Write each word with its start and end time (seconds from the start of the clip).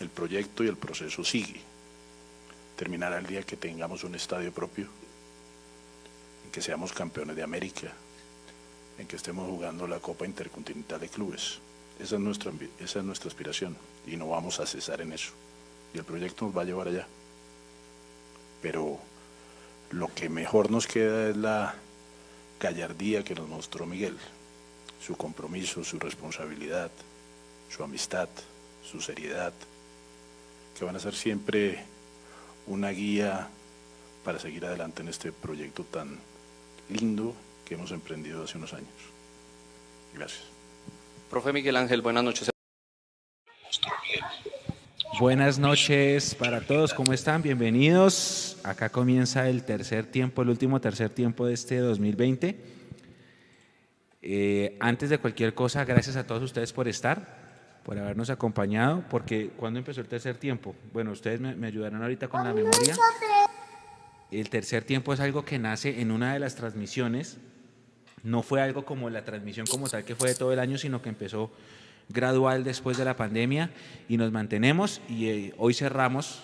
el 0.00 0.08
proyecto 0.08 0.64
y 0.64 0.68
el 0.68 0.76
proceso 0.76 1.24
sigue. 1.24 1.60
Terminará 2.76 3.18
el 3.18 3.26
día 3.26 3.42
que 3.42 3.56
tengamos 3.56 4.04
un 4.04 4.14
estadio 4.14 4.52
propio, 4.52 4.86
en 6.44 6.50
que 6.50 6.62
seamos 6.62 6.92
campeones 6.92 7.36
de 7.36 7.42
América, 7.42 7.92
en 8.98 9.06
que 9.06 9.16
estemos 9.16 9.48
jugando 9.48 9.86
la 9.86 10.00
Copa 10.00 10.26
Intercontinental 10.26 11.00
de 11.00 11.08
Clubes. 11.08 11.58
Esa 11.98 12.14
es 12.14 12.20
nuestra, 12.20 12.52
esa 12.78 13.00
es 13.00 13.04
nuestra 13.04 13.28
aspiración 13.28 13.76
y 14.06 14.16
no 14.16 14.28
vamos 14.28 14.60
a 14.60 14.66
cesar 14.66 15.00
en 15.00 15.12
eso. 15.12 15.32
Y 15.92 15.98
el 15.98 16.04
proyecto 16.04 16.44
nos 16.44 16.56
va 16.56 16.62
a 16.62 16.64
llevar 16.64 16.88
allá. 16.88 17.06
Pero 18.62 18.98
lo 19.90 20.12
que 20.14 20.28
mejor 20.28 20.70
nos 20.70 20.86
queda 20.86 21.30
es 21.30 21.36
la 21.36 21.74
gallardía 22.60 23.24
que 23.24 23.34
nos 23.34 23.48
mostró 23.48 23.86
Miguel, 23.86 24.16
su 25.04 25.16
compromiso, 25.16 25.84
su 25.84 25.98
responsabilidad, 25.98 26.90
su 27.70 27.82
amistad, 27.82 28.28
su 28.84 29.00
seriedad, 29.00 29.52
que 30.78 30.84
van 30.84 30.96
a 30.96 31.00
ser 31.00 31.14
siempre 31.14 31.80
una 32.66 32.90
guía 32.90 33.48
para 34.24 34.38
seguir 34.38 34.64
adelante 34.64 35.02
en 35.02 35.08
este 35.08 35.32
proyecto 35.32 35.82
tan 35.84 36.18
lindo 36.90 37.34
que 37.66 37.74
hemos 37.74 37.90
emprendido 37.90 38.44
hace 38.44 38.58
unos 38.58 38.72
años. 38.72 38.88
Gracias. 40.14 40.44
Profe 41.30 41.52
Miguel 41.52 41.76
Ángel, 41.76 42.00
buenas 42.00 42.24
noches. 42.24 42.50
Buenas 45.18 45.58
noches 45.58 46.36
para 46.36 46.60
todos, 46.60 46.94
¿cómo 46.94 47.12
están? 47.12 47.42
Bienvenidos. 47.42 48.58
Acá 48.62 48.88
comienza 48.88 49.48
el 49.48 49.64
tercer 49.64 50.06
tiempo, 50.06 50.42
el 50.42 50.48
último 50.48 50.80
tercer 50.80 51.10
tiempo 51.10 51.46
de 51.46 51.54
este 51.54 51.78
2020. 51.78 52.56
Eh, 54.22 54.76
antes 54.78 55.10
de 55.10 55.18
cualquier 55.18 55.54
cosa, 55.54 55.84
gracias 55.84 56.14
a 56.16 56.26
todos 56.26 56.42
ustedes 56.42 56.72
por 56.72 56.86
estar, 56.86 57.47
por 57.88 57.98
habernos 57.98 58.28
acompañado, 58.28 59.02
porque 59.08 59.48
cuando 59.56 59.78
empezó 59.78 60.02
el 60.02 60.08
tercer 60.08 60.36
tiempo, 60.36 60.76
bueno, 60.92 61.10
ustedes 61.10 61.40
me, 61.40 61.54
me 61.54 61.68
ayudarán 61.68 62.02
ahorita 62.02 62.28
con 62.28 62.44
la 62.44 62.52
memoria. 62.52 62.94
El 64.30 64.50
tercer 64.50 64.84
tiempo 64.84 65.14
es 65.14 65.20
algo 65.20 65.42
que 65.46 65.58
nace 65.58 66.02
en 66.02 66.10
una 66.10 66.34
de 66.34 66.38
las 66.38 66.54
transmisiones, 66.54 67.38
no 68.22 68.42
fue 68.42 68.60
algo 68.60 68.84
como 68.84 69.08
la 69.08 69.24
transmisión 69.24 69.64
como 69.64 69.88
tal 69.88 70.04
que 70.04 70.14
fue 70.14 70.28
de 70.28 70.34
todo 70.34 70.52
el 70.52 70.58
año, 70.58 70.76
sino 70.76 71.00
que 71.00 71.08
empezó 71.08 71.50
gradual 72.10 72.62
después 72.62 72.98
de 72.98 73.06
la 73.06 73.16
pandemia 73.16 73.70
y 74.06 74.18
nos 74.18 74.32
mantenemos 74.32 75.00
y 75.08 75.28
eh, 75.30 75.54
hoy 75.56 75.72
cerramos. 75.72 76.42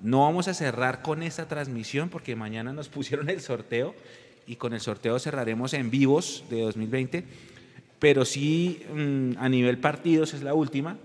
No 0.00 0.22
vamos 0.22 0.48
a 0.48 0.54
cerrar 0.54 1.02
con 1.02 1.22
esta 1.22 1.48
transmisión 1.48 2.08
porque 2.08 2.34
mañana 2.34 2.72
nos 2.72 2.88
pusieron 2.88 3.28
el 3.28 3.42
sorteo 3.42 3.94
y 4.46 4.56
con 4.56 4.72
el 4.72 4.80
sorteo 4.80 5.18
cerraremos 5.18 5.74
en 5.74 5.90
vivos 5.90 6.44
de 6.48 6.62
2020, 6.62 7.24
pero 7.98 8.24
sí 8.24 8.82
mm, 8.92 9.32
a 9.38 9.48
nivel 9.48 9.78
partidos 9.78 10.34
es 10.34 10.42
la 10.42 10.54
última. 10.54 10.96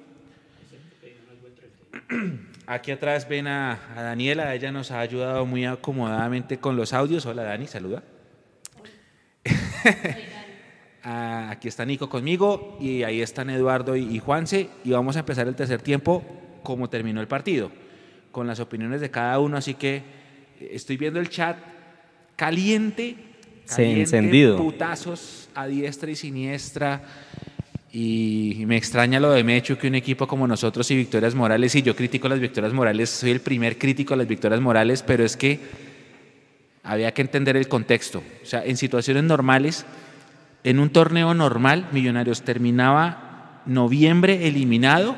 Aquí 2.66 2.92
atrás 2.92 3.28
ven 3.28 3.48
a, 3.48 3.80
a, 3.96 4.04
Daniela, 4.04 4.56
ella 4.56 4.72
nos 4.72 4.92
ha 4.92 5.00
ayudado 5.00 5.46
muy 5.46 5.66
acomodadamente 5.66 6.60
con 6.60 6.76
los 6.76 6.94
audios. 6.94 7.26
Hola 7.26 7.44
Dani, 7.44 7.68
saluda. 7.68 8.04
Ah, 11.06 11.50
aquí 11.52 11.68
está 11.68 11.84
Nico 11.84 12.08
conmigo 12.08 12.78
y 12.80 13.04
ahí 13.04 13.22
están 13.22 13.50
Eduardo 13.50 13.98
y, 13.98 14.20
Juanse 14.20 14.70
y 14.86 14.92
vamos 14.92 15.18
a 15.18 15.20
empezar 15.20 15.50
el 15.50 15.56
tercer 15.56 15.82
tiempo 15.82 16.24
como 16.64 16.90
terminó 16.90 17.20
el 17.20 17.28
partido, 17.28 17.72
con 18.32 18.48
las 18.48 18.62
opiniones 18.62 19.02
de 19.02 19.12
cada 19.12 19.38
uno, 19.40 19.58
así 19.58 19.74
que 19.74 19.98
eh, 19.98 20.70
estoy 20.72 20.96
viendo 20.96 21.20
el 21.20 21.28
chat 21.28 21.58
caliente, 22.38 23.18
caliente 23.68 24.02
encendido. 24.02 24.58
putazos 24.58 25.50
a 25.56 25.68
diestra 25.68 26.12
y 26.12 26.16
siniestra 26.16 27.02
y 27.92 28.64
me 28.66 28.76
extraña 28.76 29.20
lo 29.20 29.32
de 29.32 29.44
Mecho 29.44 29.78
que 29.78 29.88
un 29.88 29.96
equipo 29.96 30.28
como 30.28 30.48
nosotros 30.48 30.90
y 30.92 30.96
Victorias 30.96 31.36
Morales, 31.36 31.76
y 31.76 31.84
yo 31.84 31.96
critico 31.96 32.28
las 32.28 32.40
Victorias 32.40 32.74
Morales, 32.74 33.10
soy 33.10 33.32
el 33.32 33.42
primer 33.42 33.78
crítico 33.78 34.14
de 34.14 34.18
las 34.18 34.28
Victorias 34.28 34.62
Morales, 34.62 35.04
pero 35.04 35.24
es 35.24 35.38
que 35.38 35.60
había 36.84 37.14
que 37.14 37.22
entender 37.22 37.56
el 37.56 37.68
contexto, 37.68 38.24
o 38.42 38.46
sea, 38.46 38.66
en 38.66 38.78
situaciones 38.78 39.24
normales 39.24 39.86
en 40.64 40.80
un 40.80 40.90
torneo 40.90 41.34
normal, 41.34 41.88
Millonarios 41.92 42.44
terminaba 42.44 43.62
noviembre 43.66 44.48
eliminado 44.48 45.16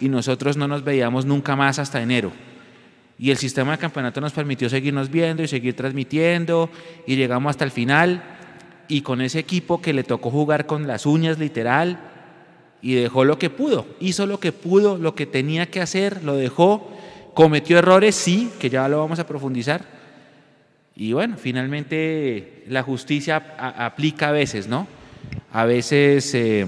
y 0.00 0.08
nosotros 0.08 0.56
no 0.56 0.68
nos 0.68 0.84
veíamos 0.84 1.26
nunca 1.26 1.56
más 1.56 1.78
hasta 1.78 2.00
enero. 2.00 2.32
Y 3.18 3.30
el 3.30 3.36
sistema 3.36 3.72
de 3.72 3.78
campeonato 3.78 4.20
nos 4.20 4.32
permitió 4.32 4.68
seguirnos 4.68 5.10
viendo 5.10 5.42
y 5.42 5.48
seguir 5.48 5.74
transmitiendo 5.74 6.70
y 7.06 7.16
llegamos 7.16 7.50
hasta 7.50 7.64
el 7.64 7.70
final 7.70 8.22
y 8.88 9.02
con 9.02 9.20
ese 9.20 9.38
equipo 9.38 9.80
que 9.80 9.92
le 9.92 10.04
tocó 10.04 10.30
jugar 10.30 10.66
con 10.66 10.86
las 10.86 11.06
uñas 11.06 11.38
literal 11.38 12.10
y 12.82 12.94
dejó 12.94 13.24
lo 13.24 13.38
que 13.38 13.50
pudo, 13.50 13.86
hizo 14.00 14.26
lo 14.26 14.40
que 14.40 14.52
pudo, 14.52 14.98
lo 14.98 15.14
que 15.14 15.26
tenía 15.26 15.70
que 15.70 15.80
hacer, 15.80 16.22
lo 16.22 16.36
dejó, 16.36 16.92
cometió 17.32 17.78
errores, 17.78 18.14
sí, 18.14 18.50
que 18.58 18.68
ya 18.68 18.86
lo 18.88 18.98
vamos 18.98 19.18
a 19.18 19.26
profundizar, 19.26 19.82
y 20.96 21.12
bueno, 21.12 21.36
finalmente 21.38 22.64
la 22.68 22.82
justicia 22.82 23.36
aplica 23.58 24.28
a 24.28 24.32
veces, 24.32 24.68
¿no? 24.68 24.86
A 25.50 25.64
veces 25.64 26.34
eh, 26.34 26.66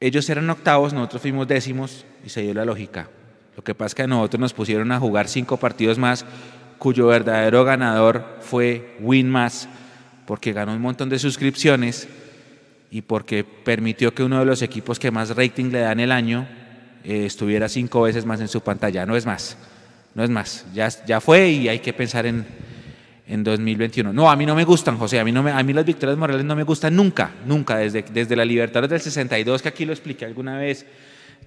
ellos 0.00 0.28
eran 0.28 0.50
octavos, 0.50 0.92
nosotros 0.92 1.22
fuimos 1.22 1.48
décimos 1.48 2.04
y 2.24 2.28
se 2.28 2.42
dio 2.42 2.52
la 2.52 2.64
lógica. 2.64 3.08
Lo 3.56 3.64
que 3.64 3.74
pasa 3.74 3.86
es 3.88 3.94
que 3.94 4.02
a 4.02 4.06
nosotros 4.06 4.40
nos 4.40 4.52
pusieron 4.52 4.92
a 4.92 4.98
jugar 4.98 5.28
cinco 5.28 5.56
partidos 5.56 5.98
más, 5.98 6.24
cuyo 6.78 7.06
verdadero 7.06 7.64
ganador 7.64 8.24
fue 8.40 8.96
Winmas, 9.00 9.68
porque 10.26 10.52
ganó 10.52 10.72
un 10.72 10.80
montón 10.80 11.08
de 11.08 11.18
suscripciones 11.18 12.08
y 12.90 13.02
porque 13.02 13.44
permitió 13.44 14.14
que 14.14 14.22
uno 14.22 14.38
de 14.38 14.44
los 14.44 14.62
equipos 14.62 14.98
que 14.98 15.10
más 15.10 15.36
rating 15.36 15.70
le 15.70 15.80
dan 15.80 16.00
el 16.00 16.12
año 16.12 16.48
eh, 17.04 17.26
estuviera 17.26 17.68
cinco 17.68 18.02
veces 18.02 18.24
más 18.24 18.40
en 18.40 18.48
su 18.48 18.60
pantalla, 18.60 19.06
no 19.06 19.16
es 19.16 19.26
más 19.26 19.56
no 20.14 20.22
es 20.22 20.30
más, 20.30 20.66
ya, 20.74 20.88
ya 21.06 21.20
fue 21.20 21.48
y 21.48 21.68
hay 21.68 21.78
que 21.78 21.92
pensar 21.92 22.26
en, 22.26 22.44
en 23.26 23.44
2021. 23.44 24.12
No, 24.12 24.30
a 24.30 24.36
mí 24.36 24.44
no 24.44 24.54
me 24.54 24.64
gustan, 24.64 24.98
José, 24.98 25.18
a 25.18 25.24
mí, 25.24 25.32
no 25.32 25.42
me, 25.42 25.50
a 25.50 25.62
mí 25.62 25.72
las 25.72 25.84
victorias 25.84 26.18
morales 26.18 26.44
no 26.44 26.54
me 26.54 26.64
gustan 26.64 26.94
nunca, 26.94 27.30
nunca, 27.46 27.78
desde, 27.78 28.02
desde 28.02 28.36
la 28.36 28.44
Libertadores 28.44 28.90
del 28.90 29.00
62, 29.00 29.62
que 29.62 29.68
aquí 29.68 29.84
lo 29.84 29.92
expliqué 29.92 30.24
alguna 30.24 30.58
vez, 30.58 30.84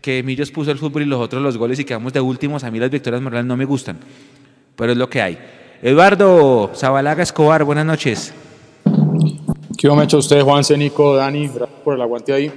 que 0.06 0.22
Millos 0.22 0.52
puso 0.52 0.70
el 0.70 0.78
fútbol 0.78 1.02
y 1.02 1.06
los 1.06 1.20
otros 1.20 1.42
los 1.42 1.58
goles 1.58 1.80
y 1.80 1.84
quedamos 1.84 2.14
de 2.14 2.22
últimos, 2.22 2.64
a 2.64 2.70
mí 2.70 2.78
las 2.78 2.92
victorias 2.92 3.24
morales 3.24 3.48
no 3.48 3.58
me 3.58 3.66
gustan, 3.66 3.98
pero 4.76 4.92
es 4.92 4.98
lo 5.00 5.10
que 5.10 5.20
hay. 5.20 5.36
Eduardo 5.82 6.70
Zabalaga 6.76 7.24
Escobar, 7.24 7.64
buenas 7.64 7.88
noches. 7.88 8.32
¿Qué 9.76 9.90
me 9.90 10.04
hecho 10.04 10.20
usted, 10.20 10.44
Juan 10.44 10.64
Cénico, 10.64 11.16
Dani? 11.16 11.48
Gracias 11.48 11.80
por 11.84 11.96
el 11.96 12.02
aguante 12.04 12.34
ahí. 12.34 12.54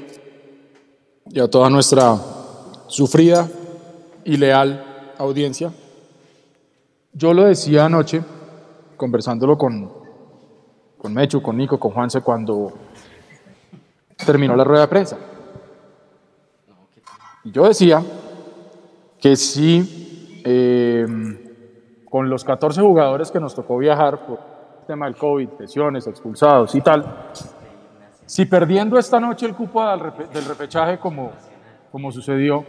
Y 1.30 1.40
a 1.40 1.48
toda 1.48 1.70
nuestra 1.70 2.18
sufrida 2.86 3.48
y 4.26 4.36
leal 4.36 5.14
audiencia. 5.16 5.72
Yo 7.14 7.32
lo 7.32 7.44
decía 7.44 7.86
anoche, 7.86 8.22
conversándolo 8.94 9.56
con, 9.56 9.90
con 10.98 11.14
Mechu, 11.14 11.40
con 11.40 11.56
Nico, 11.56 11.80
con 11.80 11.92
Juanse, 11.92 12.20
cuando 12.20 12.74
terminó 14.26 14.54
la 14.54 14.64
rueda 14.64 14.82
de 14.82 14.88
prensa. 14.88 15.16
Yo 17.44 17.66
decía 17.66 18.02
que 19.20 19.36
si 19.36 20.42
eh, 20.44 21.06
con 22.04 22.28
los 22.28 22.44
14 22.44 22.80
jugadores 22.80 23.30
que 23.30 23.40
nos 23.40 23.54
tocó 23.54 23.78
viajar 23.78 24.26
por 24.26 24.38
el 24.80 24.86
tema 24.86 25.06
del 25.06 25.16
COVID, 25.16 25.48
lesiones, 25.58 26.06
expulsados 26.06 26.74
y 26.74 26.80
tal, 26.80 27.30
si 28.26 28.44
perdiendo 28.46 28.98
esta 28.98 29.20
noche 29.20 29.46
el 29.46 29.54
cupo 29.54 29.84
del 29.86 30.44
repechaje 30.44 30.98
como, 30.98 31.32
como 31.90 32.12
sucedió, 32.12 32.64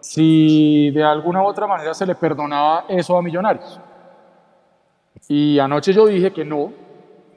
si 0.00 0.90
de 0.90 1.04
alguna 1.04 1.42
u 1.42 1.46
otra 1.46 1.66
manera 1.66 1.94
se 1.94 2.06
le 2.06 2.14
perdonaba 2.14 2.84
eso 2.88 3.16
a 3.16 3.22
Millonarios. 3.22 3.80
Y 5.28 5.58
anoche 5.58 5.92
yo 5.92 6.06
dije 6.06 6.32
que 6.32 6.44
no, 6.44 6.72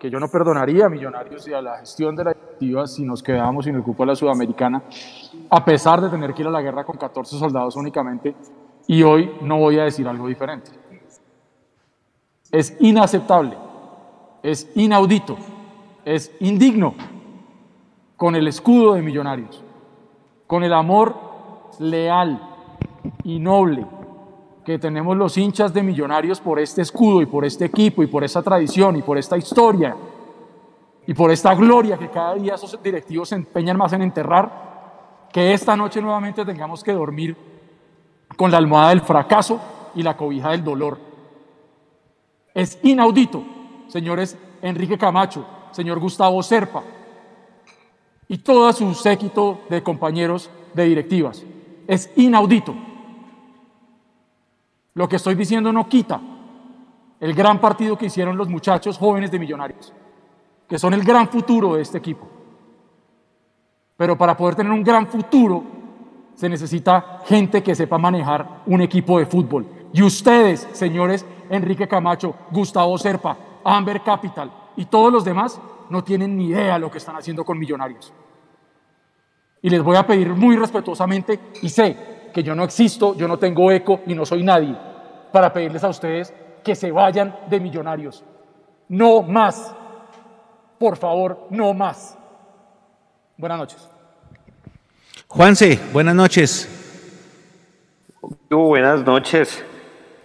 que 0.04 0.10
yo 0.10 0.20
no 0.20 0.28
perdonaría 0.28 0.88
a 0.88 0.90
Millonarios 0.90 1.48
y 1.48 1.54
a 1.54 1.62
la 1.62 1.78
gestión 1.78 2.14
de 2.14 2.26
la 2.26 2.34
directiva 2.34 2.86
si 2.88 3.06
nos 3.06 3.24
quedábamos 3.24 3.64
sin 3.64 3.76
el 3.76 3.84
cupo 3.84 4.04
de 4.04 4.08
la 4.08 4.16
Sudamericana, 4.18 4.84
a 5.50 5.64
pesar 5.64 6.02
de 6.02 6.10
tener 6.10 6.34
que 6.34 6.42
ir 6.42 6.48
a 6.50 6.52
la 6.52 6.62
guerra 6.62 6.84
con 6.84 6.98
14 6.98 7.40
soldados 7.40 7.78
únicamente, 7.78 8.36
y 8.86 9.02
hoy 9.02 9.32
no 9.44 9.60
voy 9.60 9.80
a 9.80 9.86
decir 9.86 10.06
algo 10.06 10.28
diferente. 10.28 10.72
Es 12.52 12.76
inaceptable, 12.82 13.58
es 14.44 14.70
inaudito, 14.76 15.38
es 16.04 16.36
indigno 16.42 16.96
con 18.18 18.36
el 18.36 18.50
escudo 18.50 18.96
de 18.96 19.02
Millonarios, 19.02 19.64
con 20.48 20.66
el 20.66 20.74
amor 20.74 21.16
leal 21.80 22.42
y 23.24 23.40
noble 23.40 23.88
que 24.66 24.80
tenemos 24.80 25.18
los 25.18 25.38
hinchas 25.38 25.74
de 25.74 25.84
millonarios 25.84 26.40
por 26.40 26.60
este 26.60 26.82
escudo 26.82 27.22
y 27.22 27.26
por 27.26 27.46
este 27.46 27.66
equipo 27.66 28.04
y 28.04 28.08
por 28.08 28.24
esta 28.24 28.42
tradición 28.42 28.96
y 28.96 29.02
por 29.02 29.18
esta 29.18 29.38
historia 29.38 29.96
y 31.06 31.14
por 31.14 31.32
esta 31.32 31.54
gloria 31.54 31.98
que 31.98 32.10
cada 32.10 32.36
día 32.36 32.56
esos 32.56 32.82
directivos 32.82 33.30
se 33.30 33.36
empeñan 33.36 33.78
más 33.78 33.92
en 33.94 34.02
enterrar, 34.02 35.28
que 35.32 35.54
esta 35.54 35.76
noche 35.76 36.02
nuevamente 36.02 36.46
tengamos 36.46 36.84
que 36.84 36.94
dormir 36.94 37.36
con 38.38 38.52
la 38.52 38.58
almohada 38.58 38.90
del 38.90 39.02
fracaso 39.02 39.60
y 39.96 40.02
la 40.02 40.16
cobija 40.16 40.52
del 40.52 40.64
dolor. 40.64 40.98
Es 42.54 42.80
inaudito, 42.84 43.44
señores 43.88 44.38
Enrique 44.62 44.98
Camacho, 44.98 45.46
señor 45.72 46.00
Gustavo 46.00 46.42
Serpa 46.42 46.84
y 48.28 48.38
todo 48.38 48.72
su 48.72 48.94
séquito 48.94 49.62
de 49.70 49.84
compañeros 49.84 50.50
de 50.74 50.86
directivas 50.86 51.44
es 51.88 52.10
inaudito. 52.16 52.76
Lo 54.96 55.10
que 55.10 55.16
estoy 55.16 55.36
diciendo 55.36 55.72
no 55.72 55.88
quita 55.88 56.22
el 57.20 57.34
gran 57.34 57.60
partido 57.60 57.98
que 57.98 58.08
hicieron 58.08 58.38
los 58.38 58.50
muchachos 58.50 58.98
jóvenes 58.98 59.32
de 59.32 59.40
Millonarios, 59.40 59.94
que 60.68 60.78
son 60.78 60.94
el 60.94 61.04
gran 61.04 61.30
futuro 61.30 61.76
de 61.76 61.82
este 61.82 61.98
equipo. 61.98 62.28
Pero 63.96 64.18
para 64.18 64.36
poder 64.36 64.56
tener 64.56 64.72
un 64.72 64.84
gran 64.84 65.08
futuro 65.08 65.64
se 66.36 66.50
necesita 66.50 67.22
gente 67.26 67.64
que 67.64 67.76
sepa 67.76 67.98
manejar 67.98 68.64
un 68.66 68.82
equipo 68.82 69.20
de 69.20 69.26
fútbol. 69.26 69.66
Y 69.94 70.02
ustedes, 70.02 70.68
señores 70.74 71.26
Enrique 71.50 71.88
Camacho, 71.88 72.36
Gustavo 72.52 72.98
Serpa, 72.98 73.38
Amber 73.64 74.02
Capital 74.02 74.52
y 74.76 74.86
todos 74.86 75.14
los 75.14 75.24
demás, 75.24 75.62
no 75.90 76.04
tienen 76.04 76.36
ni 76.36 76.48
idea 76.48 76.74
de 76.74 76.80
lo 76.80 76.92
que 76.92 76.98
están 76.98 77.16
haciendo 77.16 77.46
con 77.46 77.58
Millonarios. 77.58 78.12
Y 79.62 79.70
les 79.70 79.82
voy 79.82 79.96
a 79.96 80.06
pedir 80.06 80.30
muy 80.30 80.58
respetuosamente, 80.58 81.40
y 81.62 81.70
sé 81.70 82.13
que 82.34 82.44
yo 82.44 82.56
no 82.56 82.64
existo, 82.64 83.16
yo 83.16 83.28
no 83.28 83.38
tengo 83.38 83.72
eco 83.72 84.02
y 84.06 84.16
no 84.16 84.26
soy 84.26 84.44
nadie, 84.44 84.76
para 85.32 85.54
pedirles 85.54 85.84
a 85.84 85.90
ustedes 85.90 86.34
que 86.64 86.76
se 86.76 86.92
vayan 86.92 87.36
de 87.50 87.60
Millonarios. 87.60 88.24
No 88.90 89.22
más. 89.22 89.74
Por 90.80 90.98
favor, 90.98 91.48
no 91.50 91.74
más. 91.74 92.18
Buenas 93.38 93.58
noches. 93.58 93.90
Juanse, 95.28 95.80
buenas 95.92 96.16
noches. 96.16 96.70
buenas 98.50 99.04
noches. 99.04 99.64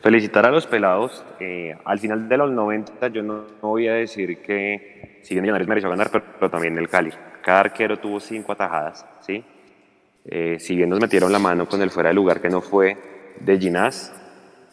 Felicitar 0.03 0.47
a 0.47 0.51
los 0.51 0.67
pelados. 0.67 1.25
Eh, 1.41 1.77
al 1.85 1.99
final 1.99 2.29
de 2.29 2.37
los 2.37 2.51
90 2.51 3.09
yo 3.09 3.23
no, 3.23 3.45
voy 3.61 3.89
a 3.89 3.95
decir 3.95 4.43
que 4.43 5.21
si 5.23 5.35
bien 5.35 5.43
Millonarios 5.43 5.69
mereció 5.69 5.91
ganar, 5.91 6.11
pero, 6.11 6.51
también 6.51 6.77
el 6.79 6.89
Cali. 6.89 7.11
Cada 7.43 7.61
arquero 7.61 7.99
tuvo 7.99 8.21
cinco 8.21 8.53
atajadas, 8.53 9.07
¿sí? 9.21 9.45
Eh, 10.31 10.59
si 10.61 10.77
bien 10.77 10.91
nos 10.91 11.01
metieron 11.01 11.33
la 11.33 11.39
mano 11.39 11.67
con 11.67 11.81
el 11.81 11.91
fuera 11.91 12.11
de 12.11 12.15
lugar 12.15 12.43
que 12.43 12.51
no 12.51 12.61
fue 12.61 12.97
de 13.41 13.59
Ginás, 13.59 14.13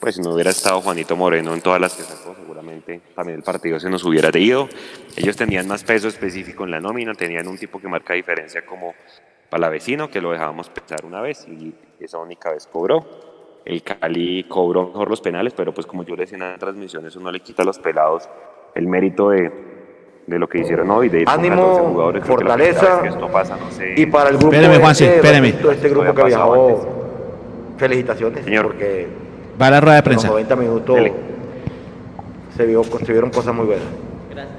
pues 0.02 0.16
si 0.16 0.22
no 0.22 0.34
hubiera 0.34 0.52
estado 0.52 0.82
Juanito 0.82 1.16
Moreno 1.16 1.54
en 1.54 1.62
todas 1.62 1.80
las 1.80 1.96
que 1.96 2.04
sacó, 2.04 2.36
seguramente 2.36 3.02
también 3.16 3.38
el 3.38 3.44
partido 3.44 3.80
se 3.80 3.90
nos 3.90 4.04
hubiera 4.04 4.38
ido. 4.38 4.68
Ellos 5.16 5.38
tenían 5.38 5.68
más 5.68 5.84
peso 5.86 6.10
específico 6.10 6.66
en 6.66 6.72
la 6.72 6.82
nómina, 6.82 7.14
tenían 7.14 7.48
un 7.48 7.58
tipo 7.58 7.80
que 7.80 7.88
marca 7.88 8.14
diferencia 8.14 8.66
como 8.66 8.94
Palavecino, 9.50 10.10
que 10.10 10.20
lo 10.20 10.32
dejábamos 10.32 10.70
pensar 10.70 11.06
una 11.06 11.22
vez 11.22 11.48
y 11.48 11.74
esa 12.00 12.18
única 12.18 12.52
vez 12.52 12.68
cobró. 12.68 13.62
El 13.64 13.82
Cali 13.82 14.44
cobró 14.50 14.88
mejor 14.88 15.10
los 15.10 15.22
penales, 15.22 15.54
pero 15.54 15.74
pues 15.74 15.88
como 15.88 16.04
yo 16.04 16.16
le 16.16 16.24
decía 16.24 16.38
en 16.38 16.52
la 16.52 16.58
transmisión, 16.58 17.06
eso 17.06 17.20
no 17.22 17.32
le 17.32 17.40
quita 17.40 17.64
a 17.64 17.66
los 17.66 17.80
pelados 17.80 18.30
el 18.76 18.88
mérito 18.88 19.30
de, 19.30 19.75
de 20.28 20.40
lo 20.40 20.48
que 20.50 20.60
hicieron 20.60 20.90
hoy, 20.90 21.10
de 21.10 21.22
ir 21.22 21.30
Ánimo, 21.30 21.76
jugadores, 21.76 22.26
fortaleza, 22.26 23.02
que 23.02 23.10
esto 23.10 23.28
pasa, 23.28 23.58
no 23.58 23.70
sé. 23.70 23.94
y 23.96 24.08
para 24.08 24.30
el 24.30 24.38
grupo 24.38 24.56
espérame, 24.56 24.82
Juanse, 24.82 25.16
espérame. 25.16 25.54
este 25.72 25.90
grupo 25.90 26.14
que 26.16 26.24
viajó, 26.24 26.88
felicitaciones, 27.78 28.44
Señor. 28.44 28.68
porque 28.68 29.08
va 29.62 29.68
a 29.68 29.72
la 29.72 29.82
rueda 29.82 29.96
de 29.98 30.04
prensa. 30.04 30.28
En 30.28 30.34
90 30.34 30.56
minutos 30.56 31.00
se, 32.58 32.66
vio, 32.66 32.84
se 32.84 33.12
vieron 33.12 33.30
cosas 33.30 33.54
muy 33.54 33.66
buenas. 33.66 33.86
Gracias. 34.32 34.56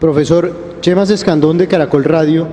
Profesor 0.00 0.52
Chemas 0.80 1.08
Escandón 1.10 1.56
de 1.56 1.66
Caracol 1.66 2.04
Radio, 2.04 2.46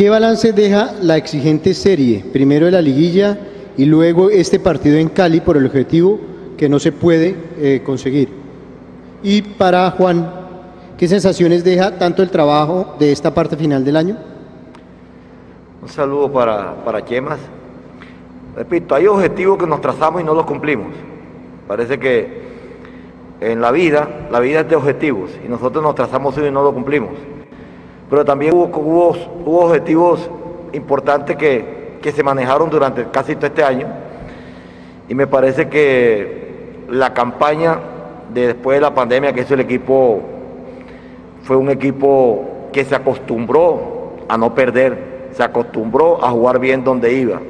¿qué 0.00 0.08
balance 0.08 0.54
deja 0.54 0.94
la 1.02 1.18
exigente 1.18 1.74
serie, 1.74 2.24
primero 2.32 2.64
de 2.64 2.72
la 2.72 2.80
liguilla 2.80 3.38
y 3.76 3.84
luego 3.84 4.30
este 4.30 4.58
partido 4.58 4.96
en 4.96 5.10
Cali 5.10 5.42
por 5.42 5.58
el 5.58 5.66
objetivo 5.66 6.18
que 6.56 6.70
no 6.70 6.78
se 6.78 6.90
puede 6.90 7.36
eh, 7.58 7.82
conseguir? 7.84 8.30
Y 9.22 9.42
para 9.42 9.90
Juan, 9.90 10.26
¿qué 10.96 11.06
sensaciones 11.06 11.64
deja 11.64 11.98
tanto 11.98 12.22
el 12.22 12.30
trabajo 12.30 12.96
de 12.98 13.12
esta 13.12 13.34
parte 13.34 13.58
final 13.58 13.84
del 13.84 13.98
año? 13.98 14.16
Un 15.82 15.88
saludo 15.90 16.32
para, 16.32 16.82
para 16.82 17.04
Chemas. 17.04 17.38
Repito, 18.56 18.94
hay 18.94 19.06
objetivos 19.06 19.58
que 19.58 19.66
nos 19.66 19.82
trazamos 19.82 20.22
y 20.22 20.24
no 20.24 20.32
los 20.32 20.46
cumplimos. 20.46 20.94
Parece 21.68 21.98
que 21.98 22.40
en 23.42 23.60
la 23.60 23.70
vida, 23.70 24.28
la 24.30 24.40
vida 24.40 24.60
es 24.60 24.68
de 24.70 24.76
objetivos 24.76 25.30
y 25.44 25.48
nosotros 25.50 25.84
nos 25.84 25.94
trazamos 25.94 26.38
uno 26.38 26.46
y 26.46 26.50
no 26.50 26.62
lo 26.62 26.72
cumplimos. 26.72 27.10
Pero 28.10 28.24
también 28.24 28.54
hubo, 28.54 28.66
hubo, 28.66 29.66
objetivos 29.66 30.28
importantes 30.72 31.36
que, 31.36 31.80
se 32.02 32.22
manejaron 32.22 32.68
durante 32.68 33.04
casi 33.10 33.36
todo 33.36 33.46
este 33.46 33.62
año 33.62 33.86
y 35.08 35.14
me 35.14 35.26
parece 35.26 35.68
que 35.68 36.84
la 36.88 37.14
campaña 37.14 37.78
de 38.32 38.48
después 38.48 38.78
de 38.78 38.80
la 38.80 38.94
pandemia 38.94 39.32
que 39.32 39.42
hizo 39.42 39.54
el 39.54 39.60
equipo 39.60 40.20
fue 41.42 41.56
un 41.56 41.70
equipo 41.70 42.68
que 42.72 42.84
se 42.84 42.94
acostumbró 42.94 44.16
a 44.28 44.36
no 44.38 44.54
perder, 44.54 45.28
se 45.32 45.42
acostumbró 45.42 46.24
a 46.24 46.30
jugar 46.30 46.58
bien 46.58 46.82
donde 46.82 47.12
iba 47.12 47.40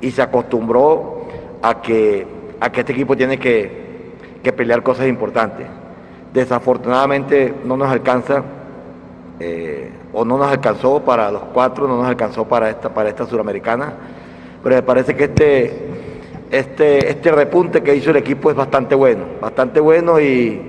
y 0.00 0.12
se 0.12 0.22
acostumbró 0.22 1.26
a 1.62 1.82
que, 1.82 2.26
a 2.60 2.70
que 2.70 2.80
este 2.80 2.92
equipo 2.92 3.16
tiene 3.16 3.38
que 3.38 3.80
que 4.42 4.52
pelear 4.52 4.82
cosas 4.82 5.06
importantes. 5.06 5.66
Desafortunadamente 6.32 7.54
no 7.64 7.76
nos 7.76 7.90
alcanza 7.90 8.42
eh, 9.40 9.90
o 10.12 10.24
no 10.24 10.38
nos 10.38 10.48
alcanzó 10.48 11.00
para 11.02 11.30
los 11.30 11.42
cuatro, 11.54 11.88
no 11.88 11.96
nos 11.96 12.06
alcanzó 12.06 12.46
para 12.46 12.70
esta, 12.70 12.92
para 12.92 13.08
esta 13.08 13.26
suramericana, 13.26 13.94
pero 14.62 14.76
me 14.76 14.82
parece 14.82 15.16
que 15.16 15.24
este, 15.24 15.88
este, 16.50 17.10
este 17.10 17.32
repunte 17.32 17.82
que 17.82 17.94
hizo 17.94 18.10
el 18.10 18.16
equipo 18.16 18.50
es 18.50 18.56
bastante 18.56 18.94
bueno, 18.94 19.24
bastante 19.40 19.80
bueno 19.80 20.20
y, 20.20 20.60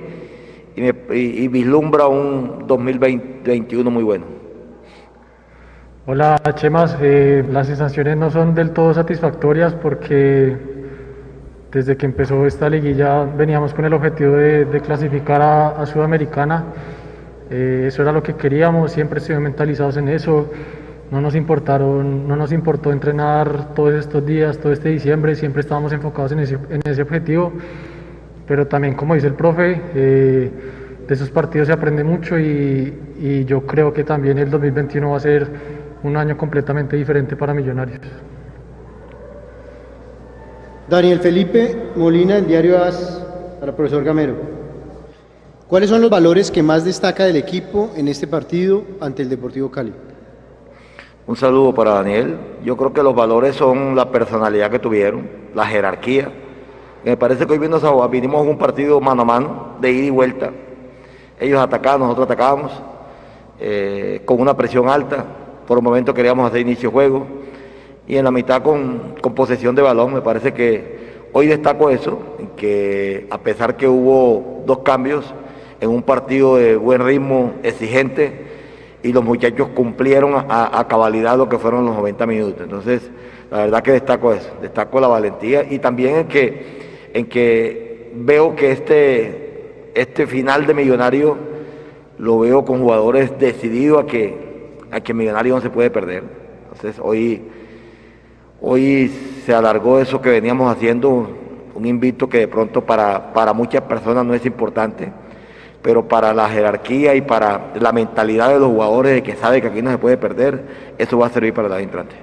y, 0.75 1.47
vislumbra 1.49 2.07
un 2.07 2.65
2021 2.65 3.91
muy 3.91 4.03
bueno. 4.03 4.25
Hola 6.07 6.41
Chemas, 6.55 6.97
eh, 7.01 7.45
las 7.51 7.67
sensaciones 7.67 8.17
no 8.17 8.31
son 8.31 8.55
del 8.55 8.71
todo 8.71 8.93
satisfactorias 8.93 9.73
porque 9.75 10.57
desde 11.71 11.95
que 11.95 12.05
empezó 12.05 12.45
esta 12.45 12.69
liguilla 12.69 13.23
veníamos 13.23 13.73
con 13.73 13.85
el 13.85 13.93
objetivo 13.93 14.33
de, 14.35 14.81
clasificar 14.83 15.41
a, 15.41 15.85
Sudamericana. 15.85 16.65
Eh, 17.51 17.85
eso 17.87 18.01
era 18.01 18.13
lo 18.13 18.23
que 18.23 18.35
queríamos, 18.35 18.93
siempre 18.93 19.19
estuvimos 19.19 19.43
mentalizados 19.43 19.97
en 19.97 20.07
eso. 20.07 20.49
No 21.11 21.19
nos, 21.19 21.35
importaron, 21.35 22.25
no 22.25 22.37
nos 22.37 22.53
importó 22.53 22.93
entrenar 22.93 23.73
todos 23.75 23.93
estos 23.93 24.25
días, 24.25 24.57
todo 24.57 24.71
este 24.71 24.87
diciembre, 24.87 25.35
siempre 25.35 25.59
estábamos 25.59 25.91
enfocados 25.91 26.31
en 26.31 26.39
ese, 26.39 26.57
en 26.69 26.81
ese 26.85 27.01
objetivo. 27.01 27.51
Pero 28.47 28.67
también, 28.67 28.95
como 28.95 29.15
dice 29.15 29.27
el 29.27 29.33
profe, 29.33 29.81
eh, 29.93 30.51
de 31.05 31.13
esos 31.13 31.29
partidos 31.29 31.67
se 31.67 31.73
aprende 31.73 32.05
mucho 32.05 32.39
y, 32.39 32.93
y 33.19 33.43
yo 33.43 33.65
creo 33.65 33.91
que 33.91 34.05
también 34.05 34.37
el 34.37 34.49
2021 34.49 35.11
va 35.11 35.17
a 35.17 35.19
ser 35.19 35.47
un 36.03 36.15
año 36.15 36.37
completamente 36.37 36.95
diferente 36.95 37.35
para 37.35 37.53
Millonarios. 37.53 37.99
Daniel 40.89 41.19
Felipe 41.19 41.75
Molina, 41.95 42.37
el 42.37 42.47
diario 42.47 42.81
AS, 42.81 43.25
para 43.59 43.71
el 43.71 43.75
profesor 43.75 44.03
Gamero. 44.03 44.60
¿Cuáles 45.71 45.89
son 45.89 46.01
los 46.01 46.09
valores 46.09 46.51
que 46.51 46.61
más 46.61 46.83
destaca 46.83 47.23
del 47.23 47.37
equipo 47.37 47.91
en 47.95 48.09
este 48.09 48.27
partido 48.27 48.83
ante 48.99 49.21
el 49.21 49.29
Deportivo 49.29 49.71
Cali? 49.71 49.93
Un 51.25 51.37
saludo 51.37 51.73
para 51.73 51.91
Daniel. 51.91 52.35
Yo 52.65 52.75
creo 52.75 52.91
que 52.91 53.01
los 53.01 53.15
valores 53.15 53.55
son 53.55 53.95
la 53.95 54.11
personalidad 54.11 54.69
que 54.69 54.79
tuvieron, 54.79 55.29
la 55.55 55.65
jerarquía. 55.65 56.29
Me 57.05 57.15
parece 57.15 57.47
que 57.47 57.53
hoy 57.53 57.57
vinimos 57.57 57.85
a 57.85 58.41
un 58.41 58.57
partido 58.57 58.99
mano 58.99 59.21
a 59.21 59.23
mano, 59.23 59.77
de 59.79 59.93
ida 59.93 60.07
y 60.07 60.09
vuelta. 60.09 60.51
Ellos 61.39 61.61
atacaban, 61.61 62.01
nosotros 62.01 62.25
atacábamos, 62.25 62.73
eh, 63.57 64.23
con 64.25 64.41
una 64.41 64.57
presión 64.57 64.89
alta. 64.89 65.25
Por 65.65 65.77
un 65.77 65.85
momento 65.85 66.13
queríamos 66.13 66.49
hacer 66.49 66.59
inicio 66.59 66.89
de 66.89 66.93
juego 66.93 67.27
y 68.09 68.17
en 68.17 68.25
la 68.25 68.31
mitad 68.31 68.61
con, 68.61 69.15
posesión 69.33 69.73
de 69.73 69.83
balón. 69.83 70.15
Me 70.15 70.21
parece 70.21 70.53
que 70.53 71.29
hoy 71.31 71.47
destaco 71.47 71.89
eso, 71.89 72.19
que 72.57 73.25
a 73.29 73.37
pesar 73.37 73.77
que 73.77 73.87
hubo 73.87 74.63
dos 74.65 74.79
cambios 74.79 75.33
en 75.81 75.89
un 75.89 76.03
partido 76.03 76.55
de 76.55 76.77
buen 76.77 77.03
ritmo, 77.03 77.55
exigente, 77.63 78.31
y 79.03 79.11
los 79.11 79.23
muchachos 79.23 79.69
cumplieron 79.75 80.33
a, 80.35 80.87
cabalidad 80.87 81.37
lo 81.37 81.49
que 81.49 81.57
fueron 81.57 81.85
los 81.85 81.95
90 81.95 82.25
minutos. 82.27 82.61
Entonces, 82.61 83.09
la 83.49 83.57
verdad 83.57 83.83
que 83.83 83.91
destaco 83.91 84.31
eso, 84.31 84.49
destaco 84.61 85.01
la 85.01 85.07
valentía 85.07 85.63
y 85.69 85.79
también 85.79 86.15
en 86.15 86.27
que, 86.27 87.09
en 87.13 87.25
que 87.25 88.11
veo 88.15 88.55
que 88.55 88.71
este, 88.71 89.89
este 89.95 90.27
final 90.27 90.67
de 90.67 90.73
Millonario 90.75 91.35
lo 92.19 92.39
veo 92.39 92.63
con 92.63 92.79
jugadores 92.79 93.37
decididos 93.39 94.03
a 94.03 94.05
que, 94.05 94.37
a 94.91 95.01
que 95.01 95.13
Millonario 95.13 95.55
no 95.55 95.61
se 95.61 95.69
puede 95.71 95.89
perder. 95.89 96.23
Entonces, 96.71 97.01
hoy 97.03 97.41
Hoy 98.63 99.11
se 99.43 99.55
alargó 99.55 99.99
eso 99.99 100.21
que 100.21 100.29
veníamos 100.29 100.71
haciendo, 100.71 101.27
un 101.73 101.85
invito 101.87 102.29
que 102.29 102.37
de 102.37 102.47
pronto 102.47 102.85
para, 102.85 103.33
para 103.33 103.53
muchas 103.53 103.81
personas 103.81 104.23
no 104.23 104.35
es 104.35 104.45
importante, 104.45 105.11
pero 105.81 106.07
para 106.07 106.33
la 106.33 106.47
jerarquía 106.49 107.15
y 107.15 107.21
para 107.21 107.71
la 107.79 107.91
mentalidad 107.91 108.49
de 108.49 108.59
los 108.59 108.69
jugadores 108.69 109.13
de 109.13 109.23
que 109.23 109.35
sabe 109.35 109.61
que 109.61 109.67
aquí 109.67 109.81
no 109.81 109.91
se 109.91 109.97
puede 109.97 110.17
perder, 110.17 110.63
eso 110.97 111.17
va 111.17 111.27
a 111.27 111.29
servir 111.29 111.53
para 111.53 111.75
el 111.75 111.83
entrante. 111.83 112.15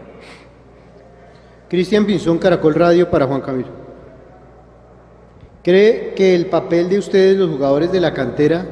Cristian 1.69 2.07
Pinzón, 2.07 2.39
Caracol 2.39 2.75
Radio, 2.75 3.11
para 3.11 3.27
Juan 3.27 3.41
Camilo. 3.41 3.69
¿Cree 5.63 6.15
que 6.15 6.35
el 6.35 6.47
papel 6.47 6.89
de 6.89 6.99
ustedes, 6.99 7.37
los 7.37 7.51
jugadores 7.51 7.93
de 7.93 8.01
la 8.01 8.15
cantera, 8.15 8.65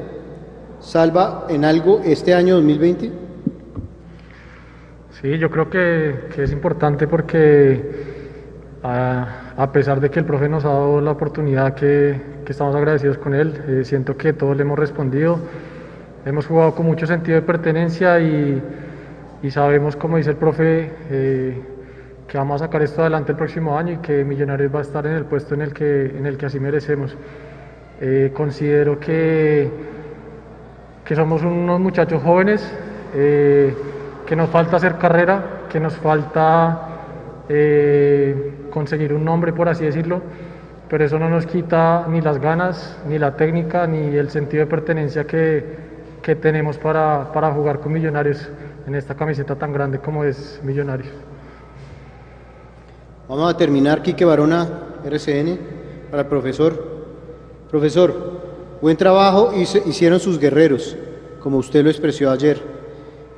salva 0.81 1.47
en 1.49 1.65
algo 1.65 2.01
este 2.05 2.33
año 2.33 2.55
2020? 2.55 3.13
Sí, 5.21 5.39
yo 5.39 5.51
creo 5.51 5.69
que, 5.69 6.29
que 6.35 6.45
es 6.45 6.53
importante 6.53 7.09
porque 7.09 7.83
a, 8.83 9.53
a, 9.57 9.73
pesar 9.73 10.01
de 10.01 10.11
que 10.11 10.21
el 10.21 10.25
profe 10.25 10.49
nos 10.49 10.65
ha 10.65 10.69
dado 10.69 11.01
la 11.01 11.11
oportunidad 11.11 11.75
que, 11.75 12.36
que 12.47 12.53
estamos 12.53 12.77
agradecidos 12.77 13.19
con 13.19 13.35
él, 13.35 13.61
eh, 13.67 13.85
siento 13.85 14.17
que 14.17 14.33
todos 14.33 14.57
le 14.57 14.63
hemos 14.63 14.79
respondido. 14.79 15.41
Hemos 16.25 16.47
jugado 16.47 16.77
con 16.77 16.87
mucho 16.87 17.05
sentido 17.05 17.35
de 17.35 17.43
pertenencia 17.43 18.21
y, 18.21 18.63
sabemos, 19.51 19.97
como 19.97 20.17
dice 20.17 20.31
el 20.31 20.37
profe, 20.37 20.91
eh, 21.11 21.61
que 22.29 22.39
vamos 22.39 22.63
a 22.63 22.67
sacar 22.67 22.83
esto 22.83 23.01
adelante 23.01 23.33
el 23.33 23.39
próximo 23.39 23.77
año 23.77 23.95
y 23.95 23.97
que 23.99 24.25
Millonarios 24.25 24.73
va 24.73 24.79
a 24.79 24.83
estar 24.83 25.05
en 25.07 25.15
el 25.15 25.25
puesto 25.25 25.55
en 25.55 25.63
el 25.63 25.73
que, 25.73 26.07
en 26.07 26.25
el 26.25 26.37
que 26.37 26.47
así 26.47 26.61
merecemos. 26.61 27.17
Eh, 28.01 28.31
considero 28.33 29.01
que, 29.01 29.69
que 31.05 31.17
somos 31.17 31.43
unos 31.43 31.81
muchachos 31.81 32.23
jóvenes, 32.23 32.73
eh, 33.15 33.75
que 34.25 34.37
nos 34.37 34.51
falta 34.51 34.77
hacer 34.77 34.99
carrera, 34.99 35.65
que 35.69 35.81
nos 35.81 35.97
falta 35.97 36.83
conseguir 38.71 39.15
un 39.15 39.25
nombre, 39.25 39.53
por 39.53 39.69
así 39.69 39.85
decirlo, 39.85 40.21
pero 40.89 41.05
eso 41.05 41.19
no 41.19 41.29
nos 41.29 41.47
quita 41.47 42.07
ni 42.09 42.21
las 42.21 42.41
ganas, 42.41 42.97
ni 43.09 43.19
la 43.19 43.37
técnica, 43.37 43.87
ni 43.87 44.17
el 44.17 44.31
sentido 44.31 44.65
de 44.65 44.71
pertenencia 44.71 45.27
que, 45.27 45.65
que 46.23 46.37
tenemos 46.37 46.79
para, 46.79 47.33
para 47.33 47.53
jugar 47.53 47.81
con 47.81 47.93
Millonarios 47.93 48.49
en 48.87 48.95
esta 48.95 49.15
camiseta 49.15 49.57
tan 49.57 49.73
grande 49.73 49.99
como 49.99 50.25
es 50.25 50.61
Millonarios. 50.63 51.13
Vamos 53.29 53.53
a 53.53 53.57
terminar, 53.57 54.03
Quique 54.03 54.25
Barona, 54.25 54.69
RCN, 55.05 55.59
para 56.11 56.23
el 56.23 56.29
profesor. 56.29 56.97
Profesor, 57.69 58.41
buen 58.81 58.97
trabajo 58.97 59.53
hicieron 59.53 60.21
sus 60.21 60.39
guerreros, 60.39 60.97
como 61.41 61.59
usted 61.59 61.83
lo 61.83 61.91
expresó 61.91 62.31
ayer. 62.31 62.61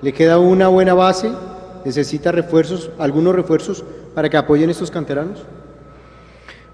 ¿Le 0.02 0.12
queda 0.12 0.38
una 0.38 0.68
buena 0.68 0.92
base? 0.92 1.32
¿Necesita 1.84 2.30
refuerzos, 2.30 2.90
algunos 2.98 3.34
refuerzos 3.34 3.82
para 4.14 4.28
que 4.28 4.36
apoyen 4.36 4.68
estos 4.68 4.90
canteranos? 4.90 5.44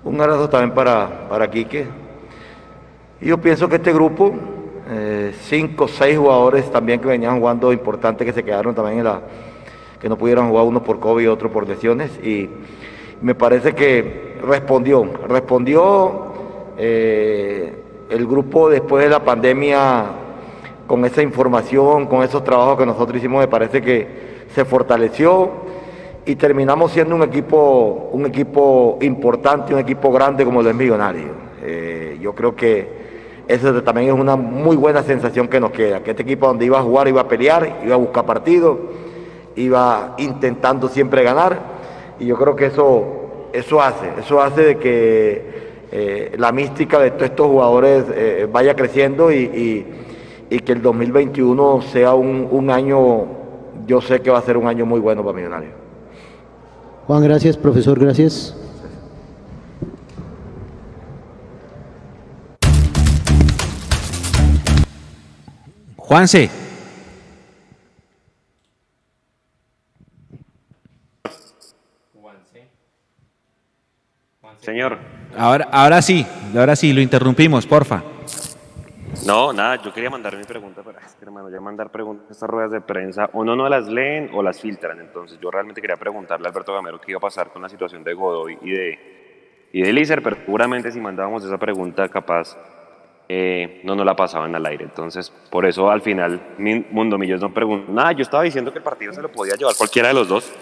Un 0.04 0.20
abrazo 0.20 0.50
también 0.50 0.74
para, 0.74 1.28
para 1.30 1.50
Quique. 1.50 1.86
Yo 3.22 3.38
pienso 3.38 3.70
que 3.70 3.76
este 3.76 3.90
grupo, 3.90 4.34
eh, 4.90 5.32
cinco, 5.44 5.88
seis 5.88 6.18
jugadores 6.18 6.70
también 6.70 7.00
que 7.00 7.08
venían 7.08 7.38
jugando 7.38 7.72
importantes, 7.72 8.26
que 8.26 8.34
se 8.34 8.44
quedaron 8.44 8.74
también 8.74 8.98
en 8.98 9.04
la, 9.04 9.22
que 9.98 10.06
no 10.10 10.18
pudieron 10.18 10.50
jugar 10.50 10.66
uno 10.66 10.82
por 10.82 11.00
COVID 11.00 11.24
y 11.24 11.26
otro 11.26 11.50
por 11.50 11.66
lesiones, 11.66 12.10
y 12.22 12.50
me 13.22 13.34
parece 13.34 13.74
que 13.74 14.36
respondió, 14.42 15.08
respondió 15.26 16.26
eh, 16.76 17.72
el 18.10 18.26
grupo 18.26 18.68
después 18.68 19.04
de 19.04 19.08
la 19.08 19.24
pandemia 19.24 20.04
con 20.86 21.06
esa 21.06 21.22
información, 21.22 22.04
con 22.08 22.22
esos 22.22 22.44
trabajos 22.44 22.76
que 22.76 22.84
nosotros 22.84 23.16
hicimos, 23.16 23.40
me 23.40 23.48
parece 23.48 23.80
que 23.80 24.44
se 24.54 24.66
fortaleció 24.66 25.63
y 26.26 26.36
terminamos 26.36 26.92
siendo 26.92 27.14
un 27.14 27.22
equipo, 27.22 28.08
un 28.12 28.26
equipo 28.26 28.98
importante, 29.02 29.74
un 29.74 29.80
equipo 29.80 30.10
grande 30.10 30.44
como 30.44 30.62
lo 30.62 30.70
es 30.70 30.76
Millonario. 30.76 31.28
Eh, 31.62 32.18
yo 32.20 32.34
creo 32.34 32.56
que 32.56 33.04
eso 33.46 33.82
también 33.82 34.08
es 34.08 34.14
una 34.14 34.36
muy 34.36 34.76
buena 34.76 35.02
sensación 35.02 35.48
que 35.48 35.60
nos 35.60 35.70
queda, 35.70 36.02
que 36.02 36.12
este 36.12 36.22
equipo 36.22 36.46
donde 36.46 36.64
iba 36.64 36.78
a 36.78 36.82
jugar, 36.82 37.08
iba 37.08 37.20
a 37.20 37.28
pelear, 37.28 37.80
iba 37.84 37.94
a 37.94 37.98
buscar 37.98 38.24
partidos, 38.24 38.78
iba 39.56 40.14
intentando 40.18 40.88
siempre 40.88 41.22
ganar, 41.22 41.58
y 42.18 42.26
yo 42.26 42.36
creo 42.36 42.56
que 42.56 42.66
eso, 42.66 43.50
eso 43.52 43.82
hace, 43.82 44.08
eso 44.18 44.40
hace 44.40 44.62
de 44.62 44.78
que 44.78 45.54
eh, 45.92 46.34
la 46.38 46.52
mística 46.52 46.98
de 46.98 47.10
todos 47.10 47.24
estos 47.24 47.46
jugadores 47.48 48.04
eh, 48.14 48.48
vaya 48.50 48.74
creciendo 48.74 49.30
y, 49.30 49.36
y, 49.36 49.86
y, 50.48 50.58
que 50.60 50.72
el 50.72 50.80
2021 50.80 51.82
sea 51.82 52.14
un, 52.14 52.48
un 52.50 52.70
año, 52.70 53.26
yo 53.86 54.00
sé 54.00 54.20
que 54.20 54.30
va 54.30 54.38
a 54.38 54.42
ser 54.42 54.56
un 54.56 54.66
año 54.66 54.86
muy 54.86 55.00
bueno 55.00 55.22
para 55.22 55.36
Millonarios. 55.36 55.83
Juan, 57.06 57.22
gracias, 57.22 57.56
profesor, 57.56 57.98
gracias. 58.00 58.54
Juanse. 65.96 66.50
Señor. 74.60 74.98
Ahora, 75.36 75.68
ahora 75.70 76.00
sí, 76.00 76.26
ahora 76.56 76.74
sí, 76.74 76.94
lo 76.94 77.02
interrumpimos, 77.02 77.66
porfa. 77.66 78.13
No, 79.26 79.54
nada, 79.54 79.76
yo 79.82 79.90
quería 79.90 80.10
mandar 80.10 80.36
mi 80.36 80.44
pregunta, 80.44 80.82
pero 80.84 80.98
es 80.98 81.14
que 81.14 81.24
hermano, 81.24 81.48
ya 81.48 81.58
mandar 81.58 81.90
preguntas 81.90 82.28
a 82.28 82.32
estas 82.32 82.50
ruedas 82.50 82.70
de 82.70 82.82
prensa, 82.82 83.30
o 83.32 83.42
no, 83.42 83.56
no 83.56 83.66
las 83.70 83.86
leen 83.86 84.28
o 84.34 84.42
las 84.42 84.60
filtran. 84.60 85.00
Entonces, 85.00 85.38
yo 85.40 85.50
realmente 85.50 85.80
quería 85.80 85.96
preguntarle 85.96 86.46
a 86.46 86.50
Alberto 86.50 86.74
Gamero 86.74 87.00
qué 87.00 87.12
iba 87.12 87.18
a 87.18 87.22
pasar 87.22 87.50
con 87.50 87.62
la 87.62 87.70
situación 87.70 88.04
de 88.04 88.12
Godoy 88.12 88.58
y 88.60 88.70
de, 88.70 89.68
y 89.72 89.80
de 89.80 90.20
pero 90.22 90.36
seguramente 90.36 90.92
si 90.92 91.00
mandábamos 91.00 91.42
esa 91.42 91.56
pregunta, 91.56 92.06
capaz 92.10 92.54
eh, 93.26 93.80
no 93.84 93.94
nos 93.94 94.04
la 94.04 94.14
pasaban 94.14 94.54
al 94.54 94.66
aire. 94.66 94.84
Entonces, 94.84 95.30
por 95.30 95.64
eso 95.64 95.90
al 95.90 96.02
final, 96.02 96.54
Mundo 96.90 97.16
Millos 97.16 97.40
no 97.40 97.52
preguntó 97.52 97.90
nada. 97.92 98.12
Yo 98.12 98.22
estaba 98.22 98.42
diciendo 98.42 98.72
que 98.72 98.78
el 98.78 98.84
partido 98.84 99.14
se 99.14 99.22
lo 99.22 99.32
podía 99.32 99.54
llevar 99.54 99.74
cualquiera 99.74 100.08
de 100.08 100.14
los 100.14 100.28
dos. 100.28 100.52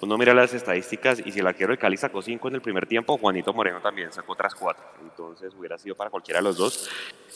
Uno 0.00 0.16
mira 0.16 0.32
las 0.32 0.54
estadísticas 0.54 1.20
y 1.24 1.32
si 1.32 1.40
el 1.40 1.46
arquero 1.48 1.70
del 1.70 1.78
Cali 1.78 1.96
sacó 1.96 2.22
cinco 2.22 2.46
en 2.46 2.54
el 2.54 2.60
primer 2.60 2.86
tiempo, 2.86 3.18
Juanito 3.18 3.52
Moreno 3.52 3.80
también 3.80 4.12
sacó 4.12 4.34
otras 4.34 4.54
cuatro. 4.54 4.84
Entonces 5.02 5.52
hubiera 5.58 5.76
sido 5.76 5.96
para 5.96 6.08
cualquiera 6.08 6.38
de 6.38 6.44
los 6.44 6.56
dos. 6.56 6.88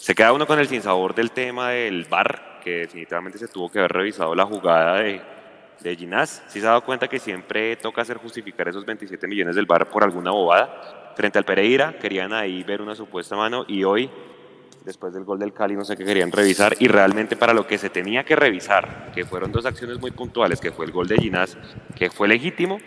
Se 0.03 0.17
queda 0.17 0.33
uno 0.33 0.49
con 0.49 0.59
el 0.59 0.67
sinsabor 0.67 1.15
del 1.15 1.31
tema 1.31 1.71
del 1.71 2.07
VAR, 2.07 2.59
que 2.65 2.79
definitivamente 2.79 3.39
se 3.39 3.47
tuvo 3.47 3.71
que 3.71 3.79
haber 3.79 3.93
revisado 3.93 4.35
la 4.35 4.45
jugada 4.45 4.97
de, 4.97 5.23
de 5.79 5.95
Ginás. 5.95 6.43
Si 6.49 6.59
se 6.59 6.67
ha 6.67 6.71
dado 6.71 6.83
cuenta 6.83 7.07
que 7.07 7.21
siempre 7.21 7.77
toca 7.77 8.03
hacer 8.03 8.17
justificar 8.17 8.67
esos 8.67 8.85
27 8.85 9.29
millones 9.29 9.55
del 9.55 9.67
VAR 9.67 9.89
por 9.89 10.03
alguna 10.03 10.33
bobada. 10.33 11.13
Frente 11.15 11.39
al 11.39 11.45
Pereira, 11.45 11.97
querían 12.01 12.33
ahí 12.33 12.65
ver 12.65 12.83
una 12.83 12.97
supuesta 12.97 13.37
mano 13.37 13.65
y 13.69 13.85
hoy 13.85 14.11
después 14.85 15.15
del 15.15 15.23
gol 15.23 15.39
del 15.39 15.53
Cali, 15.53 15.77
no 15.77 15.85
sé 15.85 15.97
qué 15.97 16.05
querían 16.05 16.33
revisar, 16.33 16.75
y 16.81 16.89
realmente 16.89 17.37
para 17.37 17.55
lo 17.55 17.69
que 17.69 17.79
se 17.79 17.89
tenía 17.89 18.25
que 18.25 18.35
revisar, 18.35 19.13
que 19.15 19.25
fueron 19.25 19.53
dos 19.53 19.67
acciones 19.67 20.01
muy 20.01 20.11
puntuales, 20.11 20.61
que 20.61 20.73
fue 20.73 20.85
el 20.85 20.91
gol 20.91 21.07
de 21.07 21.17
Ginás, 21.19 21.57
que 21.95 22.11
fue 22.11 22.27
legítimo, 22.27 22.81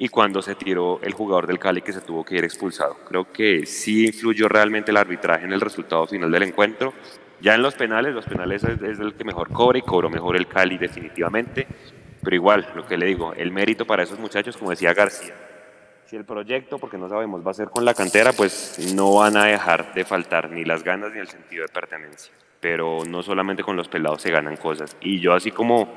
y 0.00 0.08
cuando 0.08 0.40
se 0.40 0.54
tiró 0.54 0.98
el 1.02 1.12
jugador 1.12 1.46
del 1.46 1.58
Cali 1.58 1.82
que 1.82 1.92
se 1.92 2.00
tuvo 2.00 2.24
que 2.24 2.34
ir 2.36 2.42
expulsado. 2.42 2.96
Creo 3.06 3.30
que 3.30 3.66
sí 3.66 4.06
influyó 4.06 4.48
realmente 4.48 4.90
el 4.90 4.96
arbitraje 4.96 5.44
en 5.44 5.52
el 5.52 5.60
resultado 5.60 6.06
final 6.06 6.30
del 6.30 6.44
encuentro. 6.44 6.94
Ya 7.42 7.54
en 7.54 7.60
los 7.60 7.74
penales, 7.74 8.14
los 8.14 8.24
penales 8.24 8.64
es, 8.64 8.80
el 8.80 9.12
que 9.12 9.24
mejor 9.24 9.50
cobra 9.52 9.78
y 9.78 9.82
cobró 9.82 10.08
mejor 10.08 10.36
el 10.36 10.46
Cali 10.46 10.78
definitivamente, 10.78 11.66
pero 12.22 12.34
igual, 12.34 12.66
lo 12.74 12.86
que 12.86 12.96
le 12.96 13.06
digo, 13.06 13.34
el 13.34 13.52
mérito 13.52 13.84
para 13.84 14.02
esos 14.02 14.18
muchachos, 14.18 14.56
como 14.56 14.70
decía 14.70 14.94
García, 14.94 15.34
si 16.06 16.16
el 16.16 16.24
proyecto, 16.24 16.78
porque 16.78 16.96
no 16.96 17.06
sabemos, 17.10 17.46
va 17.46 17.50
a 17.50 17.54
ser 17.54 17.68
con 17.68 17.84
la 17.84 17.92
cantera, 17.92 18.32
pues 18.32 18.94
no 18.94 19.16
van 19.16 19.36
a 19.36 19.44
dejar 19.44 19.92
de 19.92 20.06
faltar 20.06 20.50
ni 20.50 20.64
las 20.64 20.82
ganas 20.82 21.12
ni 21.12 21.18
el 21.18 21.28
sentido 21.28 21.66
de 21.66 21.68
pertenencia. 21.68 22.32
Pero 22.58 23.04
no 23.06 23.22
solamente 23.22 23.62
con 23.62 23.76
los 23.76 23.88
pelados 23.88 24.22
se 24.22 24.30
ganan 24.30 24.56
cosas. 24.56 24.96
Y 25.02 25.20
yo 25.20 25.34
así 25.34 25.50
como 25.50 25.92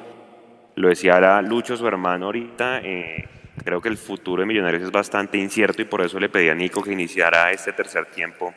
lo 0.75 0.89
decía 0.89 1.41
Lucho, 1.41 1.77
su 1.77 1.88
hermano 1.88 2.25
ahorita, 2.25 2.81
eh, 2.81 3.29
creo 3.63 3.82
que 3.82 3.89
el 3.89 3.98
futuro 3.98 4.41
de 4.41 4.46
Millonarios 4.46 4.84
es 4.84 4.91
bastante 4.91 5.38
incierto 5.38 5.82
y 5.82 5.86
por 5.86 6.01
eso 6.01 6.20
le 6.20 6.29
pedí 6.29 6.50
a 6.50 6.55
Nico 6.55 6.84
que 6.84 6.91
iniciara 6.91 7.51
este 7.51 7.74
tercer 7.74 8.05
tiempo 8.08 8.53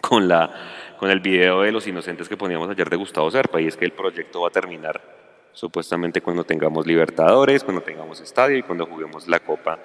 con, 0.00 0.28
la, 0.28 0.94
con 0.98 1.10
el 1.10 1.20
video 1.20 1.62
de 1.62 1.72
los 1.72 1.86
inocentes 1.86 2.28
que 2.28 2.36
poníamos 2.36 2.68
ayer 2.70 2.88
de 2.88 2.96
Gustavo 2.96 3.30
Serpa 3.30 3.60
y 3.60 3.66
es 3.66 3.76
que 3.76 3.84
el 3.84 3.92
proyecto 3.92 4.42
va 4.42 4.48
a 4.48 4.52
terminar 4.52 5.00
supuestamente 5.52 6.20
cuando 6.20 6.44
tengamos 6.44 6.86
Libertadores, 6.86 7.64
cuando 7.64 7.82
tengamos 7.82 8.20
estadio 8.20 8.58
y 8.58 8.62
cuando 8.62 8.86
juguemos 8.86 9.26
la 9.26 9.40
Copa 9.40 9.78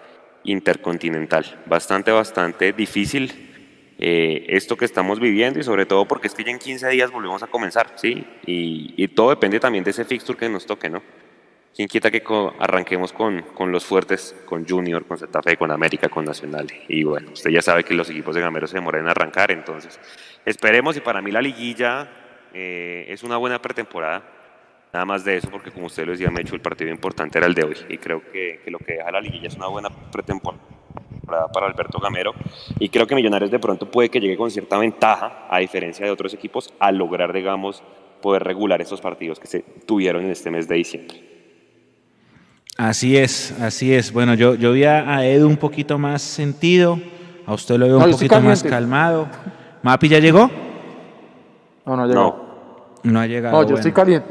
intercontinental. 0.44 1.62
Bastante, 1.66 2.12
bastante 2.12 2.74
difícil 2.74 3.50
eh, 3.98 4.46
esto 4.50 4.76
que 4.76 4.86
estamos 4.86 5.20
viviendo 5.20 5.60
y 5.60 5.64
sobre 5.64 5.86
todo 5.86 6.08
porque 6.08 6.28
es 6.28 6.34
que 6.34 6.44
ya 6.44 6.52
en 6.52 6.60
15 6.60 6.90
días 6.90 7.12
volvemos 7.12 7.42
a 7.44 7.48
comenzar, 7.48 7.94
¿sí? 7.96 8.26
Y, 8.46 8.96
y 8.98 9.08
todo 9.10 9.30
depende 9.30 9.60
también 9.60 9.84
de 9.84 9.92
ese 9.92 10.04
fixture 10.04 10.38
que 10.38 10.50
nos 10.50 10.66
toque, 10.66 10.90
¿no? 10.90 11.02
¿Quién 11.76 11.88
quita 11.88 12.12
que 12.12 12.22
arranquemos 12.60 13.14
con, 13.14 13.42
con, 13.54 13.72
los 13.72 13.86
fuertes, 13.86 14.36
con 14.46 14.68
Junior, 14.68 15.06
con 15.06 15.18
Zetafe, 15.18 15.56
con 15.56 15.72
América, 15.72 16.10
con 16.10 16.26
Nacional? 16.26 16.68
Y 16.88 17.04
bueno, 17.04 17.32
usted 17.32 17.50
ya 17.50 17.62
sabe 17.62 17.84
que 17.84 17.94
los 17.94 18.10
equipos 18.10 18.36
de 18.36 18.42
Gamero 18.42 18.68
se 18.68 18.76
demoran 18.76 19.04
en 19.04 19.10
arrancar, 19.10 19.52
entonces 19.52 20.00
esperemos 20.46 20.98
y 20.98 21.00
para 21.00 21.22
mí 21.22 21.32
la 21.32 21.42
liguilla 21.42 22.10
eh, 22.54 23.06
es 23.08 23.24
una 23.24 23.38
buena 23.38 23.62
pretemporada 23.62 24.22
Nada 24.94 25.06
más 25.06 25.24
de 25.24 25.38
eso, 25.38 25.50
porque 25.50 25.72
como 25.72 25.86
usted 25.86 26.06
lo 26.06 26.12
decía, 26.12 26.30
Mecho, 26.30 26.54
el 26.54 26.60
partido 26.60 26.92
importante 26.92 27.38
era 27.38 27.48
el 27.48 27.54
de 27.54 27.64
hoy. 27.64 27.78
Y 27.88 27.98
creo 27.98 28.22
que, 28.30 28.60
que 28.64 28.70
lo 28.70 28.78
que 28.78 28.94
deja 28.96 29.10
la 29.10 29.22
liguilla 29.22 29.48
es 29.48 29.56
una 29.56 29.68
buena 29.68 29.90
pretemporada 29.90 30.60
para 31.54 31.68
Alberto 31.68 31.98
Gamero. 32.00 32.34
Y 32.78 32.90
creo 32.90 33.08
que 33.08 33.16
Millonarios 33.16 33.52
de 33.52 33.60
pronto 33.60 33.90
puede 33.90 34.10
que 34.10 34.20
llegue 34.20 34.36
con 34.36 34.52
cierta 34.52 34.78
ventaja, 34.78 35.48
a 35.50 35.60
diferencia 35.60 36.06
de 36.06 36.12
otros 36.12 36.34
equipos, 36.34 36.74
a 36.78 36.92
lograr, 36.92 37.32
digamos, 37.32 37.82
poder 38.22 38.44
regular 38.44 38.82
estos 38.82 39.00
partidos 39.00 39.40
que 39.40 39.48
se 39.48 39.62
tuvieron 39.62 40.26
en 40.26 40.32
este 40.32 40.52
mes 40.52 40.68
de 40.68 40.76
diciembre. 40.76 41.31
Así 42.82 43.16
es, 43.16 43.54
así 43.62 43.94
es. 43.94 44.12
Bueno, 44.12 44.34
yo, 44.34 44.56
yo 44.56 44.72
vi 44.72 44.86
a 44.86 45.24
Edu 45.24 45.48
un 45.48 45.58
poquito 45.58 46.00
más 46.00 46.24
sentido, 46.24 47.00
a 47.46 47.54
usted 47.54 47.78
lo 47.78 47.86
veo 47.86 48.00
un 48.00 48.10
poquito 48.10 48.42
más 48.42 48.64
calmado. 48.64 49.28
¿Mapi 49.84 50.10
ya 50.10 50.18
llegó? 50.18 50.50
No, 51.86 51.96
no 51.96 52.02
ha 52.02 52.08
llegado. 52.08 52.26
No. 53.04 53.12
No 53.12 53.20
ha 53.20 53.28
llegado. 53.28 53.56
No, 53.56 53.62
yo 53.62 53.66
bueno. 53.66 53.78
estoy 53.78 53.92
caliente. 53.92 54.28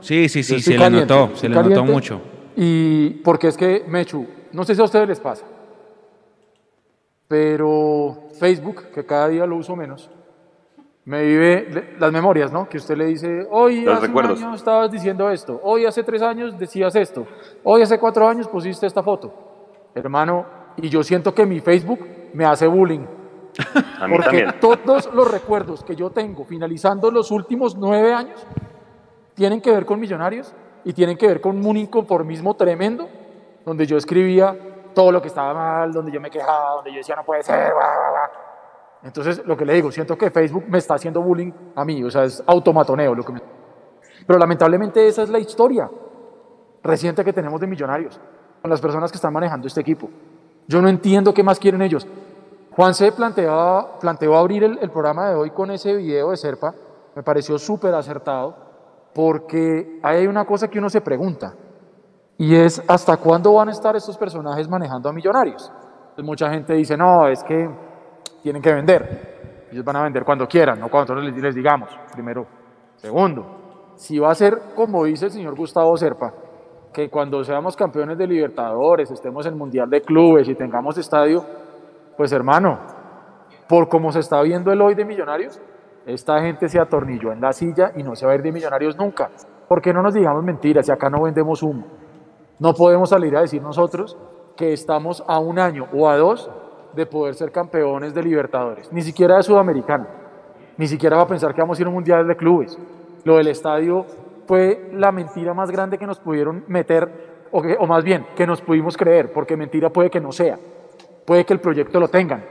Sí, 0.00 0.28
sí, 0.28 0.42
sí, 0.42 0.60
se 0.60 0.76
le 0.76 0.90
notó, 0.90 1.30
se 1.36 1.48
le 1.48 1.54
notó 1.54 1.84
mucho. 1.84 2.20
Y 2.56 3.10
porque 3.22 3.46
es 3.46 3.56
que, 3.56 3.84
Mechu, 3.86 4.26
no 4.50 4.64
sé 4.64 4.74
si 4.74 4.80
a 4.80 4.84
ustedes 4.84 5.06
les 5.06 5.20
pasa, 5.20 5.44
pero 7.28 8.30
Facebook, 8.36 8.86
que 8.92 9.06
cada 9.06 9.28
día 9.28 9.46
lo 9.46 9.54
uso 9.54 9.76
menos, 9.76 10.10
me 11.04 11.22
vive 11.22 11.96
las 11.98 12.12
memorias, 12.12 12.52
¿no? 12.52 12.68
Que 12.68 12.76
usted 12.78 12.96
le 12.96 13.06
dice, 13.06 13.46
hoy 13.50 13.82
Los 13.82 13.98
hace 13.98 14.06
recuerdos. 14.06 14.38
un 14.38 14.44
año 14.46 14.54
estabas 14.54 14.90
diciendo 14.90 15.30
esto, 15.30 15.60
hoy 15.64 15.84
hace 15.86 16.02
tres 16.04 16.22
años 16.22 16.56
decías 16.58 16.94
esto, 16.94 17.26
hoy 17.64 17.82
hace 17.82 17.98
cuatro 17.98 18.28
años 18.28 18.46
pusiste 18.48 18.86
esta 18.86 19.02
foto. 19.02 19.32
Hermano, 19.94 20.46
y 20.76 20.88
yo 20.88 21.02
siento 21.02 21.34
que 21.34 21.44
mi 21.44 21.60
Facebook 21.60 22.00
me 22.32 22.44
hace 22.44 22.66
bullying. 22.66 23.04
A 24.00 24.06
mí 24.06 24.14
Porque 24.16 24.44
también. 24.44 24.60
todos 24.60 25.12
los 25.12 25.30
recuerdos 25.30 25.84
que 25.84 25.94
yo 25.94 26.10
tengo 26.10 26.44
finalizando 26.44 27.10
los 27.10 27.30
últimos 27.30 27.76
nueve 27.76 28.14
años 28.14 28.46
tienen 29.34 29.60
que 29.60 29.70
ver 29.70 29.84
con 29.84 29.98
millonarios 30.00 30.54
y 30.84 30.92
tienen 30.92 31.16
que 31.18 31.26
ver 31.26 31.40
con 31.40 31.64
un 31.64 31.76
inconformismo 31.76 32.54
tremendo, 32.54 33.08
donde 33.64 33.86
yo 33.86 33.96
escribía 33.96 34.56
todo 34.94 35.10
lo 35.12 35.20
que 35.20 35.28
estaba 35.28 35.52
mal, 35.52 35.92
donde 35.92 36.12
yo 36.12 36.20
me 36.20 36.30
quejaba, 36.30 36.76
donde 36.76 36.92
yo 36.92 36.98
decía 36.98 37.16
no 37.16 37.24
puede 37.24 37.42
ser, 37.42 37.72
bla, 37.72 37.72
bla, 37.74 38.10
bla". 38.10 38.30
Entonces, 39.04 39.42
lo 39.44 39.56
que 39.56 39.64
le 39.64 39.74
digo, 39.74 39.90
siento 39.90 40.16
que 40.16 40.30
Facebook 40.30 40.64
me 40.68 40.78
está 40.78 40.94
haciendo 40.94 41.20
bullying 41.20 41.52
a 41.74 41.84
mí, 41.84 42.02
o 42.04 42.10
sea, 42.10 42.24
es 42.24 42.42
automatoneo 42.46 43.14
lo 43.14 43.24
que 43.24 43.32
me... 43.32 43.42
Pero 44.26 44.38
lamentablemente 44.38 45.06
esa 45.06 45.22
es 45.22 45.28
la 45.28 45.40
historia 45.40 45.90
reciente 46.82 47.24
que 47.24 47.32
tenemos 47.32 47.60
de 47.60 47.66
millonarios, 47.66 48.20
con 48.60 48.70
las 48.70 48.80
personas 48.80 49.10
que 49.10 49.16
están 49.16 49.32
manejando 49.32 49.66
este 49.66 49.80
equipo. 49.80 50.08
Yo 50.68 50.80
no 50.80 50.88
entiendo 50.88 51.34
qué 51.34 51.42
más 51.42 51.58
quieren 51.58 51.82
ellos. 51.82 52.06
Juan 52.76 52.94
se 52.94 53.10
planteó 53.12 54.36
abrir 54.36 54.64
el, 54.64 54.78
el 54.78 54.90
programa 54.90 55.28
de 55.28 55.34
hoy 55.34 55.50
con 55.50 55.70
ese 55.70 55.94
video 55.94 56.30
de 56.30 56.36
Serpa, 56.36 56.72
me 57.14 57.22
pareció 57.22 57.58
súper 57.58 57.94
acertado, 57.94 58.54
porque 59.14 59.98
hay 60.02 60.26
una 60.26 60.44
cosa 60.44 60.68
que 60.68 60.78
uno 60.78 60.88
se 60.88 61.00
pregunta, 61.00 61.54
y 62.38 62.54
es 62.54 62.82
hasta 62.88 63.16
cuándo 63.18 63.52
van 63.52 63.68
a 63.68 63.72
estar 63.72 63.94
estos 63.94 64.16
personajes 64.16 64.68
manejando 64.68 65.08
a 65.08 65.12
millonarios. 65.12 65.70
Pues 66.14 66.26
mucha 66.26 66.50
gente 66.50 66.72
dice, 66.72 66.96
no, 66.96 67.28
es 67.28 67.44
que 67.44 67.68
tienen 68.42 68.60
que 68.60 68.72
vender. 68.72 69.68
Ellos 69.70 69.84
van 69.84 69.96
a 69.96 70.02
vender 70.02 70.24
cuando 70.24 70.46
quieran, 70.46 70.78
no 70.78 70.88
cuando 70.88 71.14
nosotros 71.14 71.42
les, 71.42 71.54
digamos, 71.54 71.88
primero. 72.12 72.46
Segundo, 72.96 73.92
si 73.96 74.18
va 74.18 74.30
a 74.30 74.34
ser 74.34 74.58
como 74.74 75.04
dice 75.04 75.26
el 75.26 75.30
señor 75.30 75.54
Gustavo 75.54 75.96
Serpa, 75.96 76.32
que 76.92 77.08
cuando 77.08 77.42
seamos 77.42 77.74
campeones 77.74 78.18
de 78.18 78.26
Libertadores, 78.26 79.10
estemos 79.10 79.46
en 79.46 79.56
Mundial 79.56 79.88
de 79.88 80.02
Clubes 80.02 80.48
y 80.48 80.54
tengamos 80.54 80.98
estadio, 80.98 81.42
pues 82.16 82.32
hermano, 82.32 82.78
por 83.66 83.88
como 83.88 84.12
se 84.12 84.18
está 84.18 84.42
viendo 84.42 84.70
el 84.72 84.82
hoy 84.82 84.94
de 84.94 85.06
Millonarios, 85.06 85.58
esta 86.04 86.40
gente 86.42 86.68
se 86.68 86.78
atornilló 86.78 87.32
en 87.32 87.40
la 87.40 87.52
silla 87.52 87.92
y 87.96 88.02
no 88.02 88.14
se 88.14 88.26
va 88.26 88.32
a 88.32 88.34
ir 88.34 88.42
de 88.42 88.52
Millonarios 88.52 88.96
nunca. 88.96 89.30
Porque 89.68 89.92
no 89.94 90.02
nos 90.02 90.12
digamos 90.12 90.44
mentiras, 90.44 90.86
y 90.88 90.92
acá 90.92 91.08
no 91.08 91.22
vendemos 91.22 91.62
humo. 91.62 91.86
No 92.58 92.74
podemos 92.74 93.08
salir 93.08 93.34
a 93.36 93.40
decir 93.40 93.62
nosotros 93.62 94.18
que 94.56 94.72
estamos 94.72 95.24
a 95.26 95.38
un 95.38 95.58
año 95.58 95.86
o 95.94 96.08
a 96.08 96.16
dos 96.18 96.50
de 96.94 97.06
poder 97.06 97.34
ser 97.34 97.50
campeones 97.50 98.14
de 98.14 98.22
Libertadores, 98.22 98.92
ni 98.92 99.02
siquiera 99.02 99.36
de 99.36 99.42
Sudamericana, 99.42 100.06
ni 100.76 100.86
siquiera 100.86 101.16
va 101.16 101.22
a 101.22 101.26
pensar 101.26 101.54
que 101.54 101.60
vamos 101.60 101.78
a 101.78 101.82
ir 101.82 101.86
a 101.86 101.88
un 101.88 101.94
Mundial 101.94 102.26
de 102.26 102.36
Clubes. 102.36 102.78
Lo 103.24 103.36
del 103.36 103.48
estadio 103.48 104.04
fue 104.46 104.90
la 104.92 105.12
mentira 105.12 105.54
más 105.54 105.70
grande 105.70 105.98
que 105.98 106.06
nos 106.06 106.18
pudieron 106.18 106.64
meter, 106.68 107.48
o, 107.50 107.86
más 107.86 108.02
bien, 108.04 108.26
que 108.36 108.46
nos 108.46 108.60
pudimos 108.60 108.96
creer, 108.96 109.32
porque 109.32 109.56
mentira 109.56 109.90
puede 109.90 110.10
que 110.10 110.20
no 110.20 110.32
sea, 110.32 110.58
puede 111.24 111.44
que 111.44 111.52
el 111.52 111.60
proyecto 111.60 112.00
lo 112.00 112.08
tengan, 112.08 112.44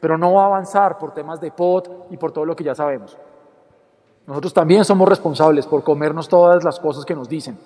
pero 0.00 0.16
no 0.16 0.34
va 0.34 0.44
a 0.44 0.46
avanzar 0.46 0.98
por 0.98 1.12
temas 1.12 1.40
de 1.40 1.50
POT 1.50 2.06
y 2.10 2.16
por 2.16 2.32
todo 2.32 2.44
lo 2.44 2.56
que 2.56 2.64
ya 2.64 2.74
sabemos. 2.74 3.16
Nosotros 4.26 4.54
también 4.54 4.84
somos 4.84 5.08
responsables 5.08 5.66
por 5.66 5.82
comernos 5.82 6.28
todas 6.28 6.62
las 6.62 6.78
cosas 6.78 7.04
que 7.04 7.14
nos 7.14 7.28
dicen 7.28 7.58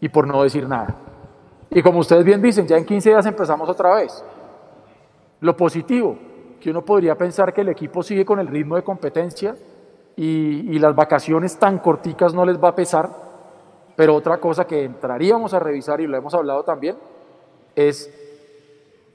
y 0.00 0.08
por 0.08 0.26
no 0.26 0.42
decir 0.42 0.68
nada. 0.68 0.94
Y 1.70 1.82
como 1.82 2.00
ustedes 2.00 2.24
bien 2.24 2.42
dicen, 2.42 2.66
ya 2.66 2.76
en 2.76 2.84
15 2.84 3.10
días 3.10 3.26
empezamos 3.26 3.68
otra 3.68 3.94
vez. 3.94 4.24
Lo 5.42 5.56
positivo, 5.56 6.16
que 6.60 6.70
uno 6.70 6.84
podría 6.84 7.16
pensar 7.16 7.52
que 7.52 7.62
el 7.62 7.68
equipo 7.68 8.04
sigue 8.04 8.24
con 8.24 8.38
el 8.38 8.46
ritmo 8.46 8.76
de 8.76 8.84
competencia 8.84 9.56
y, 10.14 10.78
las 10.78 10.94
vacaciones 10.94 11.58
tan 11.58 11.80
corticas 11.80 12.32
no 12.32 12.46
les 12.46 12.62
va 12.62 12.68
a 12.68 12.74
pesar, 12.76 13.10
pero 13.96 14.14
otra 14.14 14.38
cosa 14.38 14.68
que 14.68 14.84
entraríamos 14.84 15.52
a 15.52 15.58
revisar 15.58 16.00
y 16.00 16.06
lo 16.06 16.16
hemos 16.16 16.32
hablado 16.32 16.62
también 16.62 16.96
es 17.74 18.08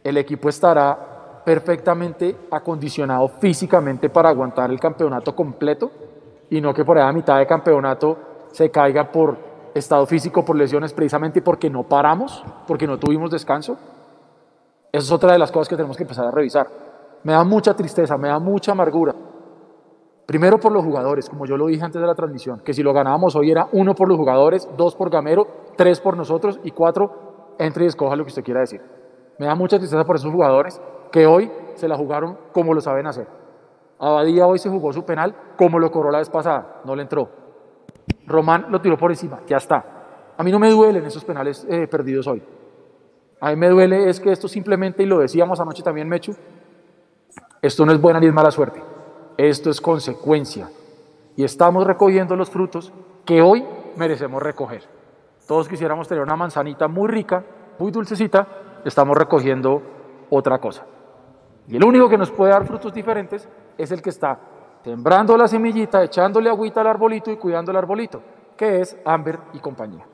el 0.03 0.17
equipo 0.17 0.49
estará 0.49 1.43
perfectamente 1.45 2.35
acondicionado 2.51 3.29
físicamente 3.29 4.09
para 4.09 4.27
aguantar 4.27 4.69
el 4.69 4.81
campeonato 4.81 5.33
completo 5.33 5.91
y 6.49 6.59
no 6.59 6.73
que 6.73 6.83
por 6.83 6.97
ahí 6.97 7.07
a 7.07 7.13
mitad 7.13 7.37
de 7.37 7.47
campeonato 7.47 8.17
se 8.51 8.69
caiga 8.69 9.13
por 9.13 9.37
estado 9.73 10.05
físico, 10.05 10.43
por 10.43 10.57
lesiones 10.57 10.91
precisamente 10.91 11.41
porque 11.41 11.69
no 11.69 11.83
paramos, 11.83 12.43
porque 12.67 12.85
no 12.85 12.97
tuvimos 12.97 13.31
descanso. 13.31 13.77
Esa 14.91 15.04
es 15.04 15.12
otra 15.12 15.34
de 15.34 15.39
las 15.39 15.52
cosas 15.52 15.69
que 15.69 15.76
tenemos 15.76 15.97
que 15.97 16.04
empezar 16.04 16.26
a 16.26 16.32
revisar. 16.32 16.67
Me 17.23 17.34
da 17.34 17.43
mucha 17.43 17.76
tristeza, 17.76 18.17
me 18.17 18.30
da 18.30 18.39
mucha 18.39 18.71
amargura. 18.71 19.13
Primero 20.26 20.60
por 20.60 20.71
los 20.71 20.84
jugadores, 20.84 21.30
como 21.30 21.45
yo 21.45 21.56
lo 21.56 21.67
dije 21.67 21.84
antes 21.84 22.02
de 22.02 22.08
la 22.08 22.15
transmisión, 22.15 22.60
que 22.60 22.73
si 22.73 22.84
lo 22.84 22.93
ganábamos 22.93 23.36
hoy 23.36 23.52
era 23.52 23.69
uno 23.71 23.95
por 23.95 24.10
los 24.10 24.17
jugadores, 24.17 24.67
dos 24.76 24.95
por 24.95 25.10
Gamero, 25.10 25.47
tres 25.78 26.02
por 26.02 26.17
nosotros 26.17 26.60
y 26.63 26.71
cuatro, 26.71 27.56
entre 27.60 27.86
y 27.86 27.88
escoja 27.88 28.15
lo 28.15 28.26
que 28.26 28.30
usted 28.30 28.43
quiera 28.43 28.60
decir. 28.60 28.82
Me 29.39 29.45
da 29.45 29.56
mucha 29.56 29.78
tristeza 29.78 30.04
por 30.04 30.17
esos 30.17 30.32
jugadores 30.32 30.82
que 31.12 31.26
hoy 31.26 31.52
se 31.76 31.88
la 31.88 31.95
jugaron 31.95 32.38
como 32.52 32.73
lo 32.73 32.82
saben 32.82 33.08
hacer. 33.08 33.28
Abadía 34.00 34.47
hoy 34.47 34.60
se 34.60 34.69
jugó 34.69 34.91
su 34.91 35.06
penal 35.06 35.34
como 35.58 35.80
lo 35.80 35.91
cobró 35.91 36.12
la 36.12 36.19
vez 36.19 36.30
pasada, 36.30 36.82
no 36.84 36.95
le 36.95 37.04
entró. 37.04 37.30
Román 38.26 38.65
lo 38.69 38.82
tiró 38.82 38.97
por 38.97 39.12
encima, 39.12 39.39
ya 39.47 39.58
está. 39.58 40.34
A 40.38 40.43
mí 40.43 40.52
no 40.52 40.60
me 40.60 40.69
duelen 40.69 41.06
esos 41.06 41.23
penales 41.23 41.65
eh, 41.69 41.88
perdidos 41.88 42.28
hoy. 42.28 42.43
A 43.39 43.50
mí 43.50 43.56
me 43.56 43.69
duele 43.69 44.10
es 44.10 44.19
que 44.19 44.32
esto 44.32 44.47
simplemente, 44.47 45.04
y 45.04 45.06
lo 45.06 45.19
decíamos 45.19 45.60
anoche 45.60 45.84
también, 45.84 46.10
Mechu, 46.10 46.36
esto 47.62 47.86
no 47.86 47.91
es 47.91 48.02
buena 48.02 48.19
ni 48.19 48.28
es 48.28 48.34
mala 48.34 48.52
suerte. 48.52 48.82
Esto 49.38 49.69
es 49.69 49.80
consecuencia. 49.80 50.69
Y 51.36 51.43
estamos 51.43 51.86
recogiendo 51.86 52.36
los 52.36 52.50
frutos 52.50 52.91
que 53.26 53.41
hoy 53.41 53.63
merecemos 53.95 54.41
recoger. 54.41 54.84
Todos 55.47 55.67
quisiéramos 55.67 56.08
tener 56.08 56.23
una 56.23 56.36
manzanita 56.36 56.88
muy 56.88 57.08
rica, 57.08 57.43
muy 57.78 57.91
dulcecita, 57.91 58.47
estamos 58.84 59.15
recogiendo 59.15 59.82
otra 60.30 60.60
cosa. 60.60 60.86
Y 61.67 61.78
el 61.78 61.84
único 61.84 62.10
que 62.10 62.17
nos 62.17 62.32
puede 62.32 62.52
dar 62.52 62.65
frutos 62.65 62.93
diferentes 62.93 63.47
es 63.78 63.91
el 63.91 64.02
que 64.02 64.10
está 64.10 64.39
sembrando 64.84 65.38
la 65.38 65.47
semillita, 65.47 66.04
echándole 66.04 66.50
agüita 66.50 66.82
al 66.82 66.88
arbolito 66.88 67.32
y 67.32 67.38
cuidando 67.38 67.71
el 67.71 67.78
arbolito, 67.78 68.21
que 68.56 68.82
es 68.82 68.97
Amber 69.06 69.39
y 69.54 69.60
compañía. 69.60 70.06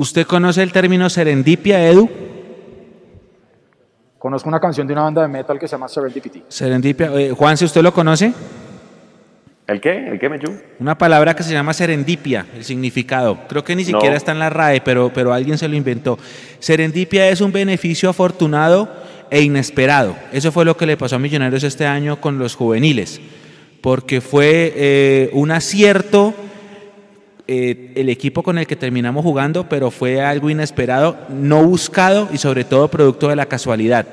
¿Usted 0.00 0.26
conoce 0.26 0.62
el 0.62 0.72
término 0.72 1.10
serendipia, 1.10 1.86
Edu? 1.86 2.08
Conozco 4.18 4.48
una 4.48 4.58
canción 4.58 4.86
de 4.86 4.94
una 4.94 5.02
banda 5.02 5.20
de 5.20 5.28
metal 5.28 5.58
que 5.58 5.68
se 5.68 5.72
llama 5.72 5.88
Serendipity. 5.88 6.42
Serendipia. 6.48 7.10
Eh, 7.20 7.32
Juan, 7.36 7.58
si 7.58 7.66
usted 7.66 7.82
lo 7.82 7.92
conoce, 7.92 8.32
¿El 9.66 9.78
qué? 9.78 10.08
¿El 10.08 10.18
qué, 10.18 10.30
Mechu? 10.30 10.54
una 10.78 10.96
palabra 10.96 11.36
que 11.36 11.42
se 11.42 11.52
llama 11.52 11.74
serendipia, 11.74 12.46
el 12.56 12.64
significado. 12.64 13.40
Creo 13.46 13.62
que 13.62 13.76
ni 13.76 13.84
siquiera 13.84 14.12
No. 14.12 14.16
está 14.16 14.32
en 14.32 14.38
la 14.38 14.48
RAE, 14.48 14.80
pero, 14.80 15.12
pero 15.12 15.34
alguien 15.34 15.58
se 15.58 15.68
lo 15.68 15.76
inventó. 15.76 16.18
Serendipia 16.60 17.28
es 17.28 17.42
un 17.42 17.52
beneficio 17.52 18.08
afortunado 18.08 18.88
e 19.30 19.42
inesperado. 19.42 20.16
Eso 20.32 20.50
fue 20.50 20.64
lo 20.64 20.78
que 20.78 20.86
le 20.86 20.96
pasó 20.96 21.16
a 21.16 21.18
Millonarios 21.18 21.62
este 21.62 21.84
año 21.86 22.22
con 22.22 22.38
los 22.38 22.54
juveniles, 22.54 23.20
porque 23.82 24.22
fue 24.22 24.72
eh, 24.74 25.30
un 25.34 25.50
acierto 25.50 26.32
eh, 27.52 27.90
el 27.96 28.08
equipo 28.08 28.44
con 28.44 28.58
el 28.58 28.66
que 28.68 28.76
terminamos 28.76 29.24
jugando, 29.24 29.68
pero 29.68 29.90
fue 29.90 30.20
algo 30.22 30.50
inesperado, 30.50 31.18
no 31.28 31.64
buscado 31.64 32.28
y 32.32 32.38
sobre 32.38 32.62
todo 32.62 32.86
producto 32.86 33.26
de 33.28 33.34
la 33.34 33.46
casualidad. 33.46 34.06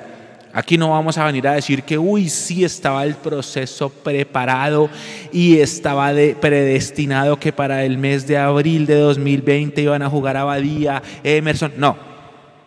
Aquí 0.53 0.75
no 0.75 0.89
vamos 0.89 1.19
a 1.19 1.25
venir 1.25 1.47
a 1.47 1.53
decir 1.53 1.83
que, 1.83 1.99
uy, 1.99 2.29
sí 2.29 2.63
estaba 2.63 3.03
el 3.03 3.13
proceso 3.13 3.89
preparado 3.89 4.89
y 5.31 5.57
estaba 5.59 6.13
de- 6.15 6.35
predestinado 6.35 7.39
que 7.39 7.53
para 7.53 7.85
el 7.85 7.99
mes 7.99 8.25
de 8.25 8.39
abril 8.39 8.87
de 8.87 8.95
2020 8.95 9.83
iban 9.83 10.01
a 10.01 10.09
jugar 10.09 10.35
Abadía, 10.35 11.03
Emerson. 11.23 11.73
No, 11.77 11.95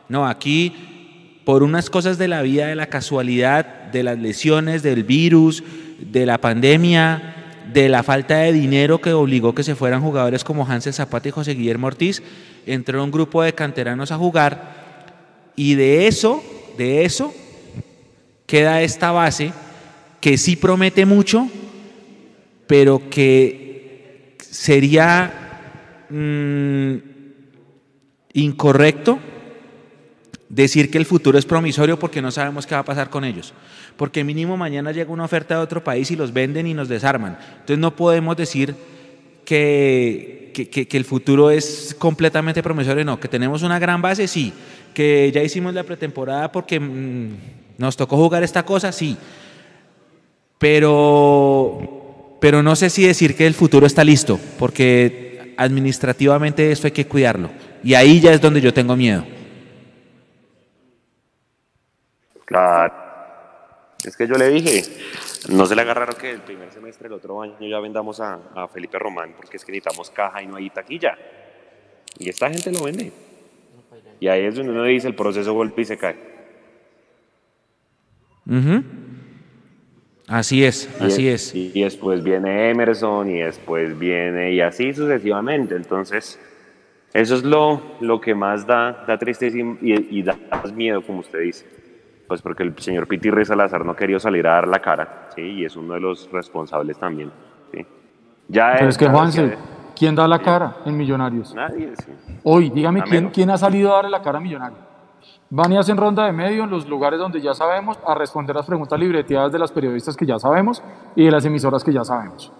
no, 0.08 0.24
aquí 0.24 0.72
por 1.44 1.64
unas 1.64 1.90
cosas 1.90 2.16
de 2.16 2.28
la 2.28 2.42
vida, 2.42 2.68
de 2.68 2.76
la 2.76 2.86
casualidad, 2.86 3.66
de 3.90 4.04
las 4.04 4.16
lesiones, 4.20 4.84
del 4.84 5.02
virus, 5.02 5.64
de 5.98 6.26
la 6.26 6.38
pandemia, 6.38 7.34
de 7.72 7.88
la 7.88 8.02
falta 8.02 8.38
de 8.38 8.52
dinero 8.52 9.00
que 9.00 9.12
obligó 9.12 9.54
que 9.54 9.62
se 9.62 9.74
fueran 9.74 10.02
jugadores 10.02 10.44
como 10.44 10.66
Hansel 10.66 10.92
Zapata 10.94 11.28
y 11.28 11.32
José 11.32 11.54
Guillermo 11.54 11.86
Ortiz, 11.86 12.22
entró 12.66 13.02
un 13.02 13.10
grupo 13.10 13.42
de 13.42 13.54
canteranos 13.54 14.12
a 14.12 14.16
jugar 14.16 15.52
y 15.56 15.74
de 15.74 16.06
eso, 16.06 16.42
de 16.76 17.04
eso 17.04 17.32
queda 18.46 18.82
esta 18.82 19.12
base 19.12 19.52
que 20.20 20.36
sí 20.36 20.56
promete 20.56 21.06
mucho, 21.06 21.48
pero 22.66 23.08
que 23.10 24.36
sería 24.38 25.32
mm, 26.10 26.94
incorrecto 28.34 29.18
decir 30.50 30.90
que 30.90 30.98
el 30.98 31.06
futuro 31.06 31.38
es 31.38 31.46
promisorio 31.46 31.98
porque 31.98 32.20
no 32.20 32.30
sabemos 32.30 32.66
qué 32.66 32.74
va 32.74 32.80
a 32.82 32.84
pasar 32.84 33.08
con 33.08 33.24
ellos. 33.24 33.54
Porque 33.96 34.22
mínimo 34.24 34.56
mañana 34.58 34.92
llega 34.92 35.10
una 35.10 35.24
oferta 35.24 35.54
de 35.56 35.62
otro 35.62 35.82
país 35.82 36.10
y 36.10 36.16
los 36.16 36.32
venden 36.32 36.66
y 36.66 36.74
nos 36.74 36.88
desarman. 36.88 37.38
Entonces 37.52 37.78
no 37.78 37.94
podemos 37.96 38.36
decir 38.36 38.74
que, 39.44 40.50
que, 40.52 40.68
que- 40.68 40.96
el 40.96 41.04
futuro 41.04 41.50
es 41.50 41.94
completamente 41.98 42.62
promisorio, 42.62 43.04
no, 43.04 43.18
que 43.18 43.28
tenemos 43.28 43.62
una 43.62 43.78
gran 43.78 44.02
base, 44.02 44.26
sí, 44.28 44.52
que 44.92 45.30
ya 45.32 45.42
hicimos 45.42 45.72
la 45.72 45.84
pretemporada 45.84 46.50
porque 46.52 46.78
mm, 46.80 47.28
nos 47.78 47.96
tocó 47.96 48.16
jugar 48.16 48.42
esta 48.42 48.64
cosa, 48.64 48.90
sí, 48.92 49.16
pero, 50.58 52.36
pero 52.40 52.62
no 52.62 52.76
sé 52.76 52.90
si 52.90 53.04
decir 53.06 53.34
que 53.36 53.46
el 53.46 53.54
futuro 53.54 53.86
está 53.86 54.04
listo, 54.04 54.38
porque 54.58 55.54
administrativamente 55.56 56.70
esto 56.70 56.86
hay 56.86 56.92
que 56.92 57.06
cuidarlo. 57.06 57.50
Y 57.82 57.94
ahí 57.94 58.20
ya 58.20 58.32
es 58.32 58.40
donde 58.40 58.60
yo 58.60 58.72
tengo 58.74 58.94
miedo. 58.96 59.24
Claro. 62.50 62.92
Es 64.04 64.16
que 64.16 64.26
yo 64.26 64.34
le 64.34 64.48
dije, 64.48 64.82
no 65.50 65.66
se 65.66 65.76
le 65.76 65.82
agarraron 65.82 66.16
que 66.16 66.30
el 66.32 66.40
primer 66.40 66.72
semestre 66.72 67.08
del 67.08 67.16
otro 67.18 67.40
año 67.42 67.54
ya 67.60 67.78
vendamos 67.78 68.18
a, 68.18 68.40
a 68.56 68.66
Felipe 68.66 68.98
Román 68.98 69.34
porque 69.36 69.56
es 69.56 69.64
que 69.64 69.70
necesitamos 69.72 70.10
caja 70.10 70.42
y 70.42 70.46
no 70.48 70.56
hay 70.56 70.68
taquilla. 70.70 71.16
Y 72.18 72.28
esta 72.28 72.50
gente 72.50 72.72
lo 72.72 72.82
vende. 72.82 73.12
Y 74.18 74.26
ahí 74.28 74.44
es 74.46 74.56
donde 74.56 74.72
uno 74.72 74.82
dice 74.84 75.06
el 75.06 75.14
proceso 75.14 75.52
golpe 75.54 75.82
y 75.82 75.84
se 75.84 75.96
cae. 75.96 76.16
Ujú. 78.48 78.82
Así 80.26 80.64
es, 80.64 80.88
Y 81.00 81.04
así 81.04 81.28
es- 81.28 81.48
es. 81.48 81.54
Y, 81.54 81.72
y 81.74 81.82
después 81.84 82.22
viene 82.22 82.70
Emerson 82.70 83.30
y 83.30 83.40
después 83.40 83.96
viene 83.98 84.52
y 84.54 84.60
así 84.60 84.92
sucesivamente. 84.92 85.74
Entonces, 85.76 86.38
eso 87.12 87.34
es 87.36 87.42
lo, 87.44 87.96
lo 88.00 88.20
que 88.20 88.34
más 88.34 88.66
da, 88.66 89.04
da 89.06 89.18
tristeza 89.18 89.56
y 89.58 90.22
da 90.22 90.38
más 90.50 90.72
miedo, 90.72 91.02
como 91.02 91.20
usted 91.20 91.40
dice. 91.40 91.66
Pues 92.30 92.42
porque 92.42 92.62
el 92.62 92.78
señor 92.78 93.08
Pitirri 93.08 93.44
Salazar 93.44 93.84
no 93.84 93.96
quería 93.96 94.20
salir 94.20 94.46
a 94.46 94.52
dar 94.52 94.68
la 94.68 94.78
cara, 94.78 95.30
¿sí? 95.34 95.42
Y 95.42 95.64
es 95.64 95.74
uno 95.74 95.94
de 95.94 96.00
los 96.00 96.30
responsables 96.30 96.96
también, 96.96 97.32
¿sí? 97.72 97.84
Ya 98.46 98.74
Pero 98.78 98.88
es 98.88 98.96
que 98.96 99.08
Juanse, 99.08 99.58
¿quién 99.96 100.14
da 100.14 100.28
la 100.28 100.38
cara 100.38 100.76
en 100.84 100.96
Millonarios? 100.96 101.52
Nadie, 101.52 101.90
sí. 101.96 102.12
Hoy, 102.44 102.70
dígame. 102.70 103.02
¿quién, 103.02 103.30
¿quién 103.30 103.50
ha 103.50 103.58
salido 103.58 103.90
a 103.90 103.96
darle 103.96 104.10
la 104.10 104.22
cara 104.22 104.38
a 104.38 104.40
Millonarios? 104.40 104.78
Van 105.50 105.72
y 105.72 105.76
hacen 105.76 105.96
ronda 105.96 106.24
de 106.24 106.30
medio 106.30 106.62
en 106.62 106.70
los 106.70 106.88
lugares 106.88 107.18
donde 107.18 107.40
ya 107.40 107.52
sabemos 107.52 107.98
a 108.06 108.14
responder 108.14 108.54
las 108.54 108.66
preguntas 108.66 108.96
libreteadas 108.96 109.50
de 109.50 109.58
las 109.58 109.72
periodistas 109.72 110.16
que 110.16 110.24
ya 110.24 110.38
sabemos 110.38 110.84
y 111.16 111.24
de 111.24 111.32
las 111.32 111.44
emisoras 111.44 111.82
que 111.82 111.92
ya 111.92 112.04
sabemos. 112.04 112.52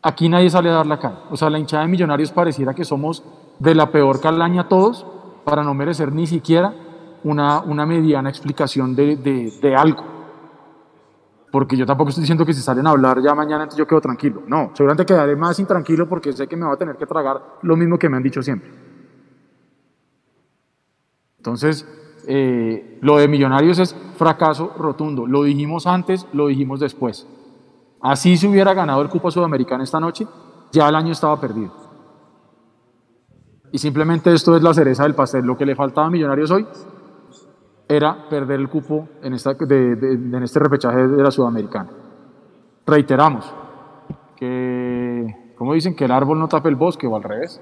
Aquí 0.00 0.30
nadie 0.30 0.48
sale 0.48 0.70
a 0.70 0.76
dar 0.76 0.86
la 0.86 0.98
cara. 0.98 1.24
O 1.30 1.36
sea, 1.36 1.50
la 1.50 1.58
hinchada 1.58 1.82
de 1.82 1.90
Millonarios 1.90 2.32
pareciera 2.32 2.72
que 2.72 2.86
somos 2.86 3.22
de 3.58 3.74
la 3.74 3.90
peor 3.90 4.18
calaña 4.18 4.66
todos 4.66 5.06
para 5.44 5.62
no 5.62 5.74
merecer 5.74 6.10
ni 6.10 6.26
siquiera 6.26 6.72
una, 7.24 7.60
una 7.60 7.86
mediana 7.86 8.28
explicación 8.28 8.94
de, 8.94 9.16
de- 9.16 9.76
algo. 9.76 10.04
Porque 11.50 11.76
yo 11.76 11.84
tampoco 11.84 12.08
estoy 12.10 12.22
diciendo 12.22 12.46
que 12.46 12.54
si 12.54 12.62
salen 12.62 12.86
a 12.86 12.90
hablar 12.90 13.20
ya 13.22 13.34
mañana 13.34 13.68
yo 13.76 13.86
quedo 13.86 14.00
tranquilo. 14.00 14.42
No, 14.46 14.70
seguramente 14.74 15.04
quedaré 15.04 15.36
más 15.36 15.58
intranquilo 15.58 16.08
porque 16.08 16.32
sé 16.32 16.46
que 16.46 16.56
me 16.56 16.64
va 16.66 16.72
a 16.72 16.76
tener 16.76 16.96
que 16.96 17.04
tragar 17.06 17.42
lo 17.62 17.76
mismo 17.76 17.98
que 17.98 18.08
me 18.08 18.16
han 18.16 18.22
dicho 18.22 18.42
siempre. 18.42 18.70
Entonces, 21.36 21.86
eh, 22.26 22.98
lo 23.02 23.16
de 23.18 23.28
Millonarios 23.28 23.78
es 23.78 23.94
fracaso 24.16 24.72
rotundo. 24.78 25.26
Lo 25.26 25.42
dijimos 25.42 25.86
antes, 25.86 26.26
lo 26.32 26.46
dijimos 26.46 26.80
después. 26.80 27.26
Así 28.00 28.36
se 28.36 28.48
hubiera 28.48 28.72
ganado 28.74 29.02
el 29.02 29.08
cupo 29.08 29.30
sudamericano 29.30 29.82
esta 29.84 30.00
noche, 30.00 30.26
ya 30.72 30.88
el 30.88 30.94
año 30.94 31.12
estaba 31.12 31.38
perdido. 31.40 31.72
Y 33.72 33.78
simplemente 33.78 34.32
esto 34.32 34.56
es 34.56 34.62
la 34.62 34.72
cereza 34.74 35.02
del 35.02 35.14
pastel. 35.14 35.44
Lo 35.44 35.56
que 35.56 35.66
le 35.66 35.74
faltaba 35.74 36.06
a 36.06 36.10
Millonarios 36.10 36.50
hoy 36.50 36.66
era 37.96 38.28
perder 38.28 38.60
el 38.60 38.68
cupo 38.68 39.08
en, 39.22 39.34
esta, 39.34 39.54
de- 39.54 39.96
de- 39.96 40.12
en 40.36 40.42
este 40.42 40.58
repechaje 40.60 41.06
de 41.06 41.22
la 41.22 41.30
Sudamericana. 41.30 41.90
Reiteramos 42.86 43.54
que, 44.36 45.52
¿cómo 45.56 45.74
dicen? 45.74 45.94
Que 45.94 46.04
el 46.06 46.10
árbol 46.12 46.38
no 46.38 46.48
tape 46.48 46.68
el 46.68 46.76
bosque 46.76 47.06
o 47.06 47.16
al 47.16 47.22
revés. 47.22 47.60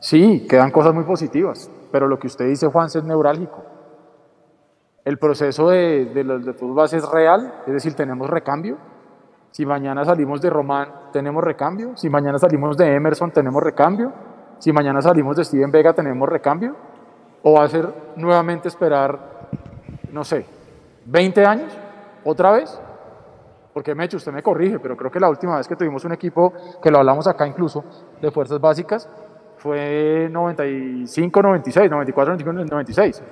Sí, 0.00 0.46
quedan 0.48 0.70
cosas 0.70 0.94
muy 0.94 1.04
positivas, 1.04 1.70
pero 1.92 2.08
lo 2.08 2.18
que 2.18 2.26
usted 2.26 2.46
dice, 2.48 2.66
Juan, 2.68 2.86
es 2.86 3.04
neurálgico. 3.04 3.62
El 5.04 5.18
proceso 5.18 5.68
de, 5.68 6.06
de 6.06 6.24
los 6.24 6.44
de 6.44 6.52
fútbol 6.52 6.84
es 6.84 7.08
real, 7.10 7.54
es 7.66 7.72
decir, 7.72 7.94
tenemos 7.94 8.28
recambio. 8.28 8.76
Si 9.50 9.66
mañana 9.66 10.04
salimos 10.04 10.40
de 10.40 10.48
Román, 10.50 10.88
tenemos 11.12 11.42
recambio. 11.42 11.96
Si 11.96 12.08
mañana 12.08 12.38
salimos 12.38 12.76
de 12.76 12.94
Emerson, 12.94 13.30
tenemos 13.30 13.62
recambio. 13.62 14.12
Si 14.58 14.72
mañana 14.72 15.02
salimos 15.02 15.36
de 15.36 15.44
Steven 15.44 15.70
Vega, 15.72 15.92
tenemos 15.92 16.28
recambio. 16.28 16.76
O 17.42 17.54
va 17.54 17.64
a 17.64 17.68
ser 17.68 17.88
nuevamente 18.16 18.68
esperar, 18.68 19.18
no 20.12 20.24
sé, 20.24 20.46
20 21.06 21.44
años, 21.44 21.76
otra 22.24 22.52
vez. 22.52 22.80
Porque 23.72 23.94
Mecho, 23.94 24.16
usted 24.16 24.32
me 24.32 24.42
corrige, 24.42 24.80
pero 24.80 24.96
creo 24.96 25.10
que 25.10 25.20
la 25.20 25.28
última 25.28 25.56
vez 25.56 25.68
que 25.68 25.76
tuvimos 25.76 26.04
un 26.04 26.12
equipo, 26.12 26.52
que 26.82 26.90
lo 26.90 26.98
hablamos 26.98 27.28
acá 27.28 27.46
incluso, 27.46 27.84
de 28.20 28.30
fuerzas 28.30 28.60
básicas, 28.60 29.08
fue 29.58 30.28
95, 30.30 31.42
96, 31.42 31.90
94, 31.90 32.32
95, 32.34 32.74
96. 32.74 33.22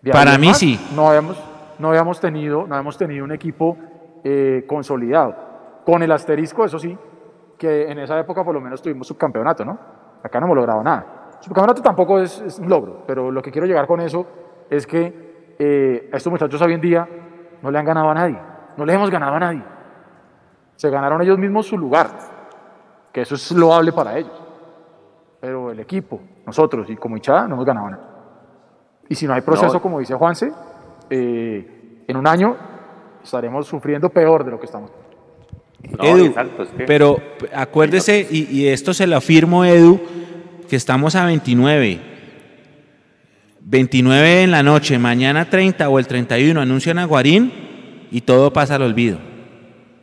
De 0.00 0.10
ahí 0.10 0.12
Para 0.12 0.38
mí 0.38 0.48
más, 0.48 0.58
sí. 0.58 0.80
No 0.94 1.08
habíamos, 1.08 1.36
no 1.78 1.88
habíamos, 1.88 2.20
tenido, 2.20 2.66
no 2.66 2.74
habíamos 2.74 2.96
tenido 2.96 3.24
un 3.24 3.32
equipo 3.32 3.76
eh, 4.24 4.64
consolidado. 4.66 5.34
Con 5.84 6.02
el 6.02 6.12
asterisco, 6.12 6.64
eso 6.64 6.78
sí, 6.78 6.96
que 7.58 7.90
en 7.90 7.98
esa 7.98 8.18
época 8.18 8.42
por 8.42 8.54
lo 8.54 8.60
menos 8.60 8.80
tuvimos 8.80 9.06
subcampeonato, 9.06 9.64
¿no? 9.64 9.78
Acá 10.22 10.40
no 10.40 10.46
hemos 10.46 10.56
logrado 10.56 10.82
nada. 10.82 11.38
Subcampeonato 11.40 11.82
tampoco 11.82 12.20
es, 12.20 12.40
es 12.40 12.58
un 12.58 12.68
logro, 12.68 13.02
pero 13.06 13.30
lo 13.30 13.42
que 13.42 13.50
quiero 13.50 13.66
llegar 13.66 13.86
con 13.86 14.00
eso 14.00 14.26
es 14.70 14.86
que 14.86 15.25
eh, 15.58 16.10
a 16.12 16.16
estos 16.16 16.30
muchachos 16.30 16.60
hoy 16.62 16.72
en 16.74 16.80
día 16.80 17.08
no 17.62 17.70
le 17.70 17.78
han 17.78 17.84
ganado 17.84 18.10
a 18.10 18.14
nadie. 18.14 18.38
No 18.76 18.84
le 18.84 18.92
hemos 18.92 19.10
ganado 19.10 19.34
a 19.34 19.40
nadie. 19.40 19.62
Se 20.76 20.90
ganaron 20.90 21.22
ellos 21.22 21.38
mismos 21.38 21.66
su 21.66 21.78
lugar, 21.78 22.10
que 23.12 23.22
eso 23.22 23.34
es 23.34 23.50
loable 23.52 23.92
para 23.92 24.18
ellos. 24.18 24.32
Pero 25.40 25.70
el 25.70 25.80
equipo, 25.80 26.20
nosotros 26.46 26.88
y 26.90 26.96
como 26.96 27.16
hinchada, 27.16 27.46
no 27.48 27.54
hemos 27.54 27.64
ganado 27.66 27.90
nada. 27.90 28.08
Y 29.08 29.14
si 29.14 29.26
no 29.26 29.34
hay 29.34 29.40
proceso, 29.40 29.74
No. 29.74 29.80
como 29.82 29.98
dice 30.00 30.14
Juanse, 30.14 30.52
eh, 31.08 32.02
en 32.06 32.16
un 32.16 32.26
año 32.26 32.56
estaremos 33.22 33.66
sufriendo 33.66 34.08
peor 34.10 34.44
de 34.44 34.50
lo 34.50 34.58
que 34.60 34.66
estamos. 34.66 34.90
No, 35.98 36.04
Edu, 36.04 36.24
exacto, 36.26 36.62
es 36.64 36.68
que- 36.70 36.84
pero 36.84 37.16
acuérdese, 37.54 38.26
y, 38.28 38.44
y 38.50 38.68
esto 38.68 38.92
se 38.92 39.06
lo 39.06 39.16
afirmo, 39.16 39.64
Edu, 39.64 40.00
que 40.68 40.76
estamos 40.76 41.14
a 41.14 41.24
29. 41.26 42.15
29 43.68 44.44
en 44.44 44.52
la 44.52 44.62
noche, 44.62 44.96
mañana 44.96 45.50
30 45.50 45.88
o 45.88 45.98
el 45.98 46.06
31 46.06 46.60
anuncian 46.60 47.00
a 47.00 47.04
Guarín 47.04 47.52
y 48.12 48.20
todo 48.20 48.52
pasa 48.52 48.76
al 48.76 48.82
olvido. 48.82 49.18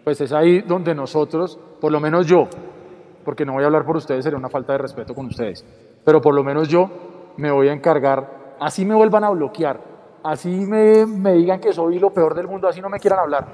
Pues 0.04 0.19
es 0.19 0.34
ahí 0.34 0.60
donde 0.60 0.93
nosotros, 0.93 1.58
por 1.80 1.89
lo 1.89 2.02
menos 2.02 2.28
yo, 2.28 2.49
porque 3.23 3.45
no 3.45 3.54
voy 3.54 3.63
a 3.63 3.67
hablar 3.67 3.86
por 3.86 3.95
ustedes, 3.95 4.26
sería 4.26 4.38
una 4.38 4.49
falta 4.49 4.73
de 4.73 4.80
respeto 4.80 5.15
con 5.15 5.28
ustedes, 5.28 5.65
pero 6.04 6.21
por 6.21 6.36
lo 6.36 6.43
menos 6.43 6.67
yo 6.67 6.89
me 7.38 7.52
voy 7.52 7.69
a 7.69 7.71
encargar, 7.71 8.56
así 8.60 8.84
me 8.84 8.95
vuelvan 8.95 9.23
a 9.23 9.30
bloquear, 9.30 9.80
así 10.26 10.49
me, 10.49 11.06
me 11.06 11.32
digan 11.32 11.62
que 11.62 11.71
soy 11.71 11.99
lo 11.99 12.10
peor 12.13 12.36
del 12.36 12.49
mundo, 12.49 12.67
así 12.67 12.82
no 12.82 12.89
me 12.89 12.99
quieran 12.99 13.19
hablar, 13.19 13.47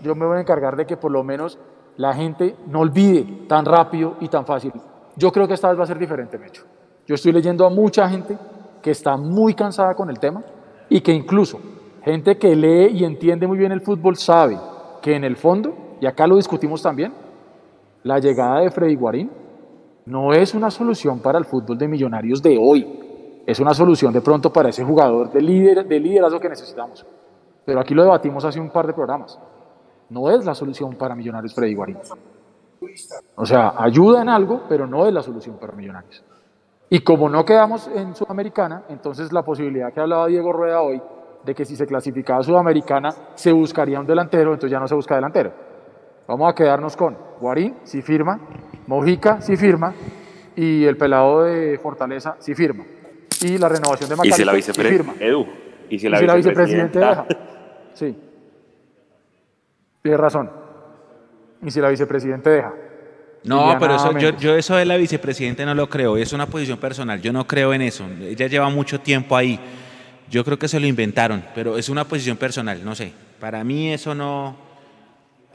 yo 0.00 0.14
me 0.14 0.26
voy 0.26 0.38
a 0.38 0.42
encargar 0.42 0.76
de 0.76 0.86
que 0.86 0.96
por 0.96 1.10
lo 1.10 1.24
menos 1.24 1.58
la 1.96 2.14
gente 2.14 2.54
no 2.68 2.78
olvide 2.78 3.46
tan 3.48 3.64
rápido 3.64 4.14
y 4.20 4.28
tan 4.28 4.46
fácil. 4.46 4.72
Yo 5.16 5.32
creo 5.32 5.48
que 5.48 5.54
esta 5.54 5.70
vez 5.70 5.78
va 5.80 5.82
a 5.82 5.88
ser 5.88 5.98
diferente, 5.98 6.38
Mecho. 6.38 6.62
Yo 7.04 7.16
estoy 7.16 7.32
leyendo 7.32 7.66
a 7.66 7.70
mucha 7.70 8.08
gente 8.08 8.38
que 8.82 8.90
está 8.90 9.16
muy 9.16 9.54
cansada 9.54 9.94
con 9.94 10.10
el 10.10 10.18
tema 10.18 10.42
y 10.88 11.00
que 11.00 11.12
incluso 11.12 11.60
gente 12.02 12.38
que 12.38 12.56
lee 12.56 12.98
y 12.98 13.04
entiende 13.04 13.46
muy 13.46 13.58
bien 13.58 13.72
el 13.72 13.80
fútbol 13.80 14.16
sabe 14.16 14.58
que 15.02 15.14
en 15.14 15.24
el 15.24 15.36
fondo, 15.36 15.74
y 16.00 16.06
acá 16.06 16.26
lo 16.26 16.36
discutimos 16.36 16.82
también, 16.82 17.12
la 18.02 18.18
llegada 18.18 18.60
de 18.60 18.70
Freddy 18.70 18.96
Guarín 18.96 19.30
no 20.06 20.32
es 20.32 20.54
una 20.54 20.70
solución 20.70 21.20
para 21.20 21.38
el 21.38 21.44
fútbol 21.44 21.78
de 21.78 21.88
millonarios 21.88 22.42
de 22.42 22.58
hoy. 22.58 23.42
Es 23.46 23.60
una 23.60 23.74
solución 23.74 24.12
de 24.12 24.20
pronto 24.20 24.52
para 24.52 24.68
ese 24.68 24.84
jugador 24.84 25.30
de, 25.30 25.40
líder, 25.40 25.86
de 25.86 26.00
liderazgo 26.00 26.40
que 26.40 26.48
necesitamos. 26.48 27.06
Pero 27.64 27.80
aquí 27.80 27.94
lo 27.94 28.02
debatimos 28.02 28.44
hace 28.44 28.60
un 28.60 28.70
par 28.70 28.86
de 28.86 28.92
programas. 28.92 29.38
No 30.08 30.30
es 30.30 30.44
la 30.44 30.54
solución 30.54 30.94
para 30.96 31.14
Millonarios 31.14 31.54
Freddy 31.54 31.74
Guarín. 31.74 31.98
O 33.36 33.46
sea, 33.46 33.74
ayuda 33.76 34.22
en 34.22 34.28
algo, 34.28 34.62
pero 34.68 34.86
no 34.86 35.06
es 35.06 35.12
la 35.12 35.22
solución 35.22 35.56
para 35.60 35.72
Millonarios. 35.72 36.24
Y 36.92 37.00
como 37.00 37.28
no 37.28 37.44
quedamos 37.44 37.88
en 37.94 38.16
Sudamericana, 38.16 38.82
entonces 38.88 39.32
la 39.32 39.44
posibilidad 39.44 39.92
que 39.92 40.00
hablaba 40.00 40.26
Diego 40.26 40.52
Rueda 40.52 40.82
hoy 40.82 41.00
de 41.44 41.54
que 41.54 41.64
si 41.64 41.76
se 41.76 41.86
clasificaba 41.86 42.42
Sudamericana 42.42 43.10
se 43.34 43.52
buscaría 43.52 44.00
un 44.00 44.06
delantero, 44.06 44.52
entonces 44.52 44.72
ya 44.72 44.80
no 44.80 44.88
se 44.88 44.96
busca 44.96 45.14
delantero. 45.14 45.52
Vamos 46.26 46.50
a 46.50 46.54
quedarnos 46.54 46.96
con 46.96 47.16
Guarín, 47.40 47.76
si 47.84 48.02
firma, 48.02 48.40
Mojica, 48.88 49.40
si 49.40 49.56
firma, 49.56 49.94
y 50.56 50.84
el 50.84 50.96
pelado 50.96 51.44
de 51.44 51.78
Fortaleza, 51.78 52.34
si 52.40 52.56
firma. 52.56 52.84
Y 53.40 53.56
la 53.56 53.68
renovación 53.68 54.10
de 54.10 54.16
Y 54.26 54.32
si 54.32 54.44
la 54.44 54.52
Macalister, 54.52 54.74
si 54.74 54.82
firma. 54.82 55.12
vicepresidenta, 55.12 55.24
Edu, 55.24 55.46
y 55.88 55.98
si 55.98 56.08
la, 56.08 56.16
Y 56.16 56.20
si 56.20 56.26
la 56.26 56.34
vicepresidente 56.34 56.98
deja. 56.98 57.26
Sí. 57.94 58.18
Tiene 60.02 60.16
razón. 60.16 60.50
Y 61.62 61.70
si 61.70 61.80
la 61.80 61.88
vicepresidente 61.88 62.50
deja. 62.50 62.74
No, 63.44 63.76
pero 63.80 63.96
eso, 63.96 64.18
yo, 64.18 64.36
yo 64.38 64.56
eso 64.56 64.76
de 64.76 64.84
la 64.84 64.96
vicepresidenta 64.96 65.64
no 65.64 65.74
lo 65.74 65.88
creo, 65.88 66.16
es 66.16 66.32
una 66.32 66.46
posición 66.46 66.78
personal, 66.78 67.22
yo 67.22 67.32
no 67.32 67.46
creo 67.46 67.72
en 67.72 67.82
eso, 67.82 68.06
ella 68.20 68.46
lleva 68.46 68.68
mucho 68.68 69.00
tiempo 69.00 69.36
ahí. 69.36 69.58
Yo 70.30 70.44
creo 70.44 70.58
que 70.58 70.68
se 70.68 70.78
lo 70.78 70.86
inventaron, 70.86 71.42
pero 71.56 71.76
es 71.76 71.88
una 71.88 72.04
posición 72.04 72.36
personal, 72.36 72.84
no 72.84 72.94
sé. 72.94 73.12
Para 73.40 73.64
mí 73.64 73.92
eso 73.92 74.14
no, 74.14 74.56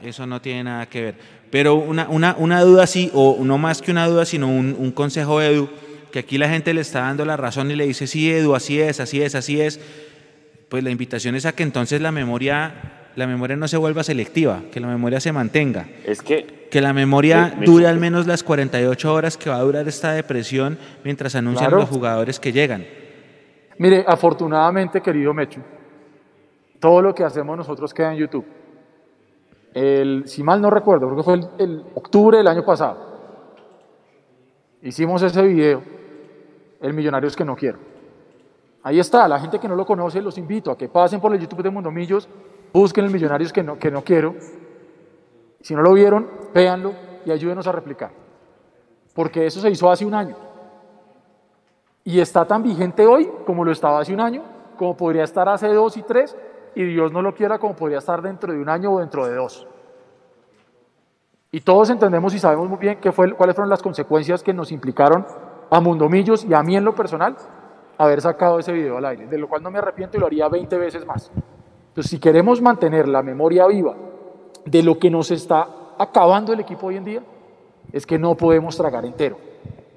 eso 0.02 0.26
no 0.26 0.42
tiene 0.42 0.64
nada 0.64 0.86
que 0.86 1.00
ver. 1.00 1.14
Pero 1.50 1.76
una, 1.76 2.06
una, 2.10 2.34
una 2.38 2.60
duda 2.60 2.86
sí, 2.86 3.10
o 3.14 3.38
no 3.42 3.56
más 3.56 3.80
que 3.80 3.90
una 3.90 4.06
duda, 4.06 4.26
sino 4.26 4.48
un, 4.48 4.76
un 4.78 4.90
consejo, 4.92 5.40
Edu, 5.40 5.70
que 6.12 6.18
aquí 6.18 6.36
la 6.36 6.48
gente 6.48 6.74
le 6.74 6.82
está 6.82 7.00
dando 7.00 7.24
la 7.24 7.38
razón 7.38 7.70
y 7.70 7.76
le 7.76 7.86
dice, 7.86 8.06
sí, 8.06 8.30
Edu, 8.30 8.54
así 8.54 8.78
es, 8.80 9.00
así 9.00 9.22
es, 9.22 9.34
así 9.34 9.60
es. 9.60 9.80
Pues 10.68 10.84
la 10.84 10.90
invitación 10.90 11.36
es 11.36 11.46
a 11.46 11.52
que 11.52 11.62
entonces 11.62 12.00
la 12.02 12.12
memoria, 12.12 12.74
la 13.16 13.26
memoria 13.26 13.56
no 13.56 13.66
se 13.66 13.76
vuelva 13.76 14.02
selectiva, 14.02 14.62
que 14.70 14.78
la 14.80 14.86
memoria 14.88 15.18
se 15.20 15.32
mantenga. 15.32 15.86
Es 16.04 16.22
que 16.22 16.66
Que 16.70 16.80
la 16.80 16.92
memoria 16.92 17.48
Me- 17.54 17.60
me- 17.60 17.66
dure 17.66 17.86
al 17.86 17.98
menos 17.98 18.26
las 18.26 18.42
48 18.42 19.12
horas 19.14 19.36
que 19.36 19.48
va 19.50 19.56
a 19.56 19.62
durar 19.62 19.86
esta 19.88 20.12
depresión 20.12 20.78
mientras 21.04 21.34
anuncian 21.34 21.68
Claro. 21.70 21.80
los 21.82 21.88
jugadores 21.90 22.38
que 22.40 22.52
llegan. 22.52 22.84
Mire, 23.78 24.04
afortunadamente, 24.06 25.00
querido 25.00 25.32
Mechu, 25.34 25.60
todo 26.80 27.00
lo 27.02 27.14
que 27.14 27.24
hacemos 27.24 27.56
nosotros 27.56 27.92
queda 27.94 28.12
en 28.12 28.18
YouTube. 28.18 28.44
El, 29.74 30.24
si 30.26 30.42
mal 30.42 30.60
no 30.60 30.70
recuerdo, 30.70 31.06
creo 31.06 31.16
que 31.18 31.22
fue 31.22 31.34
el, 31.34 31.48
el 31.58 31.84
octubre 31.94 32.38
del 32.38 32.48
año 32.48 32.64
pasado. 32.64 33.14
Hicimos 34.82 35.22
ese 35.22 35.42
video, 35.42 35.82
El 36.80 36.92
Millonarios 36.94 37.34
que 37.36 37.44
no 37.44 37.56
quiero. 37.56 37.78
Ahí 38.82 38.98
está, 39.00 39.26
la 39.26 39.40
gente 39.40 39.58
que 39.58 39.68
no 39.68 39.74
lo 39.74 39.84
conoce, 39.84 40.20
los 40.22 40.38
invito 40.38 40.70
a 40.70 40.78
que 40.78 40.88
pasen 40.88 41.20
por 41.20 41.34
el 41.34 41.40
YouTube 41.40 41.62
de 41.62 41.70
Mundomillos, 41.70 42.28
busquen 42.80 43.04
el 43.04 43.10
Millonarios 43.10 43.52
que 43.52 43.62
no, 43.62 43.78
que 43.78 43.90
no 43.90 44.02
quiero. 44.02 44.34
Si 45.60 45.74
no 45.74 45.82
lo 45.82 45.92
vieron, 45.92 46.28
véanlo 46.54 46.92
y 47.24 47.30
ayúdenos 47.30 47.66
a 47.66 47.72
replicar. 47.72 48.10
Porque 49.14 49.46
eso 49.46 49.60
se 49.60 49.70
hizo 49.70 49.90
hace 49.90 50.04
un 50.04 50.14
año. 50.14 50.36
Y 52.04 52.20
está 52.20 52.44
tan 52.44 52.62
vigente 52.62 53.06
hoy 53.06 53.28
como 53.44 53.64
lo 53.64 53.72
estaba 53.72 54.00
hace 54.00 54.14
un 54.14 54.20
año, 54.20 54.42
como 54.76 54.96
podría 54.96 55.24
estar 55.24 55.48
hace 55.48 55.68
dos 55.68 55.96
y 55.96 56.02
tres, 56.02 56.36
y 56.74 56.84
Dios 56.84 57.10
no 57.10 57.22
lo 57.22 57.34
quiera 57.34 57.58
como 57.58 57.74
podría 57.74 57.98
estar 57.98 58.22
dentro 58.22 58.52
de 58.52 58.60
un 58.60 58.68
año 58.68 58.92
o 58.92 59.00
dentro 59.00 59.26
de 59.26 59.34
dos. 59.34 59.66
Y 61.50 61.60
todos 61.62 61.90
entendemos 61.90 62.34
y 62.34 62.38
sabemos 62.38 62.68
muy 62.68 62.78
bien 62.78 63.00
qué 63.00 63.10
fue, 63.12 63.32
cuáles 63.32 63.56
fueron 63.56 63.70
las 63.70 63.82
consecuencias 63.82 64.42
que 64.42 64.52
nos 64.52 64.70
implicaron 64.70 65.26
a 65.70 65.80
Mundomillos 65.80 66.44
y 66.44 66.54
a 66.54 66.62
mí 66.62 66.76
en 66.76 66.84
lo 66.84 66.94
personal 66.94 67.36
haber 67.98 68.20
sacado 68.20 68.58
ese 68.58 68.72
video 68.72 68.98
al 68.98 69.06
aire, 69.06 69.26
de 69.26 69.38
lo 69.38 69.48
cual 69.48 69.62
no 69.62 69.70
me 69.70 69.78
arrepiento 69.78 70.16
y 70.16 70.20
lo 70.20 70.26
haría 70.26 70.48
20 70.48 70.76
veces 70.76 71.06
más. 71.06 71.32
Entonces, 71.96 72.10
si 72.10 72.18
queremos 72.18 72.60
mantener 72.60 73.08
la 73.08 73.22
memoria 73.22 73.66
viva 73.66 73.96
de 74.66 74.82
lo 74.82 74.98
que 74.98 75.08
nos 75.08 75.30
está 75.30 75.66
acabando 75.98 76.52
el 76.52 76.60
equipo 76.60 76.88
hoy 76.88 76.96
en 76.96 77.04
día, 77.06 77.22
es 77.90 78.04
que 78.04 78.18
no 78.18 78.34
podemos 78.34 78.76
tragar 78.76 79.06
entero. 79.06 79.38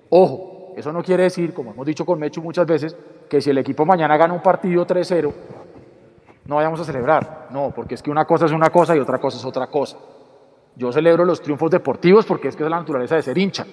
Ojo, 0.08 0.72
eso 0.78 0.94
no 0.94 1.04
quiere 1.04 1.24
decir, 1.24 1.54
como 1.54 1.72
hemos 1.72 1.86
dicho 1.86 2.06
con 2.06 2.18
Mechu 2.18 2.42
muchas 2.42 2.66
veces, 2.66 2.96
que 3.30 3.42
si 3.42 3.50
el 3.50 3.58
equipo 3.58 3.86
mañana 3.86 4.16
gana 4.16 4.34
un 4.34 4.42
partido 4.42 4.88
3-0, 4.88 5.34
no 6.46 6.56
vayamos 6.56 6.80
a 6.80 6.86
celebrar. 6.86 7.48
No, 7.50 7.74
porque 7.76 7.96
es 7.96 8.02
que 8.02 8.10
una 8.10 8.24
cosa 8.24 8.46
es 8.46 8.54
una 8.54 8.70
cosa 8.70 8.96
y 8.96 9.00
otra 9.00 9.18
cosa 9.18 9.38
es 9.38 9.44
otra 9.44 9.68
cosa. 9.68 9.98
Yo 10.78 10.94
celebro 10.94 11.26
los 11.26 11.42
triunfos 11.42 11.70
deportivos 11.70 12.26
porque 12.26 12.48
es 12.48 12.56
que 12.56 12.64
es 12.64 12.70
la 12.70 12.80
naturaleza 12.80 13.16
de 13.16 13.24
ser 13.24 13.38
hincha. 13.38 13.66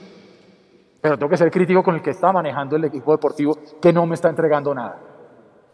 Pero 1.01 1.17
tengo 1.17 1.31
que 1.31 1.37
ser 1.37 1.53
crítico 1.53 1.81
con 1.85 1.95
el 1.95 2.03
que 2.03 2.11
está 2.11 2.33
manejando 2.33 2.75
el 2.75 2.87
equipo 2.87 3.12
deportivo 3.12 3.57
que 3.81 3.93
no 3.93 4.05
me 4.05 4.17
está 4.17 4.29
entregando 4.31 4.75
nada. 4.75 5.16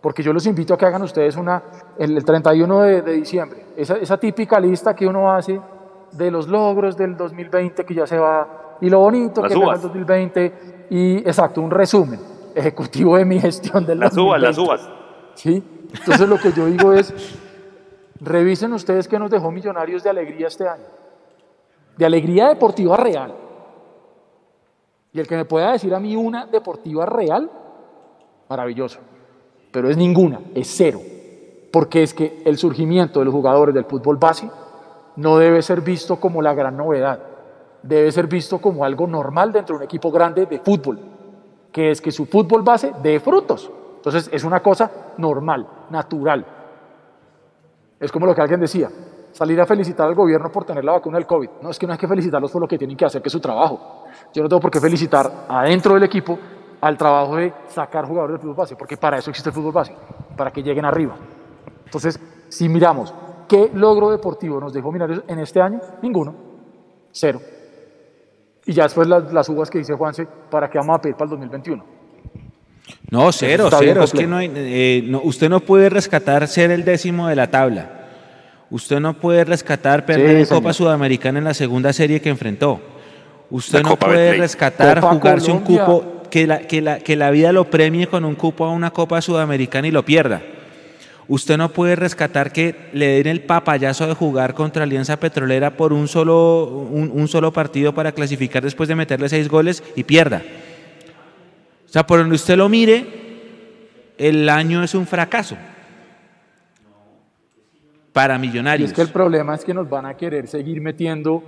Porque 0.03 0.23
yo 0.23 0.33
los 0.33 0.45
invito 0.47 0.75
a 0.75 0.77
que 0.77 0.85
hagan 0.85 1.03
ustedes 1.03 1.37
una, 1.37 1.63
el, 1.97 2.17
el 2.17 2.25
31 2.25 2.81
de, 2.83 3.03
de 3.03 3.13
diciembre, 3.13 3.67
esa, 3.77 3.97
esa 3.97 4.19
típica 4.19 4.59
lista 4.61 4.95
que 4.95 5.07
uno 5.07 5.33
hace 5.33 5.59
de 6.11 6.31
los 6.31 6.49
logros 6.49 6.97
del 6.97 7.17
2020 7.17 7.85
que 7.87 7.95
ya 7.95 8.07
se 8.07 8.19
va, 8.19 8.77
y 8.81 8.91
lo 8.91 8.99
bonito 8.99 9.41
Las 9.41 9.51
que 9.51 9.55
fue 9.55 9.63
el 9.63 9.69
uvas. 9.69 9.83
2020, 9.83 10.87
y 10.91 11.17
exacto, 11.19 11.63
un 11.63 11.71
resumen 11.71 12.21
ejecutivo 12.55 13.17
de 13.17 13.25
mi 13.25 13.41
gestión 13.41 13.87
del 13.87 14.01
las 14.01 14.17
uvas, 14.17 14.43
las 14.43 14.57
2020. 14.57 14.61
uvas. 14.61 15.03
¿Sí? 15.35 15.63
Entonces 15.95 16.29
lo 16.29 16.37
que 16.37 16.53
yo 16.53 16.67
digo 16.67 16.93
es, 16.93 17.39
revisen 18.21 18.73
ustedes 18.73 19.07
qué 19.07 19.19
nos 19.19 19.31
dejó 19.31 19.51
Millonarios 19.51 20.03
de 20.03 20.11
alegría 20.11 20.49
este 20.49 20.69
año. 20.69 20.85
De 21.97 22.05
alegría 22.05 22.49
deportiva 22.49 22.97
real. 22.97 23.35
Y 25.13 25.21
el 25.21 25.29
que 25.29 25.37
me 25.37 25.45
pueda 25.45 25.73
decir 25.73 25.95
a 25.95 26.01
mí 26.01 26.17
una 26.17 26.47
deportiva 26.47 27.07
real, 27.07 27.51
maravilloso. 28.49 28.99
Pero 29.73 29.89
es 29.91 29.97
ninguna, 29.97 30.41
es 30.55 30.69
cero. 30.69 31.01
Porque 31.73 32.03
es 32.03 32.15
que 32.15 32.43
el 32.45 32.59
surgimiento 32.59 33.19
de 33.19 33.25
los 33.25 33.35
jugadores 33.35 33.75
del 33.75 33.87
fútbol 33.87 34.19
base 34.19 34.49
no 35.17 35.39
debe 35.39 35.63
ser 35.63 35.81
visto 35.81 36.17
como 36.17 36.43
la 36.43 36.55
gran 36.55 36.77
novedad. 36.77 37.19
Debe 37.83 38.13
ser 38.13 38.27
visto 38.27 38.59
como 38.59 38.85
algo 38.85 39.07
normal 39.07 39.51
dentro 39.51 39.75
de 39.75 39.79
un 39.79 39.85
equipo 39.85 40.11
grande 40.11 40.47
de 40.47 40.59
fútbol. 40.59 41.01
Que 41.73 41.91
es 41.91 42.01
que 42.01 42.13
su 42.13 42.27
fútbol 42.27 42.63
base 42.63 42.93
dé 43.03 43.19
frutos. 43.19 43.71
Entonces 43.97 44.29
es 44.33 44.45
una 44.45 44.61
cosa 44.61 44.91
normal, 45.17 45.67
natural. 45.91 46.45
Es 47.99 48.13
como 48.13 48.27
lo 48.27 48.35
que 48.35 48.43
alguien 48.43 48.61
decía, 48.61 48.91
salir 49.33 49.61
a 49.61 49.65
felicitar 49.65 50.09
al 50.09 50.15
gobierno 50.15 50.51
por 50.53 50.65
tener 50.65 50.85
la 50.85 50.93
vacuna 50.93 51.17
del 51.17 51.27
COVID. 51.27 51.49
No, 51.63 51.71
es 51.71 51.79
que 51.79 51.87
no 51.87 51.93
hay 51.93 51.99
que 51.99 52.09
felicitarlos 52.09 52.51
por 52.51 52.61
lo 52.61 52.69
que 52.69 52.77
tienen 52.77 52.97
que 52.97 53.05
hacer, 53.05 53.23
que 53.23 53.29
es 53.29 53.33
su 53.33 53.41
trabajo. 53.41 54.05
Yo 54.35 54.43
no 54.43 54.49
tengo 54.49 54.61
por 54.61 54.71
qué 54.71 54.81
felicitar 54.81 55.47
adentro 55.49 55.95
del 55.95 56.03
equipo 56.03 56.39
al 56.83 56.99
trabajo 56.99 57.37
de 57.37 57.53
sacar 57.69 58.05
jugadores 58.07 58.35
del 58.35 58.41
fútbol 58.43 58.57
base, 58.57 58.77
porque 58.77 58.97
para 58.99 59.17
eso 59.17 59.31
existe 59.31 59.49
el 59.49 59.55
fútbol 59.55 59.73
base, 59.73 59.95
para 60.37 60.51
que 60.51 60.63
lleguen 60.63 60.85
arriba. 60.85 61.15
Entonces, 61.87 62.19
si 62.49 62.69
miramos 62.69 63.15
qué 63.49 63.71
logro 63.73 64.11
deportivo 64.11 64.61
nos 64.61 64.73
dejó 64.75 64.93
Millonarios 64.93 65.25
en 65.29 65.39
este 65.39 65.61
año, 65.61 65.81
ninguno, 66.03 66.35
cero. 67.13 67.41
Y 68.67 68.73
ya 68.73 68.85
después 68.85 69.09
las, 69.09 69.33
las 69.33 69.49
uvas 69.49 69.71
que 69.71 69.79
dice 69.79 69.95
Juanse, 69.95 70.27
¿para 70.51 70.69
qué 70.69 70.79
vamos 70.79 70.97
a 70.97 71.01
pedir 71.01 71.15
para 71.17 71.25
el 71.25 71.31
2021? 71.31 71.85
No, 73.11 73.31
cero, 73.33 73.69
cero. 73.79 74.03
Es 74.05 74.13
que 74.13 74.27
no 74.27 74.37
hay, 74.37 74.51
eh, 74.55 75.05
no- 75.07 75.21
usted 75.23 75.49
no 75.49 75.61
puede 75.61 75.89
rescatar 75.89 76.47
ser 76.49 76.71
el 76.71 76.85
décimo 76.85 77.29
de 77.29 77.37
la 77.37 77.49
tabla. 77.51 77.91
Usted 78.71 79.01
no 79.01 79.15
puede 79.15 79.45
rescatar 79.45 80.05
perder 80.07 80.37
en. 80.39 80.47
Copa 80.47 80.73
Sudamericana 80.73 81.39
en 81.39 81.45
la 81.45 81.55
segunda 81.55 81.93
serie 81.93 82.21
que 82.21 82.31
enfrentó. 82.31 82.81
Usted 83.51 83.79
La 83.79 83.83
no 83.83 83.89
Copa 83.91 84.07
puede 84.07 84.19
Betplay. 84.23 84.41
rescatar 84.41 85.01
Copa 85.01 85.13
jugarse 85.15 85.53
un 85.53 85.61
cupo, 85.61 86.05
que 86.33 86.47
la, 86.47 86.61
que, 86.67 86.81
la, 86.81 86.99
que 86.99 87.15
la 87.15 87.31
vida 87.31 87.53
lo 87.53 87.65
premie 87.69 88.07
con 88.07 88.25
un 88.25 88.35
cupo 88.37 88.65
a 88.65 88.71
una 88.73 88.91
Copa 88.91 89.21
Sudamericana 89.21 89.87
y 89.87 89.91
lo 89.91 90.03
pierda. 90.03 90.41
Usted 91.29 91.59
no 91.59 91.69
puede 91.69 91.95
rescatar 91.95 92.53
que 92.55 92.75
le 92.95 93.07
den 93.23 93.27
el 93.27 93.43
papayazo 93.43 94.07
de 94.07 94.15
jugar 94.15 94.55
contra 94.55 94.85
Alianza 94.85 95.19
Petrolera 95.21 95.77
por 95.77 95.93
un 95.93 96.09
solo, 96.09 96.65
un, 96.91 97.11
un 97.13 97.29
solo 97.29 97.53
partido 97.53 97.93
para 97.95 98.13
clasificar 98.13 98.63
después 98.63 98.89
de 98.89 98.95
meterle 98.95 99.29
seis 99.29 99.47
goles 99.47 99.85
y 99.95 100.05
pierda. 100.05 100.41
O 101.87 101.89
sea, 101.93 102.07
por 102.07 102.19
donde 102.21 102.35
usted 102.35 102.57
lo 102.57 102.71
mire, 102.71 103.05
el 104.17 104.49
año 104.49 104.83
es 104.83 104.95
un 104.95 105.07
fracaso 105.07 105.59
para 108.15 108.37
Y 108.37 108.39
millonarios. 108.39 108.89
es 108.89 108.97
que 108.97 109.03
el 109.03 109.09
problema 109.11 109.55
es 109.55 109.67
que 109.67 109.75
nos 109.75 109.87
van 109.87 110.07
a 110.07 110.15
querer 110.17 110.49
seguir 110.49 110.81
metiendo, 110.81 111.43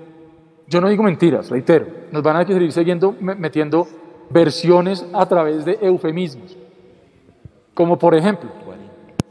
yo 0.68 0.80
no 0.82 0.90
digo 0.90 1.02
mentiras, 1.02 1.48
reitero, 1.48 1.86
nos 2.12 2.22
van 2.22 2.36
a 2.36 2.44
querer 2.44 2.70
me- 3.20 3.34
metiendo 3.34 3.88
versiones 4.30 5.04
a 5.12 5.26
través 5.26 5.64
de 5.64 5.78
eufemismos. 5.80 6.56
Como 7.74 7.98
por 7.98 8.14
ejemplo, 8.14 8.50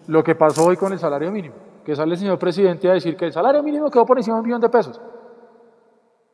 lo 0.08 0.24
que 0.24 0.36
pasó 0.36 0.66
hoy 0.66 0.78
con 0.78 0.92
el 0.94 1.00
salario 1.00 1.32
mínimo, 1.32 1.56
que 1.86 1.96
sale 1.96 2.14
el 2.14 2.20
señor 2.20 2.40
presidente 2.40 2.90
a 2.90 2.94
decir 2.94 3.16
que 3.16 3.26
el 3.26 3.34
salario 3.34 3.64
mínimo 3.64 3.90
quedó 3.90 4.06
por 4.06 4.18
encima 4.18 4.36
de 4.36 4.42
un 4.42 4.48
millón 4.48 4.62
de 4.62 4.70
pesos. 4.70 5.00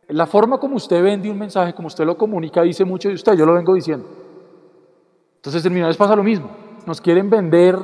La 0.08 0.26
forma 0.26 0.58
como 0.58 0.76
usted 0.76 1.04
vende 1.04 1.30
un 1.30 1.38
mensaje, 1.38 1.74
como 1.74 1.88
usted 1.88 2.04
lo 2.04 2.18
comunica, 2.18 2.64
dice 2.64 2.84
mucho 2.84 3.10
de 3.10 3.16
usted, 3.16 3.34
yo 3.34 3.46
lo 3.46 3.54
vengo 3.54 3.76
diciendo. 3.76 4.08
Entonces 5.36 5.64
en 5.66 5.96
pasa 5.98 6.16
lo 6.16 6.24
mismo. 6.24 6.50
Nos 6.86 7.00
quieren 7.00 7.30
vender 7.30 7.78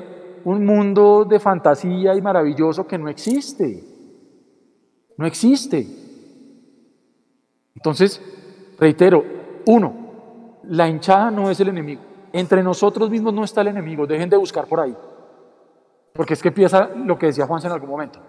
un 0.43 0.65
mundo 0.65 1.25
de 1.25 1.39
fantasía 1.39 2.15
y 2.15 2.21
maravilloso 2.21 2.87
que 2.87 2.97
no 2.97 3.09
existe. 3.09 3.83
No 5.17 5.25
existe. 5.25 5.87
Entonces, 7.75 8.21
reitero, 8.79 9.23
uno, 9.67 10.04
la 10.69 10.87
hinchada 10.87 11.31
no 11.31 11.49
es 11.49 11.59
el 11.59 11.69
enemigo. 11.69 12.01
Entre 12.33 12.61
nosotros 12.61 13.09
mismos 13.09 13.33
no 13.33 13.43
está 13.43 13.61
el 13.61 13.67
enemigo. 13.67 14.05
Dejen 14.05 14.29
de 14.29 14.37
buscar 14.37 14.65
por 14.65 14.79
ahí. 14.79 14.95
Porque 16.13 16.33
es 16.33 16.41
que 16.41 16.49
empieza 16.49 16.89
lo 16.95 17.17
que 17.17 17.27
decía 17.27 17.45
Juanse 17.45 17.67
en 17.67 17.73
algún 17.73 17.89
momento. 17.89 18.19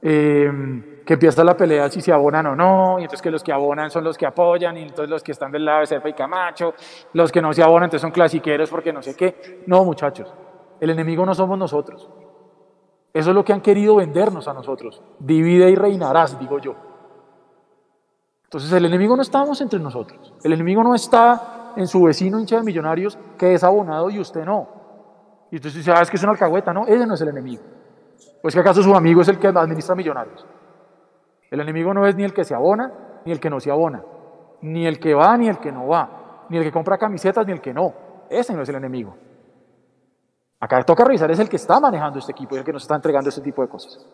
Eh, 0.00 1.02
que 1.06 1.14
empieza 1.14 1.44
la 1.44 1.56
pelea 1.56 1.88
si 1.90 2.00
se 2.00 2.12
abonan 2.12 2.46
o 2.46 2.56
no, 2.56 2.98
y 2.98 3.02
entonces 3.02 3.22
que 3.22 3.30
los 3.30 3.42
que 3.42 3.52
abonan 3.52 3.90
son 3.90 4.04
los 4.04 4.16
que 4.16 4.26
apoyan, 4.26 4.76
y 4.76 4.82
entonces 4.82 5.08
los 5.08 5.22
que 5.22 5.32
están 5.32 5.52
del 5.52 5.64
lado 5.64 5.80
de 5.80 5.86
Serpa 5.86 6.08
y 6.08 6.12
Camacho, 6.12 6.74
los 7.12 7.30
que 7.30 7.40
no 7.40 7.52
se 7.52 7.62
abonan 7.62 7.84
entonces 7.84 8.02
son 8.02 8.10
clasiqueros 8.10 8.70
porque 8.70 8.92
no 8.92 9.02
sé 9.02 9.16
qué. 9.16 9.62
No, 9.66 9.84
muchachos, 9.84 10.32
el 10.80 10.90
enemigo 10.90 11.24
no 11.24 11.34
somos 11.34 11.58
nosotros. 11.58 12.08
Eso 13.14 13.30
es 13.30 13.34
lo 13.34 13.44
que 13.44 13.52
han 13.52 13.60
querido 13.60 13.96
vendernos 13.96 14.48
a 14.48 14.54
nosotros. 14.54 15.02
Divide 15.18 15.70
y 15.70 15.74
reinarás, 15.74 16.38
digo 16.38 16.58
yo. 16.58 16.74
Entonces 18.44 18.72
el 18.72 18.84
enemigo 18.84 19.16
no 19.16 19.22
estamos 19.22 19.60
entre 19.60 19.78
nosotros. 19.78 20.32
El 20.42 20.52
enemigo 20.52 20.82
no 20.82 20.94
está 20.94 21.61
en 21.76 21.86
su 21.86 22.02
vecino 22.02 22.38
hincha 22.38 22.56
de 22.56 22.62
millonarios 22.62 23.18
que 23.38 23.54
es 23.54 23.64
abonado 23.64 24.10
y 24.10 24.18
usted 24.18 24.44
no. 24.44 24.68
Y 25.50 25.56
entonces 25.56 25.84
dice, 25.84 25.92
ah, 25.92 26.00
es 26.00 26.10
que 26.10 26.16
es 26.16 26.22
una 26.22 26.32
alcahueta. 26.32 26.72
No, 26.72 26.86
ese 26.86 27.06
no 27.06 27.14
es 27.14 27.20
el 27.20 27.28
enemigo. 27.28 27.62
Pues 28.40 28.54
que 28.54 28.60
acaso 28.60 28.82
su 28.82 28.94
amigo 28.94 29.20
es 29.20 29.28
el 29.28 29.38
que 29.38 29.48
administra 29.48 29.94
millonarios. 29.94 30.46
El 31.50 31.60
enemigo 31.60 31.92
no 31.92 32.06
es 32.06 32.16
ni 32.16 32.24
el 32.24 32.32
que 32.32 32.44
se 32.44 32.54
abona, 32.54 32.90
ni 33.24 33.32
el 33.32 33.38
que 33.38 33.50
no 33.50 33.60
se 33.60 33.70
abona, 33.70 34.02
ni 34.62 34.86
el 34.86 34.98
que 34.98 35.14
va, 35.14 35.36
ni 35.36 35.48
el 35.48 35.58
que 35.58 35.70
no 35.70 35.86
va, 35.86 36.46
ni 36.48 36.56
el 36.56 36.64
que 36.64 36.72
compra 36.72 36.96
camisetas, 36.96 37.46
ni 37.46 37.52
el 37.52 37.60
que 37.60 37.74
no. 37.74 37.92
Ese 38.30 38.54
no 38.54 38.62
es 38.62 38.68
el 38.70 38.76
enemigo. 38.76 39.14
Acá 40.58 40.82
toca 40.84 41.04
revisar 41.04 41.30
es 41.30 41.38
el 41.40 41.48
que 41.48 41.56
está 41.56 41.80
manejando 41.80 42.18
este 42.18 42.32
equipo 42.32 42.56
el 42.56 42.64
que 42.64 42.72
nos 42.72 42.82
está 42.82 42.94
entregando 42.94 43.28
este 43.28 43.42
tipo 43.42 43.62
de 43.62 43.68
cosas. 43.68 44.06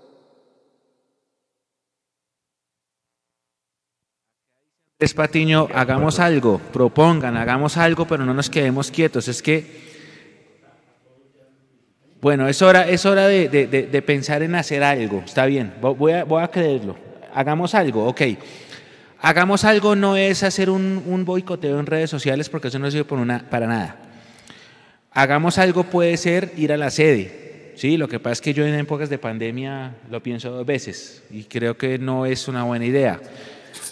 Es 4.99 5.15
Patiño, 5.15 5.69
hagamos 5.73 6.19
algo, 6.19 6.59
propongan, 6.73 7.37
hagamos 7.37 7.77
algo, 7.77 8.05
pero 8.09 8.27
no 8.27 8.35
nos 8.35 8.51
quedemos 8.51 8.91
quietos. 8.91 9.29
Es 9.29 9.43
que, 9.43 9.65
bueno, 12.21 12.49
es 12.49 12.61
hora, 12.63 12.89
es 12.89 13.07
hora 13.07 13.29
de, 13.29 13.49
de- 13.49 13.69
de- 13.69 14.03
pensar 14.03 14.43
en 14.43 14.57
hacer 14.57 14.83
algo. 14.83 15.23
Está 15.25 15.47
bien, 15.47 15.73
vo- 15.81 15.97
voy 15.97 16.13
a, 16.13 16.25
voy 16.25 16.43
a 16.43 16.49
creerlo. 16.49 16.97
Hagamos 17.33 17.77
algo, 17.77 18.07
ok. 18.09 18.23
Hagamos 19.21 19.65
algo 19.65 19.95
no 19.95 20.17
es 20.17 20.43
hacer 20.43 20.69
un, 20.69 21.03
un 21.07 21.25
boicoteo 21.25 21.79
en 21.79 21.87
redes 21.87 22.11
sociales 22.11 22.49
porque 22.49 22.67
eso 22.69 22.81
no 22.81 22.91
sirve 22.91 23.05
por 23.05 23.21
una, 23.21 23.49
para 23.49 23.69
nada. 23.69 23.97
Hagamos 25.13 25.59
algo 25.59 25.85
puede 25.85 26.17
ser 26.17 26.53
ir 26.57 26.73
a 26.73 26.77
la 26.77 26.91
sede. 26.91 27.73
Sí, 27.77 27.97
lo 27.97 28.09
que 28.09 28.19
pasa 28.19 28.33
es 28.33 28.41
que 28.41 28.53
yo 28.55 28.67
en 28.67 28.75
épocas 28.75 29.09
de 29.11 29.19
pandemia 29.19 29.95
lo 30.11 30.21
pienso 30.25 30.51
dos 30.51 30.67
veces 30.67 31.23
y 31.31 31.45
creo 31.45 31.77
que 31.79 32.01
no 32.01 32.27
es 32.27 32.49
una 32.49 32.65
buena 32.65 32.85
idea. 32.85 33.21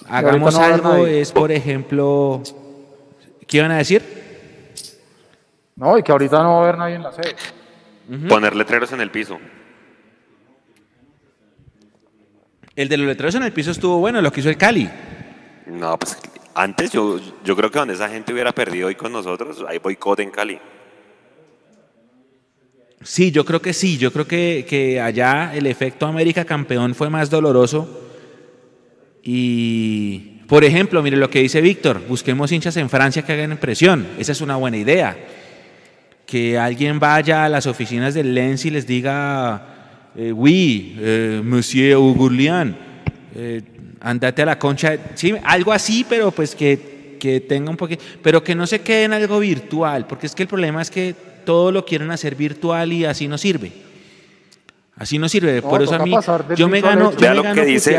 Hagamos 0.08 0.54
no 0.54 0.60
algo, 0.62 1.06
es 1.06 1.32
por 1.32 1.50
ejemplo, 1.50 2.42
¿qué 3.46 3.58
iban 3.58 3.70
a 3.72 3.78
decir? 3.78 4.02
No, 5.74 5.98
y 5.98 6.02
que 6.02 6.12
ahorita 6.12 6.42
no 6.42 6.54
va 6.54 6.58
a 6.58 6.62
haber 6.62 6.78
nadie 6.78 6.94
en 6.94 7.02
la 7.02 7.12
sede. 7.12 7.36
Poner 8.28 8.54
letreros 8.54 8.92
en 8.92 9.00
el 9.00 9.10
piso. 9.10 9.38
El 12.74 12.88
de 12.88 12.96
los 12.96 13.06
letreros 13.06 13.34
en 13.34 13.42
el 13.42 13.52
piso 13.52 13.70
estuvo 13.70 13.98
bueno, 13.98 14.20
lo 14.20 14.30
que 14.30 14.40
hizo 14.40 14.48
el 14.48 14.56
Cali. 14.56 14.88
No, 15.66 15.98
pues 15.98 16.16
antes 16.54 16.90
yo, 16.90 17.18
yo 17.44 17.56
creo 17.56 17.70
que 17.70 17.78
donde 17.78 17.94
esa 17.94 18.08
gente 18.08 18.32
hubiera 18.32 18.52
perdido 18.52 18.88
hoy 18.88 18.94
con 18.94 19.12
nosotros, 19.12 19.64
hay 19.66 19.78
boicot 19.78 20.20
en 20.20 20.30
Cali. 20.30 20.58
Sí, 23.02 23.30
yo 23.30 23.44
creo 23.44 23.60
que 23.60 23.72
sí, 23.72 23.98
yo 23.98 24.12
creo 24.12 24.26
que, 24.26 24.66
que 24.68 25.00
allá 25.00 25.54
el 25.54 25.66
efecto 25.66 26.06
América 26.06 26.44
campeón 26.44 26.94
fue 26.94 27.10
más 27.10 27.28
doloroso. 27.30 28.02
Y, 29.28 30.18
por 30.46 30.64
ejemplo, 30.64 31.02
mire 31.02 31.16
lo 31.16 31.28
que 31.28 31.40
dice 31.40 31.60
Víctor, 31.60 32.00
busquemos 32.08 32.52
hinchas 32.52 32.76
en 32.76 32.88
Francia 32.88 33.22
que 33.22 33.32
hagan 33.32 33.50
impresión, 33.50 34.06
esa 34.18 34.30
es 34.30 34.40
una 34.40 34.54
buena 34.54 34.76
idea. 34.76 35.16
Que 36.24 36.56
alguien 36.56 37.00
vaya 37.00 37.44
a 37.44 37.48
las 37.48 37.66
oficinas 37.66 38.14
del 38.14 38.32
Lens 38.34 38.64
y 38.64 38.70
les 38.70 38.86
diga, 38.86 40.12
eh, 40.16 40.30
oui, 40.30 40.96
eh, 41.00 41.40
monsieur 41.42 41.94
Augurlian, 41.94 42.76
eh, 43.34 43.62
andate 44.00 44.42
a 44.42 44.46
la 44.46 44.58
concha, 44.60 44.96
sí, 45.14 45.34
algo 45.42 45.72
así, 45.72 46.06
pero 46.08 46.30
pues 46.30 46.54
que, 46.54 47.16
que 47.18 47.40
tenga 47.40 47.70
un 47.70 47.76
poquito, 47.76 48.04
pero 48.22 48.44
que 48.44 48.54
no 48.54 48.64
se 48.64 48.80
quede 48.80 49.04
en 49.04 49.12
algo 49.12 49.40
virtual, 49.40 50.06
porque 50.06 50.26
es 50.26 50.36
que 50.36 50.44
el 50.44 50.48
problema 50.48 50.82
es 50.82 50.90
que 50.90 51.16
todo 51.44 51.72
lo 51.72 51.84
quieren 51.84 52.12
hacer 52.12 52.36
virtual 52.36 52.92
y 52.92 53.04
así 53.04 53.26
no 53.26 53.38
sirve. 53.38 53.72
Así 54.96 55.18
no 55.18 55.28
sirve. 55.28 55.60
No, 55.60 55.68
Por 55.68 55.82
eso 55.82 55.94
a 55.94 55.98
mí, 55.98 56.10
yo 56.56 56.68
me 56.68 56.80
gano, 56.80 57.12
yo 57.12 57.34
me 57.34 57.42
gano 57.42 57.54
que 57.54 57.66
dice, 57.66 57.98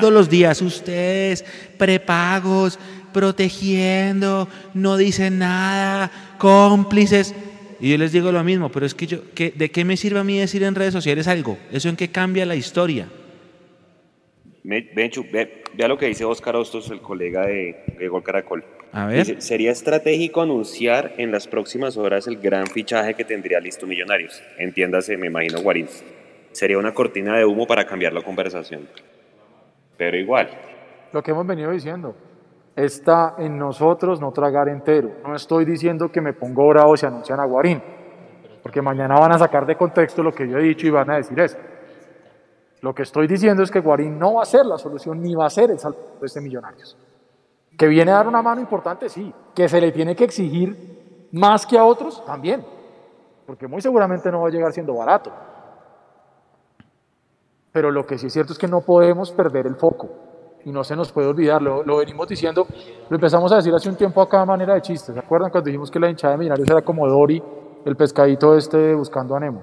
todos 0.00 0.12
los 0.12 0.30
días. 0.30 0.62
Ustedes, 0.62 1.44
prepagos, 1.76 2.78
protegiendo, 3.12 4.48
no 4.74 4.96
dicen 4.96 5.38
nada, 5.38 6.10
cómplices. 6.38 7.34
Y 7.80 7.90
yo 7.90 7.98
les 7.98 8.12
digo 8.12 8.32
lo 8.32 8.42
mismo, 8.42 8.70
pero 8.70 8.86
es 8.86 8.94
que 8.94 9.06
yo, 9.06 9.18
¿qué- 9.34 9.52
¿de 9.54 9.70
qué 9.70 9.84
me 9.84 9.96
sirve 9.96 10.18
a 10.20 10.24
mí 10.24 10.38
decir 10.38 10.62
en 10.62 10.74
redes 10.74 10.92
sociales 10.94 11.28
algo? 11.28 11.58
¿Eso 11.70 11.88
en 11.88 11.96
qué 11.96 12.08
cambia 12.10 12.44
la 12.46 12.56
historia? 12.56 13.06
Me- 14.64 14.88
Benchu, 14.94 15.24
ve- 15.30 15.62
vea 15.74 15.86
lo 15.86 15.96
que 15.96 16.06
dice 16.06 16.24
Oscar 16.24 16.56
Hostos, 16.56 16.90
el 16.90 17.00
colega 17.00 17.46
de, 17.46 17.76
de 17.98 18.08
Gol 18.08 18.22
Caracol. 18.22 18.64
A 18.92 19.06
ver. 19.06 19.18
Dice, 19.26 19.40
sería 19.40 19.70
estratégico 19.70 20.40
anunciar 20.42 21.14
en 21.18 21.30
las 21.30 21.46
próximas 21.46 21.96
horas 21.96 22.26
el 22.26 22.38
gran 22.38 22.66
fichaje 22.66 23.14
que 23.14 23.24
tendría 23.24 23.60
listo 23.60 23.86
Millonarios. 23.86 24.42
Entiéndase, 24.58 25.16
me 25.16 25.26
imagino 25.28 25.60
Guarín. 25.60 25.86
Sería 26.58 26.76
una 26.76 26.92
cortina 26.92 27.36
de 27.36 27.44
humo 27.44 27.68
para 27.68 27.86
cambiar 27.86 28.12
la 28.12 28.20
conversación. 28.20 28.88
Pero 29.96 30.16
igual, 30.16 30.50
Lo 31.12 31.22
que 31.22 31.30
hemos 31.30 31.46
venido 31.46 31.70
diciendo. 31.70 32.16
Está 32.74 33.36
en 33.38 33.56
nosotros 33.56 34.20
no 34.20 34.32
tragar 34.32 34.68
entero. 34.68 35.12
No 35.24 35.36
estoy 35.36 35.64
diciendo 35.64 36.10
que 36.10 36.20
me 36.20 36.32
pongo 36.32 36.66
bravo 36.66 36.96
si 36.96 37.06
anuncian 37.06 37.38
a 37.38 37.44
Guarín. 37.44 37.80
Porque 38.60 38.82
mañana 38.82 39.14
van 39.20 39.30
a 39.30 39.38
sacar 39.38 39.66
de 39.66 39.76
contexto 39.76 40.20
lo 40.20 40.32
que 40.32 40.48
yo 40.48 40.58
he 40.58 40.62
dicho 40.62 40.88
y 40.88 40.90
van 40.90 41.08
a 41.10 41.18
decir 41.18 41.38
eso. 41.38 41.56
Lo 42.80 42.92
que 42.92 43.02
estoy 43.02 43.28
diciendo 43.28 43.62
es 43.62 43.70
que 43.70 43.78
Guarín 43.78 44.18
no 44.18 44.34
va 44.34 44.42
a 44.42 44.44
ser 44.44 44.66
la 44.66 44.78
solución 44.78 45.22
ni 45.22 45.36
va 45.36 45.46
a 45.46 45.50
ser 45.50 45.70
el 45.70 45.78
salvador 45.78 46.18
de 46.18 46.26
este 46.26 46.40
Millonarios. 46.40 46.96
Que 47.78 47.86
viene 47.86 48.10
a 48.10 48.14
dar 48.14 48.26
una 48.26 48.42
mano 48.42 48.60
importante, 48.60 49.08
sí. 49.08 49.32
Que 49.54 49.68
se 49.68 49.80
le 49.80 49.92
tiene 49.92 50.16
que 50.16 50.24
exigir 50.24 51.28
más 51.30 51.64
que 51.64 51.78
a 51.78 51.84
otros, 51.84 52.24
también. 52.26 52.64
Porque 53.46 53.68
muy 53.68 53.80
seguramente 53.80 54.28
no 54.32 54.40
va 54.40 54.48
a 54.48 54.50
llegar 54.50 54.72
siendo 54.72 54.94
barato. 54.94 55.30
Pero 57.78 57.92
lo 57.92 58.04
que 58.04 58.18
sí 58.18 58.26
es 58.26 58.32
cierto 58.32 58.52
es 58.52 58.58
que 58.58 58.66
no 58.66 58.80
podemos 58.80 59.30
perder 59.30 59.64
el 59.68 59.76
foco 59.76 60.08
y 60.64 60.72
no 60.72 60.82
se 60.82 60.96
nos 60.96 61.12
puede 61.12 61.28
olvidar, 61.28 61.62
lo, 61.62 61.84
lo 61.84 61.98
venimos 61.98 62.26
diciendo, 62.26 62.66
lo 63.08 63.14
empezamos 63.14 63.52
a 63.52 63.54
decir 63.54 63.72
hace 63.72 63.88
un 63.88 63.94
tiempo 63.94 64.20
acá 64.20 64.40
de 64.40 64.46
manera 64.46 64.74
de 64.74 64.82
chiste, 64.82 65.12
¿se 65.12 65.18
acuerdan 65.20 65.52
cuando 65.52 65.66
dijimos 65.66 65.88
que 65.88 66.00
la 66.00 66.10
hinchada 66.10 66.32
de 66.32 66.38
Millonarios 66.38 66.68
era 66.68 66.82
como 66.82 67.06
Dory, 67.06 67.40
el 67.84 67.94
pescadito 67.94 68.58
este 68.58 68.96
buscando 68.96 69.36
a 69.36 69.38
Nemo? 69.38 69.62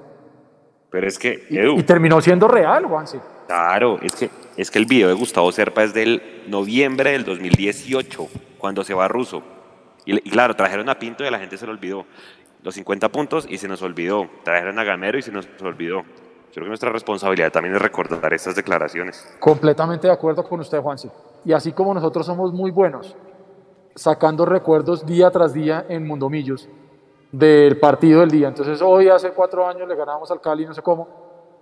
pero 0.89 1.05
es 1.05 1.19
que, 1.19 1.45
Y, 1.49 1.57
Edu, 1.57 1.77
y 1.77 1.83
terminó 1.83 2.21
siendo 2.21 2.47
real, 2.47 2.85
Juanse. 2.85 3.19
claro, 3.47 3.99
es 4.01 4.15
que, 4.15 4.29
es 4.55 4.71
que 4.71 4.79
el 4.79 4.85
video 4.85 5.09
de 5.09 5.13
Gustavo 5.13 5.51
Serpa 5.51 5.83
es 5.83 5.93
del 5.93 6.45
noviembre 6.47 7.11
del 7.11 7.25
2018, 7.25 8.29
cuando 8.57 8.85
se 8.85 8.93
va 8.93 9.09
ruso. 9.09 9.43
Y, 10.05 10.15
y 10.15 10.31
claro, 10.31 10.55
trajeron 10.55 10.87
a 10.87 10.97
Pinto 10.97 11.25
y 11.25 11.27
a 11.27 11.31
la 11.31 11.39
gente 11.39 11.57
se 11.57 11.65
le 11.65 11.73
olvidó. 11.73 12.05
Los 12.63 12.75
50 12.75 13.09
puntos 13.09 13.45
y 13.49 13.57
se 13.57 13.67
nos 13.67 13.81
olvidó. 13.81 14.29
Trajeron 14.45 14.79
a 14.79 14.85
Gamero 14.85 15.17
y 15.17 15.21
se 15.21 15.33
nos 15.33 15.49
olvidó. 15.61 16.03
Creo 16.55 16.63
que 16.63 16.69
nuestra 16.69 16.89
responsabilidad 16.89 17.51
también 17.51 17.75
es 17.75 17.81
recordar 17.81 18.33
estas 18.33 18.55
declaraciones. 18.55 19.27
Completamente 19.41 20.07
de 20.07 20.13
acuerdo 20.13 20.41
con 20.41 20.61
usted, 20.61 20.79
Juanse. 20.79 21.11
Y 21.43 21.51
así 21.51 21.73
como 21.73 21.93
nosotros 21.93 22.25
somos 22.25 22.53
muy 22.53 22.71
buenos 22.71 23.13
sacando 23.93 24.45
recuerdos 24.45 25.05
día 25.05 25.29
tras 25.31 25.51
día 25.51 25.85
en 25.89 26.07
Mundomillos 26.07 26.69
del 27.29 27.77
partido 27.77 28.21
del 28.21 28.31
día. 28.31 28.47
Entonces 28.47 28.81
hoy 28.81 29.09
hace 29.09 29.31
cuatro 29.31 29.67
años 29.67 29.85
le 29.85 29.97
ganamos 29.97 30.31
al 30.31 30.39
Cali, 30.39 30.65
no 30.65 30.73
sé 30.73 30.81
cómo, 30.81 31.09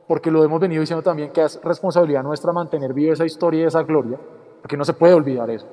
porque 0.07 0.29
lo 0.29 0.43
hemos 0.43 0.61
venido 0.61 0.81
diciendo 0.81 1.01
también 1.01 1.31
que 1.31 1.41
es 1.41 1.59
responsabilidad 1.63 2.21
nuestra 2.21 2.53
mantener 2.53 2.93
viva 2.93 3.13
esa 3.13 3.25
historia 3.25 3.61
y 3.61 3.65
esa 3.65 3.81
gloria, 3.81 4.19
porque 4.61 4.77
no 4.77 4.85
se 4.85 4.93
puede 4.93 5.15
olvidar 5.15 5.49
eso. 5.49 5.67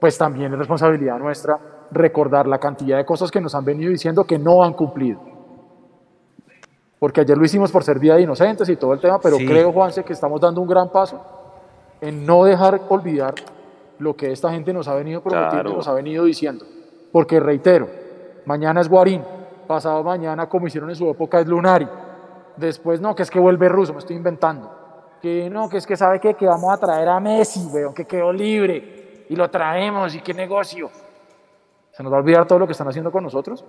Pues 0.00 0.18
también 0.18 0.52
es 0.52 0.58
responsabilidad 0.58 1.16
nuestra 1.20 1.60
recordar 1.92 2.48
la 2.48 2.58
cantidad 2.58 2.96
de 2.96 3.04
cosas 3.04 3.30
que 3.30 3.40
nos 3.40 3.54
han 3.54 3.64
venido 3.64 3.92
diciendo 3.92 4.24
que 4.24 4.36
no 4.36 4.64
han 4.64 4.72
cumplido. 4.72 5.37
Porque 6.98 7.20
ayer 7.20 7.36
lo 7.38 7.44
hicimos 7.44 7.70
por 7.70 7.84
ser 7.84 8.00
Día 8.00 8.16
de 8.16 8.22
Inocentes 8.22 8.68
y 8.68 8.76
todo 8.76 8.92
el 8.92 9.00
tema, 9.00 9.20
pero 9.20 9.36
Sí. 9.36 9.46
creo, 9.46 9.72
Juanse, 9.72 10.02
que 10.04 10.12
estamos 10.12 10.40
dando 10.40 10.60
un 10.60 10.68
gran 10.68 10.88
paso 10.90 11.20
en 12.00 12.26
no 12.26 12.44
dejar 12.44 12.80
olvidar 12.88 13.34
lo 13.98 14.16
que 14.16 14.32
esta 14.32 14.50
gente 14.50 14.72
nos 14.72 14.88
ha 14.88 14.94
venido 14.94 15.20
prometiendo 15.20 15.62
Claro. 15.62 15.76
nos 15.76 15.88
ha 15.88 15.92
venido 15.92 16.24
diciendo. 16.24 16.64
Porque 17.12 17.38
reitero, 17.40 17.88
mañana 18.46 18.80
es 18.80 18.88
Guarín, 18.88 19.22
pasado 19.66 20.02
mañana, 20.02 20.48
como 20.48 20.66
hicieron 20.66 20.90
en 20.90 20.96
su 20.96 21.08
época, 21.08 21.40
es 21.40 21.46
Lunari. 21.46 21.88
Después, 22.56 23.00
no, 23.00 23.14
que 23.14 23.22
es 23.22 23.30
que 23.30 23.38
vuelve 23.38 23.68
ruso, 23.68 23.92
me 23.92 24.00
estoy 24.00 24.16
inventando. 24.16 24.70
Que 25.22 25.48
no, 25.50 25.68
que 25.68 25.76
es 25.78 25.86
que 25.86 25.96
sabe 25.96 26.20
qué? 26.20 26.34
que 26.34 26.46
vamos 26.46 26.72
a 26.72 26.76
traer 26.78 27.08
a 27.08 27.18
Messi, 27.20 27.66
weón, 27.72 27.94
que 27.94 28.04
quedó 28.04 28.32
libre. 28.32 29.24
Y 29.28 29.36
lo 29.36 29.48
traemos, 29.50 30.14
y 30.14 30.20
qué 30.20 30.32
negocio. 30.34 30.90
¿Se 31.92 32.02
nos 32.02 32.12
va 32.12 32.16
a 32.16 32.20
olvidar 32.20 32.46
todo 32.46 32.58
lo 32.60 32.66
que 32.66 32.72
están 32.72 32.88
haciendo 32.88 33.10
con 33.12 33.22
nosotros? 33.24 33.64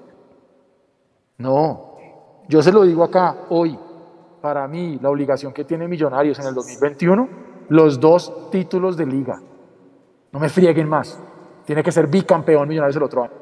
No. 1.38 1.89
Yo 2.50 2.64
se 2.64 2.72
lo 2.72 2.84
digo 2.84 3.04
acá, 3.04 3.46
hoy. 3.50 3.78
Para 4.42 4.68
mí, 4.68 4.98
la 5.02 5.10
obligación 5.10 5.54
que 5.54 5.66
tiene 5.66 5.88
Millonarios 5.88 6.40
en 6.40 6.48
el 6.48 6.56
2021, 6.56 7.30
los 7.70 8.00
dos 8.00 8.50
títulos 8.50 8.98
de 8.98 9.06
liga. 9.06 9.40
No 10.32 10.40
me 10.40 10.50
frieguen 10.50 10.90
más. 10.90 11.20
Tiene 11.66 11.84
que 11.84 11.92
ser 11.92 12.08
bicampeón 12.08 12.68
Millonarios 12.68 12.96
el 12.96 13.04
otro 13.04 13.24
año. 13.24 13.34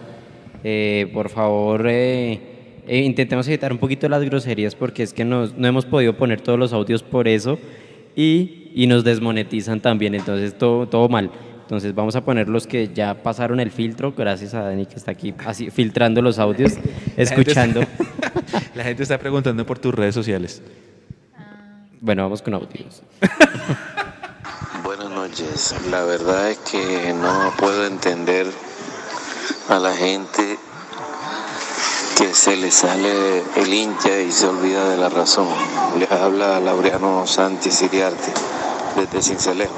Eh, 0.67 1.11
por 1.13 1.29
favor, 1.29 1.85
eh, 1.87 2.39
intentemos 2.87 3.47
evitar 3.47 3.71
un 3.71 3.77
poquito 3.77 4.09
las 4.09 4.23
groserías 4.23 4.73
porque 4.73 5.03
es 5.03 5.13
que 5.13 5.23
nos, 5.23 5.55
no 5.55 5.67
hemos 5.67 5.85
podido 5.85 6.17
poner 6.17 6.41
todos 6.41 6.57
los 6.57 6.73
audios 6.73 7.03
por 7.03 7.27
eso 7.27 7.59
y, 8.15 8.71
y 8.73 8.87
nos 8.87 9.03
desmonetizan 9.03 9.79
también. 9.79 10.15
Entonces, 10.15 10.57
todo, 10.57 10.87
todo 10.87 11.07
mal. 11.07 11.29
Entonces 11.61 11.93
vamos 11.93 12.15
a 12.15 12.25
poner 12.25 12.49
los 12.49 12.65
que 12.65 12.89
ya 12.91 13.21
pasaron 13.21 13.59
el 13.59 13.69
filtro, 13.69 14.13
gracias 14.17 14.55
a 14.55 14.63
Dani 14.63 14.87
que 14.87 14.95
está 14.95 15.11
aquí 15.11 15.35
así 15.45 15.69
filtrando 15.69 16.23
los 16.23 16.39
audios, 16.39 16.73
escuchando. 17.15 17.81
La 17.85 17.85
gente, 17.85 18.03
está, 18.03 18.61
la 18.75 18.83
gente 18.83 19.03
está 19.03 19.17
preguntando 19.19 19.65
por 19.67 19.77
tus 19.77 19.93
redes 19.93 20.15
sociales. 20.15 20.63
Bueno, 22.01 22.23
vamos 22.23 22.41
con 22.41 22.55
audios. 22.55 23.03
Buenas 24.83 25.09
noches. 25.11 25.75
La 25.91 26.03
verdad 26.05 26.49
es 26.49 26.57
que 26.57 27.13
no 27.13 27.51
puedo 27.57 27.85
entender 27.85 28.47
a 29.69 29.79
la 29.79 29.93
gente 29.93 30.57
que 32.17 32.33
se 32.33 32.55
le 32.55 32.71
sale 32.71 33.43
el 33.55 33.73
hincha 33.73 34.19
y 34.19 34.31
se 34.31 34.47
olvida 34.47 34.89
de 34.89 34.97
la 34.97 35.09
razón. 35.09 35.47
Le 35.99 36.07
habla 36.15 36.59
Laureano 36.59 37.27
Santi 37.27 37.71
Siriarte 37.71 38.33
desde 38.95 39.21
Cincelejo. 39.21 39.73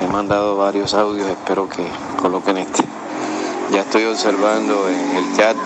He 0.00 0.06
mandado 0.08 0.56
varios 0.56 0.94
audios, 0.94 1.28
espero 1.28 1.68
que 1.68 1.86
coloquen 2.20 2.58
este. 2.58 2.84
Ya 3.70 3.80
estoy 3.80 4.04
observando 4.04 4.88
en 4.88 5.16
el 5.16 5.36
chat 5.36 5.56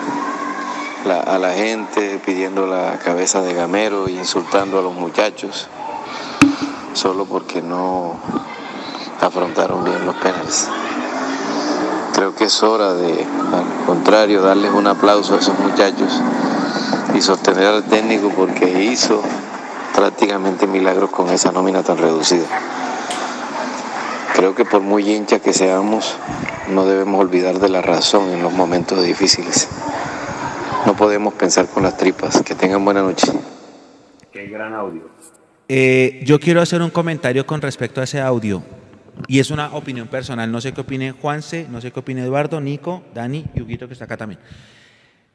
a 1.27 1.39
la 1.39 1.53
gente 1.55 2.21
pidiendo 2.25 2.67
la 2.67 2.99
cabeza 2.99 3.41
de 3.41 3.55
Gamero 3.55 4.09
e 4.09 4.13
insultando 4.13 4.79
a 4.79 4.83
los 4.83 4.93
muchachos, 4.93 5.69
solo 6.93 7.25
porque 7.25 7.63
no 7.63 8.17
afrontaron 9.21 9.85
bien 9.85 10.05
los 10.05 10.17
penales. 10.17 10.69
Creo 12.19 12.35
que 12.35 12.47
es 12.47 12.63
hora 12.65 12.95
de, 12.95 13.13
al 13.13 13.87
contrario, 13.87 14.43
darles 14.43 14.73
un 14.73 14.89
aplauso 14.89 15.37
a 15.37 15.39
esos 15.39 15.57
muchachos 15.61 16.21
y 17.15 17.21
sostener 17.21 17.67
al 17.67 17.85
técnico 17.85 18.33
porque 18.37 18.83
hizo 18.83 19.23
prácticamente 19.95 20.67
milagros 20.67 21.11
con 21.11 21.31
esa 21.31 21.53
nómina 21.53 21.85
tan 21.85 21.97
reducida. 21.97 22.49
Creo 24.35 24.57
que 24.57 24.65
por 24.65 24.81
muy 24.81 25.09
hincha 25.09 25.39
que 25.39 25.53
seamos, 25.53 26.17
no 26.69 26.87
debemos 26.87 27.21
olvidar 27.21 27.61
de 27.61 27.69
la 27.69 27.83
razón 27.83 28.33
en 28.33 28.43
los 28.43 28.53
momentos 28.53 29.01
difíciles. 29.05 29.69
No 30.87 30.97
podemos 30.97 31.35
pensar 31.35 31.69
con 31.69 31.85
las 31.85 31.97
tripas. 31.97 32.43
Que 32.43 32.57
tengan 32.57 32.85
buena 32.85 33.01
noche. 33.01 33.29
Qué 34.33 34.49
gran 34.49 34.75
audio. 34.75 35.03
Eh, 35.69 36.21
yo 36.25 36.41
quiero 36.41 36.63
hacer 36.63 36.83
un 36.83 36.91
comentario 36.91 37.47
con 37.47 37.63
respecto 37.63 38.01
a 38.01 38.05
ese 38.05 38.21
audio. 38.21 38.61
Y 39.27 39.41
es 39.41 39.51
una 39.51 39.75
opinión 39.75 40.09
personal. 40.09 40.51
No 40.51 40.61
sé 40.61 40.73
qué 40.73 40.81
opine 40.81 41.13
Juanse, 41.13 41.67
no 41.71 41.81
sé 41.81 41.91
qué 41.91 42.01
opine 42.01 42.23
Eduardo, 42.23 42.61
Nico, 42.61 43.05
Dani 43.15 43.45
y 43.55 43.61
Huguito 43.61 43.87
que 43.87 43.95
está 43.95 44.05
acá 44.05 44.17
también. 44.17 44.41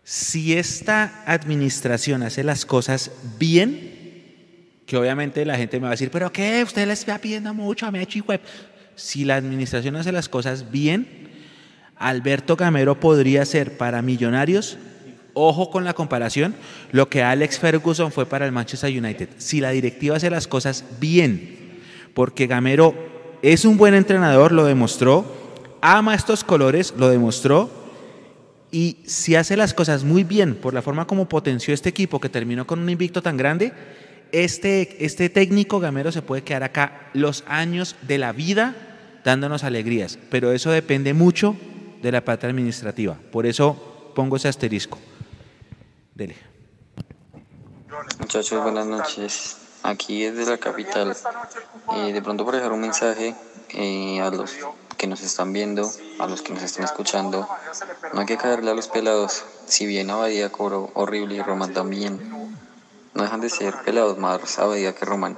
Si 0.03 0.53
esta 0.57 1.23
administración 1.25 2.23
hace 2.23 2.43
las 2.43 2.65
cosas 2.65 3.11
bien, 3.39 4.81
que 4.85 4.97
obviamente 4.97 5.45
la 5.45 5.57
gente 5.57 5.77
me 5.77 5.83
va 5.83 5.89
a 5.89 5.91
decir, 5.91 6.11
pero 6.11 6.31
¿qué? 6.31 6.63
Usted 6.63 6.87
les 6.87 6.99
está 6.99 7.17
pidiendo 7.19 7.53
mucho 7.53 7.85
a 7.85 7.91
Mechi 7.91 8.19
Web 8.21 8.41
si 8.95 9.25
la 9.25 9.35
administración 9.35 9.95
hace 9.95 10.11
las 10.11 10.29
cosas 10.29 10.71
bien, 10.71 11.29
Alberto 11.95 12.55
Gamero 12.55 12.99
podría 12.99 13.45
ser 13.45 13.77
para 13.77 14.01
Millonarios, 14.01 14.77
ojo 15.33 15.69
con 15.69 15.83
la 15.83 15.93
comparación, 15.93 16.55
lo 16.91 17.09
que 17.09 17.23
Alex 17.23 17.59
Ferguson 17.59 18.11
fue 18.11 18.25
para 18.25 18.45
el 18.45 18.51
Manchester 18.51 18.95
United. 18.95 19.29
Si 19.37 19.61
la 19.61 19.71
directiva 19.71 20.17
hace 20.17 20.29
las 20.29 20.47
cosas 20.47 20.85
bien, 20.99 21.81
porque 22.13 22.47
Gamero 22.47 23.12
es 23.43 23.65
un 23.65 23.77
buen 23.77 23.93
entrenador, 23.93 24.53
lo 24.53 24.63
demostró, 24.63 25.25
ama 25.81 26.15
estos 26.15 26.45
colores, 26.45 26.93
lo 26.97 27.09
demostró, 27.09 27.69
y 28.71 28.97
si 29.05 29.35
hace 29.35 29.57
las 29.57 29.73
cosas 29.73 30.05
muy 30.05 30.23
bien 30.23 30.55
por 30.55 30.73
la 30.73 30.81
forma 30.81 31.05
como 31.05 31.27
potenció 31.27 31.73
este 31.73 31.89
equipo 31.89 32.21
que 32.21 32.29
terminó 32.29 32.65
con 32.65 32.79
un 32.79 32.89
invicto 32.89 33.21
tan 33.21 33.35
grande, 33.35 33.73
este, 34.31 35.05
este 35.05 35.29
técnico 35.29 35.79
gamero 35.81 36.11
se 36.11 36.21
puede 36.21 36.43
quedar 36.43 36.63
acá 36.63 37.09
los 37.13 37.43
años 37.45 37.97
de 38.01 38.17
la 38.17 38.31
vida 38.31 38.75
dándonos 39.25 39.65
alegrías, 39.65 40.17
pero 40.31 40.53
eso 40.53 40.71
depende 40.71 41.13
mucho 41.13 41.55
de 42.01 42.11
la 42.13 42.23
parte 42.23 42.47
administrativa. 42.47 43.19
Por 43.29 43.45
eso 43.45 44.11
pongo 44.15 44.37
ese 44.37 44.47
asterisco. 44.47 44.97
Dele. 46.15 46.35
Muchachos, 48.19 48.63
buenas 48.63 48.87
noches. 48.87 49.62
Aquí 49.83 50.23
desde 50.23 50.49
la 50.49 50.57
capital. 50.57 51.15
Eh, 51.95 52.13
de 52.13 52.21
pronto 52.21 52.45
para 52.45 52.57
dejar 52.57 52.71
un 52.71 52.79
mensaje 52.79 53.35
eh, 53.73 54.21
a 54.21 54.29
los 54.29 54.51
que 54.97 55.07
nos 55.07 55.21
están 55.21 55.51
viendo, 55.51 55.91
a 56.19 56.27
los 56.27 56.41
que 56.41 56.53
nos 56.53 56.63
están 56.63 56.85
escuchando, 56.85 57.47
no 58.13 58.21
hay 58.21 58.25
que 58.25 58.37
caerle 58.37 58.71
a 58.71 58.73
los 58.73 58.87
pelados. 58.87 59.43
Si 59.67 59.85
bien 59.85 60.09
Abadía 60.09 60.49
cobró 60.49 60.89
horrible 60.93 61.35
y 61.35 61.41
Román 61.41 61.73
también, 61.73 62.17
no 63.13 63.23
dejan 63.23 63.41
de 63.41 63.49
ser 63.49 63.75
pelados 63.83 64.17
más 64.17 64.57
a 64.57 64.67
medida 64.67 64.95
que 64.95 65.03
Román. 65.03 65.37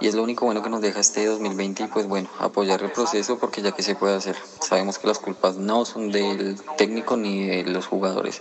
Y 0.00 0.08
es 0.08 0.14
lo 0.14 0.22
único 0.22 0.46
bueno 0.46 0.62
que 0.62 0.70
nos 0.70 0.80
deja 0.80 1.00
este 1.00 1.26
2020 1.26 1.82
y 1.82 1.86
pues 1.88 2.06
bueno, 2.06 2.30
apoyar 2.38 2.82
el 2.82 2.90
proceso 2.90 3.38
porque 3.38 3.60
ya 3.60 3.72
que 3.72 3.82
se 3.82 3.94
puede 3.94 4.16
hacer. 4.16 4.36
Sabemos 4.60 4.98
que 4.98 5.06
las 5.06 5.18
culpas 5.18 5.56
no 5.56 5.84
son 5.84 6.10
del 6.10 6.58
técnico 6.78 7.18
ni 7.18 7.46
de 7.46 7.64
los 7.64 7.86
jugadores. 7.86 8.40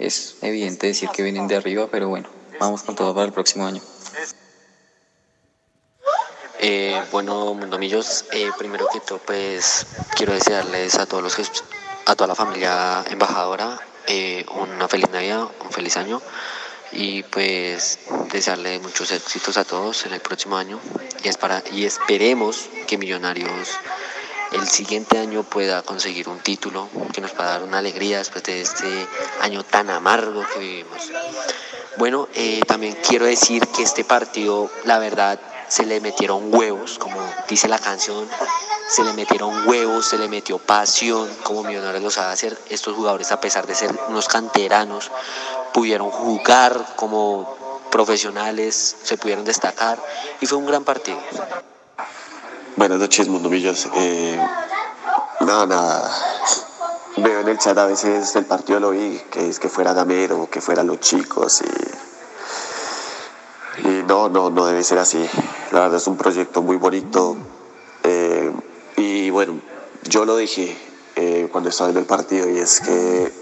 Es 0.00 0.36
evidente 0.42 0.88
decir 0.88 1.08
que 1.10 1.22
vienen 1.22 1.46
de 1.46 1.56
arriba, 1.56 1.86
pero 1.90 2.08
bueno, 2.08 2.28
vamos 2.58 2.82
con 2.82 2.96
todo 2.96 3.14
para 3.14 3.26
el 3.26 3.32
próximo 3.32 3.66
año. 3.66 3.80
Eh, 6.66 6.98
bueno, 7.12 7.52
Mundomillos, 7.52 8.24
eh, 8.32 8.50
primero 8.56 8.88
que 8.90 8.98
todo, 9.00 9.18
pues 9.18 9.86
quiero 10.16 10.32
desearles 10.32 10.94
a 10.94 11.04
todos 11.04 11.22
los 11.22 11.52
a 12.06 12.16
toda 12.16 12.28
la 12.28 12.34
familia 12.34 13.04
embajadora 13.10 13.78
eh, 14.06 14.46
una 14.48 14.88
feliz 14.88 15.10
Navidad, 15.10 15.46
un 15.62 15.70
feliz 15.70 15.98
año 15.98 16.22
y 16.90 17.22
pues 17.24 17.98
desearle 18.32 18.78
muchos 18.78 19.10
éxitos 19.10 19.58
a 19.58 19.66
todos 19.66 20.06
en 20.06 20.14
el 20.14 20.20
próximo 20.20 20.56
año 20.56 20.80
y, 21.22 21.28
es 21.28 21.36
para, 21.36 21.62
y 21.70 21.84
esperemos 21.84 22.70
que 22.86 22.96
Millonarios 22.96 23.68
el 24.52 24.66
siguiente 24.66 25.18
año 25.18 25.42
pueda 25.42 25.82
conseguir 25.82 26.30
un 26.30 26.38
título 26.38 26.88
que 27.12 27.20
nos 27.20 27.38
va 27.38 27.44
a 27.44 27.50
dar 27.50 27.62
una 27.62 27.76
alegría 27.76 28.16
después 28.16 28.42
de 28.42 28.62
este 28.62 29.06
año 29.42 29.64
tan 29.64 29.90
amargo 29.90 30.42
que 30.54 30.60
vivimos. 30.60 31.10
Bueno, 31.98 32.26
eh, 32.34 32.62
también 32.66 32.96
quiero 33.06 33.26
decir 33.26 33.66
que 33.68 33.82
este 33.82 34.02
partido, 34.02 34.70
la 34.84 34.98
verdad, 34.98 35.38
se 35.68 35.84
le 35.86 36.00
metieron 36.00 36.54
huevos, 36.54 36.98
como 36.98 37.16
dice 37.48 37.68
la 37.68 37.78
canción, 37.78 38.28
se 38.88 39.02
le 39.02 39.12
metieron 39.12 39.66
huevos, 39.66 40.06
se 40.06 40.18
le 40.18 40.28
metió 40.28 40.58
pasión, 40.58 41.28
como 41.42 41.62
Millonarios 41.64 42.02
lo 42.02 42.10
sabe 42.10 42.32
hacer. 42.32 42.58
Estos 42.68 42.94
jugadores, 42.94 43.32
a 43.32 43.40
pesar 43.40 43.66
de 43.66 43.74
ser 43.74 43.94
unos 44.08 44.28
canteranos, 44.28 45.10
pudieron 45.72 46.10
jugar 46.10 46.94
como 46.96 47.56
profesionales, 47.90 48.96
se 49.02 49.16
pudieron 49.16 49.44
destacar 49.44 49.98
y 50.40 50.46
fue 50.46 50.58
un 50.58 50.66
gran 50.66 50.84
partido. 50.84 51.18
Buenas 52.76 52.98
noches, 52.98 53.28
Mundomillos. 53.28 53.88
Eh, 53.94 54.38
nada, 55.40 55.66
nada. 55.66 56.10
Veo 57.16 57.40
en 57.40 57.48
el 57.48 57.58
chat 57.58 57.78
a 57.78 57.86
veces 57.86 58.34
el 58.34 58.44
partido 58.44 58.80
lo 58.80 58.90
vi, 58.90 59.22
que 59.30 59.48
es 59.48 59.60
que 59.60 59.68
fuera 59.68 59.92
Gamero, 59.92 60.50
que 60.50 60.60
fueran 60.60 60.88
los 60.88 60.98
chicos 60.98 61.62
y, 61.62 62.13
y 63.82 64.02
no, 64.06 64.28
no, 64.28 64.50
no 64.50 64.66
debe 64.66 64.82
ser 64.82 64.98
así. 64.98 65.24
La 65.72 65.80
verdad 65.80 65.96
es 65.96 66.06
un 66.06 66.16
proyecto 66.16 66.62
muy 66.62 66.76
bonito 66.76 67.36
eh, 68.02 68.52
y 68.96 69.30
bueno, 69.30 69.60
yo 70.04 70.24
lo 70.24 70.36
dije 70.36 70.76
eh, 71.16 71.48
cuando 71.50 71.70
estaba 71.70 71.90
en 71.90 71.96
el 71.96 72.04
partido 72.04 72.48
y 72.48 72.58
es 72.58 72.80
que 72.80 73.32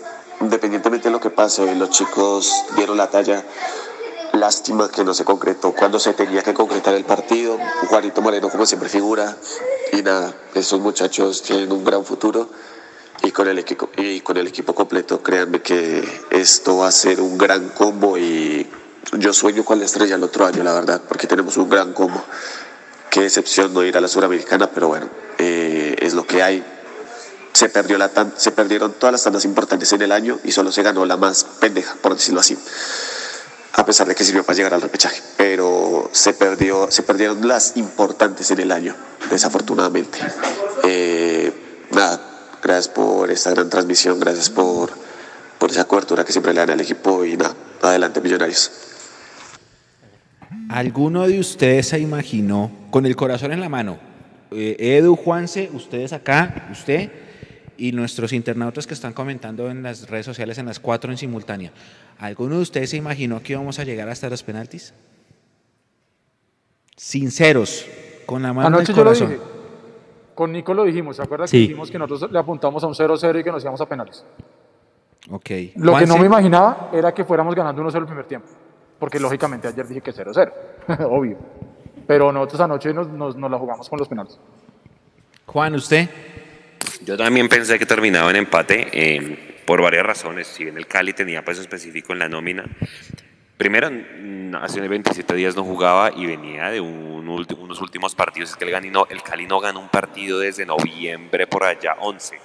independientemente 0.40 1.08
de 1.08 1.12
lo 1.12 1.20
que 1.20 1.30
pase, 1.30 1.74
los 1.74 1.90
chicos 1.90 2.52
dieron 2.76 2.96
la 2.96 3.10
talla. 3.10 3.44
lástima 4.32 4.88
que 4.90 5.04
no 5.04 5.12
se 5.12 5.24
concretó 5.24 5.72
cuando 5.72 5.98
se 5.98 6.14
tenía 6.14 6.42
que 6.42 6.54
concretar 6.54 6.94
el 6.94 7.04
partido. 7.04 7.58
Juanito 7.88 8.22
Moreno 8.22 8.48
como 8.48 8.64
siempre 8.64 8.88
figura 8.88 9.36
y 9.92 10.02
nada, 10.02 10.34
esos 10.54 10.80
muchachos 10.80 11.42
tienen 11.42 11.70
un 11.70 11.84
gran 11.84 12.04
futuro 12.04 12.48
y 13.22 13.30
con 13.30 13.46
el 13.48 13.58
equipo 13.58 13.90
y 13.96 14.20
con 14.20 14.36
el 14.36 14.46
equipo 14.46 14.74
completo 14.74 15.22
créanme 15.22 15.60
que 15.60 16.02
esto 16.30 16.78
va 16.78 16.88
a 16.88 16.92
ser 16.92 17.20
un 17.20 17.36
gran 17.36 17.68
combo 17.70 18.16
y 18.16 18.66
yo 19.18 19.32
sueño 19.32 19.64
con 19.64 19.78
la 19.78 19.84
estrella 19.84 20.14
el 20.16 20.22
otro 20.22 20.46
año 20.46 20.62
la 20.62 20.72
verdad 20.72 21.00
porque 21.06 21.26
tenemos 21.26 21.56
un 21.56 21.68
gran 21.68 21.92
combo. 21.92 22.22
Qué 23.10 23.20
decepción 23.22 23.74
no 23.74 23.82
ir 23.84 23.96
a 23.96 24.00
la 24.00 24.08
suramericana 24.08 24.70
pero 24.70 24.88
bueno 24.88 25.08
eh, 25.38 25.96
es 25.98 26.14
lo 26.14 26.26
que 26.26 26.42
hay. 26.42 26.64
Se 27.52 27.68
perdió 27.68 27.98
la 27.98 28.08
tan- 28.08 28.32
se 28.36 28.50
perdieron 28.52 28.92
todas 28.94 29.12
las 29.12 29.22
tandas 29.24 29.44
importantes 29.44 29.92
en 29.92 30.00
el 30.02 30.12
año 30.12 30.38
y 30.44 30.52
solo 30.52 30.72
se 30.72 30.82
ganó 30.82 31.04
la 31.04 31.16
más 31.18 31.44
pendeja 31.60 31.94
por 32.00 32.14
decirlo 32.14 32.40
así 32.40 32.56
a 33.74 33.86
pesar 33.86 34.06
de 34.06 34.14
que 34.14 34.22
sirvió 34.24 34.44
para 34.44 34.54
llegar 34.56 34.74
al 34.74 34.82
repechaje. 34.82 35.20
Pero 35.36 36.08
se 36.12 36.32
perdió 36.34 36.90
se 36.90 37.02
perdieron 37.02 37.46
las 37.46 37.76
importantes 37.76 38.50
en 38.50 38.60
el 38.60 38.72
año 38.72 38.94
desafortunadamente. 39.30 40.18
Eh, 40.84 41.86
nada 41.90 42.20
gracias 42.62 42.88
por 42.88 43.30
esta 43.30 43.50
gran 43.50 43.68
transmisión 43.68 44.18
gracias 44.20 44.48
por 44.48 44.90
por 45.58 45.70
esa 45.70 45.84
cobertura 45.84 46.24
que 46.24 46.32
siempre 46.32 46.54
le 46.54 46.60
dan 46.60 46.70
al 46.70 46.80
equipo 46.80 47.24
y 47.24 47.36
nada 47.36 47.54
adelante 47.82 48.20
millonarios 48.20 48.70
¿Alguno 50.72 51.26
de 51.28 51.38
ustedes 51.38 51.88
se 51.88 51.98
imaginó, 52.00 52.70
con 52.90 53.04
el 53.04 53.14
corazón 53.14 53.52
en 53.52 53.60
la 53.60 53.68
mano, 53.68 53.98
eh, 54.50 54.76
Edu, 54.78 55.16
Juanse, 55.16 55.68
ustedes 55.74 56.14
acá, 56.14 56.68
usted 56.72 57.10
y 57.76 57.92
nuestros 57.92 58.32
internautas 58.32 58.86
que 58.86 58.94
están 58.94 59.12
comentando 59.12 59.70
en 59.70 59.82
las 59.82 60.08
redes 60.08 60.24
sociales 60.24 60.56
en 60.56 60.64
las 60.66 60.80
cuatro 60.80 61.10
en 61.10 61.18
simultánea, 61.18 61.72
¿alguno 62.18 62.56
de 62.56 62.62
ustedes 62.62 62.88
se 62.90 62.96
imaginó 62.96 63.42
que 63.42 63.52
íbamos 63.52 63.78
a 63.78 63.84
llegar 63.84 64.08
hasta 64.08 64.30
los 64.30 64.42
penaltis? 64.42 64.94
Sinceros, 66.96 67.86
con 68.24 68.42
la 68.42 68.52
mano 68.54 68.68
en 68.68 68.74
Anoche 68.74 68.92
el 68.92 68.96
yo 68.96 69.04
lo 69.04 69.10
corazón. 69.10 69.28
dije. 69.30 69.40
Con 70.34 70.52
Nico 70.52 70.72
lo 70.72 70.84
dijimos. 70.84 71.16
¿Se 71.16 71.22
acuerda 71.22 71.46
Sí. 71.46 71.56
que 71.58 71.60
dijimos 71.60 71.90
que 71.90 71.98
nosotros 71.98 72.30
le 72.32 72.38
apuntamos 72.38 72.82
a 72.82 72.86
un 72.86 72.94
0-0 72.94 73.38
y 73.40 73.44
que 73.44 73.50
nos 73.52 73.62
íbamos 73.62 73.80
a 73.82 73.86
penales? 73.86 74.24
Ok. 75.30 75.50
Lo 75.76 75.96
que 75.98 76.06
no 76.06 76.16
me 76.16 76.24
imaginaba 76.26 76.90
era 76.94 77.12
que 77.12 77.24
fuéramos 77.24 77.54
ganando 77.54 77.82
1-0 77.82 77.98
el 77.98 78.06
primer 78.06 78.26
tiempo. 78.26 78.48
Porque 79.02 79.18
lógicamente 79.18 79.66
ayer 79.66 79.84
dije 79.88 80.00
que 80.00 80.12
0-0. 80.12 80.52
Obvio. 81.10 81.36
Pero 82.06 82.30
nosotros 82.30 82.60
anoche 82.60 82.94
nos, 82.94 83.08
nos- 83.08 83.34
nos 83.34 83.50
la 83.50 83.58
jugamos 83.58 83.88
con 83.88 83.98
los 83.98 84.06
penales. 84.06 84.38
Juan, 85.44 85.74
¿usted? 85.74 86.08
Yo 87.04 87.16
también 87.16 87.48
pensé 87.48 87.80
que 87.80 87.84
terminaba 87.84 88.30
en 88.30 88.36
empate 88.36 88.86
eh, 88.92 89.60
por 89.66 89.82
varias 89.82 90.06
razones. 90.06 90.46
Si 90.46 90.62
bien 90.62 90.76
el 90.76 90.86
Cali 90.86 91.14
tenía 91.14 91.44
peso 91.44 91.62
específico 91.62 92.12
en 92.12 92.20
la 92.20 92.28
nómina, 92.28 92.64
primero, 93.56 93.90
mm, 93.90 94.54
hace 94.54 94.80
27 94.86 95.34
días 95.34 95.56
no 95.56 95.64
jugaba 95.64 96.12
y 96.14 96.24
venía 96.24 96.70
de 96.70 96.80
un 96.80 97.28
unos 97.28 97.80
últimos 97.80 98.14
partidos. 98.14 98.50
Es 98.50 98.56
que 98.56 98.66
el, 98.66 98.70
Cali 98.70 98.90
no, 98.90 99.06
el 99.10 99.20
Cali 99.24 99.46
no 99.48 99.58
ganó 99.58 99.80
un 99.80 99.88
partido 99.88 100.38
desde 100.38 100.64
noviembre 100.64 101.48
por 101.48 101.64
allá, 101.64 101.96
11. 101.98 102.38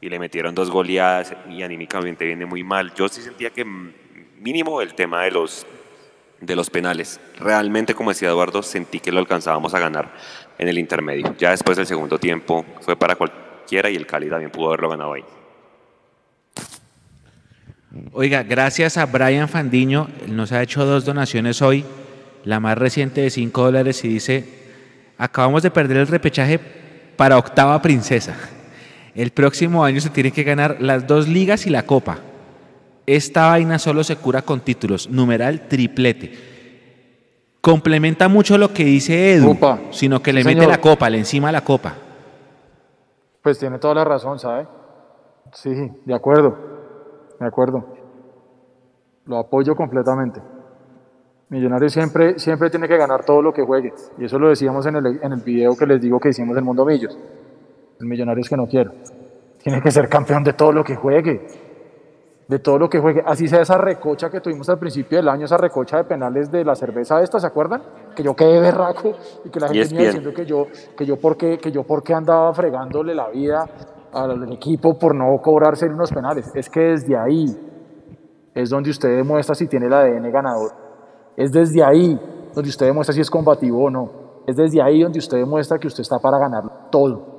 Y 0.00 0.08
le 0.08 0.20
metieron 0.20 0.54
dos 0.54 0.70
goleadas 0.70 1.34
y 1.50 1.64
anímicamente 1.64 2.24
viene 2.24 2.46
muy 2.46 2.62
mal. 2.62 2.94
Yo 2.94 3.08
sí 3.08 3.20
sentía 3.20 3.50
que 3.50 3.64
mm, 3.64 3.92
mínimo 4.42 4.82
el 4.82 4.94
tema 4.94 5.22
de 5.24 5.30
los, 5.30 5.66
de 6.40 6.56
los 6.56 6.68
penales. 6.68 7.20
Realmente, 7.38 7.94
como 7.94 8.10
decía 8.10 8.28
Eduardo, 8.28 8.62
sentí 8.62 9.00
que 9.00 9.12
lo 9.12 9.20
alcanzábamos 9.20 9.74
a 9.74 9.78
ganar 9.78 10.12
en 10.58 10.68
el 10.68 10.78
intermedio. 10.78 11.34
Ya 11.38 11.50
después 11.50 11.76
del 11.76 11.86
segundo 11.86 12.18
tiempo 12.18 12.64
fue 12.80 12.96
para 12.96 13.14
cualquiera 13.14 13.88
y 13.88 13.96
el 13.96 14.06
Cali 14.06 14.28
también 14.28 14.50
pudo 14.50 14.68
haberlo 14.68 14.90
ganado 14.90 15.14
ahí. 15.14 15.24
Oiga, 18.12 18.42
gracias 18.42 18.96
a 18.96 19.06
Brian 19.06 19.48
Fandiño, 19.48 20.08
nos 20.26 20.50
ha 20.52 20.62
hecho 20.62 20.84
dos 20.84 21.04
donaciones 21.04 21.60
hoy, 21.60 21.84
la 22.44 22.58
más 22.58 22.76
reciente 22.78 23.20
de 23.20 23.30
5 23.30 23.64
dólares 23.64 24.02
y 24.04 24.08
dice, 24.08 24.44
acabamos 25.18 25.62
de 25.62 25.70
perder 25.70 25.98
el 25.98 26.06
repechaje 26.06 26.58
para 27.16 27.36
octava 27.36 27.80
princesa. 27.82 28.34
El 29.14 29.30
próximo 29.30 29.84
año 29.84 30.00
se 30.00 30.08
tiene 30.08 30.32
que 30.32 30.42
ganar 30.42 30.78
las 30.80 31.06
dos 31.06 31.28
ligas 31.28 31.66
y 31.66 31.70
la 31.70 31.84
copa. 31.84 32.18
Esta 33.06 33.48
vaina 33.48 33.78
solo 33.78 34.04
se 34.04 34.16
cura 34.16 34.42
con 34.42 34.60
títulos, 34.60 35.08
numeral 35.10 35.66
triplete. 35.68 36.32
Complementa 37.60 38.28
mucho 38.28 38.58
lo 38.58 38.72
que 38.72 38.84
dice 38.84 39.34
Edu, 39.34 39.56
sino 39.90 40.20
que 40.22 40.32
le 40.32 40.42
Sí, 40.42 40.46
mete 40.48 40.60
señor. 40.60 40.70
la 40.72 40.80
copa, 40.80 41.08
le 41.10 41.18
encima 41.18 41.52
la 41.52 41.62
copa. 41.62 41.94
Pues 43.42 43.58
tiene 43.58 43.78
toda 43.78 43.94
la 43.94 44.04
razón, 44.04 44.38
¿sabe? 44.38 44.66
Sí, 45.52 45.70
de 46.04 46.14
acuerdo. 46.14 46.56
De 47.38 47.46
acuerdo. 47.46 47.84
Lo 49.26 49.38
apoyo 49.38 49.74
completamente. 49.76 50.40
Millonarios 51.48 51.92
siempre, 51.92 52.38
siempre 52.38 52.70
tiene 52.70 52.88
que 52.88 52.96
ganar 52.96 53.24
todo 53.24 53.42
lo 53.42 53.52
que 53.52 53.62
juegue. 53.62 53.92
Y 54.18 54.24
eso 54.24 54.38
lo 54.38 54.48
decíamos 54.48 54.86
en 54.86 54.96
el, 54.96 55.20
en 55.22 55.32
el 55.32 55.40
video 55.40 55.76
que 55.76 55.86
les 55.86 56.00
digo 56.00 56.18
que 56.18 56.30
hicimos 56.30 56.56
en 56.56 56.64
Mundo 56.64 56.84
Millos. 56.84 57.16
El 58.00 58.06
Millonarios 58.06 58.48
que 58.48 58.56
no 58.56 58.66
quiero. 58.66 58.92
Tiene 59.62 59.80
que 59.82 59.90
ser 59.90 60.08
campeón 60.08 60.42
de 60.42 60.52
todo 60.54 60.72
lo 60.72 60.82
que 60.82 60.96
juegue. 60.96 61.46
De 62.48 62.58
todo 62.58 62.78
lo 62.78 62.88
que 62.88 62.98
juegue. 62.98 63.22
Así 63.24 63.48
sea 63.48 63.62
esa 63.62 63.78
recocha 63.78 64.28
que 64.28 64.40
tuvimos 64.40 64.68
al 64.68 64.78
principio 64.78 65.18
del 65.18 65.28
año, 65.28 65.44
esa 65.44 65.56
recocha 65.56 65.98
de 65.98 66.04
penales 66.04 66.50
de 66.50 66.64
la 66.64 66.74
cerveza 66.74 67.22
esta, 67.22 67.38
¿se 67.38 67.46
acuerdan? 67.46 67.82
Que 68.14 68.22
yo 68.22 68.34
quedé 68.34 68.60
berraco 68.60 69.12
y 69.44 69.48
que 69.48 69.60
la 69.60 69.68
gente 69.68 69.88
venía 69.88 70.06
diciendo 70.06 70.32
que 70.34 70.44
yo, 70.44 70.66
que 70.96 71.06
yo 71.06 71.16
por 71.16 71.36
qué, 71.36 71.58
que 71.58 71.70
yo 71.70 71.84
por 71.84 72.02
qué 72.02 72.14
andaba 72.14 72.52
fregándole 72.52 73.14
la 73.14 73.28
vida 73.28 73.64
al 74.12 74.52
equipo 74.52 74.98
por 74.98 75.14
no 75.14 75.40
cobrarse 75.40 75.86
unos 75.86 76.12
penales. 76.12 76.50
Es 76.54 76.68
que 76.68 76.80
desde 76.80 77.16
ahí 77.16 77.46
es 78.54 78.70
donde 78.70 78.90
usted 78.90 79.16
demuestra 79.16 79.54
si 79.54 79.66
tiene 79.66 79.86
el 79.86 79.92
ADN 79.92 80.30
ganador. 80.30 80.72
Es 81.36 81.52
desde 81.52 81.82
ahí 81.82 82.20
donde 82.54 82.68
usted 82.68 82.86
demuestra 82.86 83.14
si 83.14 83.20
es 83.20 83.30
combativo 83.30 83.84
o 83.84 83.90
no. 83.90 84.10
Es 84.46 84.56
desde 84.56 84.82
ahí 84.82 85.02
donde 85.02 85.18
usted 85.18 85.38
demuestra 85.38 85.78
que 85.78 85.86
usted 85.86 86.02
está 86.02 86.18
para 86.18 86.38
ganar 86.38 86.90
todo. 86.90 87.32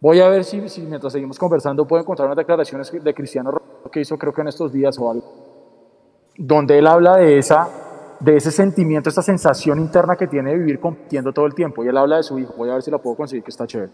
Voy 0.00 0.18
a 0.20 0.28
ver 0.28 0.42
si, 0.42 0.68
si 0.68 0.82
mientras 0.82 1.12
seguimos 1.12 1.38
conversando 1.38 1.86
puedo 1.86 2.02
encontrar 2.02 2.26
unas 2.26 2.38
declaraciones 2.38 2.90
de 2.90 3.14
Cristiano 3.14 3.52
Ronaldo 3.52 3.71
que 3.92 4.00
hizo 4.00 4.18
creo 4.18 4.32
que 4.32 4.40
en 4.40 4.48
estos 4.48 4.72
días 4.72 4.98
o 4.98 5.08
algo, 5.08 5.32
donde 6.36 6.78
él 6.78 6.88
habla 6.88 7.18
de 7.18 7.38
esa 7.38 7.68
de 8.22 8.36
ese 8.36 8.52
sentimiento, 8.52 9.10
esa 9.10 9.22
sensación 9.22 9.80
interna 9.80 10.14
que 10.16 10.28
tiene 10.28 10.50
de 10.50 10.58
vivir 10.58 10.78
compitiendo 10.78 11.32
todo 11.32 11.44
el 11.46 11.54
tiempo. 11.54 11.84
Y 11.84 11.88
él 11.88 11.96
habla 11.96 12.18
de 12.18 12.22
su 12.22 12.38
hijo. 12.38 12.54
Voy 12.56 12.70
a 12.70 12.74
ver 12.74 12.82
si 12.82 12.90
la 12.90 12.98
puedo 12.98 13.16
conseguir, 13.16 13.42
que 13.42 13.50
está 13.50 13.66
chévere. 13.66 13.90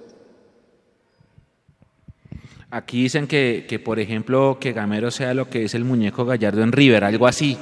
Aquí 2.70 3.04
dicen 3.04 3.26
que, 3.26 3.64
que, 3.66 3.78
por 3.78 3.98
ejemplo, 3.98 4.58
que 4.60 4.74
Gamero 4.74 5.10
sea 5.10 5.32
lo 5.32 5.48
que 5.48 5.64
es 5.64 5.74
el 5.74 5.84
muñeco 5.84 6.26
Gallardo 6.26 6.62
en 6.62 6.72
River, 6.72 7.04
algo 7.04 7.26
así. 7.26 7.56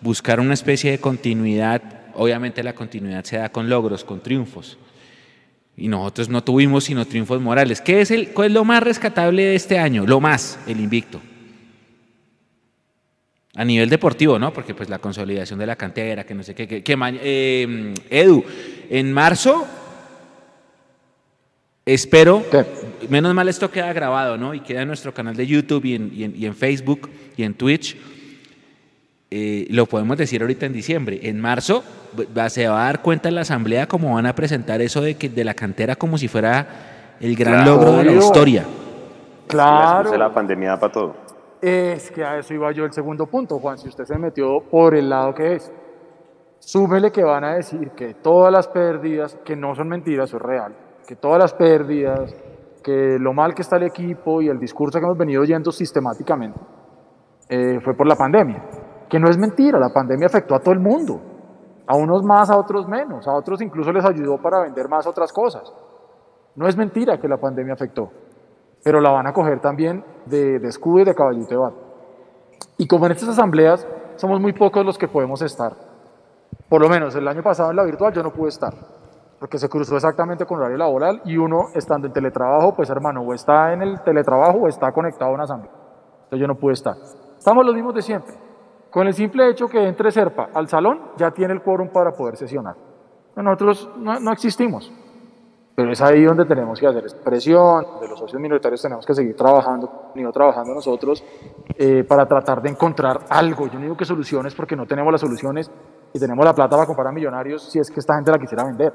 Buscar 0.00 0.38
una 0.38 0.54
especie 0.54 0.92
de 0.92 1.00
continuidad. 1.00 1.82
Obviamente 2.14 2.62
la 2.62 2.74
continuidad 2.74 3.24
se 3.24 3.38
da 3.38 3.48
con 3.48 3.68
logros, 3.68 4.04
con 4.04 4.20
triunfos. 4.20 4.78
Y 5.76 5.88
nosotros 5.88 6.28
no 6.28 6.44
tuvimos 6.44 6.84
sino 6.84 7.04
triunfos 7.04 7.40
morales. 7.40 7.80
¿Qué 7.80 8.00
es, 8.00 8.12
el, 8.12 8.32
¿Cuál 8.32 8.48
es 8.48 8.54
lo 8.54 8.64
más 8.64 8.80
rescatable 8.80 9.42
de 9.42 9.56
este 9.56 9.80
año? 9.80 10.06
Lo 10.06 10.20
más, 10.20 10.60
el 10.68 10.78
invicto. 10.78 11.20
A 13.56 13.64
nivel 13.64 13.88
deportivo, 13.88 14.38
¿no? 14.38 14.52
Porque 14.52 14.74
pues 14.74 14.88
la 14.90 14.98
consolidación 14.98 15.58
de 15.58 15.66
la 15.66 15.76
cantera, 15.76 16.24
que 16.24 16.34
no 16.34 16.42
sé 16.42 16.54
qué. 16.54 16.68
Que, 16.68 16.82
que 16.82 16.96
eh, 17.22 17.94
Edu, 18.10 18.44
en 18.90 19.12
marzo 19.12 19.66
espero, 21.84 22.42
menos 23.08 23.32
mal 23.34 23.48
esto 23.48 23.70
queda 23.70 23.92
grabado, 23.92 24.36
¿no? 24.36 24.52
Y 24.54 24.60
queda 24.60 24.82
en 24.82 24.88
nuestro 24.88 25.14
canal 25.14 25.36
de 25.36 25.46
YouTube 25.46 25.84
y 25.84 25.94
en, 25.94 26.10
y 26.14 26.24
en- 26.24 26.34
y 26.36 26.46
en 26.46 26.54
Facebook 26.54 27.08
y 27.36 27.44
en 27.44 27.54
Twitch. 27.54 27.96
Eh, 29.30 29.66
lo 29.70 29.86
podemos 29.86 30.16
decir 30.18 30.40
ahorita 30.42 30.66
en 30.66 30.72
diciembre. 30.72 31.20
En 31.22 31.40
marzo 31.40 31.82
va- 32.36 32.48
se 32.48 32.68
va 32.68 32.82
a 32.82 32.84
dar 32.86 33.02
cuenta 33.02 33.28
en 33.28 33.34
la 33.36 33.40
asamblea 33.42 33.86
cómo 33.88 34.14
van 34.14 34.26
a 34.26 34.34
presentar 34.34 34.80
eso 34.80 35.00
de, 35.00 35.14
que, 35.16 35.28
de 35.28 35.44
la 35.44 35.54
cantera 35.54 35.96
como 35.96 36.16
si 36.18 36.28
fuera 36.28 37.16
el 37.20 37.34
gran 37.36 37.62
Claro. 37.64 37.70
logro 37.76 37.92
de 37.98 38.04
la 38.04 38.12
historia. 38.12 38.64
Claro. 39.48 40.16
La 40.16 40.32
pandemia 40.32 40.78
para 40.78 40.92
todo. 40.92 41.25
Es 41.60 42.10
que 42.10 42.22
a 42.22 42.38
eso 42.38 42.52
iba 42.52 42.70
yo 42.72 42.84
el 42.84 42.92
segundo 42.92 43.26
punto, 43.26 43.58
Juan. 43.58 43.78
Si 43.78 43.88
usted 43.88 44.04
se 44.04 44.18
metió 44.18 44.60
por 44.60 44.94
el 44.94 45.08
lado 45.08 45.34
que 45.34 45.54
es, 45.54 45.72
súmele 46.58 47.10
que 47.10 47.24
van 47.24 47.44
a 47.44 47.54
decir 47.54 47.90
que 47.92 48.14
todas 48.14 48.52
las 48.52 48.68
pérdidas, 48.68 49.38
que 49.44 49.56
no 49.56 49.74
son 49.74 49.88
mentiras, 49.88 50.32
es 50.32 50.40
real, 50.40 50.74
que 51.06 51.16
todas 51.16 51.38
las 51.38 51.54
pérdidas, 51.54 52.34
que 52.82 53.18
lo 53.18 53.32
mal 53.32 53.54
que 53.54 53.62
está 53.62 53.76
el 53.76 53.84
equipo 53.84 54.42
y 54.42 54.48
el 54.48 54.58
discurso 54.58 54.98
que 54.98 55.04
hemos 55.04 55.18
venido 55.18 55.42
oyendo 55.42 55.72
sistemáticamente 55.72 56.60
eh, 57.48 57.80
fue 57.82 57.94
por 57.94 58.06
la 58.06 58.16
pandemia. 58.16 58.62
Que 59.08 59.18
no 59.18 59.28
es 59.28 59.38
mentira, 59.38 59.78
la 59.78 59.92
pandemia 59.92 60.26
afectó 60.26 60.54
a 60.54 60.60
todo 60.60 60.72
el 60.72 60.80
mundo. 60.80 61.20
A 61.86 61.96
unos 61.96 62.22
más, 62.24 62.50
a 62.50 62.56
otros 62.56 62.86
menos. 62.88 63.26
A 63.26 63.32
otros 63.32 63.62
incluso 63.62 63.92
les 63.92 64.04
ayudó 64.04 64.36
para 64.38 64.60
vender 64.60 64.88
más 64.88 65.06
otras 65.06 65.32
cosas. 65.32 65.72
No 66.56 66.66
es 66.66 66.76
mentira 66.76 67.18
que 67.18 67.28
la 67.28 67.38
pandemia 67.38 67.74
afectó 67.74 68.10
pero 68.86 69.00
la 69.00 69.10
van 69.10 69.26
a 69.26 69.32
coger 69.32 69.58
también 69.58 70.04
de, 70.26 70.60
de 70.60 70.68
escudo 70.68 71.00
y 71.00 71.04
de 71.04 71.12
caballito 71.12 71.48
de 71.48 71.56
bate. 71.56 71.76
Y 72.78 72.86
como 72.86 73.06
en 73.06 73.12
estas 73.12 73.30
asambleas 73.30 73.84
somos 74.14 74.40
muy 74.40 74.52
pocos 74.52 74.86
los 74.86 74.96
que 74.96 75.08
podemos 75.08 75.42
estar, 75.42 75.72
por 76.68 76.80
lo 76.80 76.88
menos 76.88 77.12
el 77.16 77.26
año 77.26 77.42
pasado 77.42 77.70
en 77.70 77.76
la 77.78 77.82
virtual 77.82 78.12
yo 78.12 78.22
no 78.22 78.32
pude 78.32 78.50
estar, 78.50 78.72
porque 79.40 79.58
se 79.58 79.68
cruzó 79.68 79.96
exactamente 79.96 80.46
con 80.46 80.60
horario 80.60 80.76
laboral 80.76 81.20
y 81.24 81.36
uno 81.36 81.70
estando 81.74 82.06
en 82.06 82.12
teletrabajo, 82.12 82.76
pues 82.76 82.88
hermano, 82.88 83.22
o 83.22 83.34
está 83.34 83.72
en 83.72 83.82
el 83.82 84.00
teletrabajo 84.02 84.58
o 84.58 84.68
está 84.68 84.92
conectado 84.92 85.32
a 85.32 85.34
una 85.34 85.42
asamblea. 85.42 85.72
Entonces 85.72 86.38
yo 86.38 86.46
no 86.46 86.54
pude 86.54 86.74
estar. 86.74 86.94
Estamos 87.36 87.66
los 87.66 87.74
mismos 87.74 87.92
de 87.92 88.02
siempre, 88.02 88.34
Con 88.88 89.08
el 89.08 89.14
simple 89.14 89.50
hecho 89.50 89.66
que 89.66 89.84
entre 89.84 90.12
Serpa 90.12 90.50
al 90.54 90.68
salón, 90.68 91.00
ya 91.16 91.32
tiene 91.32 91.54
el 91.54 91.60
quórum 91.60 91.88
para 91.88 92.12
poder 92.12 92.36
sesionar. 92.36 92.76
Nosotros 93.34 93.90
no, 93.96 94.20
no 94.20 94.30
existimos. 94.30 94.92
Pero 95.76 95.92
es 95.92 96.00
ahí 96.00 96.24
donde 96.24 96.46
tenemos 96.46 96.80
que 96.80 96.86
hacer 96.86 97.04
presión, 97.22 97.84
de 98.00 98.08
los 98.08 98.18
socios 98.18 98.40
minoritarios 98.40 98.80
tenemos 98.80 99.04
que 99.04 99.14
seguir 99.14 99.36
trabajando, 99.36 100.10
ni 100.14 100.24
trabajando 100.32 100.72
nosotros, 100.72 101.22
eh, 101.76 102.02
para 102.02 102.26
tratar 102.26 102.62
de 102.62 102.70
encontrar 102.70 103.20
algo. 103.28 103.66
Yo 103.66 103.74
no 103.74 103.82
digo 103.82 103.96
que 103.96 104.06
soluciones 104.06 104.54
porque 104.54 104.74
no 104.74 104.86
tenemos 104.86 105.12
las 105.12 105.20
soluciones 105.20 105.70
y 106.14 106.18
tenemos 106.18 106.42
la 106.46 106.54
plata 106.54 106.76
para 106.76 106.86
comprar 106.86 107.08
a 107.08 107.12
millonarios 107.12 107.62
si 107.62 107.78
es 107.78 107.90
que 107.90 108.00
esta 108.00 108.14
gente 108.14 108.30
la 108.30 108.38
quisiera 108.38 108.64
vender. 108.64 108.90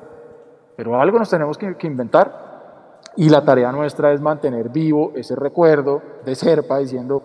Pero 0.76 1.00
algo 1.00 1.20
nos 1.20 1.30
tenemos 1.30 1.56
que, 1.56 1.78
que 1.78 1.86
inventar 1.86 3.00
y 3.16 3.30
la 3.30 3.46
tarea 3.46 3.72
nuestra 3.72 4.12
es 4.12 4.20
mantener 4.20 4.70
vivo 4.70 5.12
ese 5.16 5.36
recuerdo 5.36 6.02
de 6.26 6.34
Serpa 6.34 6.80
diciendo 6.80 7.22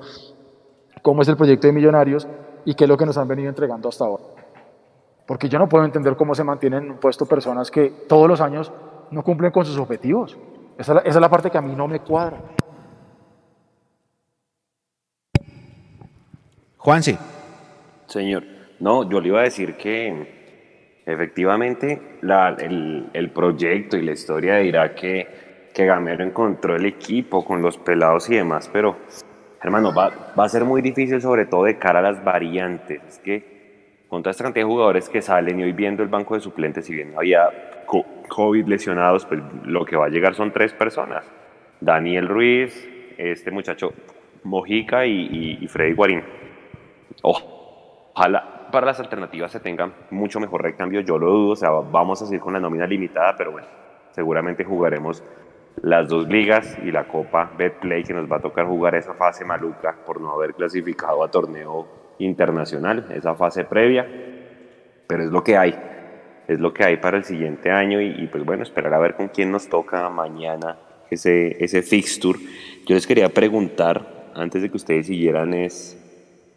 cómo 1.00 1.22
es 1.22 1.28
el 1.28 1.36
proyecto 1.38 1.66
de 1.66 1.72
millonarios 1.72 2.28
y 2.66 2.74
qué 2.74 2.84
es 2.84 2.90
lo 2.90 2.98
que 2.98 3.07
nos 3.07 3.16
han 3.16 3.26
venido 3.26 3.48
entregando 3.48 3.88
hasta 3.88 4.04
ahora. 4.04 4.24
Porque 5.26 5.48
yo 5.48 5.59
no 5.59 5.66
puedo 5.66 5.86
entender 5.86 6.14
cómo 6.14 6.34
se 6.34 6.44
mantienen 6.44 6.84
en 6.84 6.90
un 6.90 6.98
puesto 6.98 7.24
personas 7.24 7.70
que 7.70 8.04
todos 8.07 8.28
los 8.28 8.42
años 8.42 8.70
no 9.11 9.22
cumplen 9.22 9.50
con 9.50 9.64
sus 9.64 9.78
objetivos. 9.78 10.36
Esa 10.78 10.92
es, 10.92 10.94
la, 10.96 11.00
esa 11.00 11.18
es 11.18 11.20
la 11.20 11.28
parte 11.30 11.50
que 11.50 11.59
a 11.59 11.62
mí 11.62 11.74
no 11.74 11.88
me 11.88 12.00
cuadra. 12.00 12.38
Juanse. 16.76 17.18
Señor, 18.07 18.44
no, 18.78 19.09
yo 19.09 19.20
le 19.20 19.28
iba 19.28 19.40
a 19.40 19.44
decir 19.44 19.76
que 19.76 21.02
efectivamente 21.04 22.18
la, 22.22 22.50
el, 22.50 23.11
el, 23.12 23.30
proyecto 23.30 23.96
y 23.96 24.02
la 24.02 24.12
historia 24.12 24.57
dirá 24.59 24.94
que, 24.94 25.70
que 25.74 25.86
Gamero 25.86 26.22
encontró 26.22 26.76
el 26.76 26.86
equipo 26.86 27.44
con 27.44 27.62
los 27.62 27.78
pelados 27.78 28.28
y 28.30 28.36
demás, 28.36 28.70
pero 28.72 28.96
hermano, 29.62 29.92
va, 29.92 30.32
va 30.38 30.44
a 30.44 30.48
ser 30.48 30.64
muy 30.64 30.82
difícil 30.82 31.20
sobre 31.20 31.46
todo 31.46 31.64
de 31.64 31.78
cara 31.78 31.98
a 31.98 32.02
las 32.02 32.22
variantes. 32.22 33.02
Es 33.09 33.18
que 33.18 34.04
con 34.09 34.22
toda 34.22 34.30
esta 34.30 34.44
cantidad 34.44 34.64
de 34.64 34.70
jugadores 34.70 35.09
que 35.09 35.22
salen 35.22 35.59
y 35.59 35.64
hoy 35.64 35.72
viendo 35.72 36.02
el 36.02 36.09
banco 36.09 36.34
de 36.34 36.40
suplentes, 36.40 36.86
si 36.86 36.94
bien 36.94 37.14
había 37.16 37.50
COVID 37.87 38.66
lesionados, 38.66 39.26
pues 39.26 39.41
lo 39.64 39.84
que 39.84 39.97
va 39.97 40.07
a 40.07 40.09
llegar 40.09 40.34
son 40.34 40.53
tres 40.53 40.72
personas. 40.72 41.24
Daniel 41.80 42.28
Ruiz, 42.28 42.89
este 43.16 43.51
muchacho 43.51 43.93
Mojica 44.45 45.07
y, 45.07 45.12
y, 45.12 45.59
y 45.64 45.68
Freddy 45.68 45.95
Guarín. 45.95 46.22
Ojalá 47.22 48.57
para 48.70 48.87
las 48.87 49.01
alternativas 49.01 49.53
se 49.53 49.61
tenga 49.61 49.91
mucho 50.11 50.41
mejor 50.41 50.62
recambio, 50.62 51.01
yo 51.01 51.18
lo 51.18 51.30
dudo, 51.30 51.53
o 51.53 51.57
sea, 51.57 51.70
vamos 51.70 52.20
a 52.22 52.26
seguir 52.26 52.41
con 52.41 52.53
la 52.53 52.61
nómina 52.61 52.87
limitada, 52.87 53.34
pero 53.37 53.53
bueno, 53.53 53.66
seguramente 54.11 54.64
jugaremos 54.64 55.22
las 55.82 56.09
dos 56.09 56.26
ligas 56.28 56.78
y 56.82 56.91
la 56.91 57.07
Copa 57.07 57.51
Betplay 57.57 58.03
que 58.03 58.14
nos 58.14 58.30
va 58.30 58.37
a 58.37 58.41
tocar 58.41 58.66
jugar 58.66 58.95
esa 58.95 59.14
fase 59.14 59.45
maluca 59.45 59.97
por 60.07 60.20
no 60.20 60.32
haber 60.32 60.55
clasificado 60.55 61.22
a 61.22 61.30
torneo 61.30 61.87
internacional, 62.18 63.07
esa 63.14 63.34
fase 63.34 63.64
previa, 63.64 64.07
pero 65.07 65.24
es 65.24 65.30
lo 65.30 65.45
que 65.45 65.57
hay 65.57 65.74
es 66.49 66.61
lo 66.61 66.72
que 66.72 66.84
hay 66.84 66.97
para 66.99 67.16
el 67.16 67.24
siguiente 67.24 67.70
año 67.70 68.01
y, 68.01 68.26
pues 68.28 68.44
bueno, 68.44 68.62
esperar 68.62 68.94
a 68.94 68.99
ver 68.99 69.14
con 69.14 69.28
quién 69.28 69.51
nos 69.51 69.68
toca 69.68 70.09
mañana 70.09 70.76
ese, 71.11 71.62
ese 71.62 71.82
fixture. 71.82 72.38
Yo 72.86 72.94
les 72.94 73.07
quería 73.07 73.28
preguntar, 73.28 74.30
antes 74.34 74.62
de 74.62 74.70
que 74.70 74.76
ustedes 74.76 75.07
siguieran, 75.07 75.55
es, 75.55 75.99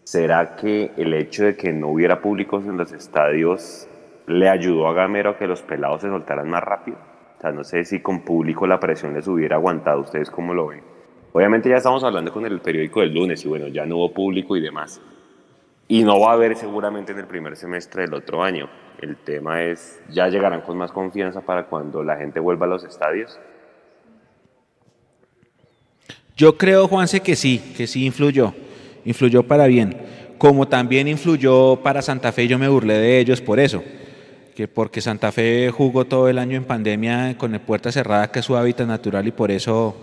¿será 0.03 0.55
que 0.55 0.91
el 0.97 1.13
hecho 1.13 1.45
de 1.45 1.55
que 1.55 1.73
no 1.73 1.89
hubiera 1.89 2.21
públicos 2.21 2.65
en 2.65 2.77
los 2.77 2.91
estadios 2.91 3.87
le 4.27 4.47
ayudó 4.47 4.87
a 4.87 4.93
Gamero 4.93 5.31
a 5.31 5.37
que 5.37 5.47
los 5.47 5.61
pelados 5.61 6.01
se 6.01 6.07
soltaran 6.07 6.49
más 6.49 6.63
rápido? 6.63 6.97
O 7.37 7.41
sea, 7.41 7.51
no 7.51 7.63
sé 7.63 7.85
si 7.85 8.01
con 8.01 8.21
público 8.21 8.67
la 8.67 8.79
presión 8.79 9.13
les 9.13 9.27
hubiera 9.27 9.55
aguantado, 9.55 10.01
¿ustedes 10.01 10.29
cómo 10.29 10.53
lo 10.53 10.67
ven? 10.67 10.81
Obviamente 11.31 11.69
ya 11.69 11.77
estamos 11.77 12.03
hablando 12.03 12.33
con 12.33 12.45
el 12.45 12.59
periódico 12.59 13.01
del 13.01 13.13
lunes 13.13 13.45
y 13.45 13.47
bueno, 13.47 13.67
ya 13.67 13.85
no 13.85 13.97
hubo 13.97 14.13
público 14.13 14.57
y 14.57 14.61
demás. 14.61 15.01
Y 15.91 16.03
no 16.03 16.19
va 16.19 16.29
a 16.29 16.33
haber 16.33 16.55
seguramente 16.55 17.13
en 17.13 17.17
el 17.17 17.25
primer 17.25 17.57
semestre 17.57 18.03
del 18.03 18.13
otro 18.13 18.43
año. 18.43 18.69
El 19.01 19.17
tema 19.17 19.63
es, 19.63 19.99
¿ya 20.07 20.27
llegarán 20.27 20.61
con 20.61 20.77
más 20.77 20.91
confianza 20.91 21.41
para 21.41 21.65
cuando 21.65 22.03
la 22.03 22.15
gente 22.15 22.39
vuelva 22.39 22.67
a 22.67 22.69
los 22.69 22.83
estadios? 22.83 23.39
Yo 26.37 26.55
creo, 26.57 26.87
Juanse, 26.87 27.21
que 27.21 27.35
sí, 27.35 27.73
que 27.75 27.87
sí 27.87 28.05
influyó, 28.05 28.53
influyó 29.03 29.41
para 29.41 29.65
bien. 29.65 29.97
Como 30.37 30.67
también 30.67 31.07
influyó 31.07 31.77
para 31.77 32.03
Santa 32.03 32.31
Fe, 32.31 32.47
yo 32.47 32.59
me 32.59 32.69
burlé 32.69 32.93
de 32.93 33.19
ellos 33.19 33.41
por 33.41 33.59
eso, 33.59 33.83
que 34.55 34.67
porque 34.67 35.01
Santa 35.01 35.31
Fe 35.31 35.71
jugó 35.71 36.05
todo 36.05 36.29
el 36.29 36.37
año 36.37 36.55
en 36.55 36.65
pandemia 36.65 37.35
con 37.35 37.51
la 37.51 37.59
puerta 37.59 37.91
cerrada, 37.91 38.31
que 38.31 38.39
es 38.39 38.45
su 38.45 38.55
hábitat 38.55 38.87
natural, 38.87 39.27
y 39.27 39.31
por 39.31 39.49
eso, 39.49 39.95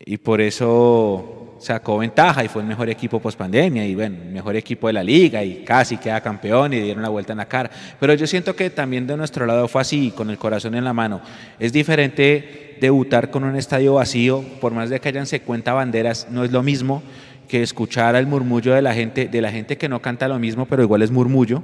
y 0.00 0.18
por 0.18 0.40
eso 0.40 1.37
sacó 1.58 1.98
ventaja 1.98 2.44
y 2.44 2.48
fue 2.48 2.62
el 2.62 2.68
mejor 2.68 2.88
equipo 2.88 3.20
post 3.20 3.38
pandemia 3.38 3.84
y 3.86 3.94
bueno, 3.94 4.16
el 4.22 4.30
mejor 4.30 4.56
equipo 4.56 4.86
de 4.86 4.92
la 4.92 5.02
liga 5.02 5.42
y 5.42 5.64
casi 5.64 5.96
queda 5.96 6.20
campeón 6.20 6.72
y 6.72 6.80
dieron 6.80 7.02
la 7.02 7.08
vuelta 7.08 7.32
en 7.32 7.38
la 7.38 7.46
cara. 7.46 7.70
Pero 7.98 8.14
yo 8.14 8.26
siento 8.26 8.54
que 8.54 8.70
también 8.70 9.06
de 9.06 9.16
nuestro 9.16 9.46
lado 9.46 9.68
fue 9.68 9.80
así, 9.80 10.12
con 10.14 10.30
el 10.30 10.38
corazón 10.38 10.74
en 10.74 10.84
la 10.84 10.92
mano. 10.92 11.20
Es 11.58 11.72
diferente 11.72 12.76
debutar 12.80 13.30
con 13.30 13.44
un 13.44 13.56
estadio 13.56 13.94
vacío, 13.94 14.44
por 14.60 14.72
más 14.72 14.90
de 14.90 15.00
que 15.00 15.08
hayan 15.08 15.26
50 15.26 15.72
banderas, 15.72 16.28
no 16.30 16.44
es 16.44 16.52
lo 16.52 16.62
mismo 16.62 17.02
que 17.48 17.62
escuchar 17.62 18.14
el 18.14 18.26
murmullo 18.26 18.74
de 18.74 18.82
la 18.82 18.94
gente, 18.94 19.26
de 19.26 19.40
la 19.40 19.50
gente 19.50 19.78
que 19.78 19.88
no 19.88 20.00
canta 20.00 20.28
lo 20.28 20.38
mismo, 20.38 20.66
pero 20.66 20.82
igual 20.82 21.02
es 21.02 21.10
murmullo. 21.10 21.62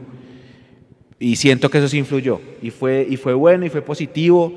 Y 1.21 1.37
siento 1.37 1.71
que 1.71 1.79
eso 1.79 1.89
sí 1.89 1.99
influyó. 1.99 2.41
Y 2.61 2.71
fue, 2.71 3.07
y 3.09 3.17
fue 3.17 3.35
bueno 3.35 3.65
y 3.65 3.71
fue 3.71 3.83
positivo 3.83 4.53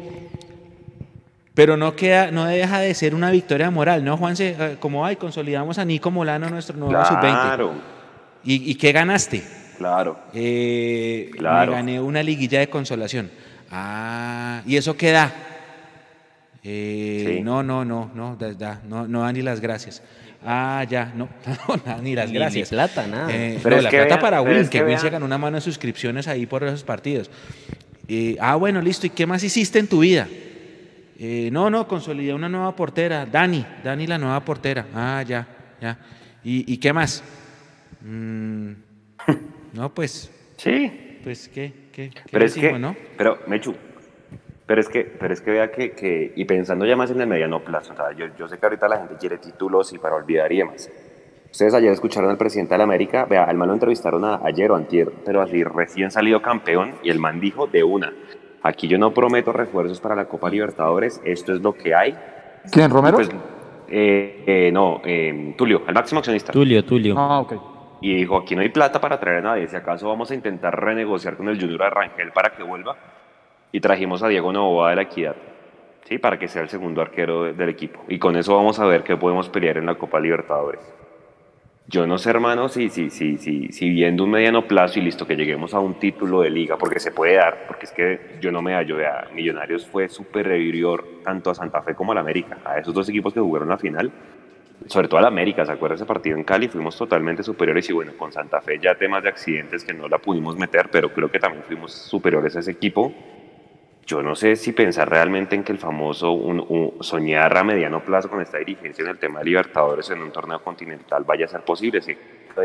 pero 1.58 1.76
no 1.76 1.96
queda, 1.96 2.30
no 2.30 2.46
deja 2.46 2.82
de 2.82 2.94
ser 2.94 3.16
una 3.16 3.32
victoria 3.32 3.72
moral, 3.72 4.06
¿no, 4.06 4.16
Juanse? 4.16 4.78
Como, 4.80 5.04
ay, 5.04 5.16
consolidamos 5.16 5.80
a 5.80 5.86
Nico 5.86 6.12
Molano, 6.12 6.52
nuestro 6.52 6.78
nuevo 6.78 6.92
claro. 6.92 7.08
sub-20. 7.10 7.20
Claro. 7.20 7.74
¿Y, 8.44 8.70
¿Y, 8.70 8.76
qué 8.76 8.92
ganaste? 8.92 9.44
Claro. 9.80 10.20
Eh, 10.36 11.32
claro. 11.36 11.72
Me 11.72 11.78
gané 11.78 12.00
una 12.00 12.22
liguilla 12.22 12.60
de 12.60 12.70
consolación. 12.70 13.32
Ah, 13.72 14.62
¿y 14.68 14.76
eso 14.76 14.96
qué 14.96 15.10
da? 15.10 15.34
Eh, 16.64 17.38
sí. 17.38 17.42
No, 17.44 17.64
no, 17.64 17.84
no, 17.84 18.12
no, 18.14 18.36
da, 18.36 18.54
da, 18.54 18.82
no, 18.88 19.08
no 19.08 19.22
da 19.24 19.34
ni 19.34 19.42
las 19.42 19.60
gracias. 19.60 20.04
Ah, 20.46 20.86
ya, 20.88 21.12
no, 21.16 21.28
no, 21.68 21.78
nada, 21.84 22.02
ni 22.04 22.14
las 22.14 22.30
Ni- 22.30 22.36
gracias. 22.36 22.72
ni 22.72 22.76
plata, 22.76 23.08
nada. 23.08 23.36
Eh, 23.36 23.60
Pero 23.64 23.78
no, 23.78 23.82
la 23.82 23.90
plata 23.90 24.06
vean- 24.06 24.22
para 24.22 24.42
Win, 24.44 24.58
es 24.58 24.70
que, 24.70 24.78
que 24.78 24.86
Win 24.86 25.00
se 25.00 25.10
ganó 25.10 25.26
una 25.26 25.40
mano 25.40 25.56
de 25.56 25.62
suscripciones 25.62 26.28
ahí 26.28 26.46
por 26.46 26.64
esos 26.64 26.84
partidos. 26.84 27.32
Eh, 28.08 28.38
ah, 28.40 28.56
bueno, 28.58 28.80
listo. 28.80 29.08
¿Y 29.08 29.10
qué 29.10 29.26
más 29.26 29.44
hiciste 29.44 29.80
en 29.80 29.88
tu 29.88 30.02
vida? 30.02 30.28
Eh, 31.20 31.50
no, 31.52 31.70
no, 31.70 31.88
consolidé 31.88 32.34
una 32.34 32.48
nueva 32.48 32.76
portera. 32.76 33.26
Dani, 33.26 33.66
Dani 33.84 34.06
la 34.06 34.18
nueva 34.18 34.40
portera. 34.42 34.86
Ah, 34.94 35.24
ya, 35.28 35.48
ya. 35.82 35.98
¿Y, 36.44 36.72
y 36.72 36.78
qué 36.78 36.94
más? 36.94 37.24
Mm, 38.02 38.72
no, 39.74 39.94
pues. 39.94 40.32
Sí. 40.58 41.20
Pues, 41.24 41.50
¿qué? 41.50 41.90
¿Qué, 41.92 42.10
qué 42.12 42.22
Pero 42.32 42.46
es 42.46 42.54
decimos, 42.54 42.74
que, 42.74 42.80
no? 42.80 42.96
pero 43.18 43.40
Mechu, 43.48 43.76
pero 44.68 44.80
es 44.80 44.88
que, 44.88 45.04
pero 45.04 45.34
es 45.34 45.42
que 45.42 45.52
vea 45.52 45.72
que, 45.72 45.92
que, 45.92 46.34
y 46.36 46.46
pensando 46.46 46.86
ya 46.86 46.96
más 46.96 47.10
en 47.10 47.20
el 47.20 47.28
mediano 47.28 47.64
plazo, 47.64 47.94
o 47.94 47.96
sea, 47.96 48.12
yo, 48.12 48.28
yo 48.38 48.48
sé 48.48 48.60
que 48.60 48.66
ahorita 48.66 48.88
la 48.88 49.00
gente 49.00 49.16
quiere 49.20 49.38
títulos 49.40 49.92
y 49.94 49.98
para 49.98 50.16
olvidar 50.16 50.52
y 50.52 50.60
demás. 50.60 50.90
Ustedes 51.52 51.74
ayer 51.74 51.92
escucharon 51.92 52.30
al 52.30 52.38
presidente 52.38 52.74
de 52.74 52.78
la 52.78 52.84
América, 52.84 53.26
vea, 53.26 53.46
al 53.46 53.58
man 53.58 53.70
lo 53.70 53.74
entrevistaron 53.74 54.24
a, 54.26 54.42
ayer 54.44 54.70
o 54.70 54.76
antier, 54.76 55.12
pero 55.26 55.42
así 55.42 55.64
recién 55.64 56.12
salido 56.12 56.42
campeón 56.42 56.96
y 57.02 57.10
el 57.10 57.20
man 57.20 57.40
dijo 57.40 57.66
de 57.66 57.84
una, 57.84 58.14
aquí 58.64 58.88
yo 58.88 58.98
no 58.98 59.14
prometo 59.14 59.52
refuerzos 59.54 60.00
para 60.00 60.16
la 60.16 60.26
Copa 60.26 60.50
Libertadores, 60.50 61.22
esto 61.24 61.54
es 61.54 61.62
lo 61.62 61.74
que 61.74 61.94
hay. 61.96 62.18
¿Quién, 62.72 62.90
Romero? 62.90 63.16
Pues, 63.18 63.30
eh, 63.90 64.44
eh, 64.46 64.72
no, 64.74 65.02
eh, 65.06 65.54
Tulio, 65.58 65.84
el 65.88 65.94
máximo 65.94 66.20
accionista. 66.20 66.52
Tulio, 66.52 66.84
Tulio. 66.84 67.16
Ah, 67.18 67.40
ok. 67.40 67.54
Y 68.02 68.14
dijo, 68.16 68.38
aquí 68.38 68.56
no 68.56 68.62
hay 68.62 68.70
plata 68.70 69.00
para 69.02 69.20
traer 69.20 69.38
a 69.38 69.42
nadie, 69.42 69.68
si 69.68 69.76
acaso 69.76 70.08
vamos 70.08 70.30
a 70.30 70.36
intentar 70.36 70.80
renegociar 70.80 71.36
con 71.38 71.48
el 71.50 71.60
Junior 71.60 71.84
Arrangel 71.84 72.32
para 72.32 72.52
que 72.52 72.64
vuelva. 72.64 72.96
Y 73.72 73.80
trajimos 73.80 74.22
a 74.24 74.28
Diego 74.28 74.52
Novoa 74.54 74.92
de 74.92 74.96
la 74.98 75.02
Equidad, 75.04 75.36
¿sí? 76.04 76.18
para 76.18 76.38
que 76.38 76.48
sea 76.48 76.62
el 76.62 76.70
segundo 76.70 77.02
arquero 77.02 77.44
de- 77.46 77.54
del 77.54 77.70
equipo. 77.70 78.02
Y 78.08 78.20
con 78.20 78.36
eso 78.36 78.56
vamos 78.56 78.80
a 78.80 78.86
ver 78.86 79.04
qué 79.04 79.18
podemos 79.18 79.50
pelear 79.50 79.78
en 79.78 79.86
la 79.88 79.96
Copa 79.96 80.20
Libertadores. 80.20 80.80
Yo 81.90 82.06
no 82.06 82.18
sé, 82.18 82.32
hermano, 82.32 82.68
si, 82.68 82.90
si, 82.90 83.10
si, 83.10 83.38
si, 83.38 83.90
viendo 83.90 84.26
un 84.26 84.32
mediano 84.32 84.68
plazo 84.68 85.00
y 85.00 85.04
listo, 85.04 85.26
que 85.26 85.38
lleguemos 85.38 85.74
a 85.74 85.80
un 85.80 85.94
título 85.94 86.42
de 86.42 86.50
liga, 86.50 86.78
porque 86.78 87.00
se 87.00 87.12
puede 87.12 87.36
dar, 87.36 87.66
porque 87.66 87.86
es 87.86 87.94
que 87.94 88.38
yo 88.42 88.52
no 88.52 88.62
me 88.62 88.74
hallo, 88.74 88.98
vea, 88.98 89.30
Millonarios 89.34 89.88
fue 89.88 90.10
superior 90.10 91.22
tanto 91.24 91.50
a 91.50 91.56
Santa 91.56 91.82
Fe 91.82 91.96
como 91.96 92.12
a 92.12 92.16
la 92.16 92.22
América, 92.22 92.58
a 92.66 92.78
esos 92.78 92.94
dos 92.94 93.08
equipos 93.08 93.34
que 93.34 93.40
jugaron 93.40 93.70
la 93.70 93.78
final, 93.78 94.12
sobre 94.88 95.08
todo 95.08 95.20
a 95.20 95.22
la 95.22 95.30
América, 95.30 95.66
¿se 95.66 95.72
acuerda 95.72 95.96
ese 95.96 96.06
partido 96.06 96.36
en 96.36 96.44
Cali? 96.44 96.68
Fuimos 96.68 96.98
totalmente 96.98 97.42
superiores 97.42 97.90
y 97.90 97.94
bueno, 97.94 98.12
con 98.18 98.34
Santa 98.34 98.60
Fe 98.60 98.80
ya 98.80 98.96
temas 98.96 99.24
de 99.24 99.30
accidentes 99.30 99.86
que 99.86 99.94
no 99.94 100.10
la 100.10 100.18
pudimos 100.18 100.58
meter, 100.58 100.90
pero 100.92 101.14
creo 101.14 101.32
que 101.32 101.40
también 101.40 101.64
fuimos 101.64 101.94
superiores 101.94 102.54
a 102.58 102.60
ese 102.60 102.72
equipo. 102.72 103.14
Yo 104.08 104.24
no 104.24 104.36
sé 104.36 104.56
si 104.56 104.72
pensar 104.72 105.10
realmente 105.10 105.54
en 105.56 105.64
que 105.66 105.74
el 105.74 105.78
famoso 105.80 106.32
un- 106.32 106.64
un- 106.70 106.94
soñar 107.02 107.58
a 107.58 107.64
mediano 107.66 108.00
plazo 108.00 108.30
con 108.30 108.42
esta 108.42 108.58
dirigencia 108.58 109.04
en 109.04 109.10
el 109.10 109.20
tema 109.20 109.40
de 109.40 109.46
Libertadores 109.46 110.10
en 110.10 110.22
un 110.22 110.32
torneo 110.32 110.64
continental 110.64 111.26
vaya 111.28 111.44
a 111.46 111.50
ser 111.50 111.62
posible, 111.66 112.02
si 112.02 112.16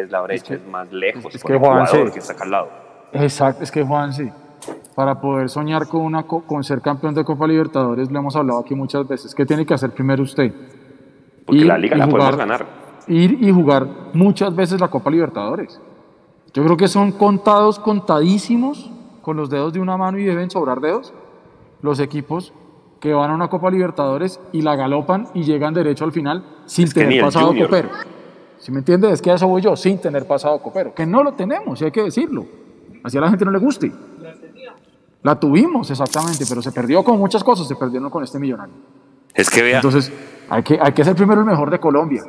la 0.09 0.20
brecha 0.22 0.55
es, 0.55 0.64
más 0.68 0.90
lejos 0.93 1.34
es 1.34 1.43
que 1.43 1.55
Ecuador, 1.57 1.88
Juanse- 1.88 2.12
que 2.12 2.18
está 2.20 2.32
acá 2.34 2.45
al 2.45 2.51
lado. 2.53 2.68
Exacto, 3.12 3.64
es 3.64 3.72
que 3.72 3.82
Juan, 3.82 4.12
sí. 4.12 4.30
Para 4.95 5.20
poder 5.20 5.49
soñar 5.49 5.88
con, 5.88 6.03
una, 6.03 6.22
co- 6.22 6.43
con 6.47 6.62
ser 6.62 6.80
campeón 6.80 7.12
de 7.14 7.24
Copa 7.24 7.47
Libertadores, 7.49 8.09
lo 8.11 8.18
hemos 8.20 8.36
hablado 8.36 8.61
aquí 8.61 8.76
muchas 8.76 9.07
veces. 9.09 9.34
¿Qué 9.34 9.45
tiene 9.45 9.66
que 9.66 9.74
hacer 9.74 9.90
primero 9.90 10.22
usted? 10.22 10.55
Porque 11.45 11.62
Ir 11.62 11.66
la 11.66 11.76
liga 11.76 11.97
la 11.97 12.07
podemos 12.07 12.24
jugar- 12.34 12.38
ganar. 12.38 12.66
Ir 13.09 13.38
y 13.43 13.51
jugar 13.51 13.84
muchas 14.12 14.55
veces 14.55 14.80
la 14.80 14.86
Copa 14.86 15.11
Libertadores. 15.11 15.80
Yo 16.55 16.62
creo 16.62 16.76
que 16.76 16.86
son 16.86 17.11
contados, 17.11 17.80
contadísimos, 17.80 18.93
con 19.22 19.36
los 19.36 19.51
dedos 19.51 19.72
de 19.72 19.80
una 19.80 19.97
mano 19.97 20.18
y 20.18 20.24
deben 20.24 20.49
sobrar 20.51 20.80
dedos, 20.80 21.12
los 21.82 22.00
equipos 22.00 22.52
que 23.00 23.12
van 23.12 23.30
a 23.30 23.34
una 23.34 23.48
Copa 23.48 23.70
Libertadores 23.70 24.40
y 24.52 24.62
la 24.62 24.76
galopan 24.76 25.28
y 25.34 25.42
llegan 25.42 25.74
derecho 25.74 26.04
al 26.04 26.12
final 26.12 26.44
sin 26.66 26.84
Es 26.84 26.94
tener 26.94 27.20
pasado 27.20 27.48
Junior. 27.48 27.68
copero. 27.68 27.88
¿Sí 28.58 28.70
me 28.70 28.78
entiendes? 28.78 29.12
Es 29.12 29.22
que 29.22 29.32
a 29.32 29.34
eso 29.34 29.48
voy 29.48 29.60
yo, 29.60 29.74
sin 29.74 29.98
tener 29.98 30.24
pasado 30.24 30.58
copero. 30.60 30.94
Que 30.94 31.04
no 31.04 31.24
lo 31.24 31.32
tenemos, 31.32 31.80
y 31.82 31.84
hay 31.84 31.90
que 31.90 32.04
decirlo. 32.04 32.46
Así 33.02 33.18
a 33.18 33.20
la 33.20 33.28
gente 33.28 33.44
no 33.44 33.50
le 33.50 33.58
guste. 33.58 33.92
La 35.22 35.38
tuvimos, 35.38 35.90
exactamente, 35.90 36.44
pero 36.48 36.62
se 36.62 36.70
perdió 36.70 37.02
con 37.02 37.18
muchas 37.18 37.42
cosas, 37.42 37.66
se 37.66 37.74
perdieron 37.74 38.08
con 38.08 38.22
este 38.22 38.38
millonario. 38.38 38.74
Es 39.34 39.50
que 39.50 39.62
vea, 39.62 39.76
Entonces, 39.76 40.12
hay 40.48 40.62
que, 40.62 40.78
hay 40.80 40.92
que 40.92 41.04
ser 41.04 41.16
primero 41.16 41.40
el 41.40 41.46
mejor 41.46 41.70
de 41.70 41.80
Colombia. 41.80 42.22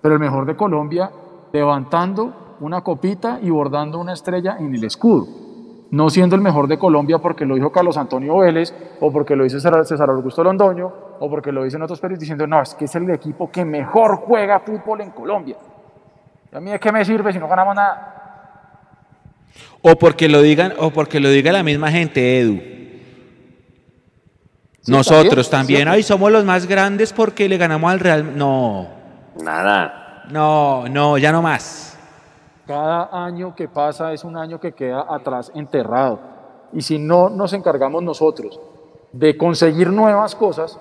Pero 0.00 0.14
el 0.14 0.20
mejor 0.20 0.46
de 0.46 0.56
Colombia 0.56 1.10
levantando 1.52 2.56
una 2.60 2.82
copita 2.82 3.38
y 3.42 3.50
bordando 3.50 3.98
una 3.98 4.12
estrella 4.14 4.56
en 4.58 4.74
el 4.74 4.84
escudo. 4.84 5.26
No 5.90 6.08
siendo 6.08 6.36
el 6.36 6.42
mejor 6.42 6.68
de 6.68 6.78
Colombia 6.78 7.18
porque 7.18 7.44
lo 7.44 7.56
dijo 7.56 7.72
Carlos 7.72 7.96
Antonio 7.96 8.38
Vélez, 8.38 8.72
o 9.00 9.12
porque 9.12 9.34
lo 9.34 9.44
dice 9.44 9.58
César 9.60 10.10
Augusto 10.10 10.44
Londoño, 10.44 10.92
o 11.18 11.28
porque 11.28 11.50
lo 11.50 11.64
dicen 11.64 11.82
otros 11.82 12.00
periodistas 12.00 12.20
diciendo, 12.22 12.46
no, 12.46 12.62
es 12.62 12.74
que 12.74 12.84
es 12.84 12.94
el 12.94 13.10
equipo 13.10 13.50
que 13.50 13.64
mejor 13.64 14.16
juega 14.16 14.60
fútbol 14.60 15.00
en 15.00 15.10
Colombia. 15.10 15.56
¿Y 16.52 16.56
a 16.56 16.60
mí 16.60 16.70
de 16.70 16.78
qué 16.78 16.92
me 16.92 17.04
sirve 17.04 17.32
si 17.32 17.38
no 17.38 17.48
ganamos 17.48 17.74
nada? 17.74 18.10
O 19.82 19.96
porque 19.96 20.28
lo 20.28 20.42
digan, 20.42 20.74
o 20.78 20.90
porque 20.90 21.18
lo 21.18 21.28
diga 21.30 21.50
la 21.52 21.62
misma 21.62 21.90
gente, 21.90 22.40
Edu. 22.40 22.60
Nosotros 24.86 25.50
también, 25.50 25.80
cierto. 25.80 25.92
ay, 25.92 26.02
somos 26.02 26.32
los 26.32 26.44
más 26.44 26.66
grandes 26.66 27.12
porque 27.12 27.48
le 27.48 27.56
ganamos 27.56 27.90
al 27.90 28.00
Real. 28.00 28.36
No, 28.36 28.88
nada. 29.42 30.24
no, 30.30 30.88
no, 30.88 31.18
ya 31.18 31.32
no 31.32 31.42
más. 31.42 31.89
Cada 32.70 33.08
año 33.26 33.52
que 33.56 33.66
pasa 33.66 34.12
es 34.12 34.22
un 34.22 34.36
año 34.36 34.60
que 34.60 34.70
queda 34.70 35.04
atrás 35.08 35.50
enterrado. 35.56 36.20
Y 36.72 36.82
si 36.82 37.00
no 37.00 37.28
nos 37.28 37.52
encargamos 37.52 38.00
nosotros 38.00 38.60
de 39.10 39.36
conseguir 39.36 39.90
nuevas 39.90 40.36
cosas, 40.36 40.78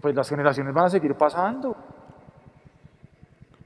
pues 0.00 0.14
las 0.14 0.30
generaciones 0.30 0.72
van 0.72 0.86
a 0.86 0.88
seguir 0.88 1.14
pasando. 1.14 1.76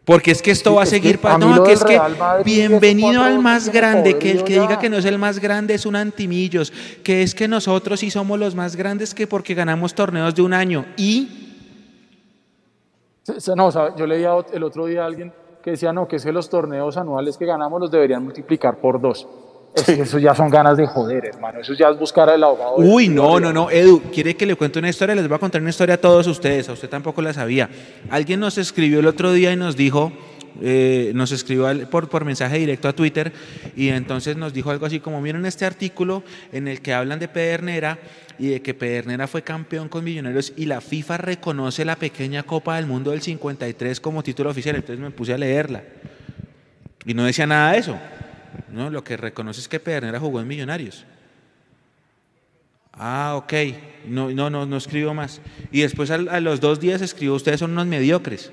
Porque 0.04 0.32
es 0.32 0.42
que 0.42 0.50
esto 0.50 0.70
Sí, 0.70 0.76
va 0.76 0.82
a 0.82 0.86
seguir 0.86 1.20
pasando. 1.20 1.46
No, 1.46 1.62
que 1.62 1.74
es 1.74 1.84
que 1.84 2.00
bienvenido 2.44 3.22
al 3.22 3.38
más 3.38 3.68
grande, 3.68 4.18
que 4.18 4.32
el 4.32 4.42
que 4.42 4.54
diga 4.58 4.80
que 4.80 4.90
no 4.90 4.96
es 4.96 5.04
el 5.04 5.16
más 5.20 5.38
grande 5.38 5.74
es 5.74 5.86
un 5.86 5.94
antimillos, 5.94 6.72
que 7.04 7.22
es 7.22 7.36
que 7.36 7.46
nosotros 7.46 8.00
sí 8.00 8.10
somos 8.10 8.36
los 8.36 8.56
más 8.56 8.74
grandes 8.74 9.14
que 9.14 9.28
porque 9.28 9.54
ganamos 9.54 9.94
torneos 9.94 10.34
de 10.34 10.42
un 10.42 10.52
año. 10.52 10.86
Y 10.96 11.68
No, 13.54 13.66
o 13.66 13.70
sea, 13.70 13.94
yo 13.94 14.08
leía 14.08 14.32
el 14.52 14.64
otro 14.64 14.86
día 14.86 15.04
a 15.04 15.06
alguien 15.06 15.32
que 15.62 15.72
decía, 15.72 15.92
no, 15.92 16.08
que 16.08 16.16
es 16.16 16.24
que 16.24 16.32
los 16.32 16.48
torneos 16.50 16.96
anuales 16.96 17.36
que 17.36 17.46
ganamos 17.46 17.80
los 17.80 17.90
deberían 17.90 18.24
multiplicar 18.24 18.76
por 18.78 19.00
dos. 19.00 19.26
Es 19.74 19.84
que 19.84 20.02
eso 20.02 20.18
ya 20.18 20.34
son 20.34 20.50
ganas 20.50 20.76
de 20.76 20.86
joder, 20.86 21.24
hermano. 21.24 21.60
Eso 21.60 21.72
ya 21.72 21.88
es 21.88 21.98
buscar 21.98 22.28
al 22.28 22.42
ahogado. 22.44 22.76
del 22.76 22.90
Uy, 22.90 23.08
no, 23.08 23.40
no, 23.40 23.52
no, 23.52 23.70
Edu, 23.70 24.02
¿quiere 24.12 24.36
que 24.36 24.44
le 24.44 24.54
cuente 24.54 24.78
una 24.78 24.90
historia? 24.90 25.14
Les 25.14 25.26
voy 25.26 25.36
a 25.36 25.38
contar 25.38 25.60
una 25.62 25.70
historia 25.70 25.94
a 25.94 25.98
todos 25.98 26.26
ustedes, 26.26 26.68
a 26.68 26.72
usted 26.72 26.90
tampoco 26.90 27.22
la 27.22 27.32
sabía. 27.32 27.70
Alguien 28.10 28.40
nos 28.40 28.58
escribió 28.58 29.00
el 29.00 29.06
otro 29.06 29.32
día 29.32 29.50
y 29.52 29.56
nos 29.56 29.76
dijo, 29.76 30.12
eh, 30.60 31.12
nos 31.14 31.32
escribió 31.32 31.88
por, 31.88 32.24
mensaje 32.24 32.58
directo 32.58 32.88
a 32.88 32.92
Twitter 32.92 33.32
y 33.76 33.88
entonces 33.88 34.36
nos 34.36 34.52
dijo 34.52 34.70
algo 34.70 34.86
así 34.86 35.00
como, 35.00 35.20
miren 35.20 35.46
este 35.46 35.64
artículo 35.64 36.22
en 36.52 36.68
el 36.68 36.80
que 36.82 36.92
hablan 36.92 37.18
de 37.18 37.28
Pedernera 37.28 37.98
y 38.38 38.48
de 38.48 38.62
que 38.62 38.74
Pedernera 38.74 39.26
fue 39.26 39.42
campeón 39.42 39.88
con 39.88 40.04
Millonarios 40.04 40.52
y 40.56 40.66
la 40.66 40.80
FIFA 40.80 41.16
reconoce 41.18 41.84
la 41.84 41.96
pequeña 41.96 42.42
Copa 42.42 42.76
del 42.76 42.86
Mundo 42.86 43.12
del 43.12 43.22
53 43.22 44.00
como 44.00 44.22
título 44.22 44.50
oficial, 44.50 44.76
entonces 44.76 44.98
me 45.00 45.10
puse 45.10 45.32
a 45.32 45.38
leerla 45.38 45.82
y 47.06 47.14
no 47.14 47.24
decía 47.24 47.46
nada 47.46 47.72
de 47.72 47.78
eso. 47.78 47.98
No, 48.70 48.90
lo 48.90 49.02
que 49.02 49.16
reconoce 49.16 49.60
es 49.60 49.68
que 49.68 49.80
Pedernera 49.80 50.20
jugó 50.20 50.40
en 50.40 50.48
Millonarios. 50.48 51.04
Ah, 52.92 53.34
ok. 53.36 53.52
No, 54.06 54.30
no, 54.30 54.50
no, 54.50 54.66
no 54.66 54.76
escribo 54.76 55.14
más. 55.14 55.40
Y 55.70 55.80
después 55.80 56.10
al- 56.10 56.28
a, 56.28 56.40
los 56.40 56.60
dos 56.60 56.80
días 56.80 57.00
escribo, 57.00 57.34
ustedes 57.34 57.60
son 57.60 57.72
unos 57.72 57.86
mediocres. 57.86 58.52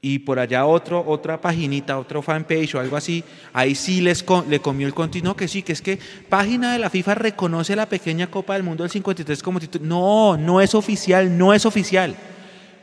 Y 0.00 0.20
por 0.20 0.38
allá 0.38 0.64
otro, 0.64 1.04
otra 1.04 1.40
paginita, 1.40 1.98
otro 1.98 2.22
fanpage 2.22 2.76
o 2.76 2.80
algo 2.80 2.96
así, 2.96 3.24
ahí 3.52 3.74
sí 3.74 4.00
les 4.00 4.24
le 4.48 4.60
comió 4.60 4.86
el 4.86 4.94
continuo 4.94 5.34
que 5.34 5.48
sí, 5.48 5.62
que 5.62 5.72
es 5.72 5.82
que 5.82 5.98
página 6.28 6.72
de 6.72 6.78
la 6.78 6.88
FIFA 6.88 7.16
reconoce 7.16 7.74
la 7.74 7.88
pequeña 7.88 8.28
Copa 8.28 8.54
del 8.54 8.62
Mundo 8.62 8.84
del 8.84 8.92
53 8.92 9.42
como 9.42 9.58
título. 9.58 9.84
No, 9.84 10.36
no 10.36 10.60
es 10.60 10.76
oficial, 10.76 11.36
no 11.36 11.52
es 11.52 11.66
oficial. 11.66 12.14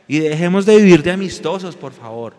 Y 0.06 0.18
dejemos 0.18 0.66
de 0.66 0.76
vivir 0.76 1.02
de 1.02 1.12
amistosos, 1.12 1.74
por 1.74 1.92
favor. 1.92 2.34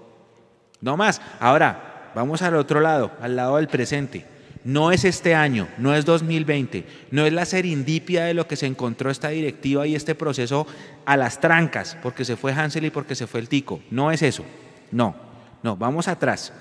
No 0.79 0.95
más. 0.95 1.21
Ahora, 1.39 2.11
vamos 2.13 2.43
al 2.43 2.55
otro 2.55 2.79
lado, 2.79 3.11
al 3.19 3.35
lado 3.35 3.57
del 3.57 3.67
presente. 3.67 4.25
No 4.63 4.91
es 4.91 5.05
este 5.05 5.33
año, 5.33 5.67
no 5.77 5.95
es 5.95 6.03
2020, 6.03 6.85
no 7.11 7.25
es 7.25 7.31
la 7.31 7.45
serendipia 7.45 8.25
de 8.25 8.33
lo 8.33 8.47
que 8.47 8.57
se 8.57 8.65
encontró 8.65 9.09
esta 9.09 9.29
directiva 9.29 9.87
y 9.87 9.95
este 9.95 10.13
proceso 10.13 10.67
a 11.05 11.15
las 11.15 11.39
trancas, 11.39 11.97
porque 12.03 12.25
se 12.25 12.35
fue 12.35 12.51
Hansel 12.51 12.83
y 12.83 12.89
porque 12.89 13.15
se 13.15 13.27
fue 13.27 13.39
el 13.39 13.47
Tico. 13.47 13.79
No 13.89 14.11
es 14.11 14.21
eso. 14.21 14.43
No, 14.91 15.15
no, 15.63 15.75
vamos 15.75 16.07
atrás. 16.07 16.53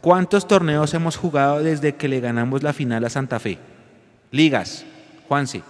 ¿Cuántos 0.00 0.48
torneos 0.48 0.94
hemos 0.94 1.16
jugado 1.16 1.62
desde 1.62 1.94
que 1.94 2.08
le 2.08 2.20
ganamos 2.20 2.62
la 2.62 2.72
final 2.72 3.04
a 3.04 3.10
Santa 3.10 3.38
Fe? 3.38 3.58
Ligas, 4.30 4.86
Juanse. 5.28 5.62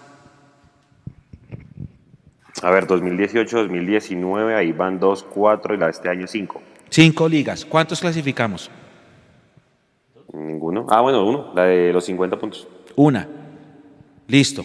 A 2.62 2.70
ver, 2.70 2.86
2018, 2.86 3.56
2019, 3.56 4.54
ahí 4.54 4.72
van 4.72 4.98
2, 4.98 5.22
4 5.24 5.74
y 5.74 5.78
la 5.78 5.86
de 5.86 5.92
este 5.92 6.08
año 6.08 6.26
5. 6.26 6.62
Cinco 6.90 7.28
ligas. 7.28 7.64
¿Cuántos 7.64 8.00
clasificamos? 8.00 8.70
Ninguno. 10.32 10.86
Ah, 10.90 11.00
bueno, 11.00 11.24
uno, 11.24 11.52
la 11.54 11.64
de 11.64 11.92
los 11.92 12.04
50 12.04 12.38
puntos. 12.38 12.68
Una. 12.96 13.28
Listo. 14.26 14.64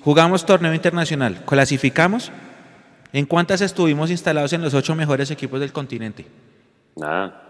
Jugamos 0.00 0.46
torneo 0.46 0.72
internacional. 0.72 1.44
¿Clasificamos? 1.44 2.32
¿En 3.12 3.26
cuántas 3.26 3.60
estuvimos 3.60 4.10
instalados 4.10 4.52
en 4.52 4.62
los 4.62 4.74
ocho 4.74 4.94
mejores 4.94 5.30
equipos 5.30 5.60
del 5.60 5.72
continente? 5.72 6.26
Nada. 6.96 7.42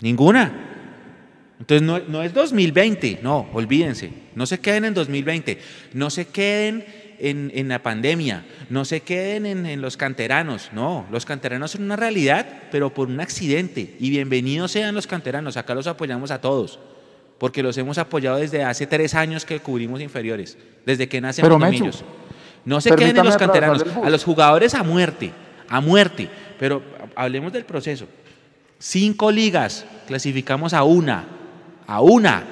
Ninguna. 0.00 0.68
Entonces 1.58 1.86
no, 1.86 1.98
no 1.98 2.22
es 2.22 2.32
2020, 2.32 3.20
no, 3.22 3.48
olvídense. 3.52 4.10
No 4.34 4.46
se 4.46 4.60
queden 4.60 4.86
en 4.86 4.94
2020, 4.94 5.58
no 5.92 6.08
se 6.08 6.26
queden 6.28 6.86
en, 7.18 7.52
en 7.54 7.68
la 7.68 7.82
pandemia, 7.82 8.44
no 8.70 8.86
se 8.86 9.00
queden 9.00 9.44
en, 9.44 9.66
en 9.66 9.82
los 9.82 9.98
canteranos, 9.98 10.70
no, 10.72 11.06
los 11.10 11.26
canteranos 11.26 11.72
son 11.72 11.82
una 11.82 11.96
realidad, 11.96 12.46
pero 12.70 12.94
por 12.94 13.08
un 13.08 13.20
accidente. 13.20 13.96
Y 14.00 14.08
bienvenidos 14.08 14.72
sean 14.72 14.94
los 14.94 15.06
canteranos, 15.06 15.58
acá 15.58 15.74
los 15.74 15.86
apoyamos 15.86 16.30
a 16.30 16.40
todos, 16.40 16.78
porque 17.38 17.62
los 17.62 17.76
hemos 17.76 17.98
apoyado 17.98 18.38
desde 18.38 18.64
hace 18.64 18.86
tres 18.86 19.14
años 19.14 19.44
que 19.44 19.60
cubrimos 19.60 20.00
inferiores, 20.00 20.56
desde 20.86 21.08
que 21.08 21.20
nacen 21.20 21.42
Pero, 21.42 21.58
los 21.58 21.70
niños. 21.70 22.04
No 22.64 22.80
se 22.80 22.94
queden 22.94 23.18
en 23.18 23.24
los 23.24 23.36
canteranos, 23.36 23.84
a 24.02 24.08
los 24.08 24.24
jugadores 24.24 24.74
a 24.74 24.82
muerte, 24.82 25.32
a 25.68 25.80
muerte, 25.82 26.28
pero 26.58 26.82
hablemos 27.14 27.52
del 27.52 27.64
proceso. 27.64 28.06
Cinco 28.80 29.30
ligas, 29.30 29.84
clasificamos 30.06 30.72
a 30.72 30.84
una, 30.84 31.26
a 31.86 32.00
una, 32.00 32.42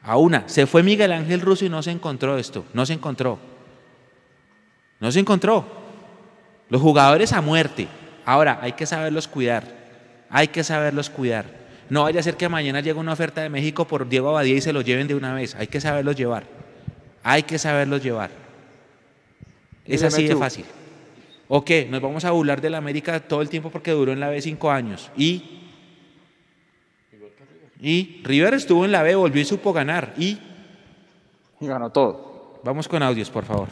a 0.00 0.16
una. 0.16 0.48
Se 0.48 0.66
fue 0.66 0.84
Miguel 0.84 1.10
Ángel 1.10 1.40
Russo 1.40 1.64
y 1.64 1.68
no 1.68 1.82
se 1.82 1.90
encontró 1.90 2.38
esto, 2.38 2.64
no 2.72 2.86
se 2.86 2.92
encontró. 2.92 3.40
No 5.00 5.10
se 5.10 5.18
encontró. 5.18 5.66
Los 6.68 6.80
jugadores 6.80 7.32
a 7.32 7.40
muerte. 7.40 7.88
Ahora, 8.24 8.60
hay 8.62 8.72
que 8.72 8.86
saberlos 8.86 9.26
cuidar, 9.26 9.64
hay 10.30 10.46
que 10.48 10.62
saberlos 10.62 11.10
cuidar. 11.10 11.46
No 11.88 12.04
vaya 12.04 12.20
a 12.20 12.22
ser 12.22 12.36
que 12.36 12.48
mañana 12.48 12.80
llegue 12.80 13.00
una 13.00 13.12
oferta 13.12 13.42
de 13.42 13.48
México 13.48 13.88
por 13.88 14.08
Diego 14.08 14.28
Abadía 14.28 14.54
y 14.54 14.60
se 14.60 14.72
lo 14.72 14.82
lleven 14.82 15.08
de 15.08 15.16
una 15.16 15.34
vez. 15.34 15.56
Hay 15.56 15.66
que 15.66 15.80
saberlos 15.80 16.14
llevar. 16.14 16.44
Hay 17.24 17.42
que 17.42 17.58
saberlos 17.58 18.00
llevar. 18.00 18.30
Es 19.84 20.04
así 20.04 20.28
de 20.28 20.36
fácil. 20.36 20.64
¿O 21.52 21.64
qué? 21.64 21.86
Nos 21.90 22.00
vamos 22.00 22.24
a 22.24 22.30
burlar 22.30 22.60
de 22.60 22.70
la 22.70 22.78
América 22.78 23.18
todo 23.18 23.42
el 23.42 23.48
tiempo 23.48 23.70
porque 23.70 23.90
duró 23.90 24.12
en 24.12 24.20
la 24.20 24.28
B 24.28 24.40
cinco 24.40 24.70
años. 24.70 25.10
Y. 25.16 25.58
Y 27.80 28.20
River 28.24 28.54
estuvo 28.54 28.84
en 28.84 28.92
la 28.92 29.02
B, 29.02 29.16
volvió 29.16 29.42
y 29.42 29.44
supo 29.44 29.72
ganar. 29.72 30.14
Y. 30.16 30.38
Y 31.60 31.66
ganó 31.66 31.90
todo. 31.90 32.60
Vamos 32.62 32.86
con 32.86 33.02
audios, 33.02 33.30
por 33.30 33.44
favor. 33.44 33.68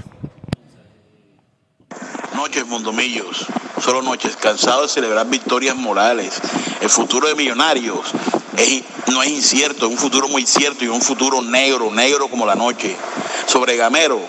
Noches, 2.34 2.66
Mondomillos. 2.66 3.46
Solo 3.80 4.02
noches. 4.02 4.34
Cansado 4.36 4.82
de 4.82 4.88
celebrar 4.88 5.28
victorias 5.28 5.76
morales. 5.76 6.40
El 6.80 6.88
futuro 6.88 7.28
de 7.28 7.34
Millonarios 7.34 8.10
es- 8.56 8.82
no 9.12 9.22
es 9.22 9.28
incierto, 9.30 9.86
es 9.86 9.92
un 9.92 9.98
futuro 9.98 10.26
muy 10.28 10.44
cierto 10.46 10.84
y 10.84 10.88
un 10.88 11.00
futuro 11.02 11.42
negro, 11.42 11.92
negro 11.92 12.28
como 12.28 12.44
la 12.44 12.54
noche. 12.54 12.96
Sobre 13.46 13.76
Gamero, 13.76 14.20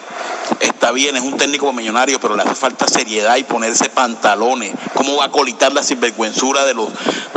está 0.59 0.91
bien, 0.91 1.15
es 1.15 1.23
un 1.23 1.37
técnico 1.37 1.71
millonario, 1.73 2.19
pero 2.19 2.35
le 2.35 2.43
hace 2.43 2.55
falta 2.55 2.87
seriedad 2.87 3.37
y 3.37 3.43
ponerse 3.43 3.89
pantalones. 3.89 4.73
¿Cómo 4.93 5.17
va 5.17 5.25
a 5.25 5.31
colitar 5.31 5.73
la 5.73 5.83
sinvergüenzura 5.83 6.65
de 6.65 6.73
los, 6.73 6.89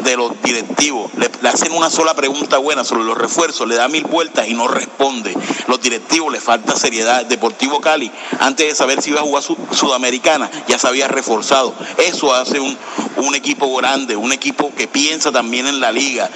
de 0.05 0.17
los 0.17 0.41
directivos? 0.43 1.11
Le, 1.15 1.31
hacen 1.49 1.73
una 1.73 1.91
sola 1.91 2.15
pregunta 2.15 2.59
buena 2.59 2.85
sobre 2.85 3.05
los 3.05 3.17
refuerzos, 3.19 3.69
le 3.69 3.75
da 3.75 3.89
mil 3.89 4.05
vueltas 4.05 4.49
y 4.49 4.55
no 4.55 4.69
responde. 4.69 5.37
Los 5.67 5.81
directivos 5.81 6.33
le 6.33 6.41
falta 6.41 6.77
seriedad. 6.77 7.25
Deportivo 7.27 7.81
Cali, 7.81 8.11
antes 8.41 8.67
de 8.69 8.75
saber 8.75 9.03
si 9.03 9.11
iba 9.11 9.21
a 9.21 9.25
jugar 9.25 9.43
su- 9.43 9.57
Sudamericana, 9.73 10.51
ya 10.69 10.79
se 10.79 10.87
había 10.87 11.09
reforzado. 11.09 11.75
Eso 11.99 12.35
hace 12.35 12.61
un, 12.61 12.77
un 13.17 13.35
equipo 13.35 13.75
grande, 13.77 14.17
un 14.17 14.33
equipo 14.33 14.73
que 14.75 14.89
piensa 14.89 15.33
también 15.33 15.67
en 15.67 15.81
la 15.81 15.93
liga. 15.93 16.31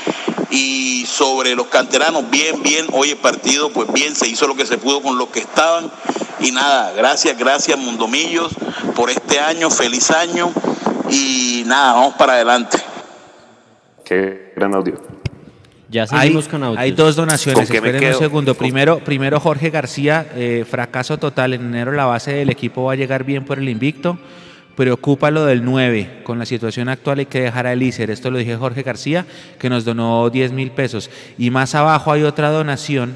Y 0.51 1.07
sobre 1.07 1.55
los 1.57 1.67
canteranos, 1.67 2.31
bien, 2.31 2.63
bien, 2.63 2.87
hoy 2.93 3.11
el 3.11 3.17
partido, 3.17 3.71
pues 3.71 3.93
bien, 3.93 4.15
se 4.15 4.29
hizo 4.29 4.47
lo 4.47 4.55
que 4.55 4.65
se 4.65 4.79
pudo 4.79 5.03
con 5.03 5.19
los 5.19 5.29
que 5.29 5.41
estaban. 5.41 5.91
Y 6.39 6.53
nada, 6.53 6.66
gracias, 6.97 7.37
gracias 7.39 7.79
Mundomillos 7.79 8.53
por 8.95 9.11
este 9.11 9.39
año, 9.39 9.71
feliz 9.71 10.11
año. 10.11 10.51
Y 11.11 11.63
nada, 11.67 11.95
vamos 11.95 12.15
para 12.15 12.35
adelante. 12.35 12.79
Qué 14.05 14.53
gran 14.57 14.75
audio. 14.75 14.95
Ya 15.89 16.03
Hay, 16.11 16.29
seguimos 16.29 16.49
con 16.49 16.65
audios. 16.65 16.81
hay 16.81 16.91
dos 16.91 17.15
donaciones, 17.15 17.69
¿Con 17.69 17.73
qué 17.73 17.81
me 17.81 17.89
esperen 17.91 18.13
un 18.13 18.19
segundo. 18.19 18.55
Primero, 18.55 18.99
primero 18.99 19.39
Jorge 19.39 19.71
García, 19.71 20.27
eh, 20.35 20.65
fracaso 20.69 21.17
total. 21.19 21.55
En 21.55 21.63
enero 21.67 21.93
la 21.93 22.07
base 22.07 22.33
del 22.33 22.51
equipo 22.51 22.85
va 22.85 22.95
a 22.95 22.97
llegar 22.97 23.25
bien 23.25 23.45
por 23.45 23.59
el 23.59 23.69
invicto. 23.69 24.19
Preocupa 24.75 25.31
lo 25.31 25.45
del 25.45 25.65
9. 25.65 26.23
Con 26.25 26.39
la 26.39 26.45
situación 26.45 26.89
actual 26.89 27.21
hay 27.21 27.27
que 27.27 27.41
dejar 27.41 27.67
a 27.67 27.73
Elícer. 27.73 28.11
Esto 28.11 28.31
lo 28.31 28.39
dije 28.39 28.57
Jorge 28.57 28.83
García, 28.83 29.25
que 29.59 29.71
nos 29.71 29.85
donó 29.85 30.29
10 30.29 30.53
mil 30.53 30.71
pesos. 30.73 31.09
Y 31.39 31.51
más 31.51 31.75
abajo 31.75 32.13
hay 32.13 32.25
otra 32.25 32.51
donación. 32.51 33.15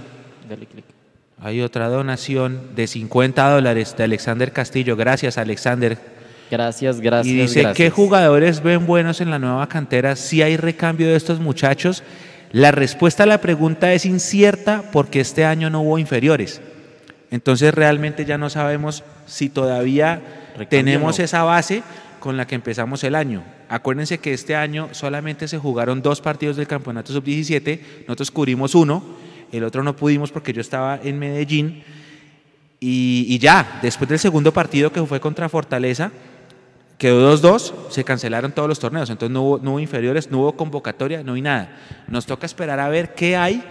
Hay 1.43 1.63
otra 1.63 1.89
donación 1.89 2.61
de 2.77 2.87
50 2.87 3.49
dólares 3.49 3.95
de 3.97 4.05
Alexander 4.05 4.53
Castillo. 4.53 4.95
Gracias, 4.95 5.39
Alexander. 5.39 5.97
Gracias, 6.51 7.01
gracias. 7.01 7.35
Y 7.35 7.39
dice, 7.41 7.63
gracias. 7.63 7.77
¿qué 7.77 7.91
jugadores 7.91 8.63
ven 8.63 8.87
buenos 8.87 9.23
en 9.23 9.31
la 9.31 9.39
nueva 9.39 9.67
cantera? 9.67 10.17
Si 10.17 10.43
hay 10.43 10.57
recambio 10.57 11.09
de 11.09 11.17
estos 11.17 11.41
muchachos. 11.41 12.03
La 12.53 12.73
respuesta 12.73 13.23
a 13.23 13.27
la 13.27 13.41
pregunta 13.41 13.93
es 13.95 14.05
incierta 14.05 14.83
porque 14.93 15.21
este 15.21 15.45
año 15.45 15.71
no 15.71 15.83
hubo 15.83 15.99
inferiores. 15.99 16.61
Entonces 17.31 17.73
realmente 17.73 18.25
ya 18.25 18.39
no 18.39 18.51
sabemos 18.51 19.05
si 19.27 19.49
todavía 19.49 20.21
tenemos 20.69 21.19
no. 21.19 21.25
esa 21.25 21.45
base 21.45 21.83
con 22.19 22.37
la 22.37 22.47
que 22.47 22.57
empezamos 22.57 23.05
el 23.05 23.15
año. 23.15 23.45
Acuérdense 23.69 24.19
que 24.19 24.35
este 24.35 24.57
año 24.57 24.89
solamente 24.91 25.47
se 25.47 25.59
jugaron 25.59 26.03
dos 26.03 26.21
partidos 26.21 26.57
del 26.57 26.67
campeonato 26.67 27.13
sub-17, 27.13 27.81
nosotros 28.09 28.33
cubrimos 28.33 28.75
uno, 28.75 29.05
el 29.53 29.65
otro 29.65 29.83
no 29.83 29.97
pudimos 29.97 30.31
porque 30.31 30.53
yo 30.53 30.61
estaba 30.61 31.01
en 31.03 31.19
Medellín. 31.19 31.83
Y, 32.83 33.39
ya, 33.39 33.79
después 33.83 34.09
del 34.09 34.19
segundo 34.19 34.53
partido 34.53 34.91
que 34.91 35.05
fue 35.05 35.21
contra 35.21 35.49
Fortaleza, 35.51 36.11
quedó 36.97 37.37
2-2, 37.37 37.73
se 37.91 38.05
cancelaron 38.05 38.53
todos 38.53 38.69
los 38.69 38.79
torneos, 38.79 39.11
entonces 39.11 39.33
no 39.33 39.43
hubo, 39.43 39.59
no 39.59 39.73
hubo 39.73 39.81
inferiores, 39.81 40.31
no 40.31 40.39
hubo 40.41 40.57
convocatoria, 40.57 41.23
no 41.23 41.35
hay 41.35 41.43
nada. 41.43 41.77
Nos 42.09 42.25
toca 42.25 42.47
esperar 42.47 42.81
a 42.81 42.89
ver 42.89 43.15
qué 43.15 43.37
hay 43.37 43.63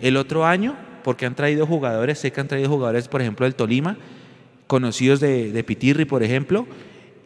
el 0.00 0.16
otro 0.16 0.46
año, 0.46 0.76
porque 1.02 1.26
han 1.26 1.34
traído 1.34 1.66
jugadores, 1.66 2.20
sé 2.20 2.30
que 2.30 2.40
han 2.40 2.48
traído 2.48 2.68
jugadores, 2.68 3.08
por 3.08 3.20
ejemplo, 3.20 3.44
del 3.46 3.56
Tolima, 3.56 3.96
conocidos 4.68 5.18
de, 5.18 5.50
de 5.50 5.64
Pitirri, 5.64 6.04
por 6.04 6.22
ejemplo, 6.22 6.66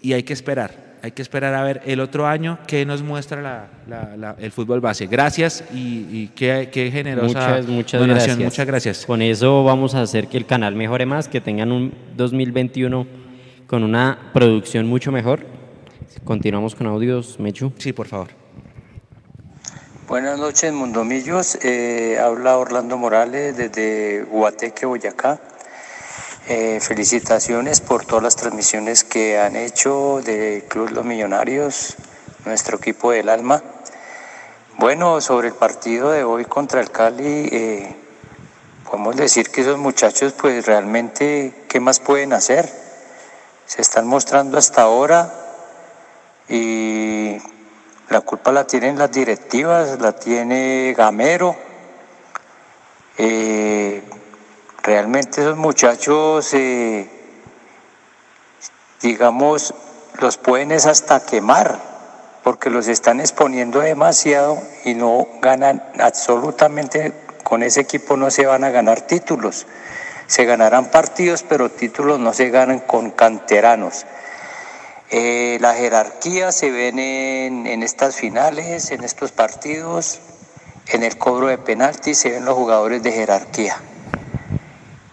y 0.01 0.15
hay 0.15 0.23
que 0.23 0.33
esperar. 0.33 0.86
Hay 1.07 1.13
que 1.13 1.23
esperar 1.23 1.55
a 1.55 1.63
ver 1.63 1.83
el 1.85 2.01
otro 2.01 2.27
año 2.27 2.59
qué 2.67 2.85
nos 2.85 3.01
muestra 3.01 3.41
la- 3.41 3.69
la- 3.87 4.17
la- 4.17 4.35
el 4.41 4.51
fútbol 4.51 4.81
base. 4.81 5.07
Gracias 5.07 5.63
y, 5.73 6.05
y 6.11 6.33
qué, 6.35 6.69
qué 6.73 6.91
generosa 6.91 7.27
Muchas, 7.29 7.67
muchas 7.69 8.01
donación. 8.01 8.27
gracias. 8.39 8.39
Muchas 8.45 8.67
gracias. 8.67 9.07
Con 9.07 9.23
eso 9.23 9.63
vamos 9.63 9.95
a 9.95 10.03
hacer 10.03 10.27
que 10.27 10.37
el 10.37 10.47
canal 10.47 10.75
mejore 10.75 11.07
más, 11.07 11.29
que 11.29 11.41
tengan 11.41 11.71
un 11.71 11.95
2021 12.17 13.07
con 13.69 13.85
una 13.85 14.19
producción 14.35 14.89
mucho 14.89 15.13
mejor. 15.13 15.47
Continuamos 16.25 16.75
con 16.75 16.89
audios, 16.89 17.39
Mechu. 17.39 17.73
Sí, 17.79 17.93
por 17.93 18.09
favor. 18.09 18.27
Buenas 20.09 20.41
noches, 20.41 20.73
Mundomillos. 20.73 21.57
Eh, 21.65 22.19
habla 22.21 22.59
Orlando 22.59 22.97
Morales 22.99 23.57
desde 23.57 24.25
Guateque, 24.25 24.87
Boyacá. 24.87 25.41
Eh, 26.49 26.79
felicitaciones 26.81 27.81
por 27.81 28.05
todas 28.05 28.23
las 28.23 28.37
transmisiones 28.37 29.03
que 29.03 29.37
han 29.37 29.57
hecho 29.57 30.21
del 30.25 30.63
Club 30.63 30.91
Los 30.91 31.05
Millonarios, 31.05 31.97
nuestro 32.45 32.77
equipo 32.77 33.11
del 33.11 33.31
alma. 33.31 33.65
Bueno, 34.79 35.21
sobre 35.21 35.49
el 35.49 35.55
partido 35.55 36.13
de 36.13 36.23
hoy 36.23 36.45
contra 36.45 36.81
el 36.81 36.93
Cali, 36.93 37.49
eh, 37.51 37.97
podemos 38.89 39.17
decir 39.17 39.51
que 39.51 39.63
esos 39.63 39.77
muchachos, 39.77 40.35
pues 40.35 40.65
realmente, 40.67 41.65
¿qué 41.69 41.81
más 41.81 41.99
pueden 41.99 42.33
hacer? 42.33 42.73
Se 43.67 43.83
están 43.83 44.07
mostrando 44.07 44.57
hasta 44.57 44.83
ahora 44.83 45.35
y 46.49 47.39
la 48.09 48.21
culpa 48.21 48.53
la 48.53 48.69
tienen 48.69 48.97
las 48.99 49.11
directivas, 49.11 49.99
la 49.99 50.13
tiene 50.13 50.95
Gamero. 50.97 51.57
Eh, 53.19 54.01
realmente 54.87 55.41
esos 55.41 55.57
muchachos, 55.57 56.55
eh, 56.55 57.09
digamos, 59.03 59.75
los 60.21 60.39
pueden 60.39 60.71
hasta 60.71 61.27
quemar, 61.27 61.81
porque 62.45 62.71
los 62.71 62.87
están 62.87 63.19
exponiendo 63.19 63.81
demasiado 63.81 64.63
y 64.85 64.95
no 64.95 65.27
ganan 65.43 65.83
absolutamente, 65.99 67.13
con 67.43 67.65
ese 67.65 67.81
equipo 67.81 68.17
no 68.17 68.31
se 68.31 68.47
van 68.47 68.63
a 68.63 68.71
ganar 68.71 69.01
títulos. 69.01 69.67
Se 70.29 70.45
ganarán 70.45 70.87
partidos, 70.87 71.43
pero 71.43 71.69
títulos 71.69 72.21
no 72.21 72.33
se 72.33 72.51
ganan 72.51 72.79
con 72.79 73.11
canteranos. 73.11 74.07
Eh, 75.11 75.59
la 75.61 75.75
jerarquía 75.75 76.53
se 76.53 76.71
ven 76.71 77.01
en, 77.01 77.67
en 77.67 77.83
estas 77.83 78.15
finales, 78.15 78.93
en 78.93 79.03
estos 79.03 79.33
partidos, 79.33 80.21
en 80.89 81.03
el 81.03 81.19
cobro 81.19 81.49
de 81.49 81.59
penaltis, 81.59 82.19
se 82.19 82.31
ven 82.31 82.45
los 82.45 82.55
jugadores 82.55 83.03
de 83.03 83.11
jerarquía. 83.11 83.81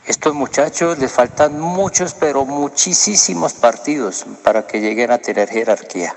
Estos 0.05 0.33
muchachos 0.33 0.97
les 0.99 1.11
faltan 1.13 1.61
muchos, 1.61 2.13
pero 2.13 2.43
muchísimos 2.43 3.53
partidos 3.53 4.25
para 4.43 4.67
que 4.67 4.81
lleguen 4.81 5.11
a 5.11 5.19
tener 5.19 5.49
jerarquía. 5.49 6.13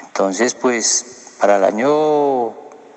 Entonces, 0.00 0.54
pues, 0.54 1.36
para 1.38 1.56
el 1.56 1.64
año 1.64 2.52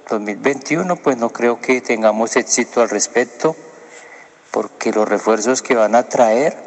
2021, 0.10 0.96
pues 0.96 1.18
no 1.18 1.30
creo 1.30 1.62
que 1.62 1.82
tengamos 1.82 2.36
éxito 2.38 2.82
al 2.82 2.90
respecto, 2.90 3.56
porque 4.50 4.92
los 4.92 5.08
refuerzos 5.08 5.62
que 5.62 5.76
van 5.76 5.94
a 5.94 6.10
traer, 6.10 6.58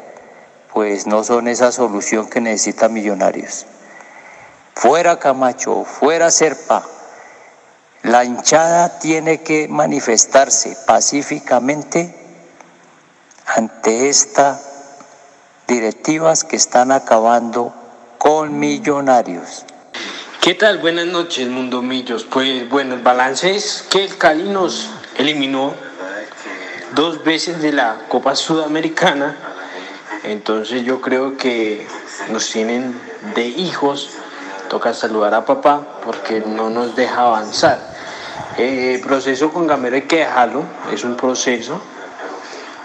pues 0.73 1.05
no 1.05 1.25
son 1.25 1.49
esa 1.49 1.73
solución 1.73 2.29
que 2.29 2.39
necesitan 2.39 2.93
Millonarios. 2.93 3.65
Fuera 4.73 5.19
Camacho, 5.19 5.83
fuera 5.83 6.31
Serpa, 6.31 6.87
la 8.03 8.23
hinchada 8.23 8.99
tiene 8.99 9.41
que 9.41 9.67
manifestarse 9.67 10.77
pacíficamente 10.87 12.20
ante 13.45 14.09
estas 14.09 14.61
directivas 15.67 16.43
que 16.43 16.55
están 16.55 16.91
acabando 16.91 17.73
con 18.17 18.59
Millonarios. 18.59 19.65
¿Qué 20.41 20.55
tal? 20.55 20.79
Buenas 20.79 21.05
noches, 21.05 21.47
Mundo 21.47 21.81
Millos. 21.81 22.25
Pues 22.25 22.67
bueno, 22.69 22.95
el 22.95 23.01
balance 23.01 23.55
es 23.55 23.85
que 23.89 24.03
el 24.03 24.17
Cali 24.17 24.49
nos 24.49 24.89
eliminó 25.17 25.73
dos 26.95 27.23
veces 27.23 27.61
de 27.61 27.71
la 27.71 28.05
Copa 28.09 28.35
Sudamericana. 28.35 29.37
Entonces 30.23 30.83
yo 30.83 30.99
creo 30.99 31.37
que 31.37 31.87
nos 32.31 32.49
tienen 32.49 32.99
de 33.35 33.45
hijos. 33.47 34.09
Toca 34.69 34.93
saludar 34.93 35.33
a 35.33 35.45
papá 35.45 35.99
porque 36.03 36.41
no 36.41 36.69
nos 36.69 36.95
deja 36.95 37.21
avanzar. 37.21 37.79
Eh, 38.57 38.95
El 38.95 39.01
proceso 39.01 39.51
con 39.51 39.67
Gamero 39.67 39.95
hay 39.95 40.03
que 40.03 40.17
dejarlo, 40.17 40.63
es 40.91 41.03
un 41.03 41.15
proceso. 41.15 41.81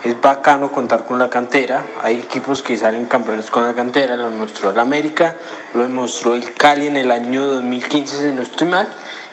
Es 0.06 0.20
bacano 0.20 0.70
contar 0.70 1.04
con 1.04 1.18
la 1.18 1.28
cantera. 1.28 1.84
Hay 2.00 2.20
equipos 2.20 2.62
que 2.62 2.76
salen 2.76 3.06
campeones 3.06 3.50
con 3.50 3.64
la 3.64 3.74
cantera. 3.74 4.16
Lo 4.16 4.30
demostró 4.30 4.70
el 4.70 4.78
América, 4.78 5.34
lo 5.74 5.82
demostró 5.82 6.36
el 6.36 6.54
Cali 6.54 6.86
en 6.86 6.96
el 6.96 7.10
año 7.10 7.44
2015, 7.44 8.16
si 8.16 8.32
no 8.32 8.42
estoy 8.42 8.68
mal. 8.68 8.86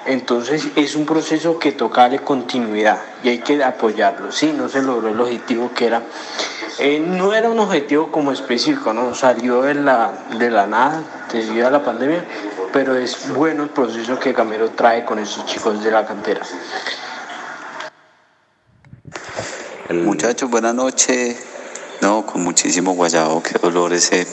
Entonces 0.07 0.69
es 0.75 0.95
un 0.95 1.05
proceso 1.05 1.59
que 1.59 1.73
toca 1.73 2.01
darle 2.01 2.19
continuidad 2.19 2.97
y 3.21 3.29
hay 3.29 3.37
que 3.37 3.63
apoyarlo. 3.63 4.31
Sí, 4.31 4.51
no 4.51 4.67
se 4.67 4.81
logró 4.81 5.09
el 5.09 5.21
objetivo 5.21 5.69
que 5.75 5.85
era. 5.85 6.01
eh, 6.79 6.99
no 6.99 7.35
era 7.35 7.51
un 7.51 7.59
objetivo 7.59 8.11
como 8.11 8.31
específico, 8.31 8.93
no 8.93 9.13
salió 9.13 9.61
de 9.61 9.75
la, 9.75 10.11
de 10.39 10.49
la 10.49 10.65
nada 10.65 11.03
debido 11.31 11.67
a 11.67 11.69
la 11.69 11.83
pandemia, 11.83 12.25
pero 12.71 12.95
es 12.95 13.31
bueno 13.31 13.61
el 13.61 13.69
proceso 13.69 14.17
que 14.17 14.33
Gamero 14.33 14.71
trae 14.71 15.05
con 15.05 15.19
esos 15.19 15.45
chicos 15.45 15.83
de 15.83 15.91
la 15.91 16.03
cantera. 16.03 16.41
Muchachos, 19.89 20.49
buenas 20.49 20.73
noches. 20.73 21.35
No, 21.99 22.25
con 22.25 22.41
muchísimo 22.41 22.93
guayabo, 22.93 23.43
qué 23.43 23.59
dolor 23.59 23.91
ese 23.91 24.25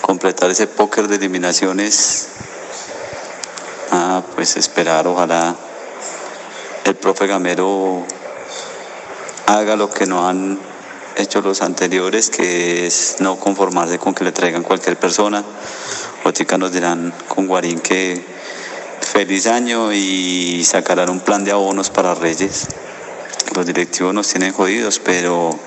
completar 0.00 0.48
ese 0.48 0.68
póker 0.68 1.08
de 1.08 1.16
eliminaciones. 1.16 2.28
Ah, 3.90 4.22
pues 4.36 4.56
esperar, 4.56 5.08
ojalá 5.08 5.56
el 6.84 6.94
profe 6.94 7.26
Gamero 7.26 8.06
haga 9.46 9.74
lo 9.74 9.90
que 9.90 10.06
no 10.06 10.28
han 10.28 10.60
hecho 11.16 11.40
los 11.40 11.60
anteriores, 11.60 12.30
que 12.30 12.86
es 12.86 13.16
no 13.18 13.40
conformarse 13.40 13.98
con 13.98 14.14
que 14.14 14.22
le 14.22 14.30
traigan 14.30 14.62
cualquier 14.62 14.96
persona. 14.96 15.42
Ahorita 16.24 16.58
nos 16.58 16.70
dirán 16.70 17.12
con 17.26 17.48
Guarín 17.48 17.80
que 17.80 18.24
feliz 19.00 19.48
año 19.48 19.92
y 19.92 20.64
sacarán 20.64 21.10
un 21.10 21.20
plan 21.20 21.44
de 21.44 21.50
abonos 21.50 21.90
para 21.90 22.14
Reyes. 22.14 22.68
Los 23.54 23.66
directivos 23.66 24.14
nos 24.14 24.28
tienen 24.28 24.52
jodidos, 24.52 24.98
pero 24.98 25.58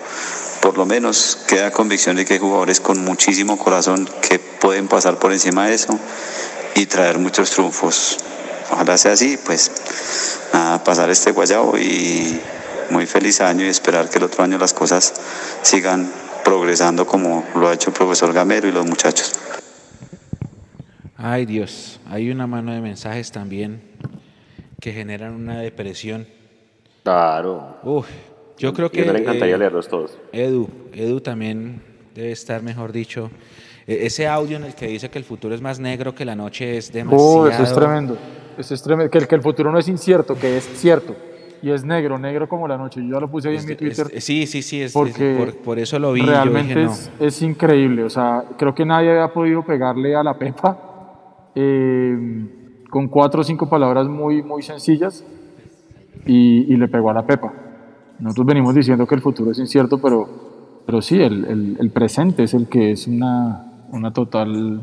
por 0.61 0.78
lo 0.78 0.86
menos 0.86 1.38
queda 1.47 1.71
convicción 1.71 2.15
de 2.15 2.25
que 2.25 2.34
hay 2.34 2.39
jugadores 2.39 2.80
con 2.80 3.03
muchísimo 3.03 3.57
corazón 3.57 4.09
que 4.21 4.39
pueden 4.39 4.88
pasar 4.88 5.19
por 5.19 5.32
encima 5.32 5.67
de 5.67 5.75
eso 5.75 5.99
y 6.75 6.86
traer 6.86 7.19
muchos 7.19 7.51
triunfos. 7.51 8.17
Ojalá 8.71 8.97
sea 8.97 9.13
así, 9.13 9.38
pues 9.45 9.71
nada, 10.53 10.84
pasar 10.84 11.09
este 11.09 11.32
guayabo 11.32 11.78
y 11.78 12.39
muy 12.89 13.05
feliz 13.05 13.41
año 13.41 13.65
y 13.65 13.69
esperar 13.69 14.09
que 14.09 14.17
el 14.17 14.25
otro 14.25 14.43
año 14.43 14.57
las 14.57 14.73
cosas 14.73 15.13
sigan 15.61 16.11
progresando 16.43 17.05
como 17.05 17.45
lo 17.55 17.67
ha 17.67 17.73
hecho 17.73 17.89
el 17.89 17.95
profesor 17.95 18.34
Gamero 18.34 18.67
y 18.67 18.71
los 18.71 18.86
muchachos. 18.86 19.34
Ay 21.17 21.45
Dios, 21.45 21.99
hay 22.05 22.30
una 22.30 22.47
mano 22.47 22.73
de 22.73 22.82
mensajes 22.82 23.32
también 23.32 23.82
que 24.80 24.93
generan 24.93 25.34
una 25.34 25.59
depresión. 25.59 26.28
Claro. 27.12 27.78
Uf, 27.84 28.05
yo 28.58 28.74
creo 28.74 28.89
que... 28.91 29.05
Yo 29.05 29.14
le 29.14 29.20
encantaría 29.20 29.55
eh, 29.55 29.60
leerlos 29.60 29.88
todos. 29.88 30.18
Edu, 30.34 30.68
Edu 30.91 31.22
también 31.22 31.82
debe 32.14 32.32
estar, 32.34 32.62
mejor 32.62 32.91
dicho. 32.91 33.32
E- 33.88 34.05
Ese 34.08 34.28
audio 34.28 34.58
en 34.58 34.66
el 34.66 34.76
que 34.76 34.88
dice 34.88 35.10
que 35.10 35.18
el 35.18 35.24
futuro 35.24 35.55
es 35.55 35.62
más 35.62 35.80
negro 35.80 36.14
que 36.14 36.26
la 36.26 36.36
noche 36.36 36.76
es 36.76 36.91
demasiado... 36.91 37.24
Oh, 37.43 37.47
eso 37.47 37.64
es 37.64 37.74
tremendo. 37.74 38.18
Eso 38.58 38.74
es 38.74 38.84
tremendo. 38.84 39.10
Que 39.10 39.20
el, 39.20 39.28
que 39.30 39.36
el 39.36 39.41
futuro 39.41 39.72
no 39.72 39.80
es 39.80 39.88
incierto, 39.88 40.36
que 40.38 40.58
es 40.58 40.66
cierto. 40.66 41.16
Y 41.62 41.72
es 41.72 41.86
negro, 41.86 42.18
negro 42.20 42.49
como 42.49 42.68
la 42.68 42.78
noche. 42.78 42.99
Yo 43.01 43.14
ya 43.14 43.20
lo 43.22 43.32
puse 43.32 43.47
ahí 43.47 43.55
en 43.55 43.66
mi 43.66 43.76
Twitter. 43.78 44.08
Es- 44.12 44.26
sí, 44.26 44.45
sí, 44.45 44.62
sí, 44.62 44.82
es, 44.82 44.88
es- 44.88 44.93
porque 44.93 45.38
por, 45.39 45.55
por 45.60 45.80
eso 45.80 45.97
lo 45.99 46.12
vi. 46.12 46.20
yo 46.26 46.28
Realmente 46.28 46.74
dije, 46.76 46.84
no. 46.88 46.91
es, 46.91 47.10
es 47.22 47.41
increíble. 47.41 48.03
O 48.03 48.10
sea, 48.10 48.43
creo 48.58 48.76
que 48.76 48.84
nadie 48.86 49.12
había 49.12 49.30
podido 49.34 49.64
pegarle 49.64 50.14
a 50.14 50.24
la 50.24 50.38
Pepa 50.38 50.78
eh, 51.55 52.18
con 52.89 53.08
cuatro 53.08 53.39
o 53.39 53.43
cinco 53.45 53.70
palabras 53.70 54.08
muy, 54.08 54.43
muy 54.43 54.62
sencillas 54.62 55.24
y, 56.26 56.74
y 56.74 56.78
le 56.78 56.88
pegó 56.88 57.09
a 57.09 57.13
la 57.13 57.26
Pepa. 57.26 57.53
Nosotros 58.20 58.45
venimos 58.47 58.74
diciendo 58.74 59.05
que 59.05 59.15
el 59.15 59.22
futuro 59.22 59.51
es 59.51 59.59
incierto, 59.59 59.99
pero, 59.99 60.28
pero 60.86 61.01
sí, 61.01 61.22
el, 61.22 61.45
el- 61.45 61.78
el 61.80 61.89
presente 61.91 62.43
es 62.43 62.53
el 62.53 62.68
que 62.68 62.91
es 62.91 63.07
una, 63.07 63.86
una 63.91 64.11
total 64.11 64.82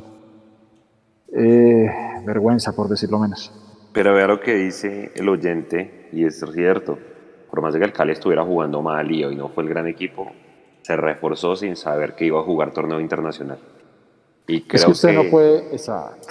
eh, 1.32 1.90
vergüenza, 2.24 2.74
por 2.74 2.88
decirlo 2.88 3.18
menos. 3.18 3.52
Pero 3.92 4.14
vea 4.14 4.26
lo 4.26 4.40
que 4.40 4.54
dice 4.54 5.12
el 5.14 5.28
oyente, 5.28 6.08
y 6.12 6.24
es 6.24 6.44
cierto. 6.52 6.98
Por 7.50 7.62
más 7.62 7.72
de 7.72 7.78
que 7.78 7.84
el 7.86 7.92
Cali 7.92 8.12
estuviera 8.12 8.44
jugando 8.44 8.82
mal 8.82 9.10
y 9.12 9.22
hoy 9.24 9.36
no 9.36 9.48
fue 9.48 9.62
el 9.62 9.68
gran 9.68 9.86
equipo, 9.86 10.32
se 10.82 10.96
reforzó 10.96 11.54
sin 11.54 11.76
saber 11.76 12.14
que 12.16 12.26
iba 12.26 12.40
a 12.40 12.42
jugar 12.42 12.72
torneo 12.72 13.00
internacional. 13.00 13.58
Y 14.48 14.62
creo 14.62 14.78
Es 14.80 14.84
que 14.86 14.90
usted 14.92 15.08
que- 15.10 15.14
no 15.24 15.30
puede. 15.30 15.72
Exacto. 15.72 16.28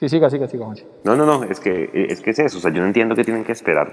Sí, 0.00 0.08
siga, 0.08 0.30
siga, 0.30 0.48
siga, 0.48 0.64
Juanchi. 0.64 0.84
No, 1.04 1.14
no, 1.14 1.26
no, 1.26 1.44
es 1.44 1.60
que, 1.60 1.90
es 1.92 2.22
que 2.22 2.30
es 2.30 2.38
eso. 2.38 2.56
O 2.56 2.60
sea, 2.62 2.72
yo 2.72 2.80
no 2.80 2.86
entiendo 2.86 3.14
qué 3.14 3.22
tienen 3.22 3.44
que 3.44 3.52
esperar 3.52 3.92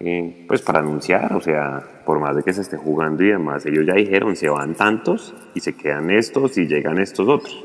eh, 0.00 0.46
pues 0.48 0.62
para 0.62 0.78
anunciar. 0.78 1.34
O 1.34 1.40
sea, 1.42 1.82
por 2.06 2.18
más 2.18 2.34
de 2.34 2.42
que 2.42 2.54
se 2.54 2.62
esté 2.62 2.78
jugando 2.78 3.22
y 3.22 3.28
demás, 3.28 3.66
ellos 3.66 3.84
ya 3.86 3.92
dijeron, 3.92 4.36
se 4.36 4.48
van 4.48 4.74
tantos 4.74 5.34
y 5.54 5.60
se 5.60 5.76
quedan 5.76 6.10
estos 6.10 6.56
y 6.56 6.66
llegan 6.66 6.98
estos 6.98 7.28
otros. 7.28 7.62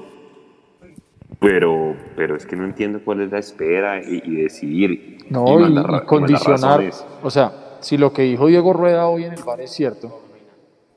Pero, 1.39 1.95
pero 2.17 2.35
es 2.35 2.45
que 2.45 2.57
no 2.57 2.65
entiendo 2.65 2.99
cuál 3.01 3.21
es 3.21 3.31
la 3.31 3.39
espera 3.39 4.01
y, 4.01 4.21
y 4.25 4.41
decidir. 4.41 5.19
No, 5.29 5.61
y 5.61 5.71
y, 5.71 5.79
y 5.79 6.05
condicionar. 6.05 6.83
O 7.21 7.29
sea, 7.29 7.77
si 7.79 7.97
lo 7.97 8.11
que 8.11 8.23
dijo 8.23 8.47
Diego 8.47 8.73
Rueda 8.73 9.07
hoy 9.07 9.23
en 9.23 9.31
el 9.31 9.43
bar 9.43 9.61
es 9.61 9.71
cierto, 9.71 10.19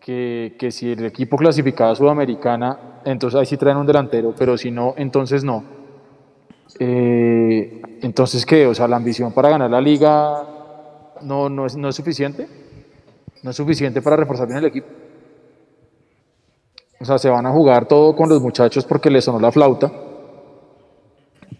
que, 0.00 0.56
que 0.58 0.72
si 0.72 0.90
el 0.90 1.04
equipo 1.04 1.36
clasificaba 1.36 1.92
a 1.92 1.94
Sudamericana, 1.94 3.00
entonces 3.04 3.38
ahí 3.38 3.46
sí 3.46 3.56
traen 3.56 3.76
un 3.76 3.86
delantero, 3.86 4.34
pero 4.36 4.58
si 4.58 4.72
no, 4.72 4.94
entonces 4.96 5.44
no. 5.44 5.75
Eh, 6.78 7.82
entonces, 8.02 8.44
¿qué? 8.44 8.66
O 8.66 8.74
sea, 8.74 8.88
la 8.88 8.96
ambición 8.96 9.32
para 9.32 9.48
ganar 9.48 9.70
la 9.70 9.80
liga 9.80 10.44
no, 11.22 11.48
no, 11.48 11.66
es, 11.66 11.76
no 11.76 11.88
es 11.88 11.96
suficiente. 11.96 12.48
No 13.42 13.50
es 13.50 13.56
suficiente 13.56 14.02
para 14.02 14.16
reforzar 14.16 14.46
bien 14.46 14.58
el 14.58 14.66
equipo. 14.66 14.88
O 16.98 17.04
sea, 17.04 17.18
se 17.18 17.28
van 17.28 17.46
a 17.46 17.52
jugar 17.52 17.86
todo 17.86 18.16
con 18.16 18.28
los 18.28 18.40
muchachos 18.40 18.84
porque 18.84 19.10
les 19.10 19.24
sonó 19.24 19.38
la 19.38 19.52
flauta. 19.52 19.92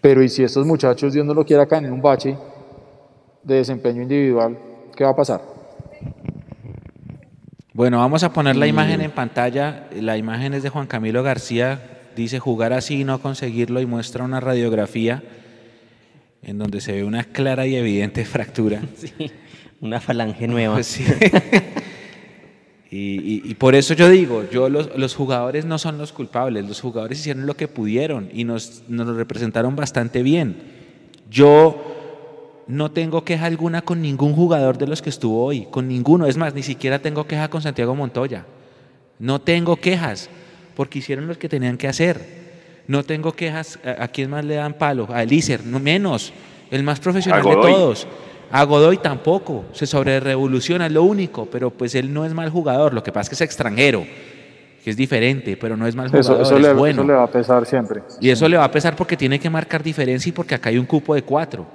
Pero 0.00 0.22
¿y 0.22 0.28
si 0.28 0.42
estos 0.42 0.66
muchachos, 0.66 1.12
Dios 1.12 1.24
no 1.24 1.34
lo 1.34 1.44
quiera, 1.44 1.66
caen 1.66 1.86
en 1.86 1.92
un 1.92 2.02
bache 2.02 2.36
de 3.42 3.54
desempeño 3.56 4.02
individual, 4.02 4.58
qué 4.94 5.04
va 5.04 5.10
a 5.10 5.16
pasar? 5.16 5.40
Bueno, 7.72 7.98
vamos 7.98 8.22
a 8.24 8.32
poner 8.32 8.56
la 8.56 8.66
imagen 8.66 9.02
en 9.02 9.10
pantalla. 9.10 9.88
La 9.92 10.16
imagen 10.16 10.54
es 10.54 10.62
de 10.62 10.70
Juan 10.70 10.86
Camilo 10.86 11.22
García. 11.22 11.95
Dice 12.16 12.38
jugar 12.40 12.72
así 12.72 13.02
y 13.02 13.04
no 13.04 13.20
conseguirlo 13.20 13.80
y 13.80 13.86
muestra 13.86 14.24
una 14.24 14.40
radiografía 14.40 15.22
en 16.42 16.58
donde 16.58 16.80
se 16.80 16.92
ve 16.92 17.04
una 17.04 17.22
clara 17.24 17.66
y 17.66 17.76
evidente 17.76 18.24
fractura. 18.34 18.82
Sí, 18.96 19.30
una 19.80 20.00
falange 20.00 20.48
nueva. 20.48 20.74
Pues 20.74 20.86
sí. 20.86 21.04
Y, 22.90 22.96
y- 23.20 23.42
y 23.44 23.54
por 23.54 23.74
eso 23.74 23.94
yo 23.94 24.08
digo, 24.08 24.44
yo 24.50 24.68
los, 24.68 24.96
los 24.96 25.14
jugadores 25.14 25.64
no 25.64 25.76
son 25.78 25.98
los 25.98 26.12
culpables, 26.12 26.66
los 26.66 26.80
jugadores 26.80 27.18
hicieron 27.18 27.44
lo 27.46 27.54
que 27.54 27.68
pudieron 27.68 28.28
y 28.32 28.44
nos, 28.44 28.84
nos 28.88 29.06
lo 29.06 29.14
representaron 29.14 29.74
bastante 29.76 30.22
bien. 30.22 30.56
Yo 31.30 32.62
no 32.68 32.90
tengo 32.92 33.24
queja 33.24 33.46
alguna 33.46 33.82
con 33.82 34.00
ningún 34.00 34.34
jugador 34.34 34.78
de 34.78 34.86
los 34.86 35.02
que 35.02 35.10
estuvo 35.10 35.44
hoy, 35.44 35.66
con 35.70 35.88
ninguno. 35.88 36.26
Es 36.26 36.36
más, 36.36 36.54
ni 36.54 36.62
siquiera 36.62 37.00
tengo 37.00 37.26
queja 37.26 37.48
con 37.50 37.60
Santiago 37.60 37.94
Montoya. 37.96 38.46
No 39.18 39.40
tengo 39.40 39.76
quejas, 39.76 40.30
porque 40.76 41.00
hicieron 41.00 41.26
lo 41.26 41.36
que 41.36 41.48
tenían 41.48 41.76
que 41.76 41.88
hacer. 41.88 42.46
No 42.86 43.02
tengo 43.02 43.32
quejas, 43.32 43.80
¿a, 43.84 44.06
quién 44.08 44.30
más 44.30 44.44
le 44.44 44.54
dan 44.54 44.74
palo? 44.74 45.08
A 45.10 45.24
Elícer, 45.24 45.64
no 45.64 45.80
menos, 45.80 46.32
el 46.70 46.84
más 46.84 47.00
profesional 47.00 47.42
de 47.42 47.54
todos. 47.56 48.06
A 48.52 48.62
Godoy 48.62 48.98
tampoco, 48.98 49.64
se 49.72 49.86
sobre 49.86 50.20
revoluciona, 50.20 50.86
es 50.86 50.92
lo 50.92 51.02
único, 51.02 51.46
pero 51.46 51.70
pues 51.70 51.96
él 51.96 52.14
no 52.14 52.24
es 52.24 52.32
mal 52.32 52.48
jugador, 52.48 52.94
lo 52.94 53.02
que 53.02 53.10
pasa 53.10 53.22
es 53.22 53.28
que 53.30 53.34
es 53.34 53.40
extranjero, 53.40 54.06
que 54.84 54.90
es 54.90 54.96
diferente, 54.96 55.56
pero 55.56 55.76
no 55.76 55.84
es 55.88 55.96
mal 55.96 56.10
jugador, 56.10 56.42
eso 56.42 56.56
es 56.56 56.62
le, 56.62 56.72
bueno. 56.72 57.02
eso 57.02 57.08
le 57.08 57.14
va 57.14 57.24
a 57.24 57.30
pesar 57.30 57.66
siempre. 57.66 58.02
Y 58.20 58.30
eso 58.30 58.48
le 58.48 58.56
va 58.56 58.64
a 58.64 58.70
pesar 58.70 58.94
porque 58.94 59.16
tiene 59.16 59.40
que 59.40 59.50
marcar 59.50 59.82
diferencia 59.82 60.30
y 60.30 60.32
porque 60.32 60.54
acá 60.54 60.68
hay 60.68 60.78
un 60.78 60.86
cupo 60.86 61.16
de 61.16 61.22
cuatro. 61.22 61.66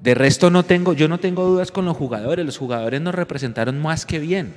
De 0.00 0.14
resto 0.14 0.48
no 0.48 0.62
tengo, 0.62 0.92
yo 0.92 1.08
no 1.08 1.18
tengo 1.18 1.44
dudas 1.44 1.72
con 1.72 1.84
los 1.86 1.96
jugadores, 1.96 2.46
los 2.46 2.56
jugadores 2.56 3.00
nos 3.00 3.14
representaron 3.14 3.82
más 3.82 4.06
que 4.06 4.20
bien. 4.20 4.54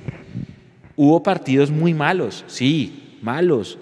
Hubo 0.96 1.24
partidos 1.24 1.72
muy 1.72 1.94
malos, 1.94 2.44
sí, 2.46 3.03
malos. 3.24 3.78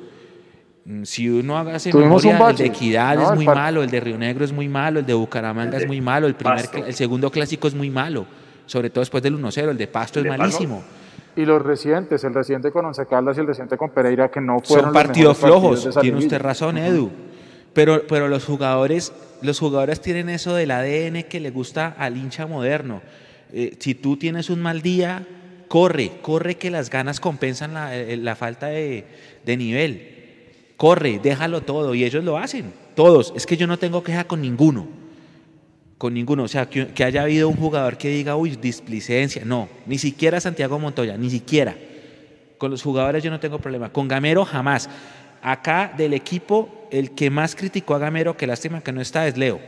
Mm, 0.85 1.03
Si 1.05 1.29
uno 1.29 1.59
hace 1.59 1.93
memoria, 1.93 2.39
un 2.39 2.51
el 2.51 2.57
de 2.57 2.67
Equidad 2.67 3.17
¿no? 3.17 3.31
es 3.31 3.35
muy 3.37 3.47
malo, 3.47 3.83
el 3.83 3.91
de 3.91 4.01
Río 4.01 4.19
Negro 4.19 4.45
es 4.45 4.53
muy 4.53 4.69
malo, 4.69 5.01
el 5.01 5.07
de 5.07 5.15
Bucaramanga 5.15 5.77
es 5.79 5.87
muy 5.87 6.01
malo, 6.01 6.27
el, 6.27 6.35
primer, 6.35 6.69
el 6.87 6.95
segundo 6.95 7.31
clásico 7.31 7.69
es 7.69 7.75
muy 7.75 7.91
malo, 7.91 8.27
sobre 8.67 8.91
todo 8.91 9.03
después 9.03 9.23
del 9.23 9.39
1-0, 9.39 9.71
el 9.71 9.77
de 9.77 9.87
Pasto 9.87 10.21
es 10.21 10.27
malísimo. 10.27 10.83
Y 11.35 11.45
los 11.45 11.63
recientes, 11.63 12.25
el 12.25 12.35
reciente 12.35 12.71
con 12.71 12.85
Once 12.85 13.07
Caldas 13.07 13.37
y 13.37 13.41
el 13.41 13.47
reciente 13.47 13.77
con 13.77 13.91
Pereira, 13.91 14.31
que 14.31 14.41
no 14.41 14.61
fueron 14.61 14.87
Son 14.87 14.93
partidos 14.93 15.39
flojos, 15.39 15.89
tiene 16.01 16.19
usted 16.19 16.41
razón, 16.41 16.77
Edu. 16.79 17.11
Pero, 17.73 18.03
pero 18.07 18.29
los 18.29 18.45
jugadores, 18.45 19.13
los 19.41 19.59
jugadores 19.59 20.01
tienen 20.01 20.29
eso 20.29 20.55
del 20.55 20.71
ADN 20.71 21.23
que 21.23 21.41
le 21.41 21.51
gusta 21.51 21.95
al 21.99 22.19
hincha 22.19 22.47
moderno. 22.47 23.01
Eh, 23.53 23.77
si 23.79 23.95
tú 23.95 24.17
tienes 24.19 24.51
un 24.51 24.61
mal 24.61 24.83
día, 24.83 25.27
corre, 25.73 26.13
corre 26.21 26.57
que 26.57 26.71
las 26.71 26.91
ganas 26.91 27.19
compensan 27.19 27.73
la, 27.73 27.97
eh, 27.97 28.19
la 28.19 28.37
falta 28.37 28.67
de, 28.67 29.07
de 29.43 29.57
nivel. 29.57 30.07
Corre, 30.77 31.19
déjalo 31.19 31.63
todo. 31.63 31.95
Y 31.95 32.05
ellos 32.05 32.23
lo 32.23 32.37
hacen, 32.37 32.75
todos. 32.95 33.33
Es 33.35 33.47
que 33.47 33.57
yo 33.57 33.67
no 33.67 33.79
tengo 33.79 34.03
queja 34.03 34.25
con 34.25 34.43
ninguno. 34.43 34.87
Con 35.97 36.13
ninguno. 36.13 36.43
O 36.43 36.49
sea, 36.49 36.69
que, 36.69 36.89
que 36.89 37.05
haya 37.05 37.23
habido 37.23 37.49
un 37.49 37.57
jugador 37.57 37.97
que 37.97 38.11
diga, 38.11 38.37
uy, 38.37 38.51
displicencia. 38.57 39.47
No, 39.47 39.67
ni 39.87 39.97
siquiera 39.97 40.43
Santiago 40.43 40.79
Montoya, 40.79 41.17
ni 41.17 41.31
siquiera. 41.31 41.75
Con 42.59 42.71
los 42.71 42.83
jugadores 42.83 43.25
yo 43.25 43.31
no 43.31 43.41
tengo 43.41 43.59
problema. 43.59 43.91
Con 43.91 44.09
Gamero 44.09 44.45
jamás. 44.45 44.91
Acá 45.41 45.95
del 45.97 46.13
equipo, 46.13 46.87
el 46.91 47.13
que 47.13 47.31
más 47.31 47.57
criticó 47.57 47.95
a 47.95 47.99
Gamero, 47.99 48.37
que 48.37 48.47
lástima 48.47 48.83
que 48.83 48.93
no 48.93 49.01
está, 49.01 49.27
es 49.27 49.39
Leo. 49.39 49.59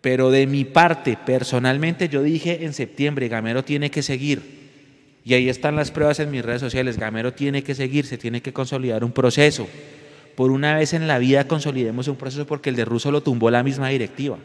Pero 0.00 0.30
de 0.30 0.46
mi 0.46 0.64
parte, 0.64 1.18
personalmente, 1.26 2.08
yo 2.08 2.22
dije 2.22 2.64
en 2.64 2.72
septiembre, 2.72 3.28
Gamero 3.28 3.62
tiene 3.62 3.90
que 3.90 4.02
seguir. 4.02 4.55
Y 5.26 5.34
ahí 5.34 5.48
están 5.48 5.74
las 5.74 5.90
pruebas 5.90 6.20
en 6.20 6.30
mis 6.30 6.44
redes 6.44 6.60
sociales. 6.60 6.98
Gamero 6.98 7.32
tiene 7.32 7.64
que 7.64 7.74
seguir, 7.74 8.06
se 8.06 8.16
tiene 8.16 8.40
que 8.40 8.52
consolidar 8.52 9.02
un 9.02 9.10
proceso. 9.10 9.66
Por 10.36 10.52
una 10.52 10.76
vez 10.76 10.94
en 10.94 11.08
la 11.08 11.18
vida 11.18 11.48
consolidemos 11.48 12.06
un 12.06 12.14
proceso 12.14 12.46
porque 12.46 12.70
el 12.70 12.76
de 12.76 12.84
Russo 12.84 13.10
lo 13.10 13.24
tumbó 13.24 13.50
la 13.50 13.64
misma 13.64 13.88
directiva. 13.88 14.38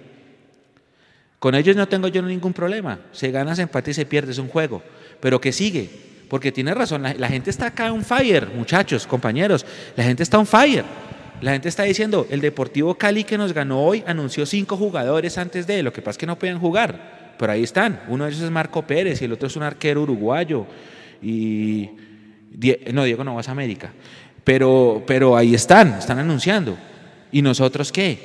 Con 1.38 1.53
ellos 1.53 1.75
no 1.75 1.88
tengo 1.88 2.07
yo 2.07 2.23
ningún 2.23 2.51
problema. 2.51 2.99
Se 3.11 3.29
gana, 3.29 3.55
se 3.55 3.61
empate 3.61 3.91
y 3.91 3.93
se 3.93 4.07
pierde, 4.07 4.32
es 4.32 4.39
un 4.39 4.47
juego. 4.47 4.82
Pero 5.19 5.39
que 5.39 5.51
sigue, 5.51 5.88
porque 6.27 6.51
tiene 6.51 6.73
razón. 6.73 7.03
La, 7.03 7.13
la 7.13 7.27
gente 7.27 7.51
está 7.51 7.67
acá 7.67 7.93
on 7.93 8.03
fire, 8.03 8.47
muchachos, 8.47 9.05
compañeros. 9.05 9.63
La 9.95 10.03
gente 10.03 10.23
está 10.23 10.39
on 10.39 10.47
fire. 10.47 10.86
La 11.41 11.51
gente 11.51 11.69
está 11.69 11.84
diciendo, 11.84 12.25
el 12.32 12.41
Deportivo 12.41 12.95
Cali 12.95 13.23
que 13.23 13.38
nos 13.38 13.53
ganó 13.53 13.84
hoy 13.84 14.03
anunció 14.07 14.47
cinco 14.47 14.77
jugadores 14.77 15.38
antes 15.38 15.67
de, 15.67 15.84
lo 15.84 15.93
que 15.93 16.01
pasa 16.01 16.11
es 16.11 16.17
que 16.17 16.25
no 16.25 16.39
podían 16.39 16.57
jugar, 16.57 17.20
pero 17.41 17.53
ahí 17.53 17.63
están. 17.63 18.01
Uno 18.07 18.25
de 18.25 18.29
ellos 18.29 18.43
es 18.43 18.51
Marco 18.51 18.83
Pérez 18.83 19.19
y 19.19 19.25
el 19.25 19.33
otro 19.33 19.47
es 19.47 19.55
un 19.55 19.63
arquero 19.63 20.03
uruguayo. 20.03 20.67
y 21.23 21.89
no, 22.93 23.03
Diego 23.03 23.23
no 23.23 23.33
vas 23.33 23.49
a 23.49 23.51
América. 23.53 23.91
Pero, 24.43 25.01
pero 25.07 25.35
ahí 25.35 25.55
están, 25.55 25.87
están 25.95 26.19
anunciando. 26.19 26.77
¿Y 27.31 27.41
nosotros 27.41 27.91
qué? 27.91 28.19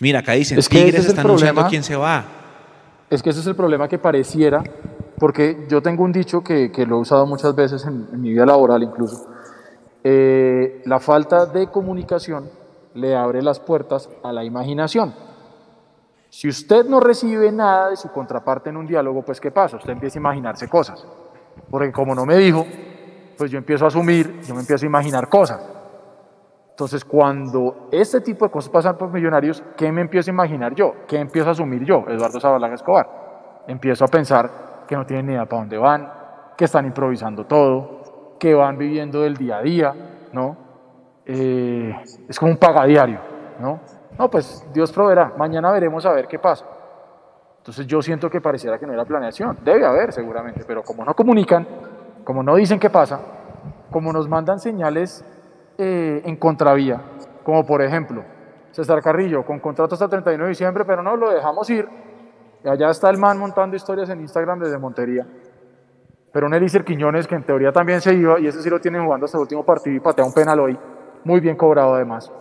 Mira, 0.00 0.18
acá 0.18 0.32
dicen, 0.32 0.58
Es 0.58 0.68
que 0.68 0.78
Tigres 0.78 1.02
es 1.02 1.06
está 1.10 1.20
anunciando 1.20 1.54
problema. 1.60 1.70
quién 1.70 1.84
se 1.84 1.94
va. 1.94 2.24
Es 3.08 3.22
que 3.22 3.30
ese 3.30 3.38
es 3.38 3.46
el 3.46 3.54
problema 3.54 3.86
que 3.88 3.98
pareciera, 3.98 4.64
porque 5.16 5.64
yo 5.70 5.80
tengo 5.80 6.02
un 6.02 6.10
dicho 6.10 6.42
que, 6.42 6.72
que 6.72 6.86
lo 6.86 6.96
he 6.96 7.00
usado 7.02 7.24
muchas 7.24 7.54
veces 7.54 7.84
en, 7.84 8.08
en 8.12 8.20
mi 8.20 8.30
vida 8.30 8.46
laboral 8.46 8.82
incluso. 8.82 9.28
Eh, 10.02 10.82
la 10.86 10.98
falta 10.98 11.46
de 11.46 11.68
comunicación 11.68 12.50
le 12.94 13.14
abre 13.14 13.42
las 13.42 13.60
puertas 13.60 14.08
a 14.24 14.32
la 14.32 14.42
imaginación. 14.42 15.14
Si 16.30 16.48
usted 16.48 16.84
no 16.86 17.00
recibe 17.00 17.50
nada 17.50 17.90
de 17.90 17.96
su 17.96 18.10
contraparte 18.10 18.70
en 18.70 18.76
un 18.76 18.86
diálogo, 18.86 19.22
pues 19.22 19.40
¿qué 19.40 19.50
pasa? 19.50 19.76
Usted 19.76 19.92
empieza 19.92 20.18
a 20.18 20.20
imaginarse 20.20 20.68
cosas. 20.68 21.06
Porque 21.70 21.90
como 21.90 22.14
no 22.14 22.26
me 22.26 22.36
dijo, 22.36 22.66
pues 23.36 23.50
yo 23.50 23.58
empiezo 23.58 23.84
a 23.84 23.88
asumir, 23.88 24.40
yo 24.42 24.54
me 24.54 24.60
empiezo 24.60 24.84
a 24.84 24.88
imaginar 24.88 25.28
cosas. 25.28 25.60
Entonces, 26.70 27.04
cuando 27.04 27.88
este 27.90 28.20
tipo 28.20 28.44
de 28.44 28.50
cosas 28.50 28.70
pasan 28.70 28.96
por 28.96 29.10
millonarios, 29.10 29.62
¿qué 29.76 29.90
me 29.90 30.00
empiezo 30.00 30.30
a 30.30 30.34
imaginar 30.34 30.74
yo? 30.74 30.94
¿Qué 31.08 31.18
empiezo 31.18 31.48
a 31.48 31.52
asumir 31.52 31.84
yo, 31.84 32.04
Eduardo 32.08 32.38
Zabalaga 32.38 32.74
Escobar? 32.74 33.64
Empiezo 33.66 34.04
a 34.04 34.08
pensar 34.08 34.84
que 34.86 34.94
no 34.94 35.04
tienen 35.04 35.26
ni 35.26 35.32
idea 35.32 35.46
para 35.46 35.62
dónde 35.62 35.76
van, 35.76 36.12
que 36.56 36.66
están 36.66 36.86
improvisando 36.86 37.46
todo, 37.46 38.36
que 38.38 38.54
van 38.54 38.78
viviendo 38.78 39.22
del 39.22 39.36
día 39.36 39.58
a 39.58 39.62
día, 39.62 39.94
¿no? 40.32 40.56
Eh, 41.26 41.94
es 42.28 42.38
como 42.38 42.52
un 42.52 42.58
pagadiario, 42.58 43.18
¿no? 43.60 43.80
No, 44.18 44.28
pues 44.28 44.66
Dios 44.74 44.90
proveerá, 44.90 45.32
mañana 45.38 45.70
veremos 45.70 46.04
a 46.04 46.12
ver 46.12 46.26
qué 46.26 46.40
pasa. 46.40 46.66
Entonces 47.58 47.86
yo 47.86 48.02
siento 48.02 48.28
que 48.28 48.40
pareciera 48.40 48.78
que 48.78 48.86
no 48.86 48.92
era 48.92 49.04
planeación, 49.04 49.58
debe 49.62 49.86
haber 49.86 50.12
seguramente, 50.12 50.64
pero 50.66 50.82
como 50.82 51.04
no 51.04 51.14
comunican, 51.14 51.66
como 52.24 52.42
no 52.42 52.56
dicen 52.56 52.80
qué 52.80 52.90
pasa, 52.90 53.20
como 53.90 54.12
nos 54.12 54.28
mandan 54.28 54.58
señales 54.58 55.24
eh, 55.76 56.20
en 56.24 56.36
contravía, 56.36 57.00
como 57.44 57.64
por 57.64 57.80
ejemplo, 57.80 58.24
César 58.72 59.02
Carrillo 59.02 59.44
con 59.44 59.60
contrato 59.60 59.94
hasta 59.94 60.06
el 60.06 60.10
31 60.10 60.44
de 60.44 60.48
diciembre, 60.50 60.84
pero 60.84 61.02
no, 61.02 61.16
lo 61.16 61.30
dejamos 61.30 61.70
ir. 61.70 61.88
Y 62.64 62.68
allá 62.68 62.90
está 62.90 63.10
el 63.10 63.18
man 63.18 63.38
montando 63.38 63.76
historias 63.76 64.10
en 64.10 64.20
Instagram 64.20 64.58
desde 64.58 64.78
Montería. 64.78 65.26
Pero 66.32 66.46
un 66.46 66.54
Elícer 66.54 66.84
Quiñones 66.84 67.26
que 67.26 67.36
en 67.36 67.44
teoría 67.44 67.70
también 67.70 68.00
se 68.00 68.14
iba, 68.14 68.40
y 68.40 68.48
ese 68.48 68.62
sí 68.62 68.68
lo 68.68 68.80
tienen 68.80 69.04
jugando 69.04 69.26
hasta 69.26 69.38
el 69.38 69.42
último 69.42 69.64
partido 69.64 69.96
y 69.96 70.00
patea 70.00 70.24
un 70.24 70.32
penal 70.32 70.58
hoy, 70.58 70.78
muy 71.24 71.40
bien 71.40 71.56
cobrado 71.56 71.94
además. 71.94 72.32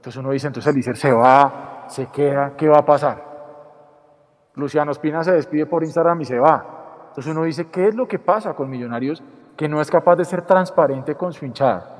Entonces 0.00 0.18
uno 0.18 0.30
dice, 0.30 0.46
entonces 0.46 0.72
Elícer 0.72 0.96
se 0.96 1.12
va, 1.12 1.84
se 1.86 2.06
queda, 2.06 2.54
¿qué 2.56 2.66
va 2.70 2.78
a 2.78 2.86
pasar? 2.86 3.22
Luciano 4.54 4.92
Espina 4.92 5.22
se 5.22 5.32
despide 5.32 5.66
por 5.66 5.84
Instagram 5.84 6.22
y 6.22 6.24
se 6.24 6.38
va. 6.38 7.04
Entonces 7.08 7.30
uno 7.30 7.42
dice, 7.42 7.66
¿qué 7.66 7.88
es 7.88 7.94
lo 7.94 8.08
que 8.08 8.18
pasa 8.18 8.54
con 8.54 8.70
Millonarios 8.70 9.22
que 9.58 9.68
no 9.68 9.78
es 9.78 9.90
capaz 9.90 10.16
de 10.16 10.24
ser 10.24 10.46
transparente 10.46 11.16
con 11.16 11.34
su 11.34 11.44
hinchada? 11.44 11.98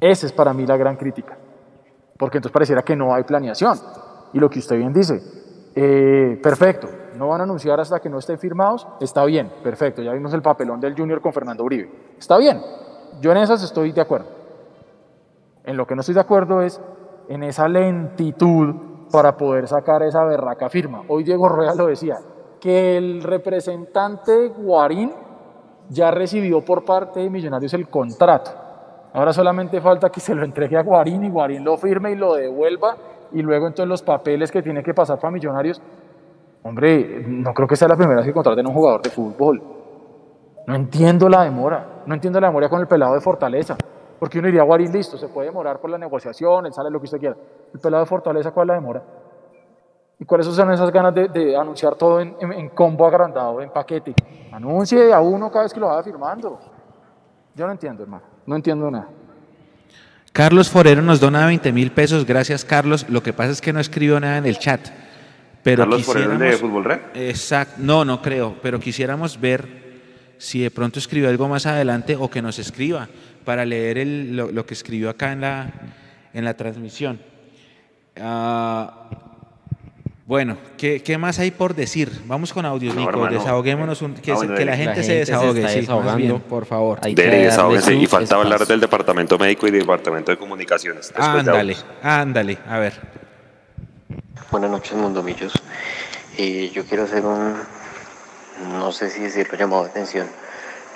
Esa 0.00 0.26
es 0.26 0.32
para 0.32 0.52
mí 0.52 0.66
la 0.66 0.76
gran 0.76 0.96
crítica. 0.96 1.38
Porque 2.18 2.38
entonces 2.38 2.52
pareciera 2.52 2.82
que 2.82 2.96
no 2.96 3.14
hay 3.14 3.22
planeación. 3.22 3.78
Y 4.32 4.40
lo 4.40 4.50
que 4.50 4.58
usted 4.58 4.76
bien 4.76 4.92
dice, 4.92 5.22
eh, 5.76 6.40
perfecto, 6.42 6.88
no 7.16 7.28
van 7.28 7.42
a 7.42 7.44
anunciar 7.44 7.78
hasta 7.78 8.00
que 8.00 8.08
no 8.08 8.18
estén 8.18 8.40
firmados, 8.40 8.84
está 9.00 9.24
bien, 9.26 9.48
perfecto, 9.62 10.02
ya 10.02 10.12
vimos 10.12 10.34
el 10.34 10.42
papelón 10.42 10.80
del 10.80 10.96
Junior 10.96 11.20
con 11.20 11.32
Fernando 11.32 11.62
Uribe, 11.62 11.88
está 12.18 12.36
bien, 12.36 12.60
yo 13.20 13.30
en 13.30 13.36
esas 13.36 13.62
estoy 13.62 13.92
de 13.92 14.00
acuerdo. 14.00 14.43
En 15.64 15.76
lo 15.76 15.86
que 15.86 15.94
no 15.94 16.00
estoy 16.00 16.14
de 16.14 16.20
acuerdo 16.20 16.62
es 16.62 16.80
en 17.28 17.42
esa 17.42 17.68
lentitud 17.68 18.74
para 19.10 19.36
poder 19.36 19.66
sacar 19.66 20.02
esa 20.02 20.24
berraca 20.24 20.68
firma. 20.68 21.02
Hoy 21.08 21.24
Diego 21.24 21.48
Rueda 21.48 21.74
lo 21.74 21.86
decía, 21.86 22.18
que 22.60 22.96
el 22.96 23.22
representante 23.22 24.48
Guarín 24.48 25.12
ya 25.88 26.10
recibió 26.10 26.62
por 26.62 26.84
parte 26.84 27.20
de 27.20 27.30
Millonarios 27.30 27.74
el 27.74 27.88
contrato. 27.88 28.50
Ahora 29.12 29.32
solamente 29.32 29.80
falta 29.80 30.10
que 30.10 30.20
se 30.20 30.34
lo 30.34 30.44
entregue 30.44 30.76
a 30.76 30.82
Guarín 30.82 31.24
y 31.24 31.30
Guarín 31.30 31.62
lo 31.62 31.76
firme 31.76 32.12
y 32.12 32.16
lo 32.16 32.34
devuelva 32.34 32.96
y 33.32 33.42
luego 33.42 33.66
entonces 33.66 33.88
los 33.88 34.02
papeles 34.02 34.50
que 34.50 34.62
tiene 34.62 34.82
que 34.82 34.94
pasar 34.94 35.18
para 35.18 35.30
Millonarios. 35.30 35.80
Hombre, 36.62 37.22
no 37.26 37.52
creo 37.52 37.68
que 37.68 37.76
sea 37.76 37.88
la 37.88 37.96
primera 37.96 38.16
vez 38.16 38.26
que 38.26 38.32
contraten 38.32 38.66
un 38.66 38.72
jugador 38.72 39.02
de 39.02 39.10
fútbol. 39.10 39.62
No 40.66 40.74
entiendo 40.74 41.28
la 41.28 41.44
demora. 41.44 42.02
No 42.06 42.14
entiendo 42.14 42.40
la 42.40 42.46
demora 42.46 42.68
con 42.70 42.80
el 42.80 42.86
pelado 42.86 43.14
de 43.14 43.20
Fortaleza. 43.20 43.76
Porque 44.24 44.38
uno 44.38 44.46
diría, 44.46 44.62
Guarín, 44.62 44.90
listo, 44.90 45.18
se 45.18 45.28
puede 45.28 45.48
demorar 45.48 45.78
por 45.82 45.90
la 45.90 45.98
negociación, 45.98 46.64
él 46.64 46.72
sale 46.72 46.88
lo 46.90 46.98
que 46.98 47.04
usted 47.04 47.18
quiera. 47.18 47.36
El 47.74 47.78
pelado 47.78 48.04
de 48.04 48.08
Fortaleza, 48.08 48.52
¿cuál 48.52 48.64
es 48.64 48.68
la 48.68 48.74
demora? 48.76 49.02
¿Y 50.18 50.24
cuáles 50.24 50.46
son 50.46 50.72
esas 50.72 50.90
ganas 50.90 51.14
de, 51.14 51.28
de 51.28 51.54
anunciar 51.54 51.94
todo 51.96 52.20
en, 52.22 52.34
en- 52.40 52.52
en 52.54 52.68
combo 52.70 53.06
agrandado, 53.06 53.60
en 53.60 53.68
paquete? 53.68 54.14
Anuncie 54.50 55.12
a 55.12 55.20
uno 55.20 55.50
cada 55.50 55.64
vez 55.64 55.74
que 55.74 55.80
lo 55.80 55.88
vaya 55.88 56.02
firmando. 56.02 56.58
Yo 57.54 57.66
no 57.66 57.72
entiendo, 57.72 58.02
hermano. 58.02 58.22
No 58.46 58.56
entiendo 58.56 58.90
nada. 58.90 59.08
Carlos 60.32 60.70
Forero 60.70 61.02
nos 61.02 61.20
dona 61.20 61.44
20 61.44 61.70
mil 61.72 61.92
pesos. 61.92 62.24
Gracias, 62.24 62.64
Carlos. 62.64 63.06
Lo 63.10 63.22
que 63.22 63.34
pasa 63.34 63.50
es 63.50 63.60
que 63.60 63.74
no 63.74 63.80
escribió 63.80 64.18
nada 64.20 64.38
en 64.38 64.46
el 64.46 64.58
chat. 64.58 64.80
Pero 65.62 65.82
Carlos 65.82 66.02
Forero, 66.04 66.32
el 66.32 66.38
de 66.38 66.52
Fútbol 66.52 66.84
Red. 66.84 67.00
Exacto. 67.12 67.74
No, 67.78 68.06
no 68.06 68.22
creo. 68.22 68.54
Pero 68.62 68.80
quisiéramos 68.80 69.38
ver 69.38 69.84
si 70.38 70.62
de 70.62 70.70
pronto 70.70 70.98
escribió 70.98 71.28
algo 71.28 71.46
más 71.46 71.66
adelante 71.66 72.16
o 72.16 72.30
que 72.30 72.40
nos 72.40 72.58
escriba 72.58 73.08
para 73.44 73.64
leer 73.64 73.98
el- 73.98 74.36
lo, 74.36 74.50
lo 74.50 74.66
que 74.66 74.74
escribió 74.74 75.10
acá 75.10 75.32
en 75.32 75.40
la, 75.42 75.70
en 76.32 76.44
la 76.44 76.54
transmisión. 76.54 77.20
Ah, 78.20 79.08
bueno, 80.26 80.56
¿qué, 80.78 81.02
qué 81.02 81.18
más 81.18 81.38
hay 81.38 81.50
por 81.50 81.74
decir? 81.74 82.10
Vamos 82.26 82.52
con 82.52 82.64
audios, 82.64 82.94
No, 82.94 83.00
Nico. 83.02 83.10
hermano. 83.10 83.38
Desahoguémonos, 83.38 84.00
un- 84.02 84.14
que, 84.14 84.32
Ah, 84.32 84.36
se- 84.36 84.46
bueno, 84.46 84.54
que 84.54 84.64
la 84.64 84.76
gente 84.76 84.96
La 84.96 85.02
se 85.02 85.02
gente 85.02 85.26
se 85.26 85.32
desahogue. 85.32 85.60
está 85.60 85.72
sí, 86.16 86.16
bien, 86.16 86.40
por 86.40 86.64
favor. 86.64 86.98
Hay 87.02 87.14
Dele, 87.14 87.48
Y 88.00 88.06
faltaba 88.06 88.42
hablar 88.42 88.56
espacio. 88.56 88.72
del 88.74 88.80
departamento 88.80 89.38
médico 89.38 89.66
y 89.66 89.70
del 89.70 89.80
departamento 89.80 90.30
de 90.30 90.38
comunicaciones. 90.38 91.08
después 91.08 91.26
Ándale, 91.26 91.76
ándale. 92.02 92.58
A 92.66 92.78
ver. 92.78 92.94
Buenas 94.50 94.70
noches, 94.70 94.94
Mundomillos. 94.94 95.52
Eh, 96.38 96.70
yo 96.74 96.84
quiero 96.84 97.04
hacer 97.04 97.24
un, 97.24 97.54
no 98.72 98.92
sé 98.92 99.10
si 99.10 99.20
decirlo 99.20 99.58
llamado 99.58 99.84
de 99.84 99.90
atención, 99.90 100.26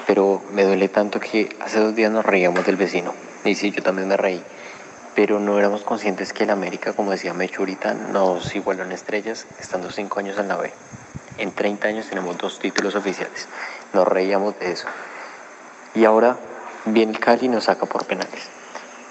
pero 0.09 0.40
me 0.54 0.64
duele 0.64 0.88
tanto 0.88 1.20
que 1.20 1.54
hace 1.61 1.78
dos 1.80 1.94
días 1.94 2.11
nos 2.11 2.24
reíamos 2.24 2.64
del 2.64 2.76
vecino. 2.76 3.12
Y 3.44 3.54
sí, 3.56 3.70
yo 3.72 3.82
también 3.82 4.09
me 4.09 4.16
reí. 4.16 4.42
Pero 5.14 5.38
no 5.38 5.59
éramos 5.59 5.82
conscientes 5.82 6.32
que 6.32 6.44
el 6.44 6.50
América, 6.50 6.94
como 6.94 7.11
decía 7.11 7.34
Mecho 7.34 7.61
ahorita, 7.61 7.92
nos 7.92 8.54
igualó 8.54 8.84
en 8.84 8.92
estrellas, 8.92 9.46
estando 9.61 9.90
cinco 9.90 10.18
años 10.20 10.38
en 10.38 10.48
la 10.48 10.56
B. 10.56 10.72
En 11.36 11.52
30 11.52 11.88
años 11.88 12.06
tenemos 12.09 12.38
dos 12.38 12.59
títulos 12.59 12.94
oficiales. 12.94 13.48
Nos 13.92 14.09
reíamos 14.09 14.59
de 14.59 14.72
eso. 14.72 14.88
Y 15.94 16.06
ahora 16.06 16.38
viene 16.86 17.12
el 17.12 17.20
Cali 17.20 17.44
y 17.44 17.48
nos 17.50 17.64
saca 17.64 17.84
por 17.84 18.06
penales. 18.06 18.48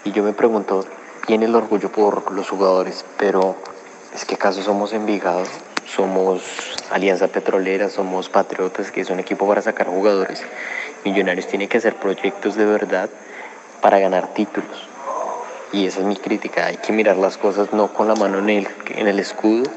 Y 0.04 0.14
yo 0.14 0.24
me 0.24 0.34
pregunto, 0.34 0.84
tiene 1.28 1.46
el 1.46 1.54
orgullo 1.54 1.92
por 1.92 2.32
los 2.32 2.50
jugadores, 2.50 3.06
pero 3.20 3.56
es 4.16 4.26
que 4.26 4.34
acaso 4.34 4.64
somos 4.64 4.94
Envigado, 4.94 5.44
somos 5.88 6.42
Alianza 6.92 7.28
Petrolera, 7.28 7.90
somos 7.90 8.30
Patriotas, 8.30 8.92
que 8.92 9.02
es 9.02 9.10
un 9.10 9.20
equipo 9.20 9.48
para 9.48 9.62
sacar 9.62 9.88
jugadores. 9.88 10.44
Millonarios 11.06 11.48
tiene 11.48 11.68
que 11.68 11.78
hacer 11.78 11.96
proyectos 11.96 12.56
de 12.56 12.66
verdad 12.66 13.10
para 13.82 14.00
ganar 14.00 14.34
títulos. 14.34 14.88
Y 15.72 15.86
esa 15.86 16.00
es 16.00 16.06
mi 16.06 16.16
crítica, 16.16 16.66
hay 16.66 16.78
que 16.78 16.94
mirar 16.94 17.18
las 17.18 17.38
cosas 17.38 17.74
no 17.74 17.94
con 17.94 18.08
la 18.08 18.16
mano 18.16 18.40
en 18.40 18.50
el, 18.50 18.68
en 18.96 19.08
el 19.08 19.20
escudo, 19.20 19.70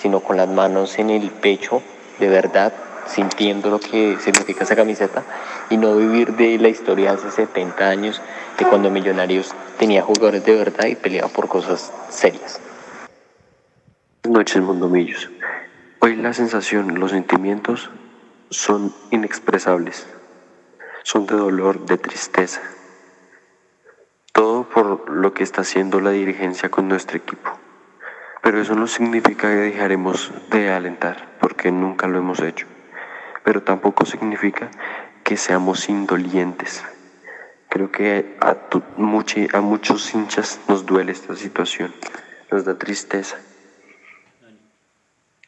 sino 0.00 0.20
con 0.20 0.36
las 0.36 0.48
manos 0.48 0.98
en 0.98 1.10
el 1.10 1.30
pecho, 1.30 1.82
de 2.18 2.28
verdad, 2.28 2.72
sintiendo 3.06 3.70
lo 3.70 3.80
que 3.80 4.18
significa 4.20 4.64
esa 4.64 4.76
camiseta 4.76 5.22
y 5.70 5.76
no 5.76 5.96
vivir 5.96 6.34
de 6.34 6.58
la 6.58 6.68
historia 6.68 7.12
de 7.12 7.18
hace 7.18 7.30
70 7.30 7.88
años, 7.88 8.20
de 8.58 8.64
cuando 8.66 8.90
Millonarios 8.90 9.52
tenía 9.78 10.02
jugadores 10.02 10.44
de 10.44 10.54
verdad 10.54 10.86
y 10.86 10.96
peleaba 10.96 11.28
por 11.28 11.48
cosas 11.48 11.92
serias. 12.08 12.60
Noches, 14.28 14.62
Mundomillos. 14.62 15.30
Hoy 16.00 16.16
la 16.16 16.32
sensación, 16.32 16.98
los 16.98 17.12
sentimientos 17.12 17.90
son 18.50 18.92
inexpresables. 19.10 20.06
Son 21.02 21.26
de 21.26 21.36
dolor, 21.36 21.86
de 21.86 21.96
tristeza. 21.96 22.60
Todo 24.32 24.68
por 24.68 25.10
lo 25.10 25.32
que 25.32 25.44
está 25.44 25.60
haciendo 25.60 26.00
la 26.00 26.10
dirigencia 26.10 26.70
con 26.70 26.88
nuestro 26.88 27.18
equipo. 27.18 27.50
Pero 28.42 28.60
eso 28.60 28.74
no 28.74 28.86
significa 28.86 29.48
que 29.48 29.56
dejaremos 29.56 30.32
de 30.50 30.70
alentar, 30.70 31.36
porque 31.40 31.70
nunca 31.70 32.06
lo 32.06 32.18
hemos 32.18 32.40
hecho. 32.40 32.66
Pero 33.44 33.62
tampoco 33.62 34.04
significa 34.06 34.70
que 35.24 35.36
seamos 35.36 35.88
indolientes. 35.88 36.84
Creo 37.68 37.90
que 37.92 38.36
a 38.40 39.60
muchos 39.60 40.14
hinchas 40.14 40.60
nos 40.68 40.86
duele 40.86 41.12
esta 41.12 41.36
situación, 41.36 41.94
nos 42.50 42.64
da 42.64 42.76
tristeza. 42.78 43.36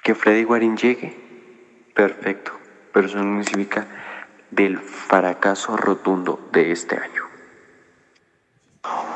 Que 0.09 0.15
Freddy 0.15 0.45
Guarín 0.45 0.79
llegue, 0.79 1.15
perfecto, 1.95 2.53
pero 2.95 3.09
eso 3.09 3.19
no 3.19 3.45
significa 3.45 3.87
del 4.51 4.79
fracaso 4.79 5.77
rotundo 5.77 6.49
de 6.51 6.73
este 6.73 6.97
año. 6.97 7.25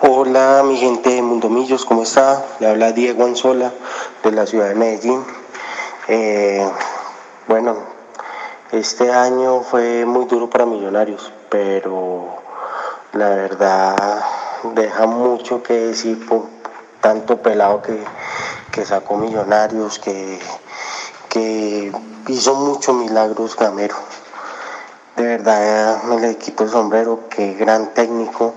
Hola 0.02 0.62
mi 0.66 0.77
gente 0.77 1.09
de 1.09 1.23
Mundomillos, 1.23 1.86
¿cómo 1.86 2.02
está? 2.02 2.44
Le 2.60 2.69
habla 2.69 2.93
Diego 2.93 3.24
Anzola 3.24 3.73
de 4.23 4.32
la 4.32 4.44
ciudad 4.44 4.69
de 4.69 4.74
Medellín. 4.74 5.24
Eh, 6.09 6.70
bueno, 7.48 7.74
Este 8.70 9.10
año 9.10 9.62
fue 9.62 10.05
muy 10.05 10.27
duro 10.27 10.51
para 10.51 10.66
Millonarios, 10.66 11.32
pero 11.48 12.43
la 13.14 13.31
verdad 13.31 13.97
deja 14.74 15.06
mucho 15.06 15.62
que 15.62 15.73
decir 15.73 16.27
por 16.27 16.43
tanto 17.01 17.40
pelado 17.40 17.81
que, 17.81 17.98
que 18.73 18.86
sacó 18.86 19.16
Millonarios, 19.16 19.99
que, 19.99 20.40
que 21.28 21.93
hizo 22.28 22.55
muchos 22.55 22.97
milagros 22.97 23.55
Gamero. 23.55 23.97
De 25.16 25.24
verdad 25.24 26.03
me 26.05 26.19
le 26.19 26.36
quito 26.39 26.65
el 26.65 26.70
sombrero, 26.70 27.28
qué 27.28 27.53
gran 27.53 27.93
técnico. 27.93 28.55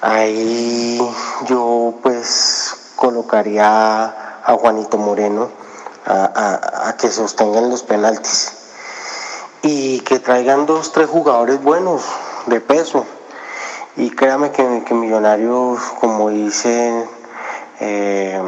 Ahí 0.00 1.00
yo 1.46 1.94
pues 2.02 2.92
colocaría 2.94 4.04
a 4.44 4.56
Juanito 4.58 4.96
Moreno 4.96 5.50
a, 6.06 6.94
que 6.98 7.10
sostengan 7.10 7.68
los 7.68 7.82
penaltis 7.82 8.52
y 9.62 10.00
que 10.00 10.20
traigan 10.20 10.66
dos, 10.66 10.92
tres 10.92 11.08
jugadores 11.08 11.60
buenos 11.60 12.04
de 12.46 12.60
peso. 12.60 13.04
Y 13.96 14.10
créame 14.10 14.52
que, 14.52 14.84
que 14.84 14.94
Millonarios, 14.94 15.80
como 16.00 16.28
dicen, 16.28 17.08
eh, 17.80 18.40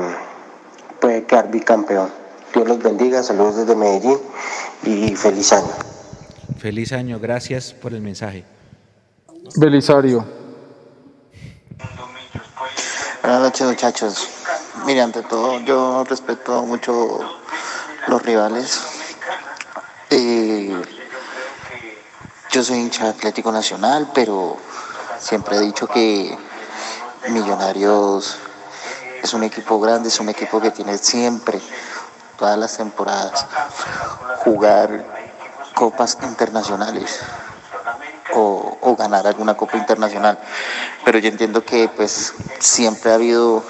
puede 1.01 1.25
quedar 1.25 1.51
bicampeón. 1.51 2.11
Dios 2.55 2.67
los 2.67 2.79
bendiga, 2.79 3.23
saludos 3.23 3.57
desde 3.57 3.75
Medellín 3.77 4.19
y 4.85 5.15
feliz 5.17 5.53
año. 5.53 5.69
Feliz 6.59 6.93
año, 6.93 7.19
gracias 7.21 7.73
por 7.73 7.93
el 7.93 8.01
mensaje. 8.01 8.45
Belisario. 9.57 10.25
Buenas 13.23 13.41
noches 13.43 13.67
muchachos. 13.67 14.29
Mire, 14.87 15.03
ante 15.03 15.23
todo 15.23 15.61
yo 15.61 16.05
respeto 16.05 16.63
mucho 16.65 17.21
los 18.07 18.23
rivales. 18.23 18.81
Eh, 20.11 20.75
yo 22.51 22.65
soy 22.65 22.79
hincha 22.79 23.05
de 23.05 23.11
Atlético 23.11 23.53
Nacional, 23.53 24.11
pero 24.15 24.57
siempre 25.19 25.57
he 25.57 25.61
dicho 25.61 25.87
que 25.87 26.37
Millonarios 27.29 28.39
es 29.23 29.35
un 29.35 29.45
equipo 29.45 29.81
grande, 29.81 30.09
es 30.09 30.21
un 30.21 30.29
equipo 30.29 30.61
que 30.61 30.71
tiene 30.71 30.99
siempre, 30.99 31.61
todas 32.37 32.59
las 32.59 32.77
temporadas, 32.77 33.47
jugar 34.45 35.05
copas 35.75 36.19
internacionales 36.23 37.21
o, 38.35 38.79
o 38.81 38.97
ganar 38.97 39.27
alguna 39.27 39.57
copa 39.57 39.77
internacional. 39.77 40.39
Pero 41.05 41.19
yo 41.19 41.29
entiendo 41.29 41.65
que 41.65 41.89
pues 41.89 42.35
siempre 42.59 43.11
ha 43.11 43.15
habido 43.15 43.63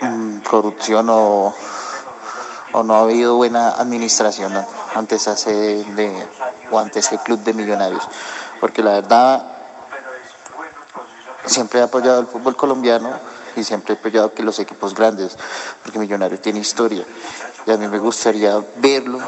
mm, 0.00 0.38
corrupción 0.38 1.08
o, 1.10 1.54
o 2.72 2.82
no 2.82 2.94
ha 2.94 3.00
habido 3.00 3.36
buena 3.36 3.70
administración 3.70 4.52
ante 4.94 5.16
de, 5.16 6.26
o 6.70 6.78
ante 6.78 7.00
ese 7.00 7.18
club 7.18 7.40
de 7.40 7.54
millonarios. 7.54 8.02
Porque 8.60 8.82
la 8.82 8.92
verdad 8.92 9.44
siempre 11.46 11.80
he 11.80 11.82
apoyado 11.82 12.20
el 12.20 12.26
fútbol 12.26 12.56
colombiano 12.56 13.33
y 13.56 13.64
siempre 13.64 13.94
he 13.94 13.96
apoyado 13.96 14.34
que 14.34 14.42
los 14.42 14.58
equipos 14.58 14.94
grandes, 14.94 15.36
porque 15.82 15.98
Millonarios 15.98 16.40
tiene 16.40 16.60
historia. 16.60 17.04
Y 17.66 17.70
a 17.70 17.76
mí 17.76 17.88
me 17.88 17.98
gustaría 17.98 18.62
verlo, 18.76 19.18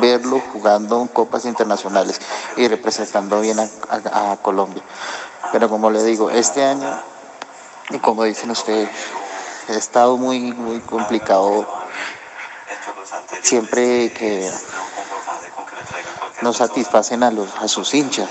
verlo 0.00 0.40
jugando 0.52 1.00
en 1.00 1.08
copas 1.08 1.44
internacionales 1.44 2.20
y 2.56 2.68
representando 2.68 3.40
bien 3.40 3.58
a, 3.60 4.36
Colombia. 4.42 4.82
Pero 5.52 5.68
como 5.68 5.90
le 5.90 6.02
digo, 6.04 6.30
este 6.30 6.64
año, 6.64 7.02
y 7.90 7.98
como 7.98 8.24
dicen 8.24 8.50
ustedes, 8.50 8.88
ha 9.68 9.72
estado 9.72 10.16
muy, 10.16 10.52
muy 10.52 10.80
complicado. 10.80 11.66
Siempre 13.42 14.12
que 14.12 14.50
no 16.42 16.52
satisfacen 16.52 17.22
a, 17.22 17.30
los, 17.30 17.48
a 17.56 17.68
sus 17.68 17.94
hinchas, 17.94 18.28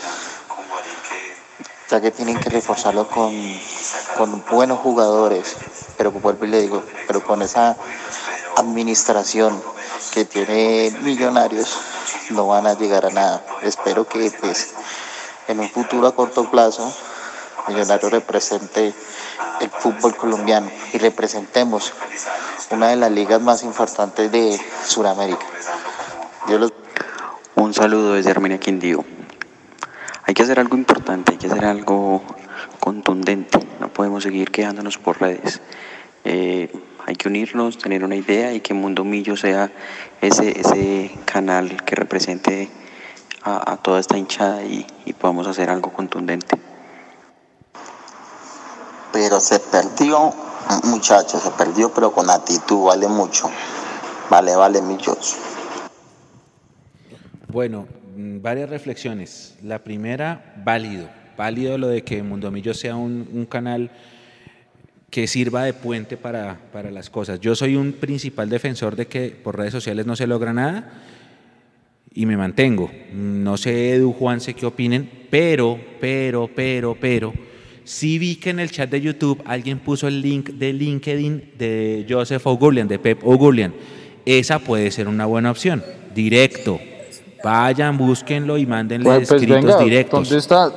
ya 1.90 2.02
que 2.02 2.12
tienen 2.12 2.40
que 2.40 2.50
reforzarlo 2.50 3.08
con, 3.08 3.34
con 4.18 4.44
buenos 4.52 4.80
jugadores, 4.80 5.56
pero 5.98 6.12
vuelvo 6.12 6.46
y 6.46 6.50
le 6.50 6.62
digo, 6.62 6.84
pero 7.08 7.24
con 7.24 7.42
esa 7.42 7.76
administración 8.58 9.62
que 10.14 10.26
tiene 10.26 10.96
millonarios, 11.02 11.78
no 12.32 12.48
van 12.48 12.68
a 12.68 12.74
llegar 12.74 13.06
a 13.06 13.10
nada. 13.10 13.44
Espero 13.64 14.08
que 14.08 14.32
pues 14.40 14.74
en 15.48 15.60
un 15.60 15.70
futuro 15.70 16.08
a 16.08 16.16
corto 16.16 16.50
plazo 16.50 16.94
Millonarios 17.68 18.12
represente 18.12 18.94
el 19.60 19.70
fútbol 19.70 20.16
colombiano 20.16 20.72
y 20.92 20.98
representemos 20.98 21.94
una 22.72 22.88
de 22.88 22.96
las 22.96 23.12
ligas 23.12 23.42
más 23.42 23.64
importantes 23.64 24.32
de 24.32 24.60
Sudamérica. 24.86 25.46
Un 27.56 27.74
saludo 27.74 28.14
desde 28.14 28.32
Armenia 28.32 28.60
Quindío. 28.60 29.04
Hay 30.30 30.36
que 30.36 30.44
hacer 30.44 30.60
algo 30.60 30.78
importante, 30.78 31.32
hay 31.32 31.40
que 31.40 31.48
hacer 31.48 31.66
algo 31.66 32.22
contundente. 32.80 33.58
No 33.80 33.92
podemos 33.92 34.22
seguir 34.22 34.52
quedándonos 34.52 35.00
por 35.00 35.20
redes. 35.20 35.60
Eh, 36.24 36.72
hay 37.08 37.16
que 37.16 37.30
unirnos, 37.30 37.80
tener 37.80 38.04
una 38.04 38.16
idea 38.16 38.54
y 38.54 38.60
que 38.60 38.76
Mundo 38.76 39.04
Millo 39.04 39.36
sea 39.36 39.72
ese, 40.22 40.60
ese 40.60 41.18
canal 41.26 41.84
que 41.84 41.96
represente 41.96 42.70
a, 43.42 43.72
a 43.72 43.78
toda 43.78 44.00
esta 44.00 44.20
hinchada 44.20 44.64
y, 44.64 44.86
y 45.04 45.14
podamos 45.14 45.48
hacer 45.48 45.72
algo 45.72 45.92
contundente. 45.92 46.62
Pero 49.12 49.40
se 49.40 49.60
perdió, 49.60 50.32
muchachos, 50.84 51.42
se 51.42 51.50
perdió, 51.50 51.92
pero 51.92 52.12
con 52.12 52.30
actitud, 52.30 52.86
vale 52.86 53.08
mucho. 53.08 53.50
Vale, 54.30 54.56
vale, 54.56 54.80
millos. 54.84 55.38
Bueno, 57.48 57.88
varias 58.42 58.70
reflexiones. 58.70 59.56
La 59.64 59.84
primera, 59.84 60.54
válido. 60.64 61.10
Válido 61.38 61.78
lo 61.78 61.88
de 61.88 62.04
que 62.04 62.22
Mundomillo 62.22 62.74
sea 62.74 62.96
un, 62.96 63.48
canal 63.50 63.92
que 65.10 65.26
sirva 65.28 65.64
de 65.64 65.74
puente 65.74 66.18
para, 66.18 66.60
para 66.72 66.92
las 66.92 67.10
cosas. 67.10 67.40
Yo 67.40 67.56
soy 67.56 67.76
un 67.76 67.94
principal 67.94 68.50
defensor 68.50 68.96
de 68.96 69.08
que 69.08 69.30
por 69.30 69.58
redes 69.58 69.72
sociales 69.72 70.06
no 70.06 70.16
se 70.16 70.28
logra 70.28 70.54
nada 70.54 70.92
y 72.14 72.26
me 72.26 72.38
mantengo. 72.38 72.92
No 73.14 73.58
sé, 73.58 73.94
Edu, 73.94 74.12
Juan, 74.14 74.42
sé 74.42 74.54
qué 74.54 74.66
opinen, 74.66 75.10
pero, 75.30 75.80
pero, 76.00 76.50
pero, 76.54 76.98
pero, 77.00 77.34
sí 77.84 78.20
vi 78.20 78.36
que 78.36 78.50
en 78.50 78.60
el 78.60 78.72
chat 78.72 78.90
de 78.90 79.02
YouTube 79.02 79.42
alguien 79.46 79.80
puso 79.80 80.08
el 80.08 80.22
link 80.22 80.50
de 80.50 80.74
LinkedIn 80.74 81.54
de 81.58 82.06
Joseph 82.10 82.46
O'Gurlian, 82.46 82.88
de 82.88 83.00
Pep 83.00 83.26
O'Gurlian. 83.26 83.74
Esa 84.26 84.60
puede 84.60 84.92
ser 84.92 85.08
una 85.08 85.26
buena 85.26 85.52
opción, 85.52 85.84
directo. 86.14 86.80
Vayan, 87.44 87.98
búsquenlo 87.98 88.58
y 88.58 88.66
mándenle 88.66 89.06
Pues, 89.06 89.28
pues 89.30 89.42
escritos 89.42 89.66
venga, 89.66 89.84
directos. 89.84 90.30
¿dónde 90.30 90.40
está? 90.40 90.72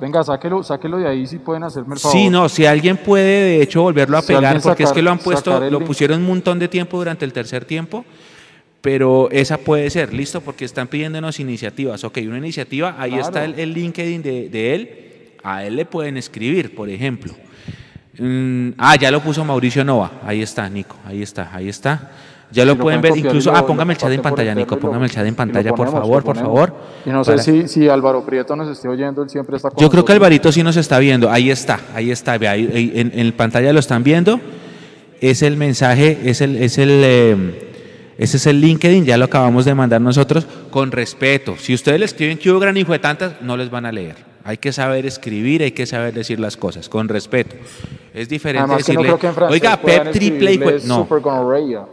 Venga, 0.00 0.24
sáquelo, 0.24 0.62
sáquelo 0.62 0.98
de 0.98 1.08
ahí 1.08 1.26
si 1.26 1.38
pueden 1.38 1.62
hacerme 1.62 1.94
el 1.94 2.00
favor. 2.00 2.16
Sí, 2.18 2.28
no, 2.28 2.48
si 2.48 2.66
alguien 2.66 2.96
puede 2.96 3.24
de 3.44 3.62
hecho 3.62 3.82
volverlo 3.82 4.18
a 4.18 4.22
Si 4.22 4.28
pegar, 4.34 4.60
porque 4.60 4.82
es 4.82 4.92
que 4.92 5.00
lo 5.02 5.10
han 5.10 5.18
puesto, 5.18 5.60
lo 5.60 5.78
link. 5.78 5.84
pusieron 5.86 6.20
un 6.20 6.26
montón 6.26 6.58
de 6.58 6.68
tiempo 6.68 6.98
durante 6.98 7.24
el 7.24 7.32
tercer 7.32 7.64
tiempo, 7.64 8.04
pero 8.80 9.30
esa 9.30 9.56
puede 9.56 9.88
ser, 9.90 10.12
listo, 10.12 10.40
porque 10.40 10.64
están 10.64 10.88
pidiéndonos 10.88 11.38
iniciativas. 11.40 12.02
Ok, 12.04 12.18
una 12.26 12.38
iniciativa, 12.38 12.96
ahí 12.98 13.12
Claro. 13.12 13.24
está 13.26 13.44
el, 13.44 13.58
el 13.58 13.72
LinkedIn 13.72 14.22
de, 14.22 14.48
de 14.48 14.74
él, 14.74 14.90
a 15.42 15.64
él 15.64 15.76
le 15.76 15.84
pueden 15.86 16.16
escribir, 16.16 16.74
por 16.74 16.90
ejemplo. 16.90 17.32
Mm, 18.18 18.70
ah, 18.78 18.96
ya 18.96 19.10
lo 19.10 19.20
puso 19.20 19.44
Mauricio 19.44 19.84
Nova, 19.84 20.10
ahí 20.26 20.42
está, 20.42 20.68
Nico, 20.68 20.96
ahí 21.06 21.22
está, 21.22 21.50
ahí 21.54 21.68
está. 21.68 22.10
Ya 22.54 22.64
lo 22.64 22.72
Si 22.72 22.78
lo 22.78 22.82
pueden 22.84 23.00
ver, 23.00 23.16
incluso, 23.16 23.50
lo- 23.50 23.56
ah, 23.58 23.66
póngame 23.66 23.92
el 23.94 23.98
chat 23.98 24.12
en 24.12 24.22
pantalla, 24.22 24.54
Nico, 24.54 24.78
póngame 24.78 25.06
el 25.06 25.10
chat 25.10 25.26
en 25.26 25.34
pantalla, 25.34 25.74
por 25.74 25.90
favor, 25.90 26.22
por 26.22 26.36
favor. 26.36 26.74
Y 27.04 27.10
no 27.10 27.24
sé 27.24 27.32
para- 27.32 27.42
si, 27.42 27.68
si 27.68 27.88
Álvaro 27.88 28.24
Prieto 28.24 28.54
nos 28.54 28.68
esté 28.68 28.88
oyendo, 28.88 29.22
él 29.22 29.28
siempre 29.28 29.56
está 29.56 29.70
con 29.70 29.78
yo 29.80 29.90
creo 29.90 30.04
que. 30.04 30.12
Alvarito 30.12 30.52
sí 30.52 30.62
nos 30.62 30.76
está 30.76 30.98
viendo. 31.00 31.30
Ahí 31.30 31.50
está, 31.50 31.80
ahí 31.94 32.10
está. 32.12 32.32
Ahí- 32.34 32.70
ahí 32.72 32.92
en, 32.94 33.12
en 33.18 33.32
pantalla 33.32 33.72
lo 33.72 33.80
están 33.80 34.04
viendo. 34.04 34.40
Es 35.20 35.42
el 35.42 35.56
mensaje, 35.56 36.18
es 36.24 36.40
el, 36.40 36.56
es 36.56 36.78
el, 36.78 36.90
eh, 36.92 37.70
ese 38.18 38.36
es 38.36 38.46
el 38.46 38.60
LinkedIn, 38.60 39.04
ya 39.04 39.16
lo 39.16 39.24
acabamos 39.24 39.64
de 39.64 39.74
mandar 39.74 40.00
nosotros, 40.00 40.46
con 40.70 40.92
respeto. 40.92 41.56
Si 41.58 41.74
ustedes 41.74 41.98
le 41.98 42.04
escriben 42.06 42.38
que 42.38 42.50
hubo 42.50 42.60
gran 42.60 42.76
hijo 42.76 42.92
de 42.92 42.98
tantas, 43.00 43.40
no 43.42 43.56
les 43.56 43.70
van 43.70 43.86
a 43.86 43.90
leer. 43.92 44.16
Hay 44.44 44.58
que 44.58 44.72
saber 44.72 45.06
escribir, 45.06 45.62
hay 45.62 45.72
que 45.72 45.86
saber 45.86 46.12
decir 46.14 46.38
las 46.38 46.56
cosas, 46.56 46.88
con 46.88 47.08
respeto. 47.08 47.56
Es 48.14 48.28
diferente 48.28 48.62
Además 48.62 48.86
que 48.86 48.92
no 48.92 49.00
decirle, 49.02 49.18
creo 49.18 49.32
que 49.34 49.52
oiga, 49.52 49.80
Pep 49.80 50.12
triple 50.12 50.52
hijo 50.52 50.60
de-". 50.70 50.76
escribirle 50.76 50.88
No, 50.88 51.08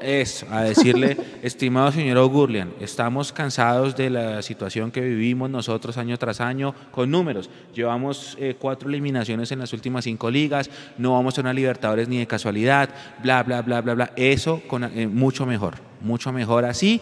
eso, 0.03 0.45
a 0.51 0.61
decirle, 0.61 1.17
estimado 1.41 1.91
señor 1.91 2.19
O'Gurlian, 2.19 2.69
estamos 2.79 3.33
cansados 3.33 3.95
de 3.95 4.11
la 4.11 4.43
situación 4.43 4.91
que 4.91 5.01
vivimos 5.01 5.49
nosotros 5.49 5.97
año 5.97 6.15
tras 6.19 6.39
año 6.39 6.75
con 6.91 7.09
números. 7.09 7.49
Llevamos 7.73 8.37
eh, 8.39 8.55
cuatro 8.59 8.87
eliminaciones 8.87 9.51
en 9.51 9.57
las 9.57 9.73
últimas 9.73 10.03
cinco 10.03 10.29
ligas, 10.29 10.69
no 10.99 11.13
vamos 11.13 11.39
a 11.39 11.41
una 11.41 11.53
Libertadores 11.53 12.07
ni 12.07 12.19
de 12.19 12.27
casualidad, 12.27 12.89
bla, 13.23 13.41
bla, 13.41 13.63
bla, 13.63 13.81
bla, 13.81 13.95
bla. 13.95 14.11
Eso 14.15 14.61
con, 14.67 14.83
eh, 14.83 15.07
mucho 15.07 15.47
mejor, 15.47 15.73
mucho 16.01 16.31
mejor 16.31 16.65
así 16.65 17.01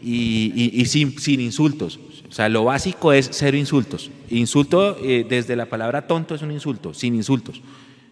y, 0.00 0.50
y- 0.54 0.80
y 0.80 0.86
sin, 0.86 1.18
sin 1.18 1.40
insultos. 1.40 2.00
O 2.26 2.32
sea, 2.32 2.48
lo 2.48 2.64
básico 2.64 3.12
es 3.12 3.28
cero 3.32 3.58
insultos. 3.58 4.10
Insulto, 4.30 4.96
eh, 5.02 5.26
desde 5.28 5.56
la 5.56 5.66
palabra 5.66 6.06
tonto 6.06 6.34
es 6.34 6.40
un 6.40 6.52
insulto, 6.52 6.94
sin 6.94 7.14
insultos 7.14 7.60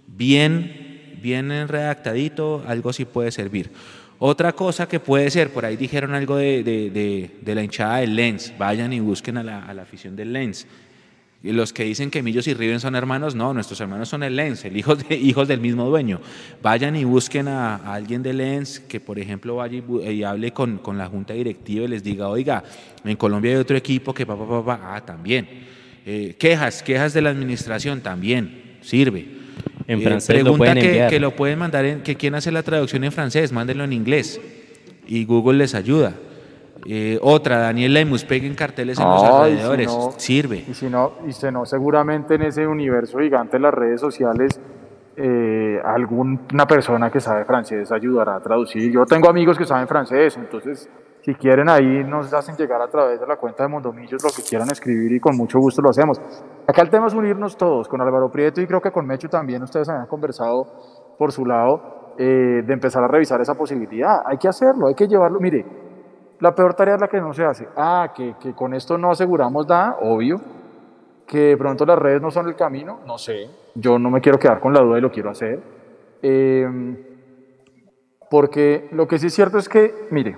bien, 0.06 1.18
bien 1.22 1.48
redactadito, 1.68 2.64
algo 2.66 2.92
sí 2.92 3.04
puede 3.04 3.30
servir. 3.30 3.70
Otra 4.18 4.52
cosa 4.52 4.88
que 4.88 5.00
puede 5.00 5.30
ser, 5.30 5.50
por 5.52 5.64
ahí 5.64 5.76
dijeron 5.76 6.14
algo 6.14 6.36
de, 6.36 6.62
de- 6.62 7.30
de- 7.42 7.54
la 7.54 7.62
hinchada 7.62 7.98
del 7.98 8.14
Lens, 8.14 8.52
vayan 8.58 8.92
y 8.92 9.00
busquen 9.00 9.36
a 9.38 9.42
la, 9.42 9.64
a 9.64 9.74
la 9.74 9.82
afición 9.82 10.16
del 10.16 10.32
Lens. 10.32 10.66
Y 11.42 11.52
los 11.52 11.74
que 11.74 11.84
dicen 11.84 12.10
que 12.10 12.22
Millos 12.22 12.46
y 12.46 12.54
Riven 12.54 12.80
son 12.80 12.94
hermanos, 12.94 13.34
no, 13.34 13.52
nuestros 13.52 13.78
hermanos 13.78 14.08
son 14.08 14.22
el 14.22 14.34
Lens, 14.34 14.64
el 14.64 14.78
hijo 14.78 14.96
de, 14.96 15.14
hijos 15.16 15.46
del 15.46 15.60
mismo 15.60 15.84
dueño. 15.86 16.20
Vayan 16.62 16.96
y 16.96 17.04
busquen 17.04 17.48
a, 17.48 17.76
alguien 17.92 18.22
del 18.22 18.38
Lens 18.38 18.80
que, 18.80 18.98
por 18.98 19.18
ejemplo, 19.18 19.56
vaya 19.56 19.82
y, 20.10 20.22
hable 20.22 20.52
con, 20.52 20.78
con 20.78 20.96
la 20.96 21.06
junta 21.06 21.34
directiva 21.34 21.84
y 21.84 21.88
les 21.88 22.02
diga, 22.02 22.28
oiga, 22.28 22.64
en 23.04 23.16
Colombia 23.16 23.50
hay 23.50 23.56
otro 23.58 23.76
equipo 23.76 24.14
que 24.14 24.24
papá, 24.24 24.48
papá, 24.48 24.80
ah, 24.94 25.04
también. 25.04 25.46
Eh, 26.06 26.34
quejas, 26.38 26.82
quejas 26.82 27.12
de 27.12 27.20
la 27.20 27.28
administración, 27.28 28.00
también, 28.00 28.78
sirve. 28.80 29.43
En 29.86 30.00
Eh, 30.00 30.02
francés 30.02 30.36
lo 30.38 30.42
pregunta 30.42 30.58
pueden 30.58 30.78
que, 30.78 30.86
enviar. 30.86 31.10
que 31.10 31.20
lo 31.20 31.30
pueden 31.32 31.58
mandar, 31.58 31.84
en, 31.84 32.02
que 32.02 32.14
quieren 32.16 32.36
hacer 32.36 32.52
la 32.52 32.62
traducción 32.62 33.04
en 33.04 33.12
francés, 33.12 33.52
mándenlo 33.52 33.84
en 33.84 33.92
inglés 33.92 34.40
y 35.06 35.24
Google 35.24 35.58
les 35.58 35.74
ayuda. 35.74 36.14
Eh, 36.86 37.18
otra, 37.22 37.58
Daniel 37.58 37.94
Lemus, 37.94 38.24
peguen 38.24 38.54
carteles 38.54 38.98
en 38.98 39.08
los 39.08 39.22
No, 39.22 39.28
y 39.28 39.30
si 39.30 39.36
alrededores, 39.52 39.86
no- 39.86 40.12
sirve. 40.16 40.64
Y 40.68 40.74
si 40.74 40.86
no, 40.86 41.12
y 41.26 41.32
si 41.32 41.46
no, 41.50 41.64
seguramente 41.66 42.34
en 42.34 42.42
ese 42.42 42.66
universo 42.66 43.18
gigante 43.18 43.56
de 43.56 43.60
las 43.62 43.72
redes 43.74 44.00
sociales, 44.00 44.60
eh, 45.16 45.80
alguna 45.84 46.66
persona 46.66 47.10
que 47.10 47.20
sabe 47.20 47.44
francés 47.44 47.90
ayudará 47.92 48.36
a 48.36 48.40
traducir. 48.42 48.90
Yo 48.92 49.06
tengo 49.06 49.28
amigos 49.30 49.56
que 49.56 49.64
saben 49.64 49.86
francés, 49.88 50.36
entonces 50.36 50.88
si 51.24 51.34
quieren 51.34 51.70
ahí 51.70 52.04
nos 52.04 52.32
hacen 52.34 52.54
llegar 52.54 52.82
a 52.82 52.88
través 52.88 53.18
de 53.18 53.26
la 53.26 53.36
cuenta 53.36 53.62
de 53.62 53.70
Mondomillos 53.70 54.22
lo 54.22 54.28
que 54.28 54.42
quieran 54.42 54.70
escribir 54.70 55.10
y 55.10 55.20
con 55.20 55.34
mucho 55.34 55.58
gusto 55.58 55.80
lo 55.80 55.88
hacemos. 55.88 56.20
Acá 56.66 56.82
el 56.82 56.90
tema 56.90 57.06
es 57.06 57.14
unirnos 57.14 57.56
todos, 57.56 57.88
con 57.88 58.02
Álvaro 58.02 58.30
Prieto 58.30 58.60
y 58.60 58.66
creo 58.66 58.82
que 58.82 58.90
con 58.90 59.06
Mecho 59.06 59.30
también 59.30 59.62
ustedes 59.62 59.88
habían 59.88 60.06
conversado 60.06 60.66
por 61.16 61.32
su 61.32 61.46
lado 61.46 62.14
eh, 62.18 62.62
de 62.66 62.72
empezar 62.74 63.02
a 63.02 63.08
revisar 63.08 63.40
esa 63.40 63.54
posibilidad. 63.54 64.20
Hay 64.26 64.36
que 64.36 64.48
hacerlo, 64.48 64.88
hay 64.88 64.94
que 64.94 65.08
llevarlo. 65.08 65.40
Mire, 65.40 65.64
la 66.40 66.54
peor 66.54 66.74
tarea 66.74 66.96
es 66.96 67.00
la 67.00 67.08
que 67.08 67.18
no 67.22 67.32
se 67.32 67.42
hace. 67.42 67.68
Ah, 67.74 68.12
que, 68.14 68.34
que 68.38 68.52
con 68.52 68.74
esto 68.74 68.98
no 68.98 69.10
aseguramos 69.10 69.66
nada, 69.66 69.96
obvio. 70.02 70.38
Que 71.26 71.38
de 71.38 71.56
pronto 71.56 71.86
las 71.86 71.98
redes 71.98 72.20
no 72.20 72.30
son 72.30 72.48
el 72.48 72.54
camino, 72.54 73.00
no 73.06 73.16
sé. 73.16 73.48
Yo 73.74 73.98
no 73.98 74.10
me 74.10 74.20
quiero 74.20 74.38
quedar 74.38 74.60
con 74.60 74.74
la 74.74 74.80
duda 74.80 74.98
y 74.98 75.00
lo 75.00 75.10
quiero 75.10 75.30
hacer. 75.30 75.58
Eh, 76.20 76.68
porque 78.30 78.90
lo 78.92 79.08
que 79.08 79.18
sí 79.18 79.28
es 79.28 79.34
cierto 79.34 79.56
es 79.56 79.70
que, 79.70 79.94
mire, 80.10 80.36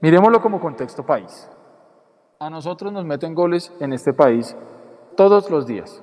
miremoslo 0.00 0.40
como 0.40 0.60
contexto 0.60 1.04
país. 1.04 1.48
A 2.38 2.48
nosotros 2.48 2.92
nos 2.92 3.04
meten 3.04 3.34
goles 3.34 3.72
en 3.80 3.92
este 3.92 4.12
país 4.12 4.56
todos 5.16 5.50
los 5.50 5.66
días. 5.66 6.02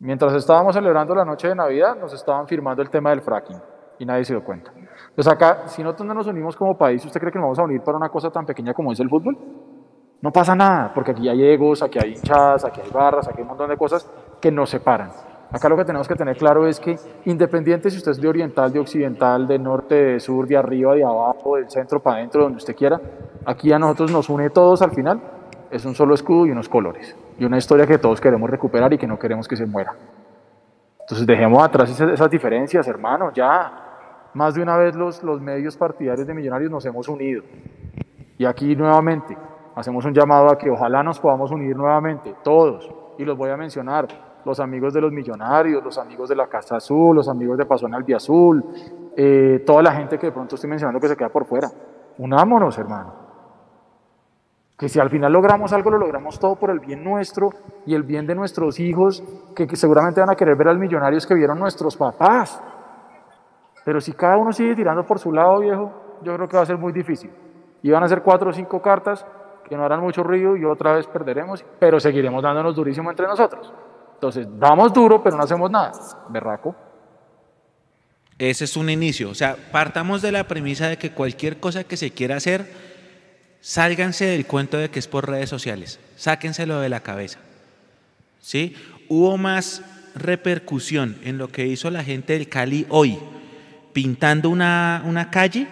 Mientras 0.00 0.34
estábamos 0.34 0.74
celebrando 0.74 1.14
la 1.14 1.24
noche 1.24 1.48
de 1.48 1.54
Navidad, 1.54 1.96
nos 1.96 2.12
estaban 2.12 2.46
firmando 2.46 2.82
el 2.82 2.90
tema 2.90 3.10
del 3.10 3.20
fracking 3.20 3.60
y 3.98 4.04
nadie 4.04 4.24
se 4.24 4.34
dio 4.34 4.44
cuenta. 4.44 4.72
Entonces 4.74 5.32
acá, 5.32 5.66
si 5.66 5.82
nosotros 5.82 6.06
no 6.06 6.14
nos 6.14 6.26
unimos 6.26 6.56
como 6.56 6.76
país, 6.76 7.04
¿usted 7.04 7.20
cree 7.20 7.32
que 7.32 7.38
nos 7.38 7.46
vamos 7.46 7.58
a 7.58 7.64
unir 7.64 7.80
para 7.82 7.96
una 7.96 8.08
cosa 8.08 8.30
tan 8.30 8.44
pequeña 8.44 8.74
como 8.74 8.92
es 8.92 9.00
el 9.00 9.08
fútbol? 9.08 9.36
No 10.20 10.30
pasa 10.32 10.54
nada, 10.54 10.92
porque 10.94 11.12
aquí 11.12 11.28
hay 11.28 11.44
egos, 11.44 11.82
aquí 11.82 11.98
hay 12.02 12.14
hinchadas, 12.14 12.64
aquí 12.64 12.80
hay 12.80 12.90
barras, 12.90 13.28
aquí 13.28 13.38
hay 13.38 13.42
un 13.42 13.48
montón 13.48 13.70
de 13.70 13.76
cosas 13.76 14.08
que 14.40 14.50
nos 14.50 14.70
separan. 14.70 15.10
Acá 15.50 15.68
lo 15.68 15.76
que 15.78 15.84
tenemos 15.84 16.06
que 16.06 16.14
tener 16.14 16.36
claro 16.36 16.66
es 16.66 16.78
que 16.78 16.98
independiente 17.24 17.90
si 17.90 17.96
usted 17.96 18.12
es 18.12 18.20
de 18.20 18.28
oriental, 18.28 18.70
de 18.70 18.80
occidental, 18.80 19.46
de 19.46 19.58
norte, 19.58 19.94
de 19.94 20.20
sur, 20.20 20.46
de 20.46 20.58
arriba, 20.58 20.94
de 20.94 21.04
abajo, 21.04 21.56
del 21.56 21.70
centro 21.70 22.00
para 22.00 22.16
adentro, 22.16 22.42
donde 22.42 22.58
usted 22.58 22.76
quiera, 22.76 23.00
aquí 23.46 23.72
a 23.72 23.78
nosotros 23.78 24.12
nos 24.12 24.28
une 24.28 24.50
todos 24.50 24.82
al 24.82 24.90
final, 24.90 25.20
es 25.70 25.84
un 25.86 25.94
solo 25.94 26.14
escudo 26.14 26.46
y 26.46 26.50
unos 26.50 26.68
colores. 26.68 27.16
Y 27.38 27.46
una 27.46 27.56
historia 27.56 27.86
que 27.86 27.96
todos 27.96 28.20
queremos 28.20 28.50
recuperar 28.50 28.92
y 28.92 28.98
que 28.98 29.06
no 29.06 29.18
queremos 29.18 29.48
que 29.48 29.56
se 29.56 29.64
muera. 29.64 29.94
Entonces 31.00 31.26
dejemos 31.26 31.62
atrás 31.62 31.88
esas, 31.90 32.12
esas 32.12 32.30
diferencias, 32.30 32.86
hermano, 32.86 33.32
ya. 33.32 33.84
Más 34.34 34.54
de 34.54 34.62
una 34.62 34.76
vez 34.76 34.94
los, 34.94 35.22
los 35.22 35.40
medios 35.40 35.78
partidarios 35.78 36.26
de 36.26 36.34
Millonarios 36.34 36.70
nos 36.70 36.84
hemos 36.84 37.08
unido. 37.08 37.42
Y 38.36 38.44
aquí 38.44 38.76
nuevamente 38.76 39.34
hacemos 39.74 40.04
un 40.04 40.12
llamado 40.12 40.50
a 40.50 40.58
que 40.58 40.68
ojalá 40.70 41.02
nos 41.02 41.18
podamos 41.18 41.50
unir 41.50 41.74
nuevamente, 41.74 42.34
todos. 42.42 42.90
Y 43.16 43.24
los 43.24 43.38
voy 43.38 43.48
a 43.48 43.56
mencionar, 43.56 44.06
los 44.48 44.60
amigos 44.60 44.94
de 44.94 45.00
los 45.02 45.12
Millonarios, 45.12 45.84
los 45.84 45.98
amigos 45.98 46.28
de 46.28 46.34
la 46.34 46.46
Casa 46.46 46.76
Azul, 46.76 47.14
los 47.14 47.28
amigos 47.28 47.58
de 47.58 47.66
Pasón 47.66 47.94
Albiazul, 47.94 48.64
eh, 49.14 49.62
toda 49.66 49.82
la 49.82 49.92
gente 49.92 50.18
que 50.18 50.28
de 50.28 50.32
pronto 50.32 50.54
estoy 50.54 50.70
mencionando 50.70 50.98
que 50.98 51.08
se 51.08 51.16
queda 51.16 51.28
por 51.28 51.44
fuera. 51.44 51.70
Unámonos, 52.16 52.78
hermano. 52.78 53.12
Que 54.78 54.88
si 54.88 54.98
al 54.98 55.10
final 55.10 55.32
logramos 55.32 55.72
algo, 55.72 55.90
lo 55.90 55.98
logramos 55.98 56.38
todo 56.38 56.56
por 56.56 56.70
el 56.70 56.80
bien 56.80 57.04
nuestro 57.04 57.50
y 57.84 57.94
el 57.94 58.04
bien 58.04 58.26
de 58.26 58.34
nuestros 58.34 58.80
hijos, 58.80 59.22
que, 59.54 59.68
seguramente 59.76 60.20
van 60.20 60.30
a 60.30 60.34
querer 60.34 60.56
ver 60.56 60.68
al 60.68 60.78
Millonarios 60.78 61.26
que 61.26 61.34
vieron 61.34 61.58
nuestros 61.58 61.96
papás. 61.96 62.62
Pero 63.84 64.00
si 64.00 64.12
cada 64.12 64.38
uno 64.38 64.52
sigue 64.52 64.74
tirando 64.74 65.04
por 65.04 65.18
su 65.18 65.30
lado, 65.30 65.60
viejo, 65.60 65.92
yo 66.22 66.34
creo 66.34 66.48
que 66.48 66.56
va 66.56 66.62
a 66.62 66.66
ser 66.66 66.78
muy 66.78 66.92
difícil. 66.92 67.30
Y 67.82 67.90
van 67.90 68.02
a 68.02 68.08
ser 68.08 68.22
cuatro 68.22 68.50
o 68.50 68.52
cinco 68.52 68.80
cartas 68.80 69.26
que 69.68 69.76
no 69.76 69.84
harán 69.84 70.00
mucho 70.00 70.22
ruido 70.22 70.56
y 70.56 70.64
otra 70.64 70.94
vez 70.94 71.06
perderemos, 71.06 71.64
pero 71.78 72.00
seguiremos 72.00 72.42
dándonos 72.42 72.74
durísimo 72.74 73.10
entre 73.10 73.26
nosotros. 73.26 73.72
Entonces, 74.18 74.48
damos 74.58 74.92
duro, 74.92 75.22
pero 75.22 75.36
no 75.36 75.44
hacemos 75.44 75.70
nada. 75.70 75.92
Berraco. 76.28 76.74
Ese 78.36 78.64
es 78.64 78.76
un 78.76 78.90
inicio. 78.90 79.30
O 79.30 79.34
sea, 79.34 79.56
partamos 79.70 80.22
de 80.22 80.32
la 80.32 80.48
premisa 80.48 80.88
de 80.88 80.98
que 80.98 81.12
cualquier 81.12 81.60
cosa 81.60 81.84
que 81.84 81.96
se 81.96 82.10
quiera 82.10 82.34
hacer, 82.34 82.68
sálganse 83.60 84.24
del 84.24 84.44
cuento 84.44 84.76
de 84.76 84.90
que 84.90 84.98
es 84.98 85.06
por 85.06 85.28
redes 85.28 85.48
sociales. 85.48 86.00
Sáquenselo 86.16 86.80
de 86.80 86.88
la 86.88 86.98
cabeza. 87.00 87.38
¿Sí? 88.40 88.74
Hubo 89.08 89.38
más 89.38 89.82
repercusión 90.16 91.16
en 91.22 91.38
lo 91.38 91.46
que 91.46 91.68
hizo 91.68 91.88
la 91.88 92.02
gente 92.02 92.32
del 92.32 92.48
Cali 92.48 92.86
hoy, 92.88 93.20
pintando 93.92 94.50
una, 94.50 95.00
una 95.04 95.30
calle, 95.30 95.68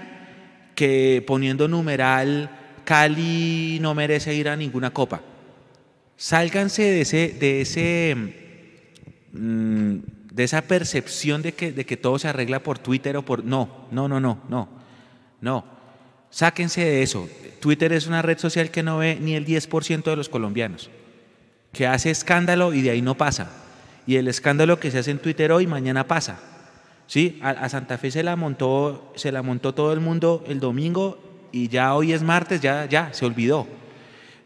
que 0.76 1.24
poniendo 1.26 1.66
numeral 1.66 2.48
Cali 2.84 3.78
no 3.80 3.92
merece 3.96 4.34
ir 4.34 4.48
a 4.48 4.54
ninguna 4.54 4.92
copa. 4.92 5.20
Sálganse 6.16 6.82
de 6.82 7.00
ese, 7.02 7.28
de 7.28 7.60
ese 7.60 8.16
mm, 9.32 9.96
de 10.36 10.44
esa 10.44 10.60
percepción 10.60 11.40
de 11.40 11.52
que, 11.52 11.72
de 11.72 11.86
que 11.86 11.96
todo 11.96 12.18
se 12.18 12.28
arregla 12.28 12.62
por 12.62 12.78
Twitter 12.78 13.16
o 13.16 13.22
por... 13.22 13.42
No, 13.42 13.86
no, 13.90 14.06
no, 14.06 14.20
no, 14.20 14.42
no, 14.50 14.68
no. 15.40 15.64
Sáquense 16.28 16.84
de 16.84 17.02
eso. 17.02 17.26
Twitter 17.58 17.94
es 17.94 18.06
una 18.06 18.20
red 18.20 18.36
social 18.36 18.70
que 18.70 18.82
no 18.82 18.98
ve 18.98 19.16
ni 19.18 19.32
el 19.32 19.46
10% 19.46 20.02
de 20.02 20.14
los 20.14 20.28
colombianos, 20.28 20.90
que 21.72 21.86
hace 21.86 22.10
escándalo 22.10 22.74
y 22.74 22.82
de 22.82 22.90
ahí 22.90 23.00
no 23.00 23.14
pasa. 23.14 23.50
Y 24.06 24.16
el 24.16 24.28
escándalo 24.28 24.78
que 24.78 24.90
se 24.90 24.98
hace 24.98 25.10
en 25.10 25.20
Twitter 25.20 25.50
hoy, 25.52 25.66
mañana 25.66 26.06
pasa. 26.06 26.38
¿Sí? 27.06 27.38
A, 27.42 27.48
a 27.48 27.70
Santa 27.70 27.96
Fe 27.96 28.10
se 28.10 28.22
la, 28.22 28.36
montó, 28.36 29.14
se 29.16 29.32
la 29.32 29.40
montó 29.40 29.72
todo 29.72 29.94
el 29.94 30.00
mundo 30.00 30.44
el 30.46 30.60
domingo 30.60 31.48
y 31.50 31.68
ya 31.68 31.94
hoy 31.94 32.12
es 32.12 32.22
martes, 32.22 32.60
ya, 32.60 32.84
ya, 32.84 33.10
se 33.14 33.24
olvidó. 33.24 33.66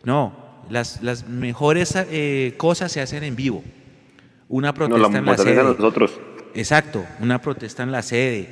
No, 0.04 0.49
las, 0.70 1.02
las 1.02 1.28
mejores 1.28 1.94
eh, 1.96 2.54
cosas 2.56 2.92
se 2.92 3.00
hacen 3.00 3.24
en 3.24 3.36
vivo. 3.36 3.62
Una 4.48 4.72
protesta 4.72 5.08
la 5.08 5.18
en 5.18 5.26
la 5.26 5.36
sede. 5.36 5.62
nosotros. 5.62 6.12
Exacto, 6.54 7.04
una 7.20 7.40
protesta 7.40 7.82
en 7.82 7.92
la 7.92 8.02
sede. 8.02 8.48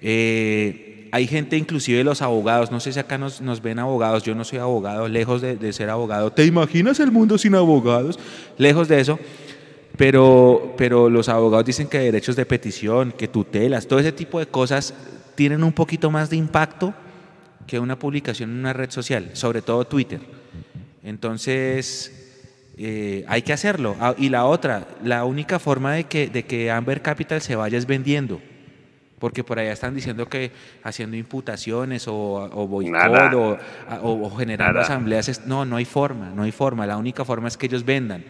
Eh, 0.00 1.08
hay 1.12 1.26
gente, 1.26 1.56
inclusive 1.56 2.04
los 2.04 2.20
abogados, 2.20 2.70
no 2.70 2.80
sé 2.80 2.92
si 2.92 2.98
acá 2.98 3.16
nos, 3.16 3.40
nos 3.40 3.62
ven 3.62 3.78
abogados, 3.78 4.22
yo 4.22 4.34
no 4.34 4.44
soy 4.44 4.58
abogado, 4.58 5.08
lejos 5.08 5.40
de, 5.40 5.56
de 5.56 5.72
ser 5.72 5.88
abogado. 5.88 6.32
¿Te 6.32 6.44
imaginas 6.44 7.00
el 7.00 7.10
mundo 7.10 7.38
sin 7.38 7.54
abogados? 7.54 8.18
Lejos 8.58 8.88
de 8.88 9.00
eso. 9.00 9.18
Pero, 9.96 10.74
pero 10.76 11.10
los 11.10 11.28
abogados 11.28 11.66
dicen 11.66 11.88
que 11.88 11.98
derechos 11.98 12.36
de 12.36 12.46
petición, 12.46 13.12
que 13.12 13.26
tutelas, 13.26 13.88
todo 13.88 13.98
ese 13.98 14.12
tipo 14.12 14.38
de 14.38 14.46
cosas 14.46 14.94
tienen 15.34 15.64
un 15.64 15.72
poquito 15.72 16.10
más 16.10 16.30
de 16.30 16.36
impacto 16.36 16.94
que 17.66 17.80
una 17.80 17.98
publicación 17.98 18.50
en 18.50 18.58
una 18.58 18.72
red 18.72 18.90
social, 18.90 19.30
sobre 19.32 19.60
todo 19.60 19.84
Twitter. 19.84 20.20
Entonces, 21.08 22.12
eh, 22.76 23.24
hay 23.28 23.42
que 23.42 23.52
hacerlo. 23.52 23.96
Ah, 24.00 24.14
Y 24.18 24.28
la 24.28 24.44
otra, 24.44 24.86
la 25.02 25.24
única 25.24 25.58
forma 25.58 25.92
de 25.94 26.04
que, 26.04 26.28
de 26.28 26.44
que 26.44 26.70
Amber 26.70 27.02
Capital 27.02 27.40
se 27.40 27.56
vaya 27.56 27.78
es 27.78 27.86
vendiendo. 27.86 28.40
Porque 29.18 29.42
por 29.42 29.58
allá 29.58 29.72
están 29.72 29.94
diciendo 29.96 30.28
que 30.28 30.52
haciendo 30.84 31.16
imputaciones 31.16 32.06
o, 32.06 32.14
o 32.14 32.68
boicot 32.68 33.34
o, 33.34 33.58
a- 33.88 34.00
o- 34.00 34.26
o 34.26 34.30
generando 34.36 34.74
Nada. 34.74 34.84
asambleas. 34.84 35.44
No, 35.46 35.64
no 35.64 35.74
hay 35.76 35.84
forma, 35.84 36.30
no 36.30 36.44
hay 36.44 36.52
forma. 36.52 36.86
La 36.86 36.96
única 36.96 37.24
forma 37.24 37.48
es 37.48 37.56
que 37.56 37.66
ellos 37.66 37.84
vendan. 37.84 38.22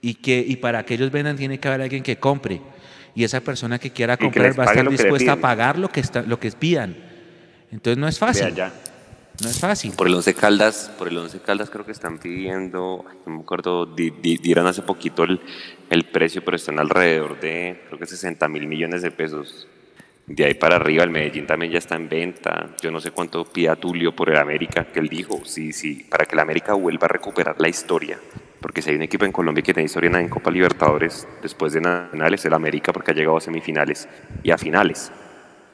Y, 0.00 0.14
que, 0.14 0.38
y 0.46 0.56
para 0.56 0.84
que 0.84 0.94
ellos 0.94 1.10
vendan 1.10 1.36
tiene 1.36 1.58
que 1.58 1.66
haber 1.66 1.82
alguien 1.82 2.02
que 2.04 2.16
compre. 2.18 2.60
Y 3.16 3.24
esa 3.24 3.40
persona 3.40 3.80
que 3.80 3.90
quiera 3.90 4.16
comprar 4.16 4.46
va 4.58 4.62
a 4.62 4.66
estar 4.66 4.84
dispuesta 5.02 5.32
a 5.32 5.36
pagar 5.40 5.76
lo 5.78 5.88
que, 5.88 5.98
está, 6.00 6.22
lo 6.22 6.38
que 6.38 6.52
pidan. 6.52 6.94
Entonces 7.72 7.98
no 7.98 8.06
es 8.06 8.16
fácil. 8.18 8.44
Vea 8.46 8.54
ya. 8.54 8.72
No 9.42 9.48
es 9.48 9.58
fácil. 9.58 9.92
Por 9.92 10.06
el 10.06 10.14
Once 10.14 10.34
Caldas, 10.34 10.90
por 10.98 11.08
el 11.08 11.16
Once 11.16 11.38
Caldas 11.40 11.70
creo 11.70 11.86
que 11.86 11.92
están 11.92 12.18
pidiendo, 12.18 13.04
no 13.26 13.32
me 13.36 13.40
acuerdo, 13.40 13.86
di- 13.86 14.10
dieron 14.38 14.66
hace 14.66 14.82
poquito 14.82 15.24
el, 15.24 15.40
el 15.88 16.04
precio, 16.04 16.44
pero 16.44 16.56
están 16.56 16.78
alrededor 16.78 17.40
de, 17.40 17.82
creo 17.86 17.98
que 17.98 18.06
60 18.06 18.46
mil 18.48 18.66
millones 18.66 19.00
de 19.02 19.10
pesos. 19.10 19.66
De 20.26 20.44
ahí 20.44 20.54
para 20.54 20.76
arriba, 20.76 21.02
el 21.02 21.10
Medellín 21.10 21.46
también 21.46 21.72
ya 21.72 21.78
está 21.78 21.96
en 21.96 22.08
venta. 22.08 22.76
Yo 22.82 22.90
no 22.90 23.00
sé 23.00 23.10
cuánto 23.12 23.44
pida 23.44 23.74
Tulio 23.76 24.14
por 24.14 24.28
el 24.30 24.36
América, 24.36 24.84
que 24.84 25.00
él 25.00 25.08
dijo, 25.08 25.40
sí, 25.44 25.72
sí, 25.72 26.06
para 26.08 26.26
que 26.26 26.34
el 26.34 26.40
América 26.40 26.74
vuelva 26.74 27.06
a 27.06 27.08
recuperar 27.08 27.56
la 27.58 27.68
historia. 27.68 28.18
Porque 28.60 28.82
si 28.82 28.90
hay 28.90 28.96
un 28.96 29.02
equipo 29.02 29.24
en 29.24 29.32
Colombia 29.32 29.62
que 29.62 29.72
tiene 29.72 29.86
historia 29.86 30.10
en 30.20 30.28
Copa 30.28 30.50
Libertadores 30.50 31.26
después 31.42 31.72
de 31.72 31.80
Nacionales, 31.80 32.44
el 32.44 32.52
América, 32.52 32.92
porque 32.92 33.10
ha 33.10 33.14
llegado 33.14 33.38
a 33.38 33.40
semifinales 33.40 34.06
y 34.42 34.50
a 34.50 34.58
finales. 34.58 35.10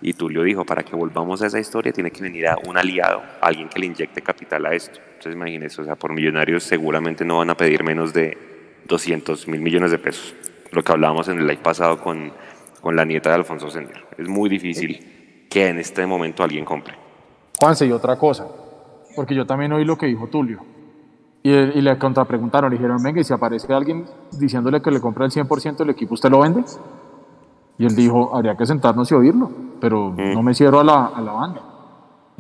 Y 0.03 0.13
Tulio 0.13 0.43
dijo, 0.43 0.65
para 0.65 0.83
que 0.83 0.95
volvamos 0.95 1.41
a 1.43 1.47
esa 1.47 1.59
historia 1.59 1.93
tiene 1.93 2.11
que 2.11 2.23
venir 2.23 2.47
un 2.67 2.77
aliado, 2.77 3.23
alguien 3.41 3.69
que 3.69 3.79
le 3.79 3.87
inyecte 3.87 4.21
capital 4.21 4.67
a 4.67 4.75
esto. 4.75 5.01
Entonces 5.09 5.35
imagínense, 5.35 5.81
o 5.81 5.85
sea, 5.85 5.97
por 5.97 6.13
millonarios 6.13 6.65
seguramente 6.65 7.25
no 7.25 7.39
van 7.39 7.51
a 7.51 7.55
pedir 7.57 7.83
menos 7.83 8.13
de 8.13 8.37
200 8.87 9.49
mil 9.49 9.61
millones 9.61 9.91
de 9.91 9.99
pesos. 9.99 10.35
Lo 10.73 10.83
que 10.83 10.93
hablábamos 10.93 11.29
en 11.29 11.39
el 11.39 11.47
live 11.47 11.63
pasado 11.63 11.99
con, 11.99 12.33
con 12.81 12.95
la 12.95 13.05
nieta 13.05 13.31
de 13.31 13.37
Alfonso 13.37 13.71
Sender. 13.71 14.05
Es 14.19 14.29
muy 14.29 14.51
difícil 14.51 15.47
que 15.49 15.69
en 15.69 15.79
este 15.79 16.07
momento 16.07 16.43
alguien 16.43 16.65
compre. 16.65 16.95
Juanse, 17.59 17.87
y 17.87 17.93
otra 17.93 18.17
cosa, 18.19 18.47
porque 19.15 19.35
yo 19.35 19.47
también 19.47 19.73
oí 19.73 19.85
lo 19.85 19.97
que 19.97 20.07
dijo 20.07 20.27
Tulio. 20.29 20.61
Y, 21.43 21.51
y 21.51 21.81
le 21.81 21.97
contrapreguntaron, 21.97 22.71
le 22.71 22.77
dijeron, 22.77 23.03
venga, 23.03 23.21
y 23.21 23.25
si 23.25 23.33
aparece 23.33 23.73
alguien 23.73 24.05
diciéndole 24.39 24.83
que 24.83 24.91
le 24.91 25.01
compra 25.01 25.25
el 25.25 25.31
100% 25.31 25.77
del 25.79 25.91
equipo, 25.91 26.15
¿usted 26.15 26.29
lo 26.29 26.41
vende? 26.41 26.65
Y 27.79 27.87
él 27.87 27.95
dijo, 27.95 28.35
habría 28.35 28.57
que 28.57 28.65
sentarnos 28.65 29.11
y 29.11 29.15
oírlo, 29.15 29.51
pero 29.81 30.15
no 30.17 30.43
me 30.43 30.55
cierro 30.55 30.81
a 30.81 30.85
la, 30.85 31.07
a 31.07 31.21
la 31.21 31.33
banda. 31.33 31.61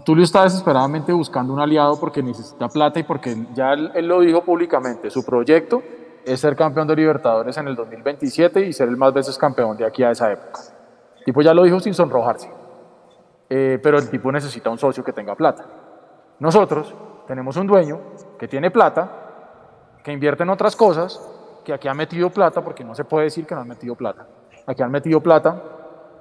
Tulio 0.04 0.24
está 0.24 0.44
desesperadamente 0.44 1.12
buscando 1.12 1.52
un 1.52 1.60
aliado 1.60 1.98
porque 1.98 2.22
necesita 2.22 2.68
plata 2.68 3.00
y 3.00 3.02
porque 3.02 3.36
ya 3.54 3.72
él, 3.72 3.90
él, 3.94 4.06
lo 4.06 4.20
dijo 4.20 4.42
públicamente, 4.44 5.10
su 5.10 5.24
proyecto 5.24 5.82
es 6.24 6.40
ser 6.40 6.54
campeón 6.54 6.86
de 6.86 6.96
Libertadores 6.96 7.56
en 7.56 7.68
el 7.68 7.74
2027 7.74 8.66
y 8.66 8.72
ser 8.72 8.88
el 8.88 8.96
más 8.96 9.12
veces 9.12 9.36
campeón 9.36 9.76
de 9.76 9.84
aquí 9.84 10.02
a 10.02 10.10
esa 10.10 10.30
época. 10.30 10.60
El 11.18 11.24
tipo 11.24 11.42
ya 11.42 11.52
lo 11.52 11.64
dijo 11.64 11.80
sin 11.80 11.92
sonrojarse, 11.92 12.50
eh, 13.50 13.80
pero 13.82 13.98
el 13.98 14.08
tipo 14.08 14.30
necesita 14.30 14.70
un 14.70 14.78
socio 14.78 15.02
que 15.02 15.12
tenga 15.12 15.34
plata. 15.34 15.66
Nosotros 16.38 16.94
tenemos 17.26 17.56
un 17.56 17.66
dueño 17.66 18.00
que 18.38 18.48
tiene 18.48 18.70
plata, 18.70 19.10
que 20.04 20.12
invierte 20.12 20.44
en 20.44 20.50
otras 20.50 20.76
cosas, 20.76 21.20
que 21.64 21.72
aquí 21.72 21.88
ha 21.88 21.94
metido 21.94 22.30
plata, 22.30 22.62
porque 22.62 22.84
no 22.84 22.94
se 22.94 23.04
puede 23.04 23.24
decir 23.24 23.46
que 23.46 23.54
no 23.54 23.62
han 23.62 23.68
metido 23.68 23.94
plata. 23.96 24.26
Aquí 24.66 24.82
han 24.82 24.90
metido 24.90 25.20
plata 25.20 25.62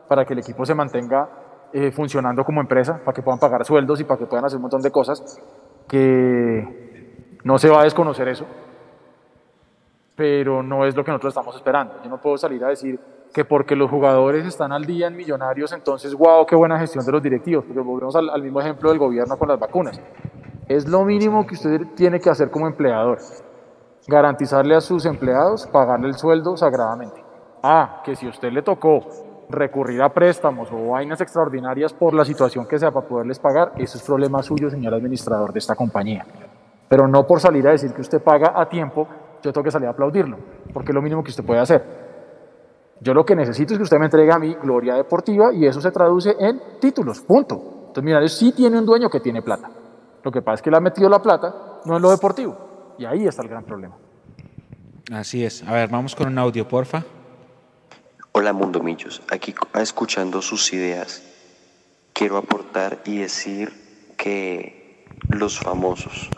para 0.08 0.24
que 0.26 0.34
el 0.34 0.40
equipo 0.40 0.66
se 0.66 0.76
mantenga 0.76 1.28
eh, 1.74 1.92
funcionando 1.92 2.46
como 2.46 2.62
empresa, 2.62 3.00
para 3.04 3.14
que 3.14 3.22
puedan 3.22 3.40
pagar 3.40 3.66
sueldos 3.66 4.00
y 4.00 4.04
para 4.04 4.20
que 4.20 4.26
puedan 4.26 4.46
hacer 4.46 4.58
un 4.58 4.62
montón 4.62 4.82
de 4.82 4.92
cosas, 4.92 5.42
que 5.88 7.38
no 7.44 7.58
se 7.58 7.70
va 7.70 7.82
a 7.82 7.84
desconocer 7.84 8.28
eso, 8.28 8.46
pero 10.16 10.64
no 10.64 10.86
es 10.86 10.96
lo 10.96 11.04
que 11.04 11.12
nosotros 11.12 11.32
estamos 11.32 11.56
esperando. 11.56 11.96
Yo 12.04 12.10
no 12.10 12.22
puedo 12.22 12.38
salir 12.38 12.64
a 12.64 12.70
decir 12.70 13.00
que 13.34 13.44
porque 13.44 13.76
los 13.76 13.90
jugadores 13.90 14.46
están 14.46 14.72
al 14.72 14.86
día 14.86 15.08
en 15.08 15.18
millonarios, 15.18 15.74
entonces, 15.74 16.14
wow, 16.14 16.46
qué 16.46 16.56
buena 16.56 16.80
gestión 16.80 17.06
de 17.06 17.12
los 17.12 17.22
directivos, 17.22 17.66
porque 17.66 17.82
volvemos 17.82 18.16
al, 18.16 18.30
al 18.30 18.42
mismo 18.42 18.62
ejemplo 18.62 18.90
del 18.90 19.00
gobierno 19.00 19.38
con 19.38 19.50
las 19.50 19.60
vacunas. 19.60 20.00
Es 20.70 20.88
lo 20.88 21.04
mínimo 21.04 21.46
que 21.46 21.56
usted 21.56 21.82
tiene 21.96 22.20
que 22.20 22.30
hacer 22.30 22.50
como 22.50 22.68
empleador, 22.68 23.18
garantizarle 24.08 24.76
a 24.76 24.82
sus 24.82 25.06
empleados 25.06 25.68
pagarle 25.68 26.08
el 26.08 26.16
sueldo 26.16 26.56
sagradamente. 26.56 27.25
Ah, 27.68 28.04
que 28.04 28.16
si 28.16 28.28
usted 28.28 28.52
le 28.52 28.62
tocó 28.62 29.00
recurrir 29.50 30.00
a 30.04 30.10
préstamos 30.10 30.70
o 30.72 30.92
vainas 30.92 31.20
extraordinarias 31.20 31.94
por 31.94 32.14
la 32.14 32.24
situación 32.24 32.68
que 32.68 32.78
sea 32.78 32.92
para 32.92 33.08
poderles 33.08 33.40
pagar, 33.40 33.72
eso 33.78 33.98
es 33.98 34.04
problema 34.04 34.44
suyo, 34.44 34.70
señor 34.70 34.94
administrador 34.94 35.52
de 35.52 35.58
esta 35.58 35.74
compañía. 35.74 36.24
Pero 36.88 37.08
no 37.08 37.24
por 37.24 37.40
salir 37.40 37.68
a 37.68 37.72
decir 37.72 37.92
que 37.92 38.02
usted 38.02 38.22
paga 38.22 38.54
a 38.56 38.70
tiempo, 38.70 39.08
yo 39.42 39.52
tengo 39.52 39.64
que 39.64 39.72
salir 39.72 39.88
a 39.88 39.94
aplaudirlo, 39.94 40.38
porque 40.72 40.92
es 40.92 40.94
lo 40.94 41.02
mínimo 41.02 41.24
que 41.24 41.32
usted 41.32 41.44
puede 41.44 41.60
hacer. 41.60 41.84
Yo 43.02 43.16
lo 43.16 43.26
que 43.26 43.36
necesito 43.36 43.74
es 43.74 43.80
que 43.80 43.84
usted 43.84 43.98
me 43.98 44.06
entregue 44.06 44.32
a 44.32 44.38
mí 44.38 44.54
gloria 44.62 44.94
deportiva 44.94 45.52
y 45.52 45.66
eso 45.66 45.82
se 45.82 45.90
traduce 45.90 46.36
en 46.38 46.80
títulos, 46.80 47.22
punto. 47.22 47.56
Entonces, 47.88 48.04
mira, 48.04 48.28
sí 48.28 48.52
tiene 48.52 48.78
un 48.78 48.86
dueño 48.86 49.10
que 49.10 49.22
tiene 49.22 49.42
plata. 49.42 49.72
Lo 50.24 50.30
que 50.30 50.44
pasa 50.44 50.54
es 50.54 50.62
que 50.62 50.70
le 50.70 50.78
ha 50.78 50.82
metido 50.82 51.10
la 51.10 51.18
plata, 51.18 51.82
no 51.86 51.96
en 51.96 52.02
lo 52.04 52.12
deportivo. 52.12 52.94
Y 53.00 53.06
ahí 53.06 53.26
está 53.26 53.42
el 53.42 53.50
gran 53.50 53.64
problema. 53.64 53.96
Así 55.12 55.44
es. 55.44 55.68
A 55.68 55.74
ver, 55.74 55.90
vamos 55.90 56.16
con 56.16 56.28
un 56.28 56.38
audio, 56.38 56.68
porfa. 56.68 57.04
Hola 58.38 58.52
Mundo 58.52 58.84
Millos, 58.84 59.22
aquí 59.32 59.56
escuchando 59.76 60.42
sus 60.42 60.74
ideas, 60.74 61.24
quiero 62.12 62.36
aportar 62.36 63.02
y 63.06 63.20
decir 63.20 63.72
que 64.18 65.06
los 65.30 65.58
famosos, 65.58 66.30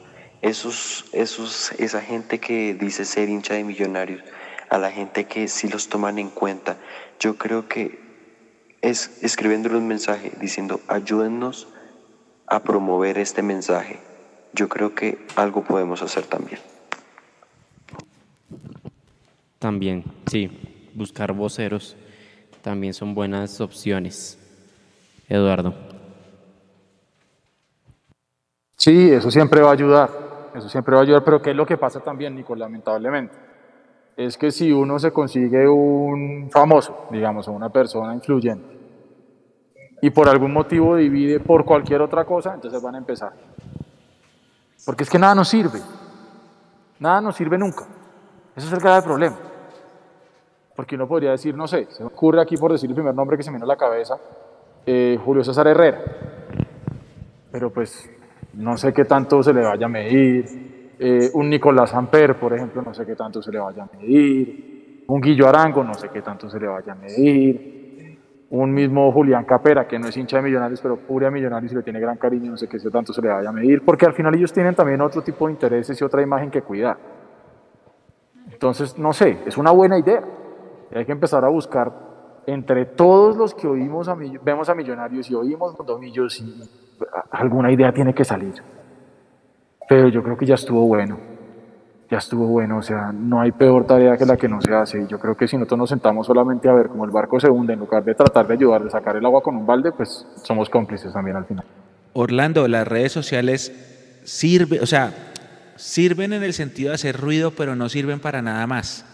esos, 0.43 1.05
esos, 1.11 1.71
esa 1.79 1.99
gente 2.03 2.39
que 2.39 2.75
dice 2.75 3.03
ser 3.03 3.29
hincha 3.29 3.55
de 3.55 3.63
millonarios, 3.63 4.21
a 4.69 4.77
la 4.77 4.91
gente 4.91 5.25
que 5.25 5.47
sí 5.47 5.69
los 5.69 5.89
toman 5.89 6.19
en 6.19 6.29
cuenta, 6.29 6.77
yo 7.19 7.35
creo 7.39 7.67
que 7.67 7.99
es 8.83 9.17
escribiéndole 9.23 9.77
un 9.77 9.87
mensaje 9.87 10.33
diciendo 10.39 10.81
ayúdennos 10.87 11.67
a 12.45 12.61
promover 12.61 13.17
este 13.17 13.41
mensaje. 13.41 13.99
Yo 14.53 14.69
creo 14.69 14.93
que 14.93 15.17
algo 15.35 15.63
podemos 15.63 16.03
hacer 16.03 16.27
también. 16.27 16.59
También, 19.57 20.03
sí, 20.27 20.66
buscar 20.97 21.31
voceros 21.31 21.95
también 22.61 22.93
son 22.93 23.13
buenas 23.13 23.61
opciones. 23.61 24.37
Eduardo. 25.29 25.73
Sí, 28.75 29.11
eso 29.11 29.31
siempre 29.31 29.61
va 29.61 29.69
a 29.69 29.73
ayudar, 29.73 30.09
eso 30.53 30.67
siempre 30.67 30.93
va 30.93 31.01
a 31.01 31.03
ayudar, 31.03 31.23
pero 31.23 31.41
¿qué 31.41 31.51
es 31.51 31.55
lo 31.55 31.65
que 31.65 31.77
pasa 31.77 31.99
también, 31.99 32.35
Nico, 32.35 32.55
lamentablemente? 32.55 33.35
Es 34.15 34.37
que 34.37 34.51
si 34.51 34.71
uno 34.71 34.99
se 34.99 35.11
consigue 35.11 35.67
un 35.67 36.49
famoso, 36.51 37.07
digamos, 37.11 37.47
o 37.47 37.51
una 37.51 37.69
persona 37.69 38.13
influyente, 38.13 38.77
y 40.01 40.09
por 40.09 40.27
algún 40.27 40.53
motivo 40.53 40.95
divide 40.95 41.39
por 41.39 41.65
cualquier 41.65 42.01
otra 42.01 42.25
cosa, 42.25 42.53
entonces 42.53 42.81
van 42.81 42.95
a 42.95 42.97
empezar. 42.99 43.33
Porque 44.85 45.03
es 45.03 45.09
que 45.09 45.19
nada 45.19 45.35
nos 45.35 45.49
sirve, 45.49 45.81
nada 46.99 47.21
nos 47.21 47.35
sirve 47.35 47.57
nunca. 47.57 47.85
Eso 48.55 48.67
es 48.67 48.73
el 48.73 48.79
grave 48.79 49.01
problema. 49.03 49.46
Porque 50.77 50.93
uno 50.93 51.07
podría 51.07 51.31
decir, 51.31 51.55
no 51.55 51.67
sé, 51.67 51.87
se 51.89 52.03
me 52.03 52.07
ocurre 52.09 52.39
aquí 52.39 52.55
por 52.55 52.71
decir 52.71 52.87
el 52.87 52.93
primer 52.93 53.15
nombre 53.15 53.35
que 53.35 53.41
se 53.41 53.49
me 53.49 53.55
vino 53.55 53.65
a 53.65 53.67
la 53.67 53.75
cabeza, 53.75 54.15
eh, 54.85 55.17
Julio 55.25 55.43
César 55.43 55.65
Herrera. 55.65 55.99
Pero 57.51 57.71
pues 57.71 58.07
no 58.53 58.77
sé 58.77 58.93
qué 58.93 59.03
tanto 59.05 59.41
se 59.41 59.55
le 59.55 59.63
vaya 59.63 59.87
a 59.87 59.89
medir. 59.89 60.93
Eh, 60.99 61.31
un 61.33 61.49
Nicolás 61.49 61.95
Amper, 61.95 62.35
por 62.35 62.53
ejemplo, 62.53 62.83
no 62.83 62.93
sé 62.93 63.07
qué 63.07 63.15
tanto 63.15 63.41
se 63.41 63.51
le 63.51 63.57
vaya 63.57 63.89
a 63.91 63.97
medir. 63.97 65.03
Un 65.07 65.19
Guillo 65.19 65.47
Arango, 65.47 65.83
no 65.83 65.95
sé 65.95 66.09
qué 66.09 66.21
tanto 66.21 66.47
se 66.47 66.59
le 66.59 66.67
vaya 66.67 66.91
a 66.91 66.95
medir. 66.95 68.19
Un 68.51 68.71
mismo 68.71 69.11
Julián 69.11 69.45
Capera, 69.45 69.87
que 69.87 69.97
no 69.97 70.07
es 70.09 70.15
hincha 70.15 70.37
de 70.37 70.43
Millonarios, 70.43 70.79
pero 70.79 70.97
pura 70.97 71.31
Millonarios 71.31 71.71
y 71.71 71.75
le 71.75 71.81
tiene 71.81 71.99
gran 71.99 72.17
cariño, 72.17 72.51
no 72.51 72.57
sé 72.57 72.69
qué 72.69 72.77
tanto 72.91 73.13
se 73.13 73.21
le 73.23 73.29
vaya 73.29 73.49
a 73.49 73.51
medir. 73.51 73.83
Porque 73.83 74.05
al 74.05 74.13
final 74.13 74.35
ellos 74.35 74.53
tienen 74.53 74.75
también 74.75 75.01
otro 75.01 75.23
tipo 75.23 75.47
de 75.47 75.53
intereses 75.53 75.99
y 75.99 76.03
otra 76.03 76.21
imagen 76.21 76.51
que 76.51 76.61
cuidar. 76.61 76.97
Entonces, 78.51 78.95
no 78.99 79.11
sé, 79.11 79.39
es 79.47 79.57
una 79.57 79.71
buena 79.71 79.97
idea. 79.97 80.36
Hay 80.93 81.05
que 81.05 81.11
empezar 81.11 81.43
a 81.45 81.49
buscar 81.49 81.91
entre 82.45 82.85
todos 82.85 83.35
los 83.35 83.53
que 83.53 83.67
oímos 83.67 84.07
a, 84.07 84.15
vemos 84.15 84.69
a 84.69 84.75
Millonarios 84.75 85.29
y 85.29 85.35
oímos 85.35 85.77
Mondomillos, 85.77 86.39
y 86.39 86.63
alguna 87.31 87.71
idea 87.71 87.93
tiene 87.93 88.13
que 88.13 88.23
salir. 88.23 88.53
Pero 89.87 90.07
yo 90.09 90.23
creo 90.23 90.37
que 90.37 90.45
ya 90.45 90.55
estuvo 90.55 90.85
bueno. 90.87 91.17
Ya 92.09 92.19
estuvo 92.19 92.47
bueno, 92.47 92.77
o 92.77 92.81
sea, 92.81 93.11
no 93.11 93.41
hay 93.41 93.51
peor 93.51 93.85
tarea 93.85 94.15
que 94.15 94.25
la 94.25 94.37
que 94.37 94.47
no 94.47 94.61
se 94.61 94.73
hace. 94.73 95.01
Y 95.01 95.07
yo 95.07 95.19
creo 95.19 95.35
que 95.35 95.45
si 95.45 95.57
nosotros 95.57 95.77
nos 95.77 95.89
sentamos 95.89 96.25
solamente 96.25 96.69
a 96.69 96.73
ver 96.73 96.87
cómo 96.87 97.03
el 97.03 97.11
barco 97.11 97.37
se 97.37 97.49
hunde, 97.49 97.73
en 97.73 97.79
lugar 97.79 98.01
de 98.05 98.15
tratar 98.15 98.47
de 98.47 98.53
ayudar, 98.53 98.81
de 98.81 98.89
sacar 98.89 99.17
el 99.17 99.25
agua 99.25 99.41
con 99.41 99.57
un 99.57 99.65
balde, 99.65 99.91
pues 99.91 100.25
somos 100.41 100.69
cómplices 100.69 101.11
también 101.11 101.35
al 101.35 101.43
final. 101.43 101.65
Orlando, 102.13 102.65
las 102.69 102.87
redes 102.87 103.11
sociales 103.11 104.21
sirven, 104.23 104.81
o 104.81 104.85
sea, 104.85 105.13
sirven 105.75 106.31
en 106.31 106.43
el 106.43 106.53
sentido 106.53 106.89
de 106.89 106.95
hacer 106.95 107.19
ruido, 107.19 107.51
pero 107.51 107.75
no 107.75 107.89
sirven 107.89 108.21
para 108.21 108.41
nada 108.41 108.65
más. 108.67 109.05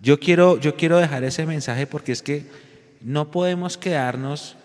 Yo 0.00 0.18
quiero, 0.18 0.58
yo 0.58 0.76
quiero 0.76 0.98
dejar 0.98 1.24
ese 1.24 1.46
mensaje 1.46 1.86
porque 1.86 2.12
es 2.12 2.22
que 2.22 2.46
no 3.00 3.30
podemos 3.30 3.76
quedarnos 3.76 4.56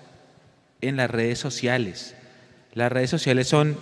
en 0.81 0.97
las 0.97 1.09
redes 1.09 1.39
sociales. 1.39 2.15
Las 2.73 2.91
redes 2.91 3.09
sociales 3.09 3.47
son 3.47 3.77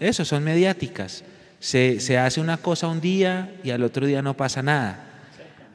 eso, 0.00 0.24
son 0.24 0.44
mediáticas. 0.44 1.24
Se, 1.60 2.00
se, 2.00 2.18
hace 2.18 2.40
una 2.40 2.58
cosa 2.58 2.88
un 2.88 3.00
día 3.00 3.54
y 3.64 3.70
al 3.70 3.82
otro 3.82 4.06
día 4.06 4.22
no 4.22 4.34
pasa 4.34 4.62
nada. 4.62 5.04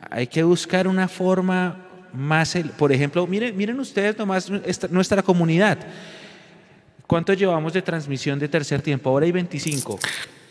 Hay 0.10 0.27
que 0.27 0.43
buscar 0.43 0.88
una 0.88 1.07
forma 1.07 1.88
más, 2.14 2.55
por 2.77 2.91
ejemplo, 2.91 3.26
miren, 3.26 3.57
miren 3.57 3.80
ustedes 3.80 4.18
nomás 4.18 4.49
esta, 4.65 4.88
nuestra 4.88 5.23
comunidad. 5.23 5.80
¿Cuánto 7.07 7.34
llevamos 7.34 7.73
de 7.73 7.81
transmisión 7.81 8.39
de 8.39 8.47
tercer 8.47 8.81
tiempo? 8.81 9.10
Ahora 9.10 9.26
hay 9.26 9.31
25. 9.31 9.99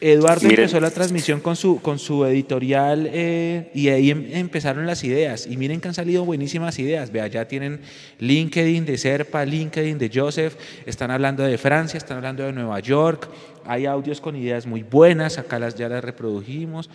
Eduardo 0.04 0.48
miren. 0.48 0.64
empezó 0.64 0.80
la 0.80 0.90
transmisión 0.90 1.40
con 1.40 1.54
su, 1.54 1.80
con 1.80 2.00
su 2.00 2.24
editorial 2.24 3.08
eh, 3.12 3.70
y 3.72 3.88
ahí 3.88 4.10
em, 4.10 4.26
empezaron 4.32 4.84
las 4.84 5.04
ideas. 5.04 5.46
Y 5.46 5.56
miren 5.56 5.80
que 5.80 5.86
han 5.86 5.94
salido 5.94 6.24
buenísimas 6.24 6.76
ideas. 6.80 7.12
Vea, 7.12 7.28
ya 7.28 7.46
tienen 7.46 7.80
LinkedIn 8.18 8.84
de 8.84 8.98
Serpa, 8.98 9.44
LinkedIn 9.44 9.98
de 9.98 10.10
Joseph, 10.12 10.56
están 10.86 11.12
hablando 11.12 11.44
de 11.44 11.56
Francia, 11.56 11.98
están 11.98 12.16
hablando 12.16 12.42
de 12.42 12.52
Nueva 12.52 12.80
York. 12.80 13.28
Hay 13.64 13.86
audios 13.86 14.20
con 14.20 14.34
ideas 14.34 14.66
muy 14.66 14.82
buenas, 14.82 15.38
acá 15.38 15.60
las, 15.60 15.76
ya 15.76 15.88
las 15.88 16.02
reprodujimos. 16.02 16.90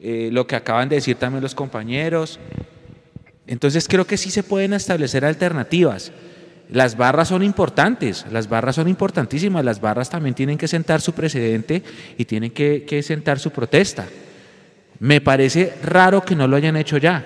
Eh, 0.00 0.30
lo 0.32 0.48
que 0.48 0.56
acaban 0.56 0.88
de 0.88 0.96
decir 0.96 1.14
también 1.14 1.42
los 1.44 1.54
compañeros. 1.54 2.40
Entonces 3.46 3.86
creo 3.86 4.04
que 4.04 4.16
sí 4.16 4.32
se 4.32 4.42
pueden 4.42 4.72
establecer 4.72 5.24
alternativas. 5.24 6.10
Las 6.70 6.96
barras 6.98 7.28
son 7.28 7.42
importantes, 7.42 8.26
las 8.30 8.48
barras 8.48 8.74
son 8.76 8.88
importantísimas, 8.88 9.64
las 9.64 9.80
barras 9.80 10.10
también 10.10 10.34
tienen 10.34 10.58
que 10.58 10.68
sentar 10.68 11.00
su 11.00 11.12
precedente 11.14 11.82
y 12.18 12.24
tienen 12.26 12.50
que, 12.50 12.84
que, 12.86 13.02
sentar 13.02 13.38
su 13.38 13.50
protesta. 13.50 14.04
Me 15.00 15.20
parece 15.20 15.74
raro 15.82 16.22
que 16.22 16.34
no 16.36 16.46
lo 16.46 16.56
hayan 16.56 16.76
hecho 16.76 16.98
ya. 16.98 17.24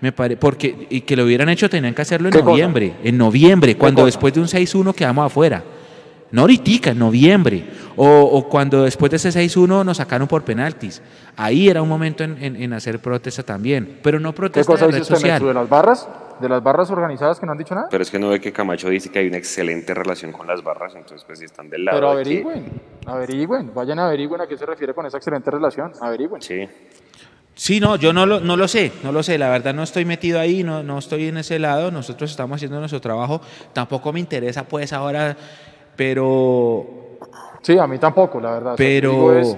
Me 0.00 0.12
pare, 0.12 0.36
porque 0.36 0.86
y 0.90 1.02
que 1.02 1.14
lo 1.14 1.24
hubieran 1.24 1.48
hecho 1.50 1.68
tenían 1.68 1.94
que 1.94 2.02
hacerlo 2.02 2.28
en 2.28 2.32
¿Qué 2.32 2.38
cosa? 2.40 2.50
noviembre, 2.50 2.94
en 3.04 3.18
noviembre, 3.18 3.76
cuando 3.76 4.06
después 4.06 4.32
de 4.34 4.40
un 4.40 4.46
6-1 4.46 4.94
quedamos 4.94 5.26
afuera. 5.26 5.62
No 6.32 6.42
ahorita, 6.42 6.90
en 6.90 6.98
noviembre. 6.98 7.64
O, 7.96 8.06
o 8.08 8.48
cuando 8.48 8.84
después 8.84 9.10
de 9.10 9.16
ese 9.18 9.28
6-1 9.30 9.84
nos 9.84 9.98
sacaron 9.98 10.26
por 10.26 10.42
penaltis. 10.42 11.02
Ahí 11.36 11.68
era 11.68 11.82
un 11.82 11.88
momento 11.88 12.24
en, 12.24 12.42
en- 12.42 12.56
en 12.56 12.72
hacer 12.72 12.98
protesta 13.00 13.42
también. 13.42 13.98
Pero 14.02 14.18
no 14.18 14.32
¿Qué 14.32 14.36
protesta 14.36 14.72
cosa 14.72 14.86
de 14.86 14.92
red 14.92 15.04
social. 15.04 15.44
¿De 15.44 15.52
las 15.54 15.68
barras? 15.68 16.08
¿De 16.40 16.48
las 16.48 16.62
barras 16.62 16.90
organizadas 16.90 17.38
que 17.38 17.46
no 17.46 17.52
han 17.52 17.58
dicho 17.58 17.74
nada? 17.74 17.88
Pero 17.90 18.02
es 18.02 18.10
que 18.10 18.18
no 18.18 18.28
ve 18.28 18.40
que 18.40 18.52
Camacho 18.52 18.88
dice 18.88 19.10
que 19.10 19.18
hay 19.18 19.28
una 19.28 19.36
excelente 19.36 19.94
relación 19.94 20.32
con 20.32 20.46
las 20.46 20.62
barras, 20.62 20.94
entonces 20.94 21.24
pues 21.24 21.38
si 21.38 21.44
están 21.44 21.68
del 21.68 21.84
lado 21.84 21.98
Pero 21.98 22.10
averigüen, 22.10 22.64
averigüen, 23.06 23.74
vayan 23.74 23.98
a 23.98 24.06
averigüen 24.06 24.40
a 24.40 24.46
qué 24.46 24.56
se 24.56 24.66
refiere 24.66 24.94
con 24.94 25.06
esa 25.06 25.18
excelente 25.18 25.50
relación, 25.50 25.92
averigüen. 26.00 26.42
Sí. 26.42 26.68
Sí, 27.54 27.78
no, 27.78 27.96
yo 27.96 28.12
no 28.12 28.24
lo, 28.24 28.40
no 28.40 28.56
lo 28.56 28.68
sé, 28.68 28.92
no 29.02 29.12
lo 29.12 29.22
sé, 29.22 29.36
la 29.36 29.50
verdad 29.50 29.74
no 29.74 29.82
estoy 29.82 30.06
metido 30.06 30.40
ahí, 30.40 30.62
no, 30.62 30.82
no 30.82 30.98
estoy 30.98 31.26
en 31.26 31.36
ese 31.36 31.58
lado, 31.58 31.90
nosotros 31.90 32.30
estamos 32.30 32.56
haciendo 32.56 32.78
nuestro 32.78 33.00
trabajo, 33.00 33.42
tampoco 33.74 34.12
me 34.12 34.20
interesa 34.20 34.64
pues 34.64 34.94
ahora, 34.94 35.36
pero, 35.94 37.00
Sí, 37.62 37.78
a 37.78 37.86
mí 37.86 37.98
tampoco, 37.98 38.40
la 38.40 38.52
verdad. 38.52 38.74
O 38.74 39.44
sea, 39.44 39.56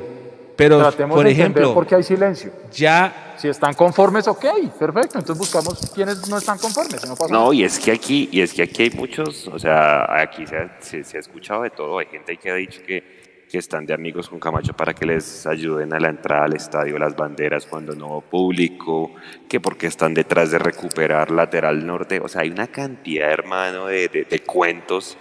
pero, 0.56 0.78
tratemos 0.78 1.14
por 1.16 1.24
de 1.24 1.30
entender 1.32 1.50
ejemplo, 1.62 1.74
por 1.74 1.86
qué 1.86 1.94
hay 1.96 2.02
silencio. 2.02 2.52
ya, 2.72 3.34
Si 3.38 3.48
están 3.48 3.74
conformes, 3.74 4.28
ok, 4.28 4.44
perfecto. 4.78 5.18
Entonces 5.18 5.36
buscamos 5.38 5.90
quienes 5.94 6.28
no 6.28 6.36
están 6.38 6.58
conformes. 6.58 7.04
No, 7.08 7.16
pasa 7.16 7.32
No, 7.32 7.52
y 7.52 7.64
es 7.64 7.78
que 7.80 7.90
aquí, 7.92 8.28
y 8.30 8.40
es 8.40 8.52
que 8.54 8.62
aquí 8.62 8.82
hay 8.84 8.90
muchos, 8.90 9.48
o 9.48 9.58
sea, 9.58 10.20
aquí 10.20 10.46
se 10.46 10.56
ha, 10.56 10.76
se, 10.80 11.02
se 11.04 11.16
ha 11.16 11.20
escuchado 11.20 11.62
de 11.62 11.70
todo, 11.70 11.98
hay 11.98 12.06
gente 12.06 12.36
que 12.36 12.50
ha 12.50 12.54
dicho 12.54 12.80
que, 12.86 13.22
que 13.50 13.58
están 13.58 13.84
de 13.84 13.92
amigos 13.94 14.28
con 14.28 14.38
Camacho 14.38 14.72
para 14.74 14.94
que 14.94 15.04
les 15.04 15.44
ayuden 15.46 15.92
a 15.92 15.98
la 16.00 16.08
entrada 16.08 16.44
al 16.44 16.54
estadio 16.54 16.98
las 16.98 17.14
banderas 17.16 17.66
cuando 17.66 17.94
no 17.94 18.06
hubo 18.06 18.20
público, 18.22 19.12
que 19.48 19.58
porque 19.60 19.88
están 19.88 20.14
detrás 20.14 20.50
de 20.52 20.58
recuperar 20.58 21.30
lateral 21.30 21.84
norte, 21.84 22.20
o 22.20 22.28
sea, 22.28 22.42
hay 22.42 22.50
una 22.50 22.68
cantidad, 22.68 23.30
hermano, 23.30 23.86
de, 23.86 24.08
de- 24.08 24.24
de 24.24 24.38
cuentos 24.40 25.18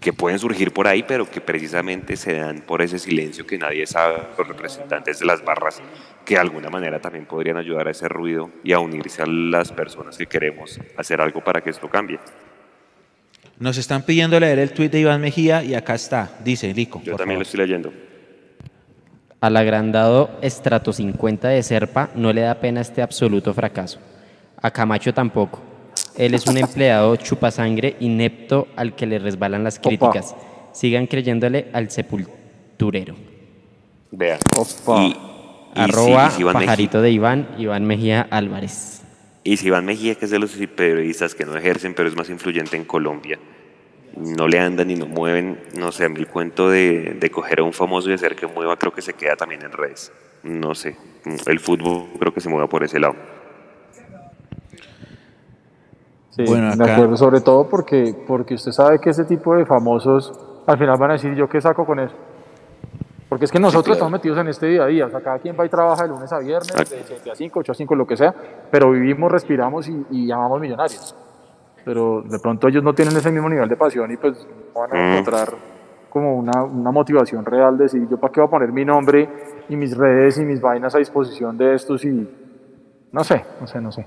que 0.00 0.14
pueden 0.14 0.38
surgir 0.38 0.72
por 0.72 0.88
ahí, 0.88 1.02
pero 1.02 1.30
que 1.30 1.42
precisamente 1.42 2.16
se 2.16 2.34
dan 2.34 2.62
por 2.62 2.80
ese 2.80 2.98
silencio 2.98 3.46
que 3.46 3.58
nadie 3.58 3.86
sabe, 3.86 4.18
los 4.36 4.48
representantes 4.48 5.18
de 5.20 5.26
las 5.26 5.44
barras, 5.44 5.82
que 6.24 6.34
de 6.34 6.40
alguna 6.40 6.70
manera 6.70 6.98
también 6.98 7.26
podrían 7.26 7.58
ayudar 7.58 7.86
a 7.86 7.90
ese 7.90 8.08
ruido 8.08 8.50
y 8.64 8.72
a 8.72 8.78
unirse 8.78 9.22
a 9.22 9.26
las 9.26 9.70
personas 9.70 10.16
que 10.16 10.26
queremos 10.26 10.80
hacer 10.96 11.20
algo 11.20 11.44
para 11.44 11.60
que 11.60 11.70
esto 11.70 11.88
cambie. 11.88 12.18
nos 13.58 13.76
están 13.76 14.02
pidiendo 14.02 14.40
leer 14.40 14.58
el 14.58 14.72
tuit 14.72 14.90
de 14.90 15.00
Iván 15.00 15.20
Mejía 15.20 15.62
y 15.62 15.74
acá 15.74 15.94
está, 15.94 16.30
dice 16.42 16.72
Lico. 16.72 17.02
Yo 17.04 17.12
por 17.12 17.18
también 17.18 17.38
lo 17.38 17.42
estoy 17.42 17.60
leyendo. 17.60 17.92
Al 19.42 19.56
agrandado 19.56 20.38
estrato 20.40 20.94
50 20.94 21.48
de 21.48 21.62
Serpa 21.62 22.08
no 22.14 22.32
le 22.32 22.40
da 22.40 22.54
pena 22.54 22.80
este 22.80 23.02
absoluto 23.02 23.52
fracaso. 23.52 24.00
A 24.62 24.70
Camacho 24.70 25.12
tampoco. 25.12 25.69
Él 26.16 26.34
es 26.34 26.46
un 26.46 26.56
empleado 26.58 27.16
chupasangre 27.16 27.96
inepto 28.00 28.68
al 28.76 28.94
que 28.94 29.06
le 29.06 29.18
resbalan 29.18 29.64
las 29.64 29.78
críticas. 29.78 30.34
Sigan 30.72 31.06
creyéndole 31.06 31.68
al 31.72 31.90
sepulturero. 31.90 33.14
Vea. 34.10 34.38
Y, 34.98 35.00
y 35.00 35.16
Arroba 35.74 36.30
si- 36.30 36.34
y 36.34 36.36
si 36.36 36.40
Iván 36.42 36.54
Mejía- 36.56 36.66
pajarito 36.66 37.02
de 37.02 37.10
Iván, 37.10 37.48
Iván 37.58 37.84
Mejía 37.86 38.26
Álvarez. 38.30 39.02
Y 39.44 39.56
si 39.56 39.68
Iván 39.68 39.84
Mejía, 39.86 40.14
que 40.16 40.24
es 40.26 40.30
de 40.30 40.38
los 40.38 40.50
periodistas 40.76 41.34
que 41.34 41.44
no 41.46 41.56
ejercen, 41.56 41.94
pero 41.94 42.08
es 42.08 42.16
más 42.16 42.28
influyente 42.28 42.76
en 42.76 42.84
Colombia, 42.84 43.38
no 44.16 44.48
le 44.48 44.58
andan 44.58 44.88
ni 44.88 44.96
no 44.96 45.06
mueven, 45.06 45.58
no 45.78 45.92
sé, 45.92 46.04
a 46.04 46.08
mí 46.08 46.18
el 46.18 46.26
cuento 46.26 46.68
de, 46.68 47.16
de 47.18 47.30
coger 47.30 47.60
a 47.60 47.62
un 47.62 47.72
famoso 47.72 48.10
y 48.10 48.14
hacer 48.14 48.34
que 48.36 48.46
mueva, 48.46 48.76
creo 48.76 48.92
que 48.92 49.00
se 49.02 49.14
queda 49.14 49.36
también 49.36 49.62
en 49.62 49.72
redes. 49.72 50.12
No 50.42 50.74
sé, 50.74 50.96
el 51.46 51.60
fútbol 51.60 52.08
creo 52.18 52.34
que 52.34 52.40
se 52.40 52.48
mueva 52.48 52.68
por 52.68 52.82
ese 52.84 52.98
lado. 52.98 53.14
Sí, 56.30 56.44
Bueno, 56.46 56.74
de 56.76 56.84
acá- 56.84 56.94
acuerdo, 56.94 57.16
sobre 57.16 57.40
todo 57.40 57.68
porque, 57.68 58.14
porque 58.26 58.54
usted 58.54 58.70
sabe 58.72 58.98
que 59.00 59.10
ese 59.10 59.24
tipo 59.24 59.54
de 59.56 59.66
famosos 59.66 60.32
al 60.66 60.78
final 60.78 60.96
van 60.98 61.10
a 61.10 61.12
decir, 61.14 61.34
¿yo 61.34 61.48
qué 61.48 61.60
saco 61.60 61.84
con 61.84 61.98
eso? 61.98 62.14
Porque 63.28 63.44
es 63.44 63.52
que 63.52 63.58
nosotros 63.60 63.84
claro. 63.84 63.94
estamos 63.94 64.12
metidos 64.12 64.38
en 64.38 64.48
este 64.48 64.66
día 64.66 64.82
a 64.84 64.86
día, 64.86 65.06
o 65.06 65.10
sea, 65.10 65.20
cada 65.20 65.38
quien 65.38 65.56
va 65.58 65.64
y 65.64 65.68
trabaja 65.68 66.02
de 66.04 66.08
lunes 66.08 66.32
a 66.32 66.38
viernes, 66.38 66.72
de 66.90 67.02
7 67.04 67.30
a 67.30 67.34
5, 67.34 67.60
8 67.60 67.72
a 67.72 67.74
5, 67.74 67.94
lo 67.94 68.06
que 68.06 68.16
sea, 68.16 68.34
pero 68.70 68.90
vivimos, 68.90 69.30
respiramos 69.30 69.88
y, 69.88 70.06
y 70.10 70.26
llamamos 70.26 70.60
millonarios. 70.60 71.14
Pero 71.84 72.22
de 72.22 72.38
pronto 72.38 72.68
ellos 72.68 72.82
no 72.82 72.92
tienen 72.94 73.16
ese 73.16 73.30
mismo 73.30 73.48
nivel 73.48 73.68
de 73.68 73.76
pasión 73.76 74.10
y 74.12 74.16
pues 74.16 74.46
no 74.74 74.80
van 74.80 74.92
a 74.92 74.94
Mm. 74.94 75.12
encontrar 75.12 75.48
como 76.10 76.36
una, 76.36 76.62
una 76.64 76.90
motivación 76.90 77.44
real 77.44 77.76
de 77.78 77.84
decir, 77.84 78.06
yo 78.08 78.18
para 78.18 78.32
qué 78.32 78.40
voy 78.40 78.48
a 78.48 78.50
poner 78.50 78.72
mi 78.72 78.84
nombre 78.84 79.28
y 79.68 79.76
mis 79.76 79.96
redes 79.96 80.38
y 80.38 80.44
mis 80.44 80.60
vainas 80.60 80.94
a 80.94 80.98
disposición 80.98 81.56
de 81.56 81.74
estos 81.74 82.04
y 82.04 82.28
no 83.12 83.24
sé, 83.24 83.44
no 83.60 83.66
sé, 83.66 83.80
no 83.80 83.92
sé. 83.92 84.06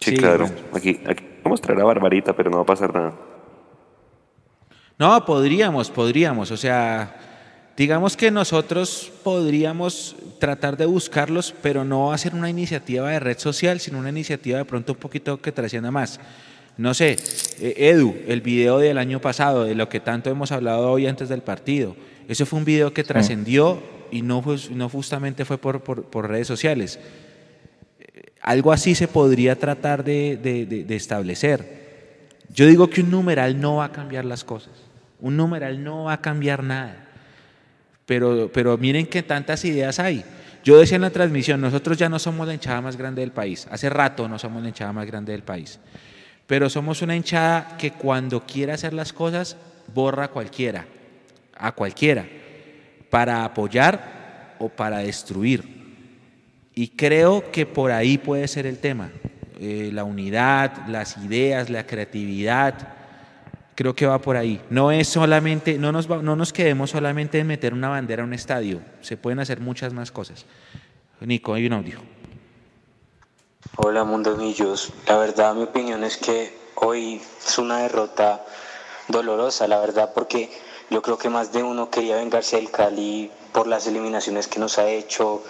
Sí, 0.00 0.12
Sí, 0.12 0.16
claro. 0.16 0.46
bueno. 0.46 0.56
Aquí, 0.74 0.98
aquí 1.06 1.24
vamos 1.44 1.60
a 1.60 1.62
traer 1.62 1.80
a 1.80 1.84
Barbarita, 1.84 2.34
pero 2.34 2.50
no 2.50 2.56
va 2.58 2.62
a 2.62 2.66
pasar 2.66 2.94
nada. 2.94 3.12
No, 4.98 5.24
podríamos, 5.24 5.90
podríamos. 5.90 6.50
O 6.50 6.56
sea, 6.56 7.72
digamos 7.76 8.16
que 8.16 8.30
nosotros 8.30 9.12
podríamos 9.22 10.16
tratar 10.38 10.76
de 10.78 10.86
buscarlos, 10.86 11.54
pero 11.62 11.84
no 11.84 12.12
hacer 12.12 12.34
una 12.34 12.48
iniciativa 12.48 13.10
de 13.10 13.20
red 13.20 13.38
social, 13.38 13.78
sino 13.80 13.98
una 13.98 14.08
iniciativa 14.08 14.58
de 14.58 14.64
pronto 14.64 14.92
un 14.94 14.98
poquito 14.98 15.40
que 15.40 15.52
trascienda 15.52 15.90
más. 15.90 16.18
No 16.78 16.94
sé, 16.94 17.16
eh, 17.60 17.74
Edu, 17.76 18.14
el 18.26 18.40
video 18.40 18.78
del 18.78 18.96
año 18.96 19.20
pasado, 19.20 19.64
de 19.64 19.74
lo 19.74 19.90
que 19.90 20.00
tanto 20.00 20.30
hemos 20.30 20.50
hablado 20.50 20.90
hoy 20.90 21.06
antes 21.06 21.28
del 21.28 21.42
partido, 21.42 21.94
eso 22.26 22.46
fue 22.46 22.58
un 22.58 22.64
video 22.64 22.94
que 22.94 23.04
trascendió 23.04 23.82
y 24.10 24.22
no, 24.22 24.40
fue- 24.40 24.56
no 24.70 24.88
justamente 24.88 25.44
fue 25.44 25.58
por, 25.58 25.80
por- 25.82 26.04
por 26.04 26.28
redes 26.28 26.46
sociales. 26.46 26.98
Algo 28.40 28.72
así 28.72 28.94
se 28.94 29.08
podría 29.08 29.56
tratar 29.56 30.04
de 30.04 30.86
establecer. 30.88 31.80
Yo 32.52 32.66
digo 32.66 32.90
que 32.90 33.02
un 33.02 33.10
numeral 33.10 33.60
no 33.60 33.76
va 33.76 33.86
a 33.86 33.92
cambiar 33.92 34.24
las 34.24 34.44
cosas. 34.44 34.72
Un 35.20 35.36
numeral 35.36 35.82
no 35.84 36.04
va 36.04 36.14
a 36.14 36.20
cambiar 36.20 36.64
nada. 36.64 36.96
Pero, 38.06 38.50
pero 38.52 38.76
miren 38.76 39.06
que 39.06 39.22
tantas 39.22 39.64
ideas 39.64 39.98
hay. 40.00 40.24
Yo 40.64 40.78
decía 40.78 40.96
en 40.96 41.02
la 41.02 41.10
transmisión, 41.10 41.60
nosotros 41.60 41.96
ya 41.96 42.08
no 42.08 42.18
somos 42.18 42.46
la 42.46 42.54
hinchada 42.54 42.80
más 42.80 42.96
grande 42.96 43.20
del 43.20 43.30
país. 43.30 43.68
Hace 43.70 43.88
rato 43.88 44.28
no 44.28 44.38
somos 44.38 44.62
la 44.62 44.68
hinchada 44.68 44.92
más 44.92 45.06
grande 45.06 45.32
del 45.32 45.42
país. 45.42 45.78
Pero 46.46 46.68
somos 46.68 47.02
una 47.02 47.14
hinchada 47.14 47.76
que 47.78 47.92
cuando 47.92 48.44
quiere 48.44 48.72
hacer 48.72 48.92
las 48.92 49.12
cosas, 49.12 49.56
borra 49.94 50.24
a 50.24 50.28
cualquiera. 50.28 50.86
A 51.56 51.72
cualquiera. 51.72 52.26
Para 53.10 53.44
apoyar 53.44 54.56
o 54.58 54.68
para 54.68 54.98
destruir. 54.98 55.79
Y 56.80 56.88
creo 56.88 57.50
que 57.52 57.66
por 57.66 57.92
ahí 57.92 58.16
puede 58.16 58.48
ser 58.48 58.64
el 58.66 58.78
tema. 58.78 59.10
Eh, 59.60 59.90
la 59.92 60.02
unidad, 60.04 60.86
las 60.88 61.18
ideas, 61.18 61.68
la 61.68 61.86
creatividad. 61.86 62.72
Creo 63.74 63.94
que 63.94 64.06
va 64.06 64.18
por 64.18 64.38
ahí. 64.38 64.62
No 64.70 64.90
es 64.90 65.06
solamente, 65.06 65.76
no 65.76 65.92
nos, 65.92 66.10
va- 66.10 66.22
no 66.22 66.36
nos 66.36 66.54
quedemos 66.54 66.88
solamente 66.88 67.38
en 67.38 67.48
meter 67.48 67.74
una 67.74 67.90
bandera 67.90 68.22
a 68.22 68.24
un 68.24 68.32
estadio. 68.32 68.80
Se 69.02 69.18
pueden 69.18 69.40
hacer 69.40 69.60
muchas 69.60 69.92
más 69.92 70.10
cosas. 70.10 70.46
Nico, 71.20 71.52
hay 71.52 71.66
un 71.66 71.74
audio. 71.74 71.98
Hola 73.76 74.04
Mundo 74.04 74.34
Millos, 74.38 74.90
la 75.06 75.18
verdad 75.18 75.54
mi 75.54 75.64
opinión 75.64 76.02
es 76.02 76.16
que 76.16 76.56
hoy 76.76 77.20
es 77.46 77.58
una 77.58 77.80
derrota 77.80 78.42
dolorosa, 79.08 79.68
la 79.68 79.78
verdad, 79.80 80.12
porque 80.14 80.48
yo 80.88 81.02
creo 81.02 81.18
que 81.18 81.28
más 81.28 81.52
de 81.52 81.62
uno 81.62 81.90
quería 81.90 82.16
vengarse 82.16 82.56
del 82.56 82.70
Cali 82.70 83.30
por 83.52 83.66
las 83.66 83.86
eliminaciones 83.86 84.48
que 84.48 84.58
nos 84.58 84.78
ha 84.78 84.88
hecho, 84.88 85.44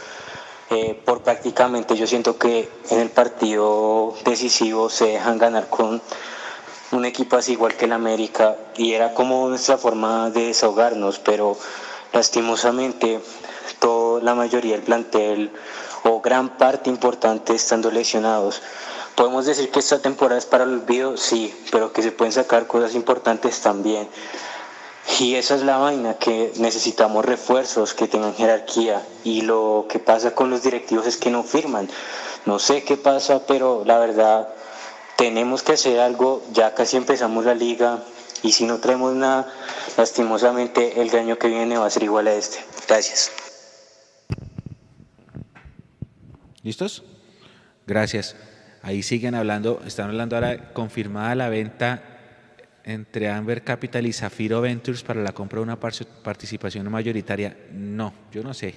eh, 0.70 1.01
por 1.05 1.22
prácticamente 1.22 1.97
yo 1.97 2.06
siento 2.06 2.38
que 2.38 2.70
en 2.90 3.01
el 3.01 3.10
partido 3.10 4.14
decisivo 4.24 4.88
se 4.88 5.06
dejan 5.06 5.36
ganar 5.36 5.68
con 5.68 6.01
un 6.92 7.05
equipo 7.05 7.36
así 7.36 7.52
igual 7.52 7.74
que 7.74 7.86
el 7.86 7.92
América 7.92 8.56
y 8.76 8.92
era 8.92 9.12
como 9.12 9.48
nuestra 9.48 9.78
forma 9.78 10.30
de 10.30 10.47
desahogarnos, 10.47 11.18
pero 11.18 11.56
lastimosamente 12.12 13.20
toda 13.80 14.22
la 14.22 14.34
mayoría 14.34 14.74
del 14.74 14.82
plantel 14.82 15.51
o 16.05 16.20
gran 16.20 16.56
parte 16.56 16.88
importante 16.88 17.52
estando 17.55 17.90
lesionados. 17.90 18.62
Podemos 19.16 19.47
decir 19.47 19.70
que 19.70 19.80
esta 19.80 20.01
temporada 20.01 20.38
es 20.38 20.47
para 20.47 20.64
el 20.64 20.70
olvido, 20.70 21.16
sí, 21.16 21.52
pero 21.72 21.92
que 21.92 22.02
se 22.02 22.12
pueden 22.12 22.32
sacar 22.32 22.66
cosas 22.66 22.94
importantes 22.94 23.60
también. 23.60 24.09
Y 25.18 25.35
esa 25.35 25.55
es 25.55 25.62
la 25.62 25.77
vaina, 25.77 26.14
que 26.14 26.52
necesitamos 26.56 27.24
refuerzos 27.24 27.94
que 27.94 28.09
tengan 28.09 28.35
jerarquía. 28.35 29.02
Y 29.24 29.43
lo 29.43 29.86
que 29.89 29.98
pasa 29.98 30.35
con 30.35 30.51
los 30.51 30.62
directivos 30.62 31.06
es 31.06 31.16
que 31.16 31.31
no 31.31 31.43
firman. 31.43 31.89
No 32.47 32.59
sé 32.59 32.85
qué 32.85 32.97
pasa, 32.97 33.47
pero 33.47 33.85
la 33.85 33.98
verdad 33.98 34.48
tenemos 35.16 35.62
que 35.62 35.72
hacer 35.72 36.01
algo. 36.01 36.43
Ya 36.52 36.74
casi 36.74 36.97
empezamos 36.97 37.44
la 37.44 37.55
liga 37.55 38.02
y 38.43 38.52
si 38.52 38.64
no 38.64 38.78
traemos 38.78 39.14
nada, 39.14 39.52
lastimosamente 39.97 41.02
el 41.02 41.14
año 41.14 41.39
que 41.39 41.48
viene 41.48 41.77
va 41.77 41.86
a 41.86 41.90
ser 41.90 42.05
igual 42.05 42.27
a 42.28 42.35
este. 42.35 42.59
Gracias. 42.89 43.31
¿Listos? 46.62 47.02
Gracias. 47.86 48.36
Ahí 48.82 49.02
siguen 49.02 49.35
hablando, 49.35 49.82
están 49.86 50.06
hablando 50.06 50.36
ahora 50.36 50.72
confirmada 50.72 51.35
la 51.35 51.51
venta 51.51 52.09
entre 52.90 53.28
Amber 53.30 53.62
Capital 53.62 54.06
y 54.06 54.12
Zafiro 54.12 54.60
Ventures 54.60 55.02
para 55.02 55.22
la 55.22 55.32
compra 55.32 55.58
de 55.58 55.62
una 55.64 55.78
par- 55.80 55.92
participación 56.22 56.90
mayoritaria. 56.90 57.56
No, 57.72 58.12
yo 58.32 58.42
no 58.42 58.52
sé. 58.54 58.74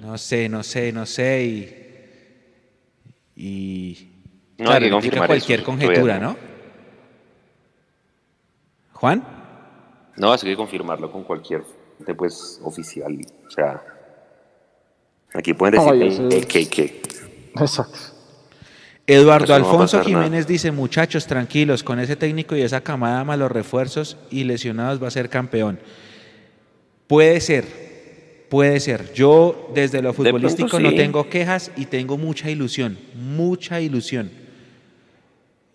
No 0.00 0.16
sé, 0.18 0.48
no 0.48 0.62
sé, 0.62 0.92
no 0.92 1.06
sé. 1.06 1.44
Y 1.44 3.42
Y 3.42 4.08
No, 4.58 4.66
claro, 4.66 4.84
hay 4.84 4.90
que 4.90 4.96
implica 4.96 5.26
cualquier 5.26 5.60
eso, 5.60 5.66
conjetura, 5.66 6.18
¿no? 6.18 6.36
Juan. 8.92 9.24
No, 10.16 10.34
eso 10.34 10.46
hay 10.46 10.52
que 10.52 10.56
confirmarlo 10.56 11.10
con 11.10 11.24
cualquier 11.24 11.62
fuente, 11.62 12.14
pues 12.14 12.60
oficial. 12.62 13.18
O 13.46 13.50
sea, 13.50 13.82
aquí 15.32 15.54
pueden 15.54 15.80
decir 15.80 16.28
que, 16.28 16.36
es- 16.38 16.46
que, 16.46 16.68
que. 16.68 17.02
Exacto. 17.58 17.98
Eduardo 19.12 19.48
no 19.48 19.54
Alfonso 19.54 19.98
nada. 19.98 20.08
Jiménez 20.08 20.46
dice, 20.46 20.70
muchachos, 20.70 21.26
tranquilos, 21.26 21.82
con 21.82 21.98
ese 21.98 22.16
técnico 22.16 22.54
y 22.56 22.62
esa 22.62 22.80
camada 22.80 23.24
más 23.24 23.38
los 23.38 23.50
refuerzos 23.50 24.16
y 24.30 24.44
lesionados 24.44 25.02
va 25.02 25.08
a 25.08 25.10
ser 25.10 25.28
campeón. 25.28 25.78
Puede 27.06 27.40
ser, 27.40 27.64
puede 28.48 28.78
ser. 28.78 29.12
Yo 29.12 29.70
desde 29.74 30.00
lo 30.00 30.12
pronto 30.12 30.30
futbolístico 30.30 30.78
no 30.78 30.90
sí. 30.90 30.96
tengo 30.96 31.28
quejas 31.28 31.72
y 31.76 31.86
tengo 31.86 32.16
mucha 32.18 32.50
ilusión, 32.50 32.98
mucha 33.14 33.80
ilusión. 33.80 34.30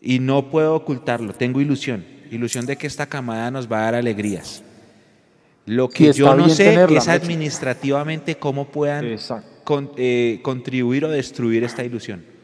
Y 0.01 0.19
no 0.19 0.49
puedo 0.49 0.75
ocultarlo, 0.75 1.33
tengo 1.33 1.59
ilusión, 1.59 2.05
ilusión 2.31 2.65
de 2.65 2.77
que 2.77 2.87
esta 2.87 3.07
camada 3.07 3.51
nos 3.51 3.69
va 3.69 3.79
a 3.79 3.81
dar 3.85 3.95
alegrías. 3.95 4.63
Lo 5.65 5.89
que 5.89 6.13
yo 6.13 6.35
no 6.35 6.47
sé 6.47 6.65
tenerla, 6.65 6.99
es 6.99 7.07
administrativamente 7.07 8.35
cómo 8.35 8.67
puedan 8.67 9.17
con- 9.63 9.91
eh, 9.97 10.39
contribuir 10.43 11.05
o 11.05 11.09
destruir 11.09 11.63
esta 11.63 11.83
ilusión. 11.83 12.34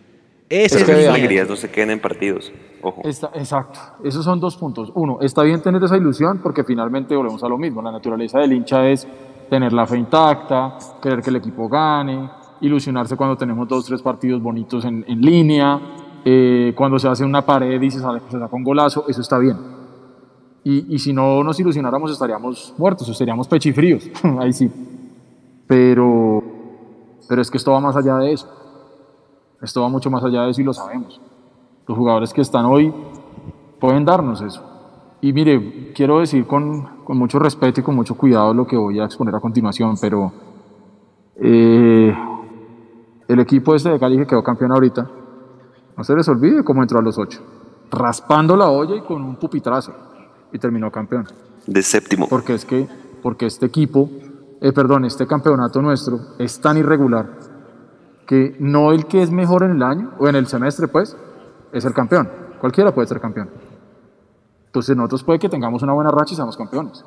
Ese 0.51 0.77
es 0.79 0.83
que 0.83 0.93
las 0.93 1.07
alegrías 1.07 1.49
no 1.49 1.55
se 1.55 1.71
queden 1.71 1.91
en 1.91 1.99
partidos. 2.01 2.51
Ojo. 2.81 3.01
Está- 3.05 3.31
exacto. 3.35 3.79
Esos 4.03 4.23
son 4.25 4.39
dos 4.39 4.57
puntos. 4.57 4.91
Uno, 4.95 5.19
está 5.21 5.43
bien 5.43 5.61
tener 5.61 5.81
esa 5.83 5.95
ilusión 5.97 6.39
porque 6.43 6.63
finalmente 6.63 7.15
volvemos 7.15 7.43
a 7.43 7.47
lo 7.47 7.57
mismo. 7.57 7.81
La 7.81 7.91
naturaleza 7.91 8.39
del 8.39 8.53
hincha 8.53 8.87
es 8.89 9.07
tener 9.49 9.71
la 9.73 9.85
fe 9.87 9.97
intacta, 9.97 10.77
querer 11.01 11.21
que 11.21 11.29
el 11.29 11.37
equipo 11.37 11.67
gane, 11.69 12.29
ilusionarse 12.61 13.15
cuando 13.15 13.35
tenemos 13.37 13.67
dos, 13.67 13.85
tres 13.85 14.01
partidos 14.01 14.41
bonitos 14.41 14.83
en, 14.85 15.03
en 15.07 15.21
línea, 15.21 15.79
eh, 16.25 16.73
cuando 16.75 16.99
se 16.99 17.07
hace 17.07 17.23
una 17.23 17.43
pared 17.45 17.81
y 17.81 17.89
se, 17.91 17.99
sale, 17.99 18.19
se 18.29 18.37
saca 18.39 18.55
un 18.55 18.63
golazo, 18.63 19.05
eso 19.07 19.21
está 19.21 19.37
bien. 19.39 19.57
Y, 20.63 20.93
y 20.95 20.99
si 20.99 21.11
no 21.13 21.43
nos 21.43 21.59
ilusionáramos 21.59 22.11
estaríamos 22.11 22.73
muertos, 22.77 23.09
estaríamos 23.09 23.47
pechifríos, 23.47 24.09
ahí 24.39 24.53
sí. 24.53 24.69
Pero, 25.67 26.43
pero 27.27 27.41
es 27.41 27.49
que 27.49 27.57
esto 27.57 27.71
va 27.71 27.79
más 27.79 27.95
allá 27.95 28.17
de 28.17 28.33
eso. 28.33 28.47
Esto 29.61 29.81
va 29.81 29.89
mucho 29.89 30.09
más 30.09 30.23
allá 30.23 30.43
de 30.43 30.51
eso 30.51 30.61
y 30.61 30.63
lo 30.63 30.73
sabemos. 30.73 31.21
Los 31.87 31.97
jugadores 31.97 32.33
que 32.33 32.41
están 32.41 32.65
hoy 32.65 32.93
pueden 33.79 34.05
darnos 34.05 34.41
eso. 34.41 34.63
Y 35.21 35.33
mire, 35.33 35.91
quiero 35.93 36.19
decir 36.19 36.47
con, 36.47 37.03
con 37.03 37.17
mucho 37.17 37.37
respeto 37.37 37.79
y 37.79 37.83
con 37.83 37.95
mucho 37.95 38.15
cuidado 38.15 38.53
lo 38.53 38.65
que 38.65 38.75
voy 38.75 38.99
a 38.99 39.05
exponer 39.05 39.35
a 39.35 39.39
continuación, 39.39 39.95
pero 40.01 40.31
eh, 41.35 42.15
el 43.27 43.39
equipo 43.39 43.75
este 43.75 43.89
de 43.89 43.99
Cali 43.99 44.17
que 44.17 44.25
quedó 44.25 44.43
campeón 44.43 44.71
ahorita, 44.71 45.09
no 45.95 46.03
se 46.03 46.15
les 46.15 46.27
olvide 46.27 46.63
cómo 46.63 46.81
entró 46.81 46.97
a 46.97 47.01
los 47.03 47.19
ocho, 47.19 47.39
raspando 47.91 48.55
la 48.55 48.69
olla 48.69 48.95
y 48.95 49.01
con 49.01 49.21
un 49.21 49.35
pupitrazo, 49.35 49.93
y 50.51 50.57
terminó 50.57 50.91
campeón. 50.91 51.27
De 51.67 51.83
séptimo. 51.83 52.27
Porque 52.27 52.55
es 52.55 52.65
que, 52.65 52.87
porque 53.21 53.45
este 53.45 53.67
equipo, 53.67 54.09
eh, 54.59 54.71
perdón, 54.71 55.05
este 55.05 55.27
campeonato 55.27 55.83
nuestro 55.83 56.19
es 56.39 56.59
tan 56.59 56.77
irregular 56.77 57.50
que 58.31 58.55
no 58.59 58.93
el 58.93 59.07
que 59.07 59.21
es 59.21 59.29
mejor 59.29 59.63
en 59.63 59.71
el 59.71 59.83
año 59.83 60.13
o 60.17 60.25
en 60.25 60.37
el 60.37 60.47
semestre, 60.47 60.87
pues, 60.87 61.17
es 61.73 61.83
el 61.83 61.93
campeón. 61.93 62.29
Cualquiera 62.61 62.93
puede 62.93 63.05
ser 63.05 63.19
campeón. 63.19 63.49
Entonces 64.67 64.95
nosotros 64.95 65.25
puede 65.25 65.37
que 65.37 65.49
tengamos 65.49 65.83
una 65.83 65.91
buena 65.91 66.11
racha 66.11 66.31
y 66.31 66.37
seamos 66.37 66.55
campeones. 66.55 67.03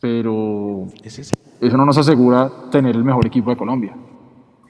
Pero 0.00 0.86
eso 1.04 1.76
no 1.76 1.84
nos 1.84 1.98
asegura 1.98 2.50
tener 2.70 2.96
el 2.96 3.04
mejor 3.04 3.26
equipo 3.26 3.50
de 3.50 3.58
Colombia. 3.58 3.94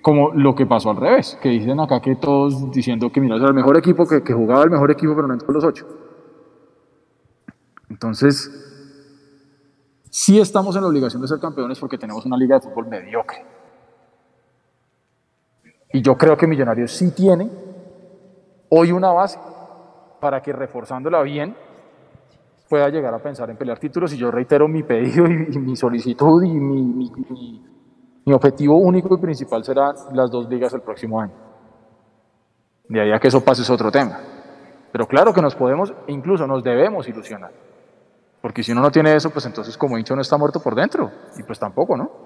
Como 0.03 0.33
lo 0.33 0.57
que 0.57 0.67
pasó 0.67 0.91
al 0.91 0.97
revés, 0.97 1.39
que 1.41 1.51
dicen 1.51 1.79
acá 1.79 2.01
que 2.01 2.17
todos 2.17 2.69
diciendo 2.73 3.13
que 3.13 3.21
mira, 3.21 3.37
es 3.37 3.43
el 3.45 3.55
mejor 3.55 3.77
equipo, 3.77 4.05
que, 4.05 4.25
que 4.25 4.35
jugaba 4.35 4.65
el 4.65 4.71
mejor 4.71 4.91
equipo, 4.91 5.15
pero 5.15 5.29
no 5.29 5.35
entró 5.35 5.47
en 5.49 5.55
los 5.55 5.65
ocho. 5.65 5.87
Entonces, 7.89 8.51
sí 10.11 10.41
estamos 10.41 10.75
en 10.75 10.83
la 10.83 10.89
obligación 10.89 11.23
de 11.23 11.29
ser 11.29 11.39
campeones 11.39 11.79
porque 11.79 11.99
tenemos 11.99 12.27
una 12.27 12.37
liga 12.37 12.57
de 12.57 12.63
fútbol 12.63 12.89
mediocre. 12.89 13.56
Y 15.97 16.03
yo 16.03 16.15
creo 16.19 16.37
que 16.37 16.47
Millonarios 16.47 16.91
sí 16.93 17.11
tiene 17.13 17.49
hoy 18.69 18.93
una 18.93 19.13
base 19.13 19.39
para 20.21 20.43
que 20.43 20.53
reforzándola 20.53 21.23
bien 21.23 21.57
pueda 22.69 22.91
llegar 22.91 23.15
a 23.15 23.19
pensar 23.19 23.49
en 23.49 23.57
pelear 23.57 23.79
títulos. 23.79 24.13
Y 24.13 24.19
yo 24.19 24.31
reitero 24.31 24.69
mi 24.69 24.83
pedido 24.83 25.25
y, 25.27 25.59
mi 25.59 25.75
solicitud 25.75 26.45
y 26.45 26.51
mi, 26.51 26.83
mi- 26.83 27.11
mi- 28.27 28.33
objetivo 28.35 28.77
único 28.77 29.15
y 29.15 29.19
principal 29.23 29.65
será 29.65 29.95
las 30.13 30.31
dos 30.31 30.47
ligas 30.51 30.75
el 30.75 30.83
próximo 30.83 31.19
año. 31.19 31.33
De 32.91 33.01
ahí 33.01 33.11
a 33.13 33.19
que 33.19 33.29
eso 33.29 33.43
pase 33.43 33.63
es 33.63 33.71
otro 33.71 33.91
tema. 33.91 34.19
Pero 34.93 35.07
claro 35.09 35.33
que 35.33 35.41
nos 35.41 35.55
podemos, 35.55 35.95
incluso 36.09 36.47
nos 36.47 36.63
debemos 36.63 37.09
ilusionar. 37.09 37.53
Porque 38.43 38.63
si 38.63 38.73
uno 38.73 38.83
no 38.83 38.91
tiene 38.91 39.15
eso, 39.17 39.31
pues 39.31 39.47
entonces 39.47 39.79
como 39.79 39.97
hincha 39.97 40.15
no 40.15 40.21
está 40.21 40.37
muerto 40.37 40.61
por 40.61 40.75
dentro. 40.75 41.11
Y 41.39 41.43
pues 41.43 41.59
tampoco, 41.59 41.97
¿no? 41.97 42.26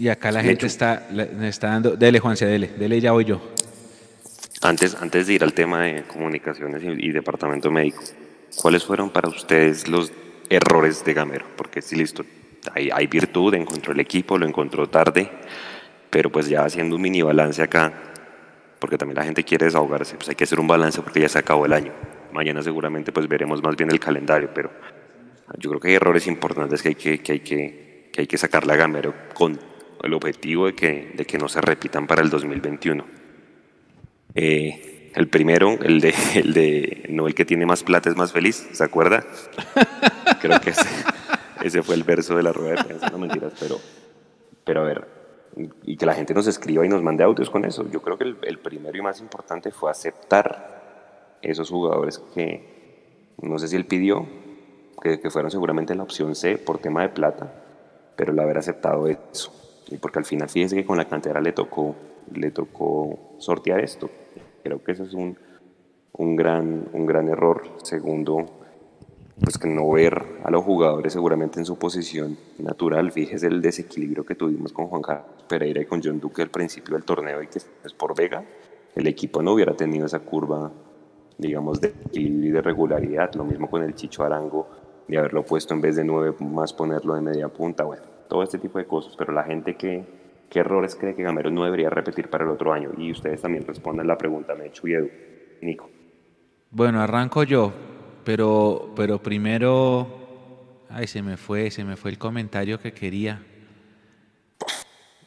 Y 0.00 0.08
acá 0.08 0.32
la 0.32 0.40
gente 0.40 0.64
hecho. 0.64 0.66
está, 0.66 1.08
está 1.42 1.68
dando. 1.68 1.94
Dele, 1.94 2.20
Juanse, 2.20 2.46
dele. 2.46 2.68
Dele, 2.68 3.02
ya 3.02 3.12
voy 3.12 3.26
yo. 3.26 3.38
Antes, 4.62 4.94
antes 4.94 5.26
de 5.26 5.34
ir 5.34 5.44
al 5.44 5.52
tema 5.52 5.82
de 5.82 6.04
comunicaciones 6.04 6.82
y, 6.82 7.08
y 7.08 7.12
departamento 7.12 7.70
médico, 7.70 8.02
¿cuáles 8.56 8.82
fueron 8.82 9.10
para 9.10 9.28
ustedes 9.28 9.88
los 9.88 10.10
errores 10.48 11.04
de 11.04 11.12
Gamero? 11.12 11.44
Porque 11.54 11.82
sí, 11.82 11.96
listo, 11.96 12.24
hay, 12.74 12.88
hay 12.90 13.08
virtud, 13.08 13.52
encontró 13.52 13.92
el 13.92 14.00
equipo, 14.00 14.38
lo 14.38 14.46
encontró 14.46 14.88
tarde, 14.88 15.30
pero 16.08 16.32
pues 16.32 16.48
ya 16.48 16.64
haciendo 16.64 16.96
un 16.96 17.02
mini 17.02 17.20
balance 17.20 17.62
acá, 17.62 17.92
porque 18.78 18.96
también 18.96 19.16
la 19.16 19.24
gente 19.24 19.44
quiere 19.44 19.66
desahogarse, 19.66 20.16
pues 20.16 20.30
hay 20.30 20.34
que 20.34 20.44
hacer 20.44 20.60
un 20.60 20.66
balance 20.66 21.02
porque 21.02 21.20
ya 21.20 21.28
se 21.28 21.38
acabó 21.38 21.66
el 21.66 21.74
año. 21.74 21.92
Mañana 22.32 22.62
seguramente 22.62 23.12
pues 23.12 23.28
veremos 23.28 23.62
más 23.62 23.76
bien 23.76 23.90
el 23.90 24.00
calendario, 24.00 24.48
pero 24.54 24.70
yo 25.58 25.68
creo 25.68 25.80
que 25.80 25.88
hay 25.88 25.94
errores 25.96 26.26
importantes 26.26 26.82
que 26.82 26.88
hay 26.88 26.94
que, 26.94 27.18
que, 27.18 27.32
hay 27.32 27.40
que, 27.40 28.08
que, 28.10 28.20
hay 28.22 28.26
que 28.26 28.38
sacarle 28.38 28.72
a 28.72 28.76
Gamero 28.76 29.14
con 29.34 29.69
el 30.02 30.14
objetivo 30.14 30.66
de 30.66 30.74
que, 30.74 31.12
de 31.14 31.24
que 31.24 31.38
no 31.38 31.48
se 31.48 31.60
repitan 31.60 32.06
para 32.06 32.22
el 32.22 32.30
2021. 32.30 33.04
Eh, 34.34 35.12
el 35.14 35.28
primero, 35.28 35.78
el 35.82 36.00
de, 36.00 36.14
el 36.34 36.52
de 36.52 37.06
no 37.10 37.26
el 37.26 37.34
que 37.34 37.44
tiene 37.44 37.66
más 37.66 37.82
plata 37.82 38.08
es 38.10 38.16
más 38.16 38.32
feliz, 38.32 38.68
¿se 38.72 38.84
acuerda? 38.84 39.24
Creo 40.40 40.60
que 40.60 40.70
ese, 40.70 40.88
ese 41.62 41.82
fue 41.82 41.94
el 41.94 42.04
verso 42.04 42.36
de 42.36 42.42
la 42.42 42.52
rueda 42.52 42.76
de 42.76 42.84
prensa, 42.84 43.10
no 43.10 43.18
mentiras, 43.18 43.52
pero, 43.58 43.78
pero 44.64 44.82
a 44.82 44.84
ver, 44.84 45.08
y 45.82 45.96
que 45.96 46.06
la 46.06 46.14
gente 46.14 46.32
nos 46.32 46.46
escriba 46.46 46.86
y 46.86 46.88
nos 46.88 47.02
mande 47.02 47.24
audios 47.24 47.50
con 47.50 47.64
eso. 47.64 47.88
Yo 47.90 48.00
creo 48.02 48.16
que 48.16 48.24
el, 48.24 48.38
el 48.42 48.58
primero 48.58 48.96
y 48.96 49.02
más 49.02 49.20
importante 49.20 49.72
fue 49.72 49.90
aceptar 49.90 51.38
esos 51.42 51.70
jugadores 51.70 52.18
que 52.34 53.34
no 53.42 53.58
sé 53.58 53.68
si 53.68 53.76
él 53.76 53.86
pidió, 53.86 54.26
que, 55.02 55.20
que 55.20 55.30
fueron 55.30 55.50
seguramente 55.50 55.94
la 55.94 56.02
opción 56.02 56.34
C 56.34 56.58
por 56.58 56.78
tema 56.78 57.02
de 57.02 57.08
plata, 57.08 57.52
pero 58.16 58.32
el 58.32 58.38
haber 58.38 58.58
aceptado 58.58 59.08
eso. 59.08 59.59
Porque 59.98 60.18
al 60.18 60.24
final, 60.24 60.48
fíjese 60.48 60.76
que 60.76 60.84
con 60.84 60.96
la 60.96 61.08
cantera 61.08 61.40
le 61.40 61.52
tocó, 61.52 61.94
le 62.32 62.50
tocó 62.50 63.34
sortear 63.38 63.80
esto. 63.80 64.10
Creo 64.62 64.82
que 64.82 64.92
eso 64.92 65.04
es 65.04 65.14
un, 65.14 65.36
un, 66.12 66.36
gran, 66.36 66.88
un 66.92 67.06
gran 67.06 67.28
error. 67.28 67.62
Segundo, 67.82 68.46
pues 69.40 69.58
que 69.58 69.68
no 69.68 69.90
ver 69.90 70.22
a 70.44 70.50
los 70.50 70.64
jugadores 70.64 71.12
seguramente 71.12 71.58
en 71.58 71.66
su 71.66 71.78
posición 71.78 72.36
natural. 72.58 73.10
Fíjese 73.10 73.46
el 73.46 73.62
desequilibrio 73.62 74.24
que 74.24 74.34
tuvimos 74.34 74.72
con 74.72 74.86
Juan 74.86 75.02
Carlos 75.02 75.44
Pereira 75.48 75.80
y 75.80 75.86
con 75.86 76.02
John 76.02 76.20
Duque 76.20 76.42
al 76.42 76.50
principio 76.50 76.94
del 76.94 77.04
torneo 77.04 77.42
y 77.42 77.48
que 77.48 77.58
es 77.58 77.94
por 77.94 78.16
Vega. 78.16 78.44
El 78.94 79.06
equipo 79.06 79.42
no 79.42 79.52
hubiera 79.52 79.74
tenido 79.74 80.06
esa 80.06 80.20
curva, 80.20 80.70
digamos, 81.38 81.80
de 81.80 81.88
equilibrio 81.88 82.50
y 82.50 82.52
de 82.52 82.62
regularidad. 82.62 83.34
Lo 83.34 83.44
mismo 83.44 83.70
con 83.70 83.82
el 83.82 83.94
Chicho 83.94 84.24
Arango, 84.24 84.68
de 85.08 85.18
haberlo 85.18 85.44
puesto 85.44 85.74
en 85.74 85.80
vez 85.80 85.96
de 85.96 86.04
nueve 86.04 86.34
más 86.40 86.72
ponerlo 86.72 87.14
de 87.14 87.20
media 87.20 87.48
punta. 87.48 87.84
Bueno, 87.84 88.02
todo 88.30 88.42
este 88.42 88.58
tipo 88.58 88.78
de 88.78 88.86
cosas. 88.86 89.14
Pero 89.18 89.34
la 89.34 89.44
gente 89.44 89.76
que, 89.76 90.02
¿qué 90.48 90.60
errores 90.60 90.96
cree 90.96 91.14
que 91.14 91.22
Gamero 91.22 91.50
no 91.50 91.64
debería 91.64 91.90
repetir 91.90 92.30
para 92.30 92.44
el 92.44 92.50
otro 92.50 92.72
año? 92.72 92.92
Y 92.96 93.10
ustedes 93.10 93.42
también 93.42 93.66
responden 93.66 94.06
la 94.06 94.16
pregunta, 94.16 94.54
Mechu 94.54 94.88
y 94.88 94.94
Edu. 94.94 95.10
Nico. 95.60 95.90
Bueno, 96.70 97.02
arranco 97.02 97.42
yo, 97.42 97.70
pero, 98.24 98.92
pero 98.96 99.18
primero. 99.18 100.86
Ay, 100.88 101.06
se 101.06 101.22
me 101.22 101.36
fue, 101.36 101.70
se 101.70 101.84
me 101.84 101.96
fue 101.96 102.10
el 102.10 102.18
comentario 102.18 102.80
que 102.80 102.92
quería. 102.92 103.42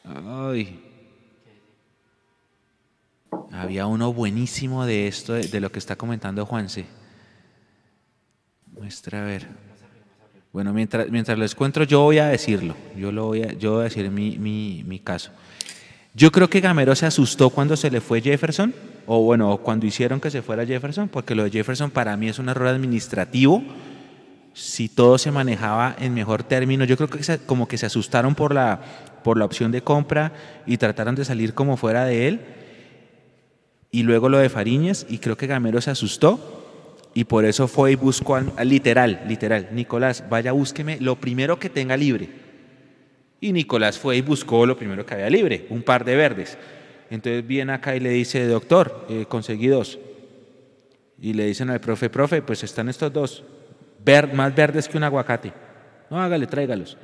Ay. 0.04 0.90
Había 3.52 3.86
uno 3.86 4.12
buenísimo 4.12 4.86
de 4.86 5.08
esto, 5.08 5.34
de, 5.34 5.44
de 5.48 5.60
lo 5.60 5.72
que 5.72 5.80
está 5.80 5.96
comentando 5.96 6.46
Juanse. 6.46 6.86
Muestra 8.72 9.22
a 9.22 9.26
ver. 9.26 9.48
Bueno, 10.54 10.72
mientras, 10.72 11.10
mientras 11.10 11.38
lo 11.38 11.44
encuentro, 11.46 11.84
yo 11.84 12.02
voy 12.02 12.20
a 12.20 12.28
decirlo. 12.28 12.76
Yo, 12.96 13.12
lo 13.12 13.26
voy 13.26 13.42
a, 13.42 13.54
yo 13.54 13.72
voy 13.74 13.82
a 13.82 13.84
decir 13.86 14.10
mi, 14.12 14.38
mi, 14.38 14.84
mi 14.86 15.00
caso. 15.00 15.32
Yo 16.14 16.32
creo 16.32 16.48
que 16.48 16.62
Gamero 16.62 16.96
se 16.96 17.08
asustó 17.08 17.50
cuando 17.50 17.76
se 17.76 17.90
le 17.90 18.00
fue 18.00 18.22
Jefferson, 18.22 18.74
o 19.08 19.24
bueno, 19.24 19.58
cuando 19.58 19.88
hicieron 19.88 20.22
que 20.22 20.30
se 20.30 20.44
fuera 20.44 20.64
Jefferson, 20.66 21.10
porque 21.10 21.34
lo 21.34 21.44
de 21.44 21.50
Jefferson 21.50 21.90
para 21.90 22.16
mí 22.18 22.30
es 22.30 22.38
un 22.38 22.50
error 22.50 22.68
administrativo. 22.68 23.64
Si 24.54 24.90
todo 24.90 25.18
se 25.18 25.32
manejaba 25.32 25.96
en 26.00 26.14
mejor 26.14 26.44
término, 26.44 26.86
yo 26.86 26.98
creo 26.98 27.10
que 27.10 27.24
se- 27.24 27.40
como 27.40 27.68
que 27.68 27.80
se 27.80 27.88
asustaron 27.88 28.36
por 28.36 28.54
la, 28.54 28.80
por 29.24 29.40
la 29.40 29.46
opción 29.46 29.72
de 29.72 29.82
compra 29.82 30.34
y 30.68 30.78
trataron 30.78 31.16
de 31.16 31.26
salir 31.26 31.56
como 31.56 31.78
fuera 31.78 32.06
de 32.06 32.28
él. 32.28 32.42
Y 33.90 34.04
luego 34.04 34.30
lo 34.30 34.38
de 34.38 34.50
Fariñez 34.50 35.08
y 35.10 35.18
creo 35.18 35.36
que 35.36 35.48
Gamero 35.48 35.82
se 35.82 35.90
asustó 35.90 36.53
y 37.14 37.26
por 37.26 37.46
eso 37.46 37.68
fue 37.68 37.92
y 37.92 37.96
buscó 37.96 38.36
al, 38.36 38.52
al 38.58 38.70
literal, 38.70 39.22
literal, 39.28 39.70
Nicolás, 39.72 40.24
vaya 40.30 40.52
búsqueme 40.52 40.98
lo 41.00 41.16
primero 41.16 41.60
que 41.60 41.70
tenga 41.70 41.96
libre. 41.96 42.30
Y 43.40 43.52
Nicolás 43.52 44.00
fue 44.00 44.18
y 44.18 44.22
buscó 44.22 44.66
lo 44.66 44.78
primero 44.78 45.06
que 45.06 45.14
había 45.14 45.30
libre, 45.30 45.68
un 45.70 45.84
par 45.84 46.06
de 46.06 46.16
verdes. 46.16 46.58
Entonces 47.10 47.46
viene 47.46 47.74
acá 47.74 47.96
y 47.96 48.00
le 48.00 48.10
dice, 48.10 48.48
doctor, 48.48 49.06
eh, 49.10 49.26
conseguí 49.28 49.68
dos. 49.68 50.00
Y 51.20 51.34
le 51.34 51.46
dicen 51.46 51.70
al 51.70 51.80
profe, 51.80 52.10
profe, 52.10 52.42
pues 52.42 52.64
están 52.64 52.90
estos 52.90 53.14
dos, 53.14 53.44
ver, 54.04 54.34
más 54.34 54.56
verdes 54.56 54.88
que 54.88 54.98
un 54.98 55.04
aguacate. 55.04 55.54
No, 56.10 56.22
hágale, 56.22 56.48
tráigalos. 56.48 56.98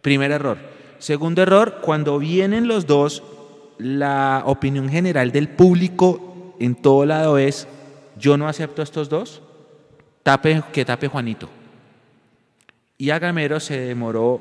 Primer 0.00 0.30
error. 0.30 0.58
Segundo 0.98 1.42
error, 1.42 1.80
cuando 1.82 2.18
vienen 2.18 2.68
los 2.68 2.86
dos, 2.86 3.22
la 3.78 4.42
opinión 4.46 4.88
general 4.88 5.32
del 5.32 5.48
público 5.48 6.54
en 6.60 6.74
todo 6.74 7.04
lado 7.04 7.38
es, 7.38 7.66
yo 8.22 8.36
no 8.36 8.48
acepto 8.48 8.82
estos 8.82 9.08
dos, 9.08 9.42
tape, 10.22 10.62
que 10.72 10.84
tape 10.84 11.08
Juanito. 11.08 11.50
Y 12.96 13.10
a 13.10 13.18
Gamero 13.18 13.58
se 13.58 13.80
demoró 13.80 14.40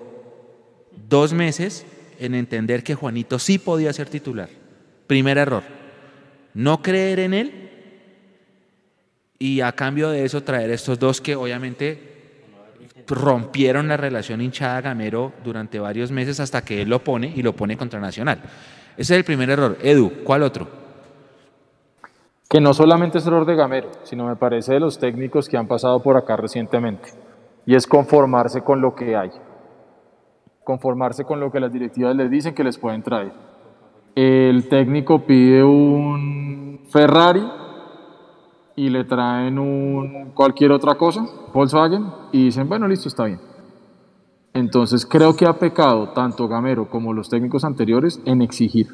dos 1.10 1.34
meses 1.34 1.84
en 2.20 2.36
entender 2.36 2.84
que 2.84 2.94
Juanito 2.94 3.40
sí 3.40 3.58
podía 3.58 3.92
ser 3.92 4.08
titular. 4.08 4.50
Primer 5.08 5.40
error, 5.40 5.64
no 6.54 6.84
creer 6.84 7.22
en 7.22 7.34
él 7.34 7.70
y 9.40 9.62
a 9.62 9.72
cambio 9.72 10.12
de 10.12 10.26
eso 10.26 10.44
traer 10.44 10.70
estos 10.70 11.00
dos 11.00 11.20
que 11.20 11.36
obviamente 11.36 12.12
rompieron 13.08 13.88
la 13.88 13.98
relación 13.98 14.42
hinchada-gamero 14.42 15.34
durante 15.44 15.80
varios 15.80 16.12
meses 16.12 16.40
hasta 16.40 16.64
que 16.64 16.84
él 16.84 16.90
lo 16.90 17.04
pone 17.04 17.34
y 17.36 17.42
lo 17.42 17.56
pone 17.56 17.76
contra 17.76 18.00
Nacional. 18.00 18.44
Ese 18.96 19.16
es 19.16 19.18
el 19.18 19.24
primer 19.24 19.50
error. 19.50 19.80
Edu, 19.82 20.24
¿cuál 20.24 20.44
otro? 20.44 20.81
Que 22.52 22.60
no 22.60 22.74
solamente 22.74 23.20
es 23.20 23.26
error 23.26 23.46
de 23.46 23.56
Gamero, 23.56 23.88
sino 24.04 24.28
me 24.28 24.36
parece 24.36 24.74
de 24.74 24.82
los 24.82 25.00
técnicos 25.00 25.48
que 25.48 25.56
han 25.56 25.68
pasado 25.68 26.04
por 26.04 26.18
acá 26.18 26.36
recientemente. 26.36 27.08
Y 27.66 27.76
es 27.76 27.88
conformarse 27.88 28.62
con 28.62 28.82
lo 28.82 28.94
que 28.94 29.16
hay. 29.16 29.32
Conformarse 30.66 31.24
con 31.24 31.40
lo 31.40 31.50
que 31.50 31.62
las 31.62 31.72
directivas 31.72 32.14
les 32.14 32.30
dicen 32.30 32.54
que 32.54 32.66
les 32.66 32.78
pueden 32.78 33.04
traer. 33.04 33.32
El 34.16 34.68
técnico 34.68 35.20
pide 35.26 35.64
un 35.64 36.82
Ferrari 36.90 37.50
y 38.76 38.90
le 38.90 39.06
traen 39.06 39.58
un 39.58 40.32
cualquier 40.34 40.74
otra 40.74 40.96
cosa, 40.96 41.26
Volkswagen, 41.54 42.06
y 42.34 42.46
dicen, 42.46 42.68
bueno, 42.68 42.86
listo, 42.86 43.08
está 43.08 43.28
bien. 43.28 43.40
Entonces 44.54 45.06
creo 45.06 45.38
que 45.38 45.46
ha 45.46 45.54
pecado 45.54 46.10
tanto 46.10 46.50
Gamero 46.50 46.90
como 46.90 47.14
los 47.14 47.30
técnicos 47.30 47.64
anteriores 47.64 48.20
en 48.26 48.42
exigir, 48.42 48.88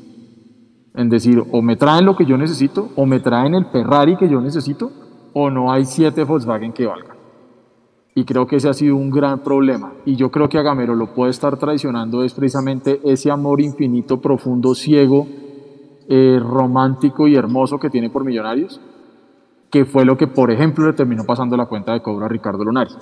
en 0.98 1.10
decir, 1.10 1.44
o 1.52 1.62
me 1.62 1.76
traen 1.76 2.06
lo 2.06 2.16
que 2.16 2.26
yo 2.26 2.38
necesito, 2.38 2.90
o 2.96 3.06
me 3.06 3.20
traen 3.20 3.54
el 3.54 3.66
Ferrari 3.68 4.18
que 4.18 4.28
yo 4.28 4.42
necesito, 4.42 4.92
o 5.32 5.52
no 5.52 5.72
hay 5.72 5.86
siete 5.86 6.24
Volkswagen 6.24 6.74
que 6.74 6.88
valgan. 6.88 7.16
Y 8.16 8.26
creo 8.26 8.48
que 8.48 8.56
ese 8.56 8.68
ha 8.68 8.74
sido 8.74 8.96
un 8.96 9.12
gran 9.12 9.40
problema. 9.40 9.94
Y 10.04 10.16
yo 10.16 10.32
creo 10.32 10.50
que 10.50 10.58
a 10.58 10.64
Gamero 10.64 10.96
lo 10.96 11.14
puede 11.14 11.30
estar 11.30 11.56
traicionando 11.58 12.24
es 12.24 12.34
precisamente 12.34 13.00
ese 13.04 13.30
amor 13.30 13.62
infinito, 13.62 14.20
profundo, 14.20 14.74
ciego, 14.74 15.28
eh, 16.10 16.40
romántico 16.42 17.28
y 17.28 17.36
hermoso 17.36 17.78
que 17.80 17.92
tiene 17.92 18.10
por 18.10 18.26
Millonarios, 18.26 18.82
que 19.70 19.86
fue 19.86 20.04
lo 20.04 20.18
que, 20.18 20.26
por 20.26 20.50
ejemplo, 20.50 20.88
le 20.88 20.94
terminó 20.94 21.26
pasando 21.26 21.56
la 21.56 21.68
cuenta 21.68 21.94
de 21.94 22.02
cobro 22.02 22.26
a 22.26 22.30
Ricardo 22.30 22.64
Lunari. 22.64 22.96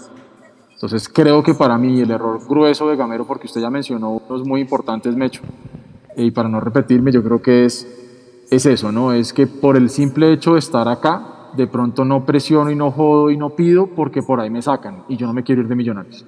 Entonces 0.73 1.07
creo 1.07 1.41
que 1.43 1.53
para 1.53 1.77
mí 1.77 2.01
el 2.01 2.11
error 2.11 2.41
grueso 2.45 2.89
de 2.89 2.97
Gamero, 2.97 3.25
porque 3.25 3.47
usted 3.47 3.61
ya 3.61 3.69
mencionó 3.69 4.21
unos 4.27 4.45
muy 4.45 4.59
importantes, 4.59 5.15
Mecho, 5.15 5.41
y 6.15 6.31
para 6.31 6.49
no 6.49 6.59
repetirme, 6.59 7.11
yo 7.11 7.23
creo 7.23 7.41
que 7.41 7.65
es, 7.65 7.87
es 8.49 8.65
eso, 8.65 8.91
¿no? 8.91 9.13
Es 9.13 9.33
que 9.33 9.47
por 9.47 9.77
el 9.77 9.89
simple 9.89 10.31
hecho 10.31 10.53
de 10.53 10.59
estar 10.59 10.87
acá, 10.87 11.51
de 11.55 11.67
pronto 11.67 12.05
no 12.05 12.25
presiono 12.25 12.71
y 12.71 12.75
no 12.75 12.91
jodo 12.91 13.29
y 13.31 13.37
no 13.37 13.51
pido 13.51 13.87
porque 13.87 14.21
por 14.21 14.39
ahí 14.39 14.49
me 14.49 14.61
sacan 14.61 15.03
y 15.07 15.17
yo 15.17 15.27
no 15.27 15.33
me 15.33 15.43
quiero 15.43 15.61
ir 15.61 15.67
de 15.67 15.75
millonarios. 15.75 16.25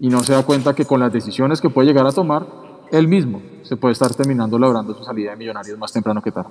Y 0.00 0.08
no 0.08 0.20
se 0.20 0.32
da 0.32 0.44
cuenta 0.44 0.74
que 0.74 0.84
con 0.84 1.00
las 1.00 1.12
decisiones 1.12 1.60
que 1.60 1.70
puede 1.70 1.88
llegar 1.88 2.06
a 2.06 2.12
tomar, 2.12 2.46
él 2.90 3.08
mismo 3.08 3.42
se 3.62 3.76
puede 3.76 3.92
estar 3.92 4.14
terminando 4.14 4.58
logrando 4.58 4.94
su 4.94 5.04
salida 5.04 5.30
de 5.30 5.36
millonarios 5.36 5.78
más 5.78 5.92
temprano 5.92 6.22
que 6.22 6.32
tarde. 6.32 6.50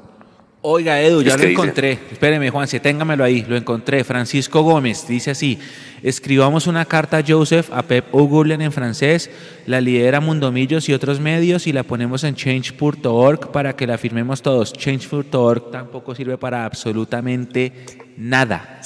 Oiga, 0.61 0.99
Edu, 1.01 1.21
ya 1.21 1.33
lo 1.33 1.37
que 1.37 1.47
dice- 1.47 1.51
encontré. 1.53 1.91
Espéreme, 2.11 2.49
Juanse, 2.49 2.79
téngamelo 2.79 3.23
ahí. 3.23 3.45
Lo 3.47 3.55
encontré. 3.55 4.03
Francisco 4.03 4.63
Gómez 4.63 5.07
dice 5.07 5.31
así: 5.31 5.59
Escribamos 6.03 6.67
una 6.67 6.83
carta 6.85 7.17
a 7.17 7.23
Joseph, 7.25 7.69
a 7.71 7.83
Pep 7.83 8.05
O'Gurlen 8.13 8.61
en 8.61 8.71
francés, 8.71 9.29
la 9.65 9.79
lidera 9.81 10.19
Mundomillos 10.19 10.89
y 10.89 10.93
otros 10.93 11.19
medios 11.19 11.67
y 11.67 11.73
la 11.73 11.83
ponemos 11.83 12.23
en 12.23 12.35
change.org 12.35 13.51
para 13.51 13.75
que 13.75 13.87
la 13.87 13.97
firmemos 13.97 14.41
todos. 14.41 14.73
Change.org 14.73 15.71
tampoco 15.71 16.15
sirve 16.15 16.37
para 16.37 16.65
absolutamente 16.65 17.71
nada. 18.17 18.81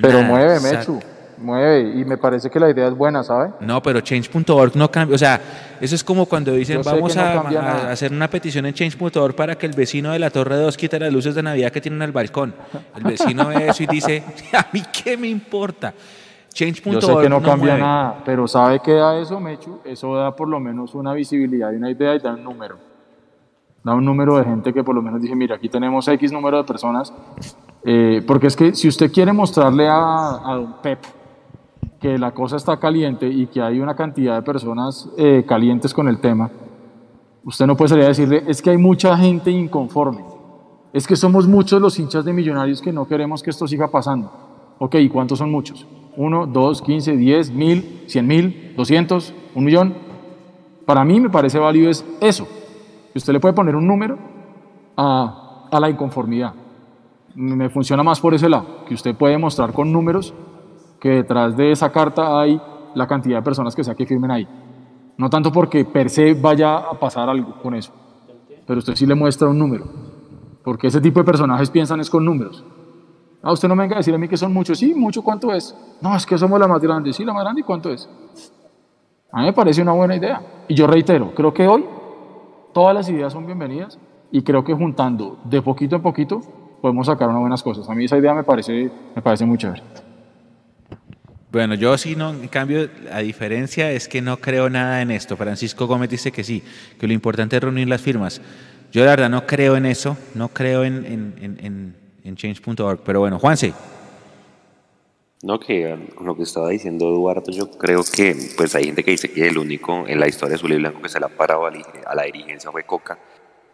Pero 0.00 0.20
Nada, 0.22 0.24
mueve, 0.28 0.60
Mechu, 0.60 1.00
mueve. 1.40 2.00
Y 2.00 2.04
me 2.04 2.16
parece 2.16 2.50
que 2.50 2.60
la 2.60 2.70
idea 2.70 2.88
es 2.88 2.94
buena, 2.94 3.22
¿sabe? 3.22 3.50
No, 3.60 3.82
pero 3.82 4.00
change.org 4.00 4.76
no 4.76 4.90
cambia. 4.90 5.14
O 5.14 5.18
sea, 5.18 5.40
eso 5.80 5.94
es 5.94 6.04
como 6.04 6.26
cuando 6.26 6.52
dicen 6.52 6.82
vamos 6.84 7.16
no 7.16 7.22
a, 7.22 7.90
hacer 7.90 8.12
una 8.12 8.28
petición 8.28 8.66
en 8.66 8.74
change.org 8.74 9.34
para 9.34 9.56
que 9.56 9.66
el 9.66 9.72
vecino 9.72 10.12
de 10.12 10.18
la 10.18 10.30
Torre 10.30 10.56
2 10.56 10.76
quite 10.76 10.98
las 10.98 11.12
luces 11.12 11.34
de 11.34 11.42
Navidad 11.42 11.72
que 11.72 11.80
tienen 11.80 12.02
al 12.02 12.12
balcón. 12.12 12.54
El 12.96 13.04
vecino 13.04 13.48
ve 13.48 13.68
eso 13.68 13.82
y 13.82 13.86
dice, 13.86 14.22
¿a 14.52 14.66
mí 14.72 14.82
qué 14.92 15.16
me 15.16 15.28
importa? 15.28 15.92
Change.org 16.52 16.94
Yo 16.94 17.00
sé 17.00 17.22
que 17.22 17.28
no, 17.28 17.40
cambia 17.40 17.74
mueve. 17.74 17.80
nada, 17.80 18.22
pero 18.24 18.48
¿sabe 18.48 18.80
qué 18.80 18.92
da 18.92 19.18
eso, 19.18 19.38
Mechu? 19.38 19.80
Eso 19.84 20.14
da 20.16 20.34
por 20.34 20.48
lo 20.48 20.58
menos 20.58 20.94
una 20.94 21.14
visibilidad 21.14 21.72
y 21.72 21.76
una 21.76 21.90
idea 21.90 22.14
y 22.14 22.18
da 22.18 22.32
un 22.32 22.42
número. 22.42 22.76
Da 23.82 23.94
un 23.94 24.04
número 24.04 24.36
de 24.36 24.44
gente 24.44 24.74
que 24.74 24.84
por 24.84 24.94
lo 24.94 25.00
menos 25.00 25.22
dice, 25.22 25.34
mira, 25.34 25.56
aquí 25.56 25.68
tenemos 25.68 26.06
X 26.06 26.32
número 26.32 26.58
de 26.58 26.64
personas. 26.64 27.12
Eh, 27.84 28.22
porque 28.26 28.48
es 28.48 28.56
que 28.56 28.74
si 28.74 28.88
usted 28.88 29.10
quiere 29.10 29.32
mostrarle 29.32 29.88
a, 29.88 30.40
a 30.44 30.54
don 30.54 30.74
Pep 30.82 30.98
que 32.00 32.18
la 32.18 32.32
cosa 32.32 32.56
está 32.56 32.78
caliente 32.78 33.28
y 33.28 33.46
que 33.46 33.60
hay 33.60 33.78
una 33.78 33.94
cantidad 33.94 34.34
de 34.36 34.42
personas 34.42 35.08
eh, 35.18 35.44
calientes 35.46 35.92
con 35.92 36.08
el 36.08 36.18
tema, 36.18 36.50
usted 37.44 37.66
no 37.66 37.76
puede 37.76 37.90
salir 37.90 38.04
a 38.04 38.08
decirle, 38.08 38.42
es 38.46 38.62
que 38.62 38.70
hay 38.70 38.78
mucha 38.78 39.16
gente 39.16 39.50
inconforme. 39.50 40.24
Es 40.92 41.06
que 41.06 41.14
somos 41.14 41.46
muchos 41.46 41.80
los 41.80 41.98
hinchas 41.98 42.24
de 42.24 42.32
millonarios 42.32 42.80
que 42.80 42.92
no 42.92 43.06
queremos 43.06 43.42
que 43.42 43.50
esto 43.50 43.68
siga 43.68 43.88
pasando. 43.88 44.32
Ok, 44.78 44.94
¿y 44.96 45.08
cuántos 45.10 45.38
son 45.38 45.50
muchos? 45.50 45.86
¿Uno, 46.16 46.46
dos, 46.46 46.82
quince, 46.82 47.16
diez, 47.16 47.50
mil, 47.50 48.02
cien 48.06 48.26
mil, 48.26 48.74
doscientos, 48.76 49.34
un 49.54 49.64
millón? 49.64 49.94
Para 50.86 51.04
mí 51.04 51.20
me 51.20 51.30
parece 51.30 51.58
válido 51.58 51.90
es 51.90 52.04
eso. 52.20 52.48
Que 53.12 53.18
usted 53.18 53.32
le 53.32 53.40
puede 53.40 53.54
poner 53.54 53.76
un 53.76 53.86
número 53.86 54.18
a, 54.96 55.68
a 55.70 55.80
la 55.80 55.90
inconformidad. 55.90 56.54
Me 57.34 57.68
funciona 57.68 58.02
más 58.02 58.20
por 58.20 58.34
ese 58.34 58.48
lado, 58.48 58.84
que 58.88 58.94
usted 58.94 59.14
puede 59.14 59.38
mostrar 59.38 59.72
con 59.72 59.92
números 59.92 60.34
que 61.00 61.08
detrás 61.08 61.56
de 61.56 61.72
esa 61.72 61.90
carta 61.90 62.40
hay 62.40 62.60
la 62.94 63.06
cantidad 63.06 63.38
de 63.38 63.42
personas 63.42 63.74
que 63.74 63.82
sea 63.82 63.94
que 63.94 64.06
firmen 64.06 64.30
ahí. 64.30 64.48
No 65.16 65.28
tanto 65.28 65.50
porque 65.50 65.84
per 65.84 66.10
se 66.10 66.34
vaya 66.34 66.76
a 66.76 66.98
pasar 66.98 67.28
algo 67.28 67.60
con 67.62 67.74
eso, 67.74 67.92
pero 68.66 68.78
usted 68.78 68.94
sí 68.94 69.06
le 69.06 69.14
muestra 69.14 69.48
un 69.48 69.58
número. 69.58 69.86
Porque 70.62 70.88
ese 70.88 71.00
tipo 71.00 71.20
de 71.20 71.24
personajes 71.24 71.70
piensan 71.70 72.00
es 72.00 72.10
con 72.10 72.24
números. 72.24 72.64
Ah, 73.42 73.52
usted 73.52 73.68
no 73.68 73.74
me 73.74 73.84
venga 73.84 73.96
a 73.96 73.98
decir 73.98 74.14
a 74.14 74.18
mí 74.18 74.28
que 74.28 74.36
son 74.36 74.52
muchos. 74.52 74.78
Sí, 74.78 74.94
mucho, 74.94 75.22
¿cuánto 75.22 75.52
es? 75.52 75.74
No, 76.02 76.14
es 76.14 76.26
que 76.26 76.36
somos 76.36 76.60
la 76.60 76.68
más 76.68 76.80
grande. 76.82 77.12
Sí, 77.12 77.24
la 77.24 77.32
más 77.32 77.42
grande, 77.42 77.62
¿y 77.62 77.64
cuánto 77.64 77.90
es? 77.90 78.08
A 79.32 79.40
mí 79.40 79.46
me 79.46 79.52
parece 79.52 79.80
una 79.80 79.92
buena 79.92 80.16
idea. 80.16 80.42
Y 80.68 80.74
yo 80.74 80.86
reitero, 80.86 81.32
creo 81.34 81.54
que 81.54 81.66
hoy 81.66 81.84
todas 82.74 82.94
las 82.94 83.08
ideas 83.08 83.32
son 83.32 83.46
bienvenidas 83.46 83.98
y 84.30 84.42
creo 84.42 84.62
que 84.62 84.74
juntando 84.74 85.38
de 85.44 85.62
poquito 85.62 85.96
en 85.96 86.02
poquito 86.02 86.40
podemos 86.82 87.06
sacar 87.06 87.28
unas 87.28 87.40
buenas 87.40 87.62
cosas. 87.62 87.88
A 87.88 87.94
mí 87.94 88.04
esa 88.04 88.18
idea 88.18 88.34
me 88.34 88.44
parece, 88.44 88.90
me 89.14 89.22
parece 89.22 89.46
muy 89.46 89.56
chévere. 89.56 89.82
Bueno, 91.52 91.74
yo 91.74 91.98
sí 91.98 92.14
no, 92.14 92.30
en 92.30 92.46
cambio, 92.48 92.88
la 93.04 93.18
diferencia 93.18 93.90
es 93.90 94.06
que 94.06 94.22
no 94.22 94.36
creo 94.36 94.70
nada 94.70 95.02
en 95.02 95.10
esto. 95.10 95.36
Francisco 95.36 95.86
Gómez 95.86 96.08
dice 96.10 96.30
que 96.30 96.44
sí, 96.44 96.62
que 96.98 97.06
lo 97.08 97.12
importante 97.12 97.56
es 97.56 97.62
reunir 97.62 97.88
las 97.88 98.00
firmas. 98.00 98.40
Yo 98.92 99.04
la 99.04 99.10
verdad 99.12 99.30
no 99.30 99.46
creo 99.46 99.76
en 99.76 99.86
eso, 99.86 100.16
no 100.34 100.48
creo 100.48 100.84
en, 100.84 101.04
en, 101.06 101.58
en, 101.60 101.96
en, 102.24 102.36
change.org. 102.36 103.00
Pero 103.04 103.20
bueno, 103.20 103.38
Juanse, 103.40 103.72
No, 105.42 105.58
que 105.58 106.08
con 106.14 106.26
lo 106.26 106.36
que 106.36 106.42
estaba 106.44 106.68
diciendo 106.68 107.08
Eduardo, 107.08 107.50
yo 107.50 107.68
creo 107.70 108.02
que 108.04 108.36
pues 108.56 108.74
hay 108.74 108.84
gente 108.84 109.02
que 109.02 109.12
dice 109.12 109.30
que 109.32 109.48
el 109.48 109.58
único 109.58 110.06
en 110.06 110.20
la 110.20 110.28
historia 110.28 110.54
azul 110.56 110.72
y 110.72 110.76
blanco 110.76 111.00
que 111.02 111.08
se 111.08 111.18
le 111.18 111.26
ha 111.26 111.30
parado 111.30 111.66
a 111.66 111.70
la, 111.70 111.82
la 112.14 112.22
dirigencia 112.24 112.70
fue 112.70 112.84
Coca. 112.84 113.18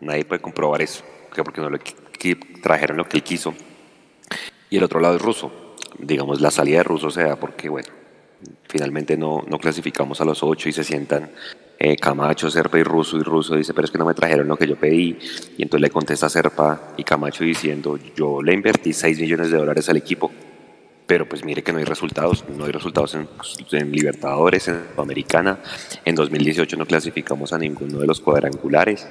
Nadie 0.01 0.25
puede 0.25 0.41
comprobar 0.41 0.81
eso, 0.81 1.03
que 1.35 1.43
porque 1.43 1.61
no 1.61 1.69
qui- 1.71 2.63
trajeron 2.63 2.97
lo 2.99 3.05
que 3.07 3.17
él 3.19 3.23
quiso. 3.23 3.53
Y 4.71 4.77
el 4.79 4.85
otro 4.85 5.01
lado 5.01 5.17
es 5.17 5.23
ruso. 5.23 5.66
Digamos, 5.99 6.41
la 6.41 6.51
salida 6.51 6.79
de 6.79 6.85
ruso 6.85 7.11
se 7.11 7.25
da 7.25 7.37
porque, 7.37 7.69
bueno, 7.69 7.89
finalmente 8.69 9.17
no, 9.17 9.43
no 9.47 9.59
clasificamos 9.59 10.21
a 10.21 10.25
los 10.25 10.43
ocho 10.43 10.69
y 10.69 10.73
se 10.73 10.85
sientan 10.85 11.31
eh, 11.79 11.97
Camacho, 11.97 12.51
Serpa 12.51 12.79
y 12.79 12.83
Russo. 12.83 13.17
Y 13.19 13.23
Russo 13.23 13.57
dice, 13.57 13.75
pero 13.75 13.85
es 13.85 13.91
que 13.91 13.99
no 13.99 14.07
me 14.07 14.15
trajeron 14.15 14.49
lo 14.49 14.57
que 14.57 14.67
yo 14.67 14.77
pedí. 14.77 15.19
Y 15.59 15.63
entonces 15.63 15.83
le 15.83 15.91
contesta 15.91 16.29
Serpa 16.29 16.95
y 16.97 17.05
Camacho 17.05 17.45
diciendo, 17.45 17.99
yo 18.17 18.43
le 18.43 18.53
invertí 18.55 18.93
6 18.93 19.21
millones 19.21 19.51
de 19.51 19.59
dólares 19.59 19.89
al 19.89 19.97
equipo 19.97 20.31
pero 21.07 21.29
pues 21.29 21.45
mire 21.45 21.63
que 21.63 21.73
no 21.73 21.79
hay 21.79 21.85
resultados, 21.85 22.45
no 22.49 22.65
hay 22.65 22.73
resultados 22.73 23.15
en, 23.15 23.93
Libertadores, 23.93 24.69
en 24.69 24.83
Sudamericana, 24.93 25.61
en 26.05 26.15
2018 26.15 26.77
no 26.77 26.87
clasificamos 26.87 27.53
a 27.53 27.59
ninguno 27.59 27.99
de 27.99 28.07
los 28.07 28.21
cuadrangulares, 28.21 29.07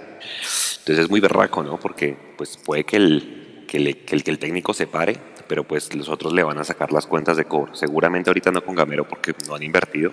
entonces 0.79 1.05
es 1.05 1.09
muy 1.09 1.21
berraco, 1.21 1.63
¿no? 1.63 1.79
Porque 1.79 2.17
pues 2.37 2.57
puede 2.57 2.85
el, 2.91 3.63
que, 3.67 3.77
que 4.05 4.15
el, 4.15 4.23
que 4.23 4.31
el 4.31 4.39
técnico 4.39 4.73
se 4.73 4.87
pare, 4.87 5.15
pero 5.47 5.63
pues 5.63 5.93
los 5.95 6.09
otros 6.09 6.33
le 6.33 6.43
van 6.43 6.57
a 6.57 6.63
sacar 6.63 6.91
las 6.91 7.05
cuentas 7.05 7.37
de 7.37 7.45
cobro, 7.45 7.75
seguramente 7.75 8.29
ahorita 8.29 8.51
no 8.51 8.63
con 8.63 8.75
Gamero 8.75 9.07
porque 9.07 9.33
no 9.47 9.55
han 9.55 9.63
invertido, 9.63 10.11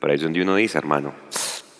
pero 0.00 0.12
ahí 0.12 0.16
es 0.16 0.22
donde 0.22 0.42
uno 0.42 0.56
dice, 0.56 0.78
hermano, 0.78 1.12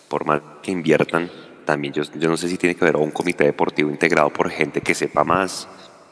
por 0.07 0.25
más 0.25 0.41
que 0.61 0.71
inviertan, 0.71 1.29
también 1.65 1.93
yo, 1.93 2.03
yo 2.03 2.29
no 2.29 2.37
sé 2.37 2.47
si 2.47 2.57
tiene 2.57 2.75
que 2.75 2.83
haber 2.83 2.97
un 2.97 3.11
comité 3.11 3.45
deportivo 3.45 3.89
integrado 3.89 4.29
por 4.29 4.49
gente 4.49 4.81
que 4.81 4.93
sepa 4.93 5.23
más 5.23 5.67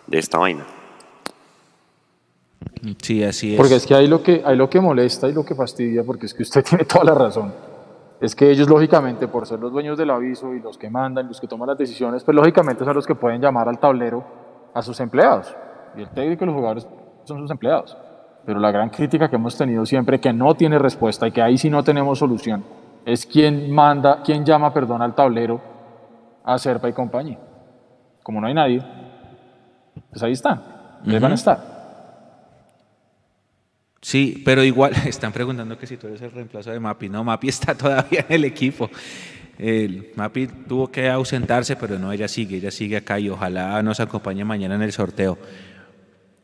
de 0.07 0.19
esta 0.19 0.37
vaina. 0.37 0.65
Sí, 3.01 3.23
así 3.23 3.53
es. 3.53 3.57
Porque 3.57 3.75
es 3.75 3.85
que 3.85 3.93
ahí 3.93 4.07
lo 4.07 4.23
que, 4.23 4.41
ahí 4.45 4.55
lo 4.55 4.69
que 4.69 4.79
molesta 4.79 5.27
y 5.27 5.33
lo 5.33 5.45
que 5.45 5.55
fastidia, 5.55 6.03
porque 6.03 6.25
es 6.25 6.33
que 6.33 6.43
usted 6.43 6.63
tiene 6.69 6.85
toda 6.85 7.03
la 7.03 7.13
razón, 7.13 7.53
es 8.19 8.35
que 8.35 8.49
ellos 8.51 8.69
lógicamente, 8.69 9.27
por 9.27 9.47
ser 9.47 9.59
los 9.59 9.71
dueños 9.71 9.97
del 9.97 10.11
aviso 10.11 10.53
y 10.53 10.59
los 10.59 10.77
que 10.77 10.89
mandan, 10.89 11.27
los 11.27 11.39
que 11.41 11.47
toman 11.47 11.67
las 11.67 11.77
decisiones, 11.77 12.23
pues 12.23 12.35
lógicamente 12.35 12.85
son 12.85 12.93
los 12.93 13.07
que 13.07 13.15
pueden 13.15 13.41
llamar 13.41 13.67
al 13.67 13.79
tablero 13.79 14.23
a 14.73 14.81
sus 14.81 14.99
empleados. 14.99 15.55
Y 15.97 16.01
el 16.01 16.09
técnico 16.09 16.43
y 16.43 16.47
los 16.47 16.55
jugadores 16.55 16.87
son 17.23 17.39
sus 17.39 17.51
empleados. 17.51 17.97
Pero 18.45 18.59
la 18.59 18.71
gran 18.71 18.89
crítica 18.89 19.29
que 19.29 19.35
hemos 19.35 19.57
tenido 19.57 19.85
siempre, 19.85 20.19
que 20.19 20.33
no 20.33 20.55
tiene 20.55 20.79
respuesta 20.79 21.27
y 21.27 21.31
que 21.31 21.41
ahí 21.41 21.57
sí 21.57 21.69
no 21.69 21.83
tenemos 21.83 22.19
solución, 22.19 22.63
es 23.05 23.25
quién 23.25 23.71
manda, 23.71 24.21
quién 24.23 24.45
llama, 24.45 24.73
perdón, 24.73 25.01
al 25.01 25.15
tablero 25.15 25.61
a 26.43 26.57
Serpa 26.57 26.89
y 26.89 26.93
compañía. 26.93 27.37
Como 28.23 28.41
no 28.41 28.47
hay 28.47 28.53
nadie, 28.53 28.83
pues 30.09 30.23
ahí 30.23 30.31
están, 30.33 30.61
ahí 31.05 31.19
van 31.19 31.31
a 31.31 31.35
estar. 31.35 31.71
Sí, 34.01 34.41
pero 34.43 34.63
igual 34.63 34.93
están 35.05 35.31
preguntando 35.31 35.77
que 35.77 35.87
si 35.87 35.97
tú 35.97 36.07
eres 36.07 36.21
el 36.21 36.31
reemplazo 36.31 36.71
de 36.71 36.79
Mapi. 36.79 37.09
No, 37.09 37.23
Mapi 37.23 37.47
está 37.49 37.75
todavía 37.75 38.25
en 38.27 38.35
el 38.35 38.45
equipo. 38.45 38.89
El, 39.57 40.11
Mapi 40.15 40.47
tuvo 40.47 40.91
que 40.91 41.07
ausentarse, 41.09 41.75
pero 41.75 41.99
no, 41.99 42.11
ella 42.11 42.27
sigue, 42.27 42.57
ella 42.57 42.71
sigue 42.71 42.97
acá 42.97 43.19
y 43.19 43.29
ojalá 43.29 43.81
nos 43.83 43.99
acompañe 43.99 44.43
mañana 44.43 44.75
en 44.75 44.81
el 44.81 44.91
sorteo. 44.91 45.37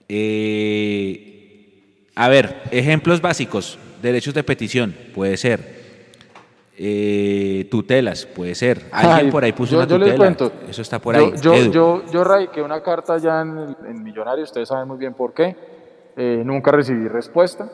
Eh, 0.09 1.99
a 2.15 2.27
ver, 2.29 2.61
ejemplos 2.71 3.21
básicos. 3.21 3.77
Derechos 4.01 4.34
de 4.34 4.43
petición, 4.43 4.95
puede 5.15 5.38
ser. 5.38 5.77
Eh, 6.77 7.67
tutelas, 7.71 8.25
puede 8.27 8.53
ser. 8.53 8.84
Alguien 8.91 9.25
Ay, 9.27 9.31
por 9.31 9.43
ahí 9.43 9.51
puso 9.51 9.71
yo, 9.71 9.77
una 9.79 9.88
yo 9.88 9.95
tutela. 9.95 10.11
les 10.11 10.17
cuento. 10.19 10.51
Eso 10.69 10.81
está 10.84 10.99
por 10.99 11.15
Yo- 11.15 11.25
ahí. 11.25 11.34
Yo, 11.41 11.55
yo, 11.71 12.03
yo 12.11 12.23
radiqué 12.23 12.61
una 12.61 12.81
carta 12.84 13.17
ya 13.17 13.41
en, 13.41 13.75
en 13.88 14.03
Millonarios, 14.03 14.49
ustedes 14.49 14.67
saben 14.69 14.88
muy 14.88 14.97
bien 14.97 15.15
por 15.15 15.34
qué. 15.34 15.55
Eh, 16.15 16.43
nunca 16.45 16.71
recibí 16.71 17.07
respuesta. 17.07 17.67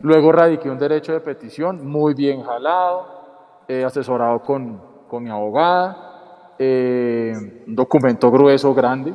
Luego 0.00 0.32
radiqué 0.32 0.68
un 0.68 0.78
derecho 0.78 1.12
de 1.12 1.20
petición, 1.20 1.86
muy 1.86 2.14
bien 2.14 2.42
jalado, 2.42 3.62
eh, 3.68 3.84
asesorado 3.84 4.40
con, 4.42 4.80
con 5.08 5.22
mi 5.22 5.30
abogada, 5.30 6.54
un 6.58 7.62
documento 7.74 8.30
grueso, 8.30 8.74
grande. 8.74 9.12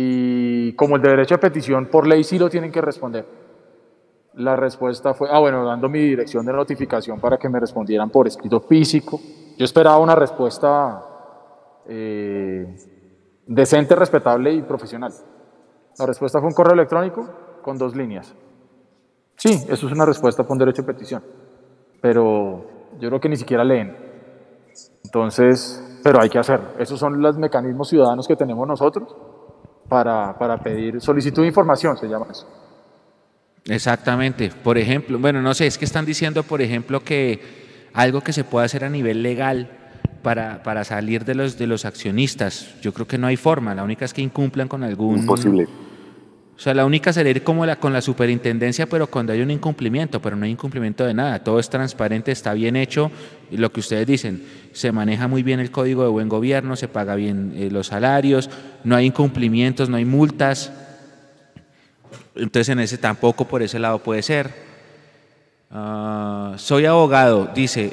Y 0.00 0.74
como 0.74 0.94
el 0.94 1.02
de 1.02 1.08
derecho 1.08 1.34
de 1.34 1.38
petición, 1.38 1.86
por 1.86 2.06
ley 2.06 2.22
sí 2.22 2.38
lo 2.38 2.48
tienen 2.48 2.70
que 2.70 2.80
responder. 2.80 3.26
La 4.34 4.54
respuesta 4.54 5.12
fue, 5.12 5.28
ah, 5.28 5.40
bueno, 5.40 5.64
dando 5.64 5.88
mi 5.88 5.98
dirección 5.98 6.46
de 6.46 6.52
notificación 6.52 7.18
para 7.18 7.36
que 7.36 7.48
me 7.48 7.58
respondieran 7.58 8.08
por 8.08 8.28
escrito 8.28 8.60
físico. 8.60 9.18
Yo 9.56 9.64
esperaba 9.64 9.98
una 9.98 10.14
respuesta 10.14 11.02
eh, 11.88 12.76
decente, 13.44 13.96
respetable 13.96 14.52
y 14.52 14.62
profesional. 14.62 15.12
La 15.98 16.06
respuesta 16.06 16.38
fue 16.38 16.46
un 16.46 16.54
correo 16.54 16.74
electrónico 16.74 17.28
con 17.60 17.76
dos 17.76 17.96
líneas. 17.96 18.32
Sí, 19.34 19.66
eso 19.68 19.88
es 19.88 19.92
una 19.92 20.06
respuesta 20.06 20.44
por 20.44 20.52
un 20.52 20.58
derecho 20.58 20.82
de 20.82 20.92
petición, 20.92 21.24
pero 22.00 22.66
yo 23.00 23.08
creo 23.08 23.20
que 23.20 23.28
ni 23.28 23.36
siquiera 23.36 23.64
leen. 23.64 23.96
Entonces, 25.02 26.00
pero 26.04 26.20
hay 26.20 26.28
que 26.28 26.38
hacerlo. 26.38 26.68
Esos 26.78 27.00
son 27.00 27.20
los 27.20 27.36
mecanismos 27.36 27.88
ciudadanos 27.88 28.28
que 28.28 28.36
tenemos 28.36 28.64
nosotros 28.68 29.16
para, 29.88 30.38
para 30.38 30.58
pedir 30.58 31.00
solicitud 31.00 31.42
de 31.42 31.48
información, 31.48 31.96
se 31.96 32.06
llama 32.06 32.26
eso. 32.30 32.46
Exactamente. 33.66 34.50
Por 34.62 34.78
ejemplo, 34.78 35.18
bueno, 35.18 35.42
no 35.42 35.54
sé, 35.54 35.66
es 35.66 35.78
que 35.78 35.84
están 35.84 36.06
diciendo, 36.06 36.42
por 36.42 36.62
ejemplo, 36.62 37.00
que 37.00 37.88
algo 37.92 38.20
que 38.20 38.32
se 38.32 38.44
puede 38.44 38.66
hacer 38.66 38.84
a 38.84 38.88
nivel 38.88 39.22
legal 39.22 39.70
para, 40.22 40.62
para 40.62 40.84
salir 40.84 41.24
de 41.24 41.34
los, 41.34 41.58
de 41.58 41.66
los 41.66 41.84
accionistas. 41.84 42.74
Yo 42.80 42.92
creo 42.92 43.06
que 43.06 43.18
no 43.18 43.26
hay 43.26 43.36
forma. 43.36 43.74
La 43.74 43.84
única 43.84 44.04
es 44.04 44.14
que 44.14 44.22
incumplan 44.22 44.68
con 44.68 44.82
algún. 44.82 45.18
Imposible. 45.18 45.68
O 46.58 46.60
sea, 46.60 46.74
la 46.74 46.84
única 46.84 47.12
sería 47.12 47.30
ir 47.30 47.44
como 47.44 47.64
la, 47.64 47.76
con 47.76 47.92
la 47.92 48.00
superintendencia, 48.00 48.86
pero 48.86 49.06
cuando 49.06 49.32
hay 49.32 49.42
un 49.42 49.50
incumplimiento, 49.52 50.20
pero 50.20 50.34
no 50.34 50.44
hay 50.44 50.50
incumplimiento 50.50 51.06
de 51.06 51.14
nada. 51.14 51.38
Todo 51.44 51.60
es 51.60 51.70
transparente, 51.70 52.32
está 52.32 52.52
bien 52.52 52.74
hecho. 52.74 53.12
Y 53.48 53.58
lo 53.58 53.70
que 53.70 53.78
ustedes 53.78 54.08
dicen, 54.08 54.42
se 54.72 54.90
maneja 54.90 55.28
muy 55.28 55.44
bien 55.44 55.60
el 55.60 55.70
código 55.70 56.02
de 56.02 56.08
buen 56.08 56.28
gobierno, 56.28 56.74
se 56.74 56.88
paga 56.88 57.14
bien 57.14 57.52
eh, 57.54 57.70
los 57.70 57.86
salarios, 57.86 58.50
no 58.82 58.96
hay 58.96 59.06
incumplimientos, 59.06 59.88
no 59.88 59.98
hay 59.98 60.04
multas. 60.04 60.72
Entonces 62.34 62.70
en 62.70 62.80
ese 62.80 62.98
tampoco 62.98 63.46
por 63.46 63.62
ese 63.62 63.78
lado 63.78 64.00
puede 64.00 64.22
ser. 64.22 64.52
Ah, 65.70 66.54
soy 66.56 66.86
abogado, 66.86 67.52
dice, 67.54 67.92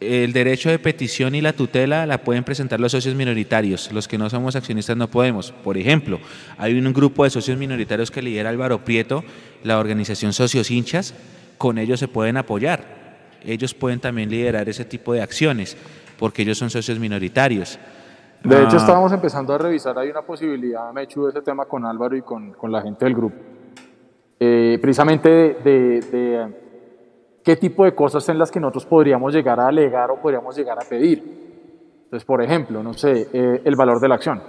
el 0.00 0.32
derecho 0.32 0.70
de 0.70 0.78
petición 0.78 1.34
y 1.34 1.40
la 1.40 1.52
tutela 1.52 2.06
la 2.06 2.18
pueden 2.18 2.44
presentar 2.44 2.78
los 2.78 2.92
socios 2.92 3.14
minoritarios, 3.16 3.90
los 3.92 4.06
que 4.06 4.16
no 4.18 4.30
somos 4.30 4.54
accionistas 4.54 4.96
no 4.96 5.08
podemos. 5.08 5.50
Por 5.50 5.76
ejemplo, 5.76 6.20
hay 6.56 6.78
un 6.78 6.92
grupo 6.92 7.24
de 7.24 7.30
socios 7.30 7.58
minoritarios 7.58 8.10
que 8.10 8.22
lidera 8.22 8.50
Álvaro 8.50 8.84
Prieto, 8.84 9.24
la 9.64 9.78
organización 9.78 10.32
Socios 10.32 10.70
Hinchas, 10.70 11.14
con 11.58 11.78
ellos 11.78 11.98
se 11.98 12.06
pueden 12.08 12.36
apoyar. 12.36 12.98
Ellos 13.44 13.74
pueden 13.74 13.98
también 14.00 14.30
liderar 14.30 14.68
ese 14.68 14.84
tipo 14.84 15.12
de 15.12 15.22
acciones, 15.22 15.76
porque 16.18 16.42
ellos 16.42 16.58
son 16.58 16.70
socios 16.70 16.98
minoritarios. 16.98 17.78
De 18.44 18.54
hecho, 18.56 18.74
Ah, 18.74 18.76
estábamos 18.76 19.12
empezando 19.12 19.52
a 19.52 19.58
revisar, 19.58 19.98
hay 19.98 20.10
una 20.10 20.22
posibilidad, 20.22 20.92
Mechu, 20.92 21.24
de 21.24 21.30
ese 21.30 21.42
tema 21.42 21.64
con 21.64 21.84
Álvaro 21.84 22.16
y 22.16 22.22
con, 22.22 22.52
con 22.52 22.70
la 22.70 22.82
gente 22.82 23.04
del 23.04 23.14
grupo. 23.14 23.36
Eh, 24.40 24.78
precisamente 24.80 25.28
de, 25.28 25.54
de- 25.64 26.00
de, 26.00 26.67
qué 27.48 27.56
tipo 27.56 27.86
de 27.86 27.94
cosas 27.94 28.28
en 28.28 28.38
las 28.38 28.50
que 28.50 28.60
nosotros 28.60 28.84
podríamos 28.84 29.32
llegar 29.32 29.58
a 29.58 29.68
alegar 29.68 30.10
o 30.10 30.16
podríamos 30.16 30.54
llegar 30.54 30.76
a 30.78 30.86
pedir. 30.86 31.22
Entonces, 32.04 32.22
por 32.26 32.42
ejemplo, 32.42 32.82
no 32.82 32.92
sé, 32.92 33.26
eh, 33.32 33.62
el 33.64 33.74
valor 33.74 34.00
de 34.00 34.08
la 34.08 34.16
acción, 34.16 34.42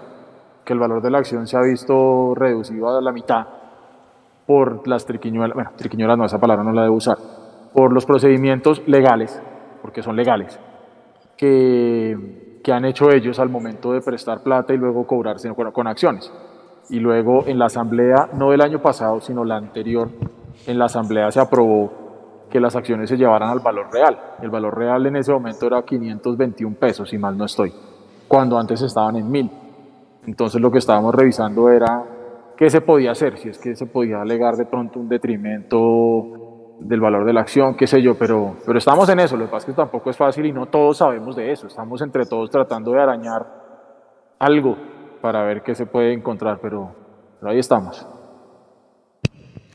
que 0.65 0.73
el 0.73 0.79
valor 0.79 1.01
de 1.01 1.09
la 1.09 1.19
acción 1.19 1.47
se 1.47 1.55
ha 1.55 1.61
visto 1.61 2.35
reducido 2.35 2.89
a 2.89 3.01
la 3.01 3.13
mitad 3.13 3.47
por 4.45 4.85
las 4.85 5.05
triquiñuelas, 5.05 5.55
bueno, 5.55 5.71
triquiñuelas 5.77 6.17
no, 6.17 6.25
esa 6.25 6.39
palabra 6.39 6.61
no 6.61 6.73
la 6.73 6.83
debo 6.83 6.97
usar, 6.97 7.17
por 7.73 7.93
los 7.93 8.05
procedimientos 8.05 8.85
legales, 8.85 9.41
porque 9.81 10.03
son 10.03 10.17
legales, 10.17 10.59
que, 11.37 12.59
que 12.61 12.73
han 12.73 12.83
hecho 12.83 13.11
ellos 13.11 13.39
al 13.39 13.47
momento 13.47 13.93
de 13.93 14.01
prestar 14.01 14.43
plata 14.43 14.73
y 14.73 14.77
luego 14.77 15.07
cobrarse 15.07 15.49
con, 15.53 15.71
con 15.71 15.87
acciones. 15.87 16.29
Y 16.89 16.99
luego 16.99 17.45
en 17.47 17.59
la 17.59 17.67
asamblea, 17.67 18.31
no 18.33 18.51
del 18.51 18.59
año 18.59 18.81
pasado, 18.81 19.21
sino 19.21 19.45
la 19.45 19.55
anterior, 19.55 20.09
en 20.67 20.77
la 20.77 20.85
asamblea 20.85 21.31
se 21.31 21.39
aprobó 21.39 21.98
que 22.49 22.59
las 22.59 22.75
acciones 22.75 23.09
se 23.09 23.17
llevaran 23.17 23.49
al 23.49 23.59
valor 23.59 23.91
real. 23.91 24.19
El 24.41 24.49
valor 24.49 24.77
real 24.77 25.05
en 25.05 25.15
ese 25.15 25.31
momento 25.31 25.67
era 25.67 25.81
521 25.83 26.75
pesos, 26.75 27.09
si 27.09 27.17
mal 27.17 27.37
no 27.37 27.45
estoy, 27.45 27.73
cuando 28.27 28.57
antes 28.57 28.81
estaban 28.81 29.15
en 29.15 29.29
1000. 29.29 29.51
Entonces 30.27 30.61
lo 30.61 30.71
que 30.71 30.79
estábamos 30.79 31.13
revisando 31.15 31.69
era 31.69 32.03
qué 32.57 32.69
se 32.69 32.81
podía 32.81 33.11
hacer, 33.11 33.37
si 33.37 33.49
es 33.49 33.57
que 33.57 33.75
se 33.75 33.85
podía 33.85 34.21
alegar 34.21 34.55
de 34.55 34.65
pronto 34.65 34.99
un 34.99 35.07
detrimento 35.07 36.77
del 36.79 36.99
valor 36.99 37.25
de 37.25 37.33
la 37.33 37.41
acción, 37.41 37.75
qué 37.75 37.87
sé 37.87 38.01
yo, 38.01 38.15
pero, 38.17 38.55
pero 38.65 38.77
estamos 38.77 39.07
en 39.09 39.19
eso, 39.19 39.35
lo 39.35 39.45
que 39.45 39.51
pasa 39.51 39.67
es 39.67 39.73
que 39.73 39.81
tampoco 39.81 40.09
es 40.09 40.17
fácil 40.17 40.45
y 40.45 40.51
no 40.51 40.65
todos 40.67 40.97
sabemos 40.97 41.35
de 41.35 41.51
eso, 41.51 41.67
estamos 41.67 42.01
entre 42.01 42.25
todos 42.25 42.49
tratando 42.49 42.91
de 42.91 43.01
arañar 43.01 43.45
algo 44.39 44.77
para 45.21 45.43
ver 45.43 45.61
qué 45.61 45.75
se 45.75 45.85
puede 45.85 46.13
encontrar, 46.13 46.59
pero, 46.61 46.95
pero 47.39 47.51
ahí 47.51 47.59
estamos. 47.59 48.05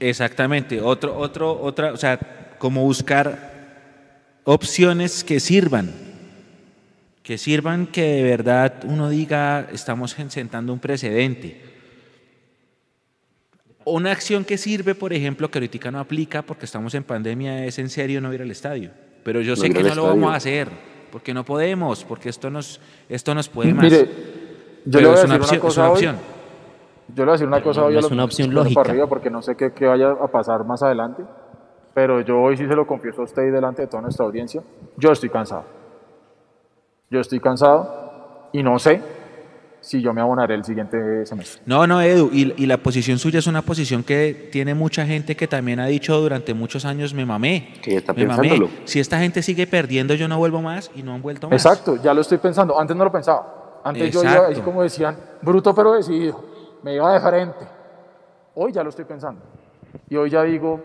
Exactamente. 0.01 0.81
Otro, 0.81 1.17
otro, 1.17 1.61
otra, 1.61 1.93
o 1.93 1.97
sea, 1.97 2.19
como 2.65 2.81
buscar 2.83 3.53
opciones 4.45 5.23
que 5.23 5.39
sirvan, 5.39 5.91
que 7.23 7.37
sirvan 7.37 7.87
que 7.87 8.01
de 8.03 8.23
verdad 8.23 8.73
uno 8.85 9.11
diga 9.11 9.69
estamos 9.71 10.13
sentando 10.29 10.73
un 10.73 10.79
precedente. 10.79 11.61
Una 13.85 14.13
acción 14.13 14.47
que 14.47 14.57
sirve, 14.57 14.95
por 14.95 15.13
ejemplo, 15.13 15.51
que 15.51 15.59
ahorita 15.59 15.91
no 15.91 15.99
aplica 16.01 16.41
porque 16.41 16.65
estamos 16.65 16.95
en 16.95 17.05
pandemia, 17.05 17.67
es 17.67 17.79
en 17.79 17.91
serio 17.91 18.23
no 18.23 18.33
ir 18.33 18.41
al 18.41 18.51
estadio. 18.51 18.93
Pero 19.25 19.43
yo 19.43 19.57
No 19.57 19.57
sé 19.57 19.69
que 19.69 19.83
no 19.83 19.95
lo 19.95 20.07
vamos 20.07 20.33
a 20.33 20.39
estadio. 20.39 20.63
hacer, 20.63 20.69
porque 21.13 21.35
no 21.35 21.45
podemos, 21.45 22.03
porque 22.05 22.31
esto 22.31 22.49
nos, 22.49 22.81
esto 23.11 23.35
nos 23.35 23.47
puede 23.51 23.75
más. 23.75 23.85
Mire, 23.85 24.09
yo 24.87 25.01
Pero 25.01 25.01
le 25.01 25.07
voy 25.09 25.11
a 25.11 25.15
es 25.17 25.21
decir 25.21 25.27
una 25.27 25.37
una 25.37 25.45
opción. 25.45 25.61
es 25.61 25.61
cosa 25.61 25.81
una 25.83 25.91
hoy. 25.91 26.01
Yo 27.09 27.15
le 27.17 27.25
voy 27.25 27.29
a 27.29 27.33
decir 27.33 27.47
una 27.47 27.63
cosa 27.63 27.81
no 27.83 27.87
hoy 27.89 27.97
a 27.97 27.99
es 27.99 28.11
una 28.11 28.25
opción 28.25 28.55
lógica. 28.55 28.75
para 28.81 28.91
arriba 28.93 29.07
porque 29.07 29.29
no 29.29 29.43
sé 29.43 29.55
qué, 29.55 29.73
qué 29.75 29.85
vaya 29.85 30.13
a 30.13 30.29
pasar 30.29 30.65
más 30.65 30.83
adelante, 30.83 31.25
pero 31.95 32.21
yo 32.21 32.41
hoy 32.41 32.57
sí 32.57 32.67
se 32.67 32.75
lo 32.75 32.87
confieso 32.87 33.23
a 33.23 33.25
usted 33.25 33.45
y 33.45 33.51
delante 33.51 33.83
de 33.83 33.89
toda 33.89 34.03
nuestra 34.03 34.27
audiencia, 34.27 34.63
yo 34.97 35.13
estoy 35.13 35.31
cansado. 35.31 35.65
Yo 37.11 37.21
estoy 37.21 37.39
cansado 37.39 38.49
y 38.53 38.63
no 38.63 38.79
sé 38.79 39.01
si 39.81 40.01
yo 40.01 40.15
me 40.15 40.21
abonaré 40.21 40.55
el 40.55 40.65
siguiente 40.65 41.27
semestre. 41.27 41.63
No, 41.67 41.87
no, 41.87 42.01
Edu, 42.01 42.31
y, 42.33 42.55
y, 42.57 42.67
la 42.67 42.79
posición 42.79 43.19
suya 43.19 43.39
es 43.39 43.47
una 43.47 43.61
posición 43.63 44.03
que 44.03 44.49
tiene 44.51 44.75
mucha 44.75 45.05
gente 45.05 45.37
que 45.37 45.47
también 45.47 45.79
ha 45.79 45.87
dicho 45.87 46.19
durante 46.19 46.55
muchos 46.55 46.87
años, 46.87 47.13
me 47.13 47.27
mamé. 47.27 47.75
Que 47.83 47.99
está 47.99 48.15
me 48.15 48.27
mamé. 48.27 48.67
Si 48.87 48.99
esta 48.99 49.19
gente 49.19 49.43
sigue 49.43 49.67
perdiendo, 49.67 50.15
yo 50.15 50.27
no 50.27 50.39
vuelvo 50.39 50.63
más 50.63 50.91
y 50.97 51.03
no 51.03 51.13
han 51.13 51.21
vuelto 51.21 51.51
más. 51.51 51.65
Exacto, 51.65 51.97
ya 52.03 52.15
lo 52.15 52.23
estoy 52.23 52.39
pensando. 52.39 52.81
Antes 52.81 52.97
no 52.97 53.05
lo 53.05 53.13
pensaba. 53.13 53.81
Antes 53.85 54.11
yo 54.11 54.23
iba, 54.23 54.31
Exacto. 54.31 54.53
así 54.53 54.61
como 54.63 54.83
decían, 54.83 55.17
bruto 55.43 55.75
pero 55.75 55.93
decidido. 55.93 56.43
Me 56.83 56.95
iba 56.95 57.13
de 57.13 57.21
frente. 57.21 57.67
Hoy 58.55 58.73
ya 58.73 58.83
lo 58.83 58.89
estoy 58.89 59.05
pensando. 59.05 59.43
Y 60.09 60.17
hoy 60.17 60.31
ya 60.31 60.43
digo, 60.45 60.83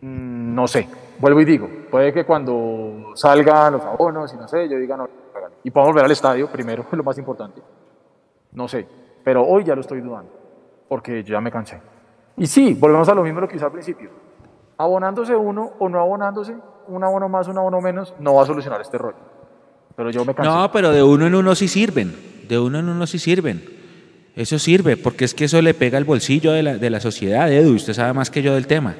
no 0.00 0.66
sé. 0.66 0.88
Vuelvo 1.18 1.40
y 1.40 1.44
digo, 1.44 1.68
puede 1.90 2.12
que 2.12 2.24
cuando 2.24 3.12
salgan 3.14 3.74
los 3.74 3.82
abonos 3.82 4.32
y 4.34 4.36
no 4.36 4.46
sé, 4.46 4.68
yo 4.68 4.78
diga 4.78 4.96
no. 4.96 5.08
Y 5.64 5.70
podemos 5.70 5.92
volver 5.92 6.04
al 6.04 6.10
estadio 6.10 6.48
primero, 6.48 6.86
lo 6.92 7.02
más 7.02 7.18
importante. 7.18 7.62
No 8.52 8.68
sé. 8.68 8.86
Pero 9.24 9.44
hoy 9.44 9.64
ya 9.64 9.74
lo 9.74 9.80
estoy 9.80 10.00
dudando. 10.00 10.30
Porque 10.88 11.24
ya 11.24 11.40
me 11.40 11.50
cansé. 11.50 11.80
Y 12.36 12.46
sí, 12.46 12.74
volvemos 12.74 13.08
a 13.08 13.14
lo 13.14 13.22
mismo 13.22 13.40
lo 13.40 13.48
que 13.48 13.56
hice 13.56 13.64
al 13.64 13.72
principio. 13.72 14.10
Abonándose 14.78 15.34
uno 15.34 15.72
o 15.78 15.88
no 15.88 16.00
abonándose, 16.00 16.54
un 16.86 17.02
abono 17.02 17.28
más, 17.28 17.48
un 17.48 17.58
abono 17.58 17.80
menos, 17.80 18.14
no 18.20 18.34
va 18.34 18.42
a 18.42 18.46
solucionar 18.46 18.80
este 18.80 18.98
rollo. 18.98 19.16
Pero 19.96 20.10
yo 20.10 20.24
me 20.24 20.34
cansé. 20.34 20.50
No, 20.50 20.70
pero 20.70 20.92
de 20.92 21.02
uno 21.02 21.26
en 21.26 21.34
uno 21.34 21.54
sí 21.54 21.66
sirven. 21.66 22.14
De 22.46 22.58
uno 22.58 22.78
en 22.78 22.88
uno 22.88 23.06
sí 23.06 23.18
sirven. 23.18 23.64
Eso 24.36 24.58
sirve, 24.58 24.98
porque 24.98 25.24
es 25.24 25.34
que 25.34 25.46
eso 25.46 25.60
le 25.62 25.72
pega 25.72 25.96
al 25.96 26.04
bolsillo 26.04 26.52
de 26.52 26.62
la, 26.62 26.76
de 26.76 26.90
la 26.90 27.00
sociedad, 27.00 27.50
Edu. 27.50 27.74
Usted 27.74 27.94
sabe 27.94 28.12
más 28.12 28.30
que 28.30 28.42
yo 28.42 28.54
del 28.54 28.66
tema. 28.66 28.94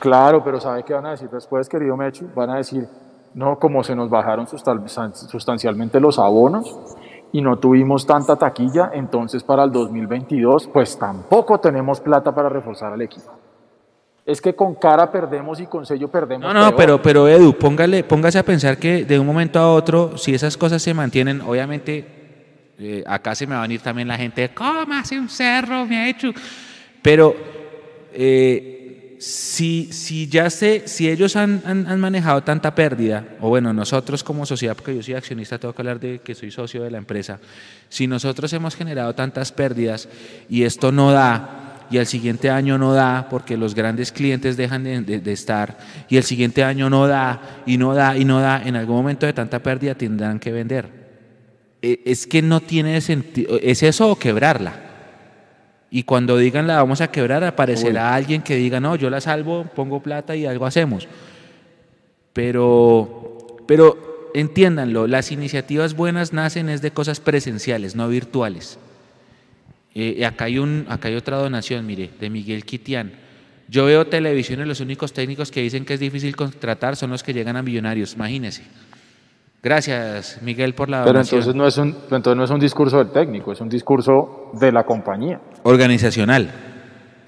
Claro, 0.00 0.42
pero 0.42 0.58
¿sabe 0.60 0.82
qué 0.82 0.94
van 0.94 1.06
a 1.06 1.10
decir 1.12 1.28
después, 1.30 1.68
querido 1.68 1.96
Mechu? 1.96 2.26
Van 2.34 2.50
a 2.50 2.56
decir, 2.56 2.88
no, 3.34 3.58
como 3.58 3.84
se 3.84 3.94
nos 3.94 4.10
bajaron 4.10 4.46
sustan- 4.46 5.14
sustancialmente 5.14 6.00
los 6.00 6.18
abonos 6.18 6.74
y 7.32 7.42
no 7.42 7.58
tuvimos 7.58 8.06
tanta 8.06 8.34
taquilla, 8.36 8.90
entonces 8.94 9.42
para 9.44 9.62
el 9.64 9.70
2022, 9.70 10.68
pues 10.72 10.98
tampoco 10.98 11.60
tenemos 11.60 12.00
plata 12.00 12.34
para 12.34 12.48
reforzar 12.48 12.92
al 12.92 13.02
equipo. 13.02 13.30
Es 14.26 14.40
que 14.40 14.54
con 14.54 14.74
cara 14.74 15.10
perdemos 15.12 15.60
y 15.60 15.66
con 15.66 15.84
sello 15.86 16.08
perdemos. 16.08 16.46
No, 16.46 16.52
no, 16.54 16.66
peor. 16.70 16.76
pero, 16.76 17.02
pero 17.02 17.28
Edu, 17.28 17.52
póngale, 17.52 18.02
póngase 18.04 18.38
a 18.38 18.42
pensar 18.42 18.78
que 18.78 19.04
de 19.04 19.18
un 19.18 19.26
momento 19.26 19.58
a 19.58 19.72
otro, 19.72 20.16
si 20.16 20.34
esas 20.34 20.56
cosas 20.56 20.82
se 20.82 20.94
mantienen, 20.94 21.40
obviamente 21.42 22.72
eh, 22.78 23.04
acá 23.06 23.34
se 23.34 23.46
me 23.46 23.54
va 23.54 23.60
a 23.60 23.62
venir 23.62 23.80
también 23.82 24.08
la 24.08 24.16
gente, 24.16 24.50
¿cómo 24.54 24.94
hace 24.94 25.18
un 25.18 25.28
cerro, 25.28 25.84
me 25.86 25.96
ha 25.98 26.08
hecho? 26.08 26.30
Pero 27.02 27.34
eh, 28.12 28.79
si, 29.20 29.92
si 29.92 30.28
ya 30.28 30.48
sé, 30.48 30.84
si 30.86 31.08
ellos 31.10 31.36
han, 31.36 31.62
han, 31.66 32.00
manejado 32.00 32.42
tanta 32.42 32.74
pérdida, 32.74 33.24
o 33.40 33.50
bueno, 33.50 33.72
nosotros 33.74 34.24
como 34.24 34.46
sociedad, 34.46 34.74
porque 34.74 34.96
yo 34.96 35.02
soy 35.02 35.12
accionista, 35.14 35.58
tengo 35.58 35.74
que 35.74 35.82
hablar 35.82 36.00
de 36.00 36.20
que 36.20 36.34
soy 36.34 36.50
socio 36.50 36.82
de 36.82 36.90
la 36.90 36.96
empresa, 36.96 37.38
si 37.90 38.06
nosotros 38.06 38.50
hemos 38.54 38.74
generado 38.74 39.14
tantas 39.14 39.52
pérdidas 39.52 40.08
y 40.48 40.62
esto 40.62 40.90
no 40.90 41.12
da, 41.12 41.86
y 41.90 41.98
el 41.98 42.06
siguiente 42.06 42.48
año 42.48 42.78
no 42.78 42.94
da 42.94 43.26
porque 43.28 43.58
los 43.58 43.74
grandes 43.74 44.10
clientes 44.10 44.56
dejan 44.56 44.84
de, 44.84 45.02
de- 45.02 45.18
de 45.20 45.32
estar 45.32 45.76
y 46.08 46.16
el 46.16 46.22
siguiente 46.22 46.64
año 46.64 46.88
no 46.88 47.06
da 47.06 47.62
y 47.66 47.76
no 47.78 47.92
da 47.94 48.16
y 48.16 48.24
no 48.24 48.40
da, 48.40 48.62
en 48.64 48.76
algún 48.76 48.96
momento 48.96 49.26
de 49.26 49.32
tanta 49.34 49.58
pérdida 49.62 49.94
tendrán 49.96 50.38
que 50.38 50.50
vender. 50.52 50.88
E- 51.82 52.00
Es 52.06 52.26
que 52.26 52.40
no 52.42 52.60
tiene 52.60 53.00
sentido, 53.02 53.58
es 53.60 53.82
eso 53.82 54.08
o 54.10 54.16
quebrarla. 54.16 54.89
Y 55.90 56.04
cuando 56.04 56.36
digan 56.36 56.66
la 56.66 56.76
vamos 56.76 57.00
a 57.00 57.10
quebrar, 57.10 57.42
aparecerá 57.42 58.14
alguien 58.14 58.42
que 58.42 58.54
diga, 58.54 58.78
no, 58.78 58.94
yo 58.94 59.10
la 59.10 59.20
salvo, 59.20 59.64
pongo 59.74 60.00
plata 60.00 60.36
y 60.36 60.46
algo 60.46 60.66
hacemos. 60.66 61.08
Pero, 62.32 63.48
pero 63.66 64.30
entiéndanlo, 64.34 65.08
las 65.08 65.32
iniciativas 65.32 65.94
buenas 65.94 66.32
nacen 66.32 66.68
es 66.68 66.80
de 66.80 66.92
cosas 66.92 67.18
presenciales, 67.18 67.96
no 67.96 68.08
virtuales. 68.08 68.78
Eh, 69.94 70.16
y 70.18 70.22
acá, 70.22 70.44
hay 70.44 70.58
un, 70.58 70.86
acá 70.88 71.08
hay 71.08 71.16
otra 71.16 71.38
donación, 71.38 71.84
mire, 71.86 72.10
de 72.20 72.30
Miguel 72.30 72.64
Quitián. 72.64 73.12
Yo 73.68 73.84
veo 73.84 74.06
televisión 74.06 74.60
y 74.60 74.64
los 74.64 74.80
únicos 74.80 75.12
técnicos 75.12 75.50
que 75.50 75.62
dicen 75.62 75.84
que 75.84 75.94
es 75.94 76.00
difícil 76.00 76.36
contratar 76.36 76.96
son 76.96 77.10
los 77.10 77.22
que 77.22 77.32
llegan 77.32 77.56
a 77.56 77.62
millonarios, 77.62 78.14
imagínese. 78.14 78.62
Gracias, 79.62 80.40
Miguel, 80.42 80.74
por 80.74 80.88
la 80.88 81.00
Pero 81.02 81.12
donación. 81.12 81.40
entonces 81.40 81.54
no, 81.54 81.66
es 81.66 81.76
un, 81.76 81.92
pero 82.04 82.16
entonces 82.16 82.36
no 82.38 82.44
es 82.44 82.50
un 82.50 82.60
discurso 82.60 82.98
del 82.98 83.10
técnico, 83.10 83.52
es 83.52 83.60
un 83.60 83.68
discurso 83.68 84.50
de 84.54 84.72
la 84.72 84.84
compañía. 84.84 85.38
Organizacional. 85.64 86.50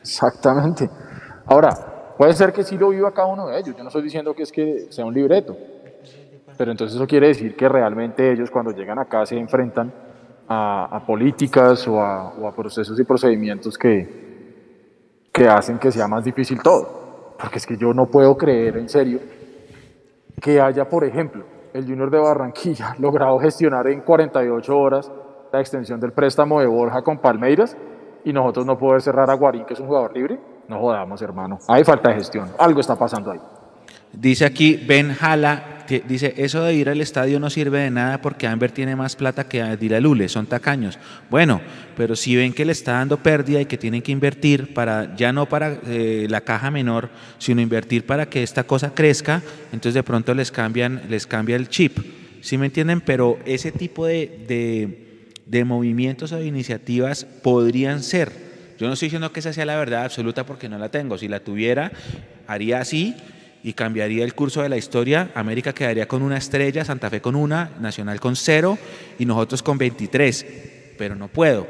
Exactamente. 0.01 0.89
Ahora, 1.47 2.15
puede 2.17 2.33
ser 2.33 2.53
que 2.53 2.63
sí 2.63 2.79
lo 2.79 2.89
viva 2.89 3.13
cada 3.13 3.29
uno 3.29 3.49
de 3.49 3.59
ellos. 3.59 3.77
Yo 3.77 3.83
no 3.83 3.89
estoy 3.89 4.03
diciendo 4.03 4.33
que 4.35 4.45
es 4.45 4.53
que 4.53 4.87
sea 4.91 5.05
un 5.05 5.13
libreto. 5.13 5.55
Pero 6.57 6.71
entonces 6.71 6.97
eso 6.97 7.07
quiere 7.07 7.29
decir 7.29 7.55
que 7.55 7.69
realmente 7.69 8.33
ellos 8.33 8.51
cuando 8.51 8.71
llegan 8.73 8.99
acá 8.99 9.27
se 9.27 9.37
enfrentan 9.37 9.93
a, 10.49 10.97
a 10.97 11.05
políticas 11.07 11.87
o 11.87 12.01
a, 12.01 12.33
o 12.35 12.47
a 12.49 12.55
procesos 12.55 12.99
y 12.99 13.05
procedimientos 13.05 13.77
que, 13.77 15.29
que 15.33 15.49
hacen 15.49 15.79
que 15.79 15.91
sea 15.91 16.09
más 16.09 16.25
difícil 16.25 16.61
todo. 16.63 17.37
Porque 17.39 17.59
es 17.59 17.67
que 17.67 17.77
yo 17.77 17.93
no 17.93 18.07
puedo 18.07 18.37
creer 18.37 18.77
en 18.79 18.89
serio 18.89 19.19
que 20.41 20.61
haya, 20.61 20.85
por 20.89 21.05
ejemplo, 21.05 21.45
el 21.73 21.85
Junior 21.87 22.11
de 22.11 22.19
Barranquilla 22.19 22.95
logrado 22.99 23.39
gestionar 23.39 23.87
en 23.89 24.01
48 24.01 24.79
horas 24.79 25.11
la 25.53 25.61
extensión 25.61 26.01
del 26.01 26.13
préstamo 26.13 26.61
de 26.61 26.67
Borja 26.67 27.03
con 27.03 27.19
Palmeiras 27.19 27.77
y 28.25 28.33
nosotros 28.33 28.65
no 28.65 28.79
poder 28.79 29.03
cerrar 29.03 29.31
a 29.31 29.35
Guarín, 29.35 29.65
que 29.65 29.75
es 29.75 29.81
un 29.81 29.87
jugador 29.87 30.15
libre. 30.15 30.39
No 30.69 30.79
jodamos, 30.79 31.21
hermano. 31.21 31.59
Hay 31.69 31.85
falta 31.85 32.11
de 32.11 32.17
gestión. 32.17 32.49
Algo 32.59 32.81
está 32.81 32.97
pasando 32.97 33.33
ahí. 33.33 33.41
Dice 34.13 34.45
aquí 34.45 34.77
Ben 34.87 35.13
Jala, 35.13 35.82
dice, 36.01 36.35
eso 36.37 36.63
de 36.63 36.75
ir 36.75 36.89
al 36.89 37.01
estadio 37.01 37.39
no 37.41 37.51
sirve 37.51 37.81
de 37.81 37.91
nada 37.91 38.21
porque 38.21 38.47
Amber 38.47 38.71
tiene 38.71 38.97
más 38.97 39.17
plata 39.17 39.49
que 39.49 39.61
Adila 39.61 40.01
Lule, 40.01 40.29
son 40.29 40.47
tacaños. 40.47 40.99
Bueno, 41.31 41.61
pero 41.97 42.17
si 42.17 42.37
ven 42.37 42.53
que 42.53 42.65
le 42.65 42.73
está 42.73 42.93
dando 42.93 43.19
pérdida 43.19 43.61
y 43.61 43.67
que 43.67 43.79
tienen 43.79 44.03
que 44.03 44.13
invertir 44.13 44.75
para, 44.75 45.15
ya 45.17 45.33
no 45.33 45.47
para 45.47 45.79
eh, 45.87 46.27
la 46.31 46.41
caja 46.41 46.71
menor, 46.71 47.11
sino 47.39 47.61
invertir 47.61 48.07
para 48.07 48.27
que 48.27 48.43
esta 48.43 48.65
cosa 48.65 48.95
crezca, 48.95 49.43
entonces 49.73 49.95
de 49.95 50.03
pronto 50.03 50.35
les 50.35 50.51
cambian, 50.51 51.03
les 51.09 51.27
cambia 51.27 51.57
el 51.57 51.69
chip. 51.69 51.99
¿Sí 52.41 52.59
me 52.59 52.67
entienden? 52.67 53.01
Pero 53.01 53.39
ese 53.45 53.71
tipo 53.71 54.07
de, 54.07 54.45
de, 54.49 55.33
de 55.47 55.65
movimientos 55.65 56.33
o 56.33 56.37
de 56.37 56.47
iniciativas 56.47 57.25
podrían 57.25 58.03
ser. 58.03 58.33
Yo 58.79 58.89
no 58.89 58.95
estoy 58.95 59.07
diciendo 59.07 59.33
que 59.33 59.41
esa 59.41 59.53
sea 59.53 59.65
la 59.65 59.77
verdad 59.77 60.05
absoluta 60.05 60.45
porque 60.45 60.69
no 60.69 60.77
la 60.77 60.91
tengo. 60.91 61.17
Si 61.19 61.29
la 61.29 61.41
tuviera, 61.41 61.93
haría 62.49 62.81
así 62.81 63.15
y 63.65 63.73
cambiaría 63.75 64.25
el 64.25 64.35
curso 64.35 64.63
de 64.63 64.69
la 64.69 64.77
historia. 64.77 65.31
América 65.35 65.73
quedaría 65.73 66.09
con 66.09 66.23
una 66.23 66.37
estrella, 66.37 66.85
Santa 66.85 67.11
Fe 67.11 67.21
con 67.21 67.37
una, 67.37 67.71
Nacional 67.81 68.21
con 68.21 68.37
cero 68.37 68.79
y 69.19 69.27
nosotros 69.27 69.63
con 69.63 69.79
23. 69.79 70.47
Pero 70.99 71.15
no 71.15 71.29
puedo. 71.29 71.67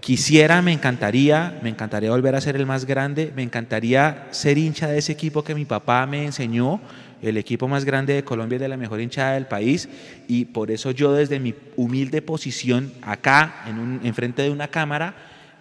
Quisiera, 0.00 0.62
me 0.62 0.72
encantaría, 0.72 1.60
me 1.62 1.68
encantaría 1.68 2.10
volver 2.10 2.34
a 2.34 2.40
ser 2.40 2.56
el 2.56 2.66
más 2.66 2.86
grande, 2.86 3.32
me 3.36 3.42
encantaría 3.42 4.28
ser 4.30 4.56
hincha 4.56 4.88
de 4.88 4.98
ese 4.98 5.12
equipo 5.12 5.44
que 5.44 5.54
mi 5.54 5.66
papá 5.66 6.06
me 6.06 6.24
enseñó, 6.24 6.80
el 7.20 7.36
equipo 7.36 7.68
más 7.68 7.84
grande 7.84 8.14
de 8.14 8.24
Colombia 8.24 8.56
y 8.56 8.60
de 8.60 8.68
la 8.68 8.78
mejor 8.78 9.02
hinchada 9.02 9.34
del 9.34 9.46
país, 9.46 9.90
y 10.26 10.46
por 10.46 10.70
eso 10.70 10.90
yo 10.90 11.12
desde 11.12 11.38
mi 11.38 11.54
humilde 11.76 12.22
posición 12.22 12.90
acá, 13.02 13.64
en 13.66 13.78
un, 13.78 14.00
enfrente 14.02 14.40
de 14.40 14.48
una 14.48 14.68
cámara, 14.68 15.14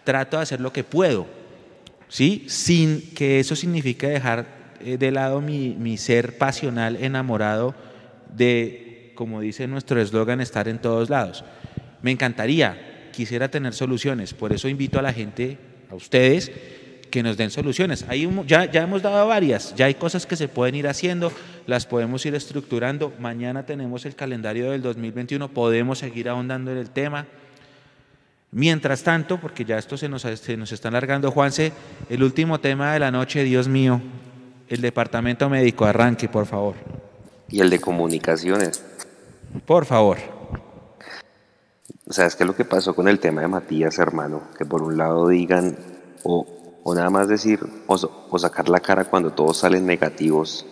trato 0.05 0.37
de 0.37 0.43
hacer 0.43 0.61
lo 0.61 0.71
que 0.71 0.85
puedo, 0.85 1.27
¿sí? 2.07 2.45
Sin 2.47 3.13
que 3.13 3.41
eso 3.41 3.57
signifique 3.57 4.07
dejar 4.07 4.58
de 4.79 5.11
lado 5.11 5.41
mi, 5.41 5.75
mi 5.75 5.97
ser 5.97 6.37
pasional, 6.37 6.95
enamorado 6.97 7.75
de, 8.35 9.11
como 9.15 9.41
dice 9.41 9.67
nuestro 9.67 10.01
eslogan, 10.01 10.41
estar 10.41 10.67
en 10.67 10.79
todos 10.79 11.09
lados. 11.09 11.43
Me 12.01 12.11
encantaría, 12.11 13.09
quisiera 13.11 13.49
tener 13.49 13.73
soluciones, 13.73 14.33
por 14.33 14.53
eso 14.53 14.67
invito 14.67 14.99
a 14.99 15.01
la 15.01 15.13
gente, 15.13 15.57
a 15.91 15.95
ustedes, 15.95 16.51
que 17.09 17.23
nos 17.23 17.37
den 17.37 17.49
soluciones. 17.49 18.05
Ya, 18.47 18.65
ya 18.65 18.83
hemos 18.83 19.01
dado 19.01 19.27
varias, 19.27 19.75
ya 19.75 19.85
hay 19.85 19.95
cosas 19.95 20.25
que 20.25 20.35
se 20.35 20.47
pueden 20.47 20.75
ir 20.75 20.87
haciendo, 20.87 21.31
las 21.67 21.85
podemos 21.85 22.25
ir 22.25 22.35
estructurando. 22.35 23.13
Mañana 23.19 23.65
tenemos 23.65 24.05
el 24.05 24.15
calendario 24.15 24.71
del 24.71 24.81
2021, 24.81 25.49
podemos 25.49 25.99
seguir 25.99 26.29
ahondando 26.29 26.71
en 26.71 26.77
el 26.77 26.89
tema. 26.89 27.25
Mientras 28.51 29.03
tanto, 29.03 29.39
porque 29.39 29.63
ya 29.63 29.77
esto 29.77 29.95
se 29.95 30.09
nos, 30.09 30.23
se 30.23 30.57
nos 30.57 30.71
está 30.71 30.87
alargando, 30.87 31.29
Juanse, 31.29 31.71
el 32.09 32.23
último 32.23 32.59
tema 32.59 32.93
de 32.93 32.99
la 32.99 33.11
noche, 33.11 33.43
Dios 33.43 33.67
mío, 33.67 34.01
el 34.69 34.81
departamento 34.81 35.49
médico, 35.49 35.85
arranque, 35.85 36.29
por 36.29 36.45
favor. 36.45 36.75
Y 37.49 37.59
el 37.59 37.69
de 37.69 37.79
comunicaciones. 37.79 38.83
Por 39.65 39.85
favor. 39.85 40.17
O 42.07 42.13
sea, 42.13 42.27
es 42.27 42.35
que 42.35 42.45
lo 42.45 42.55
que 42.55 42.65
pasó 42.65 42.95
con 42.95 43.07
el 43.07 43.19
tema 43.19 43.41
de 43.41 43.47
Matías, 43.47 43.97
hermano, 43.97 44.43
que 44.57 44.65
por 44.65 44.83
un 44.83 44.97
lado 44.97 45.27
digan, 45.27 45.75
o, 46.23 46.45
o 46.83 46.95
nada 46.95 47.09
más 47.09 47.27
decir, 47.27 47.59
o, 47.87 47.95
o 48.29 48.39
sacar 48.39 48.69
la 48.69 48.79
cara 48.79 49.05
cuando 49.05 49.31
todos 49.31 49.57
salen 49.57 49.85
negativos, 49.87 50.65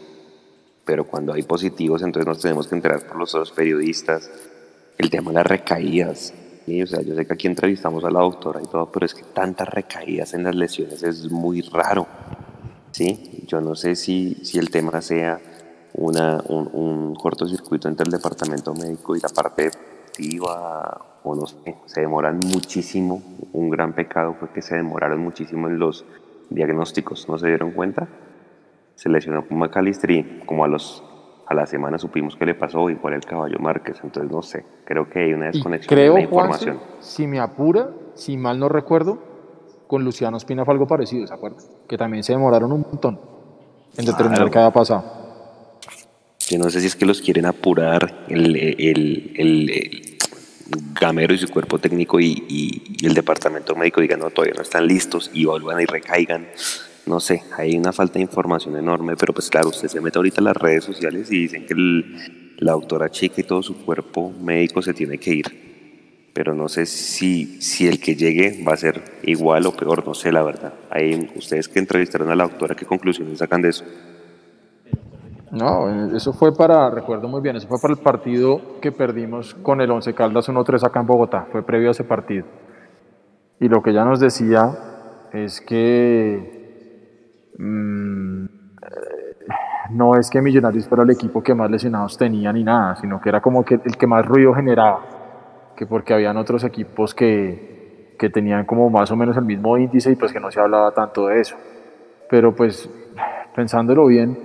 pero 0.86 1.06
cuando 1.06 1.34
hay 1.34 1.44
positivos, 1.44 2.02
entonces 2.04 2.28
nos 2.28 2.40
tenemos 2.40 2.68
que 2.68 2.76
enterar 2.76 3.06
por 3.06 3.18
los 3.18 3.34
otros 3.34 3.52
periodistas. 3.52 4.30
El 4.98 5.10
tema 5.10 5.32
de 5.32 5.36
las 5.36 5.48
recaídas. 5.48 6.34
¿sí? 6.66 6.82
O 6.82 6.88
sea, 6.88 7.02
yo 7.02 7.16
sé 7.16 7.26
que 7.26 7.34
aquí 7.34 7.48
entrevistamos 7.48 8.04
a 8.04 8.12
la 8.12 8.20
doctora 8.20 8.62
y 8.64 8.68
todo, 8.68 8.92
pero 8.92 9.06
es 9.06 9.14
que 9.14 9.24
tantas 9.24 9.68
recaídas 9.70 10.34
en 10.34 10.44
las 10.44 10.56
lesiones 10.56 11.02
es 11.02 11.32
muy 11.32 11.62
raro. 11.62 12.08
¿Sí? 12.98 13.44
Yo 13.48 13.62
no 13.62 13.76
sé 13.76 13.96
si, 13.96 14.36
si 14.44 14.58
el 14.58 14.70
tema 14.72 15.02
sea 15.02 15.40
una, 15.94 16.42
un, 16.50 16.70
un 16.74 17.16
cortocircuito 17.16 17.88
entre 17.88 18.06
el 18.06 18.12
departamento 18.12 18.74
médico 18.74 19.16
y 19.16 19.20
la 19.20 19.30
parte 19.30 19.64
deportiva 19.66 21.20
o 21.24 21.36
no 21.36 21.46
sé, 21.46 21.76
se 21.86 22.02
demoran 22.02 22.40
muchísimo. 22.40 23.22
Un 23.54 23.70
gran 23.70 23.94
pecado 23.94 24.36
fue 24.40 24.50
que 24.50 24.62
se 24.62 24.76
demoraron 24.76 25.20
muchísimo 25.20 25.68
en 25.68 25.78
los 25.80 26.06
diagnósticos, 26.50 27.28
¿no 27.30 27.38
se 27.38 27.48
dieron 27.48 27.72
cuenta? 27.72 28.08
Se 28.96 29.10
lesionó 29.10 29.48
con 29.48 29.60
McAllister 29.60 30.10
y 30.12 30.42
como 30.46 30.64
a 30.64 30.68
los 30.68 31.04
a 31.50 31.54
la 31.54 31.66
semana 31.66 31.98
supimos 31.98 32.36
que 32.36 32.46
le 32.46 32.56
pasó 32.56 32.90
igual 32.90 33.14
el 33.14 33.24
caballo 33.24 33.58
Márquez, 33.60 33.98
entonces 34.04 34.30
no 34.30 34.42
sé, 34.42 34.66
creo 34.84 35.10
que 35.10 35.20
hay 35.20 35.34
una 35.34 35.46
Y 35.48 35.52
desconexión 35.54 35.88
creo, 35.96 36.16
de 36.16 36.24
la 36.24 36.28
Juanse, 36.28 36.66
información. 36.66 36.80
si 37.00 37.26
me 37.26 37.40
apura, 37.40 37.90
si 38.16 38.36
mal 38.36 38.60
no 38.60 38.68
recuerdo, 38.68 39.18
con 39.88 40.04
Luciano 40.04 40.38
Espina 40.38 40.66
fue 40.66 40.74
algo 40.74 40.86
parecido, 40.88 41.26
¿se 41.28 41.34
acuerdan? 41.34 41.62
Que 41.88 41.98
también 41.98 42.24
se 42.24 42.34
demoraron 42.34 42.72
un 42.72 42.82
montón 42.82 43.20
en 43.98 44.06
determinar 44.06 44.38
Claro. 44.40 44.52
qué 44.52 44.60
había 44.60 44.72
pasado. 44.74 45.04
Yo 46.50 46.58
no 46.60 46.70
sé 46.70 46.80
si 46.82 46.88
es 46.88 46.96
que 46.96 47.06
los 47.06 47.22
quieren 47.22 47.46
apurar 47.46 48.26
el, 48.30 48.56
el, 48.56 49.34
el- 49.38 49.70
el 49.70 50.18
Gamero 51.00 51.34
y 51.34 51.38
su 51.38 51.48
cuerpo 51.48 51.80
técnico 51.80 52.20
y, 52.20 52.44
y- 52.48 52.96
y 53.00 53.06
el 53.06 53.14
departamento 53.14 53.76
médico 53.76 54.02
digan, 54.02 54.20
no, 54.20 54.30
todavía 54.30 54.54
no 54.56 54.62
están 54.62 54.86
listos 54.88 55.30
y 55.34 55.46
vuelvan 55.46 55.80
y 55.82 55.86
recaigan. 55.86 56.48
No 57.06 57.20
sé, 57.22 57.44
hay 57.58 57.78
una 57.78 57.94
falta 57.94 58.16
de 58.16 58.22
información 58.22 58.76
enorme, 58.76 59.16
pero 59.16 59.34
pues 59.34 59.50
claro, 59.50 59.70
usted 59.70 59.88
se 59.88 60.02
mete 60.02 60.18
ahorita 60.20 60.42
a 60.42 60.44
las 60.44 60.58
redes 60.58 60.84
sociales 60.84 61.32
y 61.32 61.40
dicen 61.44 61.66
que 61.66 61.74
la 62.58 62.74
doctora 62.74 63.10
Chica 63.10 63.40
y 63.40 63.44
todo 63.46 63.64
su 63.64 63.78
cuerpo 63.78 64.32
médico 64.42 64.82
se 64.82 64.94
tiene 64.94 65.18
que 65.18 65.34
ir. 65.36 65.67
Pero 66.38 66.54
no 66.54 66.70
sé 66.70 66.86
si, 66.86 67.60
si 67.64 67.88
el 67.88 68.00
que 68.00 68.16
llegue 68.16 68.64
va 68.64 68.74
a 68.74 68.78
ser 68.78 69.02
igual 69.24 69.66
o 69.66 69.72
peor, 69.72 70.06
no 70.06 70.14
sé 70.14 70.32
la 70.32 70.44
verdad. 70.44 70.72
Hay, 70.92 71.32
ustedes 71.36 71.68
que 71.68 71.80
entrevistaron 71.80 72.30
a 72.30 72.36
la 72.36 72.44
doctora, 72.44 72.76
¿qué 72.76 72.86
conclusiones 72.86 73.40
sacan 73.40 73.64
de 73.64 73.70
eso? 73.70 73.84
No, 75.50 76.16
eso 76.16 76.34
fue 76.34 76.56
para, 76.56 76.92
recuerdo 76.92 77.28
muy 77.28 77.42
bien, 77.42 77.56
eso 77.56 77.68
fue 77.68 77.80
para 77.82 77.96
el 77.96 78.00
partido 78.00 78.80
que 78.80 78.92
perdimos 78.92 79.56
con 79.56 79.82
el 79.82 79.90
Once 79.90 80.14
Caldas 80.14 80.48
1-3 80.48 80.86
acá 80.86 81.00
en 81.00 81.08
Bogotá, 81.08 81.48
fue 81.52 81.64
previo 81.64 81.88
a 81.88 81.92
ese 81.92 82.04
partido. 82.04 82.46
Y 83.60 83.68
lo 83.68 83.82
que 83.82 83.90
ella 83.90 84.06
nos 84.06 84.20
decía 84.20 84.78
es 85.34 85.60
que 85.60 87.56
mm, 87.58 88.46
no 89.90 90.16
es 90.16 90.30
que 90.30 90.40
Millonarios 90.44 90.88
fuera 90.88 91.04
el 91.04 91.10
equipo 91.10 91.42
que 91.42 91.56
más 91.56 91.72
lesionados 91.72 92.16
tenía 92.16 92.54
ni 92.54 92.64
nada, 92.64 92.96
sino 92.98 93.20
que 93.20 93.30
era 93.30 93.42
como 93.42 93.66
que 93.66 93.80
el 93.84 93.98
que 93.98 94.06
más 94.06 94.24
ruido 94.24 94.54
generaba, 94.54 95.17
que 95.78 95.86
porque 95.86 96.14
habían 96.14 96.36
otros 96.38 96.64
equipos 96.64 97.14
que, 97.14 98.16
que 98.18 98.30
tenían 98.30 98.66
como 98.66 98.90
más 98.90 99.12
o 99.12 99.16
menos 99.16 99.38
el 99.38 99.46
mismo 99.46 99.78
índice 99.78 100.12
y 100.12 100.16
pues 100.16 100.34
que 100.34 100.40
no 100.40 100.50
se 100.50 100.60
hablaba 100.60 100.92
tanto 100.92 101.28
de 101.28 101.40
eso. 101.40 101.56
Pero 102.30 102.56
pues 102.56 102.90
pensándolo 103.56 104.08
bien, 104.08 104.36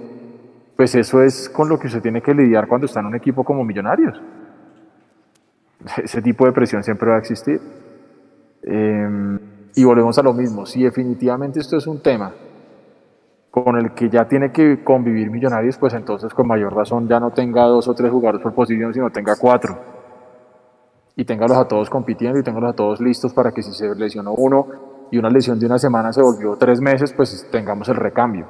pues 0.76 0.94
eso 0.94 1.22
es 1.22 1.48
con 1.48 1.70
lo 1.70 1.78
que 1.78 1.86
usted 1.86 2.02
tiene 2.02 2.20
que 2.20 2.34
lidiar 2.34 2.68
cuando 2.68 2.84
está 2.84 3.00
en 3.00 3.06
un 3.06 3.16
equipo 3.16 3.44
como 3.44 3.64
Millonarios. 3.64 4.20
Ese 5.96 6.20
tipo 6.20 6.44
de 6.44 6.52
presión 6.52 6.84
siempre 6.84 7.08
va 7.08 7.16
a 7.16 7.18
existir. 7.18 7.60
Eh, 8.62 9.38
y 9.74 9.84
volvemos 9.84 10.18
a 10.18 10.22
lo 10.22 10.34
mismo, 10.34 10.66
si 10.66 10.82
definitivamente 10.82 11.60
esto 11.60 11.78
es 11.78 11.86
un 11.86 12.02
tema 12.02 12.32
con 13.50 13.76
el 13.78 13.92
que 13.92 14.10
ya 14.10 14.28
tiene 14.28 14.52
que 14.52 14.84
convivir 14.84 15.30
Millonarios, 15.30 15.78
pues 15.78 15.94
entonces 15.94 16.32
con 16.34 16.46
mayor 16.46 16.74
razón 16.74 17.08
ya 17.08 17.18
no 17.18 17.30
tenga 17.30 17.64
dos 17.64 17.88
o 17.88 17.94
tres 17.94 18.10
jugadores 18.10 18.42
por 18.42 18.52
posición, 18.54 18.92
sino 18.92 19.10
tenga 19.10 19.34
cuatro. 19.36 20.01
Y 21.16 21.24
téngalos 21.24 21.56
a 21.58 21.68
todos 21.68 21.90
compitiendo 21.90 22.38
y 22.38 22.42
téngalos 22.42 22.70
a 22.70 22.76
todos 22.76 23.00
listos 23.00 23.32
para 23.34 23.52
que 23.52 23.62
si 23.62 23.72
se 23.72 23.94
lesionó 23.94 24.32
uno 24.32 24.66
y 25.10 25.18
una 25.18 25.28
lesión 25.28 25.58
de 25.58 25.66
una 25.66 25.78
semana 25.78 26.12
se 26.12 26.22
volvió 26.22 26.56
tres 26.56 26.80
meses, 26.80 27.12
pues 27.12 27.48
tengamos 27.50 27.88
el 27.88 27.96
recambio. 27.96 28.46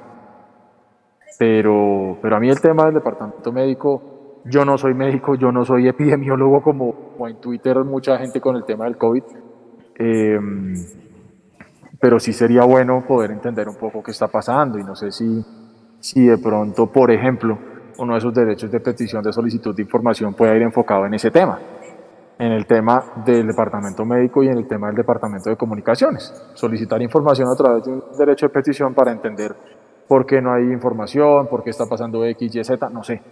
Pero, 1.38 2.18
pero 2.22 2.36
a 2.36 2.40
mí 2.40 2.48
el 2.48 2.60
tema 2.60 2.84
del 2.84 2.94
departamento 2.94 3.50
médico, 3.52 4.40
yo 4.44 4.64
no 4.64 4.78
soy 4.78 4.94
médico, 4.94 5.34
yo 5.34 5.50
no 5.50 5.64
soy 5.64 5.88
epidemiólogo 5.88 6.62
como, 6.62 6.94
como 7.12 7.28
en 7.28 7.40
Twitter 7.40 7.78
mucha 7.78 8.18
gente 8.18 8.40
con 8.40 8.56
el 8.56 8.64
tema 8.64 8.84
del 8.84 8.96
COVID. 8.96 9.22
Eh, 9.98 10.40
pero 12.02 12.18
sí 12.18 12.32
sería 12.32 12.64
bueno 12.64 13.04
poder 13.06 13.30
entender 13.30 13.68
un 13.68 13.76
poco 13.76 14.02
qué 14.02 14.10
está 14.10 14.26
pasando 14.26 14.76
y 14.76 14.82
no 14.82 14.96
sé 14.96 15.12
si, 15.12 15.44
si 16.00 16.26
de 16.26 16.36
pronto, 16.36 16.88
por 16.88 17.12
ejemplo, 17.12 17.56
uno 17.98 18.14
de 18.14 18.18
esos 18.18 18.34
derechos 18.34 18.72
de 18.72 18.80
petición 18.80 19.22
de 19.22 19.32
solicitud 19.32 19.72
de 19.72 19.82
información 19.82 20.34
puede 20.34 20.56
ir 20.56 20.62
enfocado 20.62 21.06
en 21.06 21.14
ese 21.14 21.30
tema, 21.30 21.60
en 22.42 22.50
el 22.50 22.66
tema 22.66 23.04
del 23.24 23.46
departamento 23.46 24.04
médico 24.04 24.42
y 24.42 24.48
en 24.48 24.58
el 24.58 24.66
tema 24.66 24.88
del 24.88 24.96
departamento 24.96 25.48
de 25.48 25.56
comunicaciones. 25.56 26.34
Solicitar 26.54 27.00
información 27.00 27.48
a 27.48 27.54
través 27.54 27.84
de 27.84 27.92
un 27.92 28.02
derecho 28.18 28.46
de 28.46 28.52
petición 28.52 28.94
para 28.94 29.12
entender 29.12 29.54
por 30.08 30.26
qué 30.26 30.42
no 30.42 30.52
hay 30.52 30.64
información, 30.64 31.46
por 31.46 31.62
qué 31.62 31.70
está 31.70 31.86
pasando 31.86 32.24
X, 32.24 32.52
Y, 32.52 32.64
Z, 32.64 32.90
no 32.90 33.04
sé. 33.04 33.22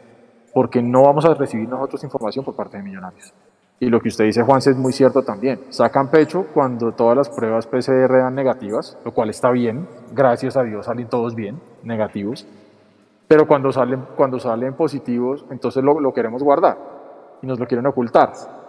Porque 0.54 0.80
no 0.80 1.02
vamos 1.02 1.24
a 1.24 1.34
recibir 1.34 1.68
nosotros 1.68 2.04
información 2.04 2.44
por 2.44 2.54
parte 2.54 2.76
de 2.76 2.84
Millonarios. 2.84 3.34
Y 3.80 3.86
lo 3.86 3.98
que 3.98 4.10
usted 4.10 4.26
dice, 4.26 4.44
Juanse, 4.44 4.70
es 4.70 4.76
muy 4.76 4.92
cierto 4.92 5.22
también. 5.22 5.58
Sacan 5.70 6.08
pecho 6.08 6.46
cuando 6.54 6.92
todas 6.92 7.16
las 7.16 7.30
pruebas 7.30 7.66
PCR 7.66 8.16
dan 8.16 8.36
negativas, 8.36 8.96
lo 9.04 9.10
cual 9.12 9.30
está 9.30 9.50
bien. 9.50 9.88
Gracias 10.12 10.56
a 10.56 10.62
Dios 10.62 10.86
salen 10.86 11.08
todos 11.08 11.34
bien, 11.34 11.60
negativos. 11.82 12.46
Pero 13.26 13.48
cuando 13.48 13.72
salen, 13.72 14.04
cuando 14.16 14.38
salen 14.38 14.74
positivos, 14.74 15.44
entonces 15.50 15.82
lo, 15.82 15.98
lo 15.98 16.12
queremos 16.12 16.44
guardar 16.44 16.78
y 17.42 17.48
nos 17.48 17.58
lo 17.58 17.66
quieren 17.66 17.86
ocultar. 17.86 18.59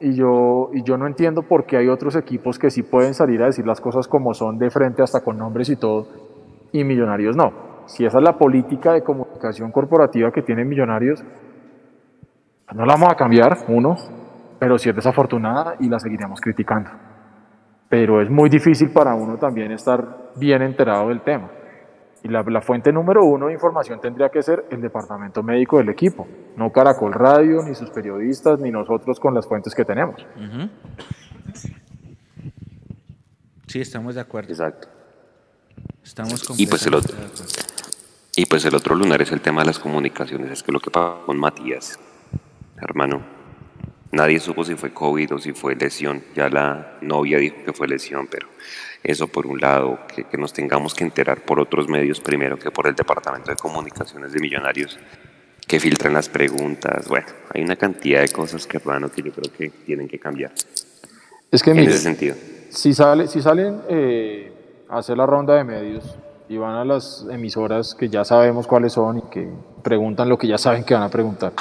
Y 0.00 0.14
yo, 0.14 0.70
y 0.72 0.82
yo 0.82 0.98
no 0.98 1.06
entiendo 1.06 1.42
por 1.42 1.66
qué 1.66 1.76
hay 1.76 1.88
otros 1.88 2.16
equipos 2.16 2.58
que 2.58 2.70
sí 2.70 2.82
pueden 2.82 3.14
salir 3.14 3.42
a 3.42 3.46
decir 3.46 3.66
las 3.66 3.80
cosas 3.80 4.08
como 4.08 4.34
son 4.34 4.58
de 4.58 4.70
frente, 4.70 5.02
hasta 5.02 5.22
con 5.22 5.38
nombres 5.38 5.70
y 5.70 5.76
todo, 5.76 6.08
y 6.72 6.84
Millonarios 6.84 7.36
no. 7.36 7.52
Si 7.86 8.04
esa 8.04 8.18
es 8.18 8.24
la 8.24 8.36
política 8.36 8.92
de 8.92 9.02
comunicación 9.02 9.70
corporativa 9.70 10.32
que 10.32 10.42
tienen 10.42 10.68
Millonarios, 10.68 11.22
pues 12.66 12.76
no 12.76 12.84
la 12.84 12.94
vamos 12.94 13.10
a 13.10 13.14
cambiar, 13.14 13.58
uno, 13.68 13.96
pero 14.58 14.78
sí 14.78 14.88
es 14.88 14.96
desafortunada 14.96 15.76
y 15.78 15.88
la 15.88 16.00
seguiremos 16.00 16.40
criticando. 16.40 16.90
Pero 17.88 18.20
es 18.20 18.30
muy 18.30 18.48
difícil 18.48 18.90
para 18.90 19.14
uno 19.14 19.36
también 19.36 19.70
estar 19.70 20.32
bien 20.36 20.62
enterado 20.62 21.08
del 21.08 21.20
tema. 21.20 21.50
Y 22.24 22.28
la, 22.28 22.42
la 22.42 22.60
fuente 22.62 22.90
número 22.90 23.22
uno 23.24 23.46
de 23.48 23.52
información 23.52 24.00
tendría 24.00 24.30
que 24.30 24.42
ser 24.42 24.64
el 24.70 24.80
departamento 24.80 25.42
médico 25.42 25.76
del 25.78 25.90
equipo, 25.90 26.26
no 26.56 26.72
Caracol 26.72 27.12
Radio, 27.12 27.62
ni 27.62 27.74
sus 27.74 27.90
periodistas, 27.90 28.58
ni 28.60 28.70
nosotros 28.70 29.20
con 29.20 29.34
las 29.34 29.46
fuentes 29.46 29.74
que 29.74 29.84
tenemos. 29.84 30.16
Sí, 33.66 33.80
estamos 33.80 34.14
de 34.14 34.20
acuerdo. 34.20 34.50
Exacto. 34.50 34.88
Estamos 36.02 36.42
Y 36.58 36.66
pues 36.66 36.86
el 36.86 36.92
completamente 36.92 36.96
otro, 36.96 37.16
de 37.16 37.24
acuerdo. 37.26 37.44
y 38.36 38.46
pues 38.46 38.64
el 38.64 38.74
otro 38.74 38.94
lunar 38.94 39.22
es 39.22 39.32
el 39.32 39.40
tema 39.40 39.60
de 39.62 39.66
las 39.66 39.78
comunicaciones. 39.78 40.50
Es 40.50 40.62
que 40.62 40.72
lo 40.72 40.80
que 40.80 40.90
pasó 40.90 41.24
con 41.26 41.38
Matías, 41.38 41.98
hermano, 42.80 43.22
nadie 44.12 44.38
supo 44.40 44.64
si 44.64 44.74
fue 44.76 44.92
COVID 44.92 45.34
o 45.34 45.38
si 45.38 45.52
fue 45.52 45.74
lesión. 45.76 46.22
Ya 46.34 46.48
la 46.48 46.98
novia 47.00 47.38
dijo 47.38 47.56
que 47.64 47.72
fue 47.72 47.88
lesión, 47.88 48.28
pero 48.30 48.48
eso 49.04 49.28
por 49.28 49.46
un 49.46 49.60
lado, 49.60 49.98
que, 50.12 50.24
que 50.24 50.38
nos 50.38 50.52
tengamos 50.52 50.94
que 50.94 51.04
enterar 51.04 51.42
por 51.42 51.60
otros 51.60 51.88
medios 51.88 52.20
primero 52.20 52.58
que 52.58 52.70
por 52.70 52.86
el 52.86 52.94
Departamento 52.94 53.50
de 53.50 53.56
Comunicaciones 53.56 54.32
de 54.32 54.40
Millonarios, 54.40 54.98
que 55.66 55.78
filtran 55.78 56.14
las 56.14 56.28
preguntas. 56.28 57.06
Bueno, 57.08 57.26
hay 57.52 57.62
una 57.62 57.76
cantidad 57.76 58.20
de 58.20 58.28
cosas 58.28 58.66
que, 58.66 58.78
hermano, 58.78 59.10
que 59.10 59.22
yo 59.22 59.32
creo 59.32 59.52
que 59.56 59.70
tienen 59.70 60.08
que 60.08 60.18
cambiar. 60.18 60.52
Es 61.50 61.62
que 61.62 61.70
en 61.70 61.76
mire, 61.76 61.92
ese 61.92 62.00
sentido. 62.00 62.34
si, 62.70 62.94
sale, 62.94 63.28
si 63.28 63.40
salen 63.40 63.80
eh, 63.88 64.52
a 64.88 64.98
hacer 64.98 65.16
la 65.16 65.26
ronda 65.26 65.54
de 65.54 65.64
medios 65.64 66.16
y 66.48 66.56
van 66.56 66.74
a 66.74 66.84
las 66.84 67.26
emisoras 67.30 67.94
que 67.94 68.08
ya 68.08 68.24
sabemos 68.24 68.66
cuáles 68.66 68.92
son 68.92 69.18
y 69.18 69.22
que 69.30 69.48
preguntan 69.82 70.28
lo 70.28 70.38
que 70.38 70.46
ya 70.46 70.58
saben 70.58 70.84
que 70.84 70.94
van 70.94 71.04
a 71.04 71.08
preguntar, 71.08 71.52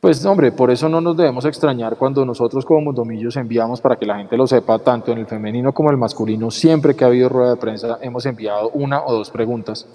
pues 0.00 0.24
hombre, 0.24 0.52
por 0.52 0.70
eso 0.70 0.88
no 0.88 1.00
nos 1.00 1.16
debemos 1.16 1.44
extrañar 1.44 1.96
cuando 1.96 2.24
nosotros 2.24 2.64
como 2.64 2.80
Mundomillos 2.82 3.36
enviamos 3.36 3.80
para 3.80 3.96
que 3.96 4.06
la 4.06 4.16
gente 4.16 4.36
lo 4.36 4.46
sepa, 4.46 4.78
tanto 4.78 5.10
en 5.10 5.18
el 5.18 5.26
femenino 5.26 5.72
como 5.72 5.88
en 5.88 5.94
el 5.94 6.00
masculino, 6.00 6.52
siempre 6.52 6.94
que 6.94 7.04
ha 7.04 7.08
habido 7.08 7.28
rueda 7.28 7.50
de 7.50 7.56
prensa, 7.56 7.98
hemos 8.00 8.24
enviado 8.26 8.70
una 8.74 9.04
o 9.04 9.12
dos 9.12 9.30
preguntas 9.30 9.86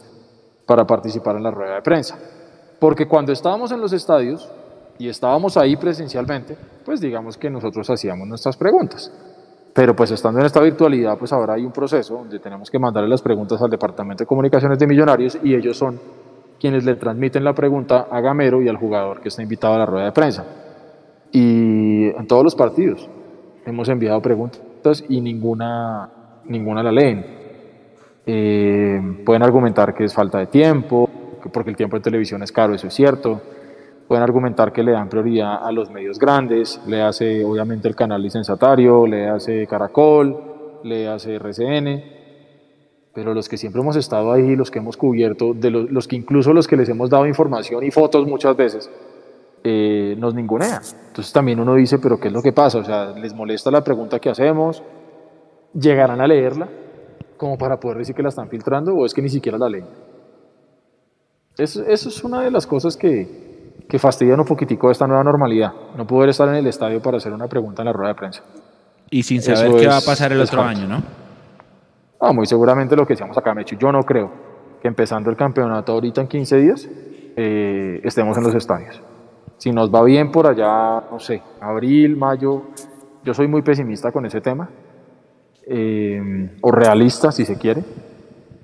para 0.66 0.86
participar 0.86 1.38
en 1.38 1.44
la 1.44 1.52
rueda 1.52 1.76
de 1.76 1.82
prensa. 1.82 2.18
Porque 2.80 3.08
cuando 3.08 3.32
estábamos 3.32 3.72
en 3.72 3.80
los 3.80 3.94
estadios 3.94 4.50
y 5.00 5.08
estábamos 5.08 5.56
ahí 5.56 5.78
presencialmente, 5.78 6.58
pues 6.84 7.00
digamos 7.00 7.38
que 7.38 7.50
nosotros 7.50 7.90
hacíamos 7.90 8.28
nuestras 8.28 8.58
preguntas. 8.58 9.10
Pero 9.74 9.96
pues 9.96 10.12
estando 10.12 10.40
en 10.40 10.46
esta 10.46 10.60
virtualidad, 10.60 11.18
pues 11.18 11.32
ahora 11.32 11.54
hay 11.54 11.64
un 11.66 11.72
proceso 11.72 12.16
donde 12.16 12.40
tenemos 12.40 12.70
que 12.70 12.78
mandarle 12.78 13.10
las 13.10 13.22
preguntas 13.22 13.62
al 13.62 13.70
Departamento 13.70 14.24
de 14.24 14.28
Comunicaciones 14.28 14.78
de 14.78 14.86
Millonarios 14.86 15.38
y 15.42 15.56
ellos 15.56 15.78
son 15.78 16.00
quienes 16.64 16.86
le 16.86 16.96
transmiten 16.96 17.44
la 17.44 17.54
pregunta 17.54 18.08
a 18.10 18.22
Gamero 18.22 18.62
y 18.62 18.70
al 18.70 18.78
jugador 18.78 19.20
que 19.20 19.28
está 19.28 19.44
invitado 19.44 19.74
a 19.74 19.80
la 19.80 19.86
rueda 19.86 20.06
de 20.06 20.12
prensa. 20.14 20.46
Y 21.30 22.06
en 22.06 22.26
todos 22.26 22.42
los 22.42 22.56
partidos 22.56 23.10
hemos 23.66 23.90
enviado 23.90 24.22
preguntas 24.22 25.04
y 25.10 25.20
ninguna, 25.20 26.10
ninguna 26.46 26.82
la 26.82 26.94
leen. 26.94 27.26
Eh, 28.26 29.24
pueden 29.26 29.44
argumentar 29.44 29.94
que 29.94 30.06
es 30.06 30.14
falta 30.14 30.38
de 30.38 30.46
tiempo, 30.46 31.10
que 31.44 31.50
porque 31.50 31.70
el 31.70 31.76
tiempo 31.76 31.98
en 31.98 32.02
televisión 32.02 32.42
es 32.44 32.54
caro, 32.54 32.74
eso 32.74 32.88
es 32.88 32.94
cierto. 32.94 33.42
Pueden 34.08 34.24
argumentar 34.24 34.72
que 34.72 34.84
le 34.84 34.94
dan 34.94 35.10
prioridad 35.10 35.68
a 35.68 35.70
los 35.74 35.92
medios 35.92 36.18
grandes, 36.18 36.80
le 36.88 37.02
hace 37.02 37.44
obviamente 37.44 37.90
el 37.90 37.96
canal 37.98 38.22
licenciatario, 38.22 39.06
le 39.06 39.28
hace 39.28 39.68
Caracol, 39.68 40.38
le 40.86 41.10
hace 41.10 41.36
RCN, 41.36 42.23
pero 43.14 43.34
los 43.34 43.48
que 43.48 43.58
siempre 43.58 43.82
hemos 43.82 43.96
estado 43.96 44.32
ahí, 44.32 44.56
los 44.56 44.72
que 44.72 44.80
hemos 44.80 44.98
cubierto, 44.98 45.54
de 45.54 45.70
los, 45.70 45.92
los 45.92 46.08
que 46.08 46.16
incluso 46.16 46.52
los 46.54 46.68
que 46.68 46.76
les 46.78 46.90
hemos 46.90 47.10
dado 47.10 47.26
información 47.28 47.84
y 47.84 47.92
fotos 47.92 48.28
muchas 48.28 48.56
veces, 48.58 48.90
eh, 49.64 50.16
nos 50.18 50.34
ningunea. 50.34 50.82
Entonces 51.08 51.32
también 51.32 51.60
uno 51.60 51.76
dice, 51.76 52.00
pero 52.00 52.20
¿qué 52.20 52.28
es 52.30 52.34
lo 52.34 52.42
que 52.42 52.52
pasa? 52.52 52.80
O 52.80 52.84
sea, 52.84 53.12
¿les 53.12 53.34
molesta 53.34 53.70
la 53.72 53.84
pregunta 53.84 54.20
que 54.20 54.30
hacemos? 54.30 54.82
¿Llegarán 55.74 56.22
a 56.22 56.28
leerla 56.28 56.68
como 57.38 57.58
para 57.58 57.80
poder 57.80 57.98
decir 58.00 58.16
que 58.16 58.24
la 58.24 58.30
están 58.30 58.50
filtrando 58.50 58.96
o 58.96 59.06
es 59.06 59.14
que 59.14 59.22
ni 59.22 59.30
siquiera 59.30 59.58
la 59.58 59.70
leen? 59.70 59.86
Eso, 61.58 61.84
eso 61.86 62.10
es 62.10 62.24
una 62.24 62.42
de 62.42 62.50
las 62.52 62.66
cosas 62.66 62.98
que, 62.98 63.74
que 63.88 64.00
fastidian 64.00 64.40
un 64.40 64.46
poquitico 64.46 64.90
esta 64.90 65.06
nueva 65.08 65.24
normalidad. 65.24 65.72
No 65.96 66.08
poder 66.08 66.30
estar 66.30 66.48
en 66.50 66.56
el 66.56 66.66
estadio 66.68 67.02
para 67.02 67.18
hacer 67.18 67.32
una 67.32 67.48
pregunta 67.48 67.84
en 67.84 67.86
la 67.88 67.94
rueda 67.94 68.10
de 68.10 68.16
prensa. 68.16 68.42
Y 69.12 69.22
sin 69.24 69.42
saber 69.42 69.68
Eso 69.68 69.78
qué 69.78 69.88
va 69.88 69.96
a 69.96 70.00
es- 70.00 70.06
pasar 70.06 70.32
el 70.32 70.42
es 70.42 70.50
otro 70.50 70.64
año, 70.64 70.88
¿no? 70.88 71.04
Ah, 72.26 72.32
muy 72.32 72.46
seguramente 72.46 72.96
lo 72.96 73.06
que 73.06 73.16
decíamos 73.16 73.38
acá, 73.38 73.54
Mecho. 73.54 73.76
Yo 73.76 73.92
no 73.92 74.02
creo 74.04 74.32
que 74.82 74.88
empezando 74.88 75.30
el 75.30 75.36
campeonato 75.36 75.92
ahorita 75.92 76.22
en 76.22 76.28
15 76.28 76.58
días 76.58 76.90
eh, 77.36 78.00
estemos 78.02 78.38
en 78.38 78.46
los 78.46 78.56
estadios. 78.56 79.02
Si 79.58 79.74
nos 79.74 79.94
va 79.94 80.02
bien 80.04 80.32
por 80.32 80.48
allá, 80.48 81.04
no 81.12 81.20
sé, 81.20 81.42
abril, 81.60 82.16
mayo, 82.16 82.62
yo 83.26 83.34
soy 83.34 83.50
muy 83.50 83.62
pesimista 83.62 84.14
con 84.14 84.26
ese 84.26 84.40
tema, 84.40 84.70
eh, 85.68 86.58
o 86.62 86.72
realista 86.72 87.30
si 87.30 87.44
se 87.44 87.58
quiere, 87.58 87.84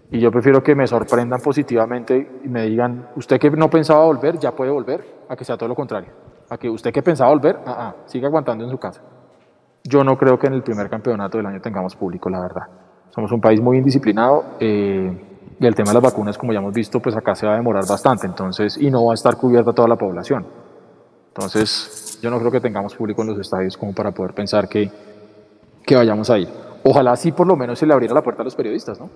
y 0.09 0.21
yo 0.21 0.31
prefiero 0.31 0.63
que 0.63 0.73
me 0.73 0.87
sorprendan 0.87 1.41
positivamente 1.41 2.39
y 2.45 2.47
me 2.47 2.65
digan, 2.65 3.09
usted 3.17 3.41
que 3.41 3.51
no 3.51 3.69
pensaba 3.69 4.05
volver, 4.05 4.39
ya 4.39 4.53
puede 4.53 4.71
volver, 4.71 5.05
a 5.27 5.35
que 5.35 5.43
sea 5.43 5.57
todo 5.57 5.67
lo 5.67 5.75
contrario, 5.75 6.11
a 6.49 6.57
que 6.57 6.69
usted 6.69 6.93
que 6.93 7.03
pensaba 7.03 7.29
volver, 7.31 7.59
ah, 7.65 7.75
ah, 7.77 7.95
siga 8.05 8.29
aguantando 8.29 8.63
en 8.63 8.71
su 8.71 8.77
casa. 8.77 9.01
Yo 9.83 10.05
no 10.05 10.17
creo 10.17 10.39
que 10.39 10.47
en 10.47 10.53
el 10.53 10.63
primer 10.63 10.89
campeonato 10.89 11.37
del 11.37 11.47
año 11.47 11.59
tengamos 11.59 11.97
público, 11.97 12.29
la 12.29 12.39
verdad. 12.39 12.88
Somos 13.19 13.33
un 13.33 13.41
país 13.41 13.59
muy 13.59 13.79
indisciplinado 13.79 14.45
eh, 14.61 15.11
y 15.59 15.65
el 15.65 15.75
tema 15.75 15.89
de 15.89 15.95
las 15.95 16.03
vacunas, 16.03 16.37
como 16.37 16.53
ya 16.53 16.59
hemos 16.59 16.73
visto, 16.73 17.01
pues 17.01 17.17
acá 17.17 17.35
se 17.35 17.45
va 17.45 17.51
a 17.51 17.57
demorar 17.57 17.85
bastante, 17.85 18.25
entonces, 18.25 18.77
y 18.77 18.89
no 18.89 19.03
va 19.03 19.11
a 19.11 19.15
estar 19.15 19.35
cubierta 19.35 19.73
toda 19.73 19.89
la 19.89 19.97
población. 19.97 20.45
Entonces, 21.27 22.17
yo 22.21 22.29
no 22.29 22.39
creo 22.39 22.49
que 22.49 22.61
tengamos 22.61 22.95
público 22.95 23.21
en 23.23 23.27
los 23.27 23.39
estadios 23.39 23.75
como 23.75 23.93
para 23.93 24.11
poder 24.11 24.33
pensar 24.33 24.69
que, 24.69 24.89
que 25.85 25.97
vayamos 25.97 26.29
a 26.29 26.39
ir. 26.39 26.47
Ojalá 26.85 27.13
sí 27.17 27.33
por 27.33 27.45
lo 27.45 27.57
menos 27.57 27.77
se 27.77 27.85
le 27.85 27.91
abriera 27.91 28.13
la 28.13 28.23
puerta 28.23 28.41
a 28.41 28.45
los 28.45 28.55
periodistas, 28.55 28.97
¿no? 29.01 29.09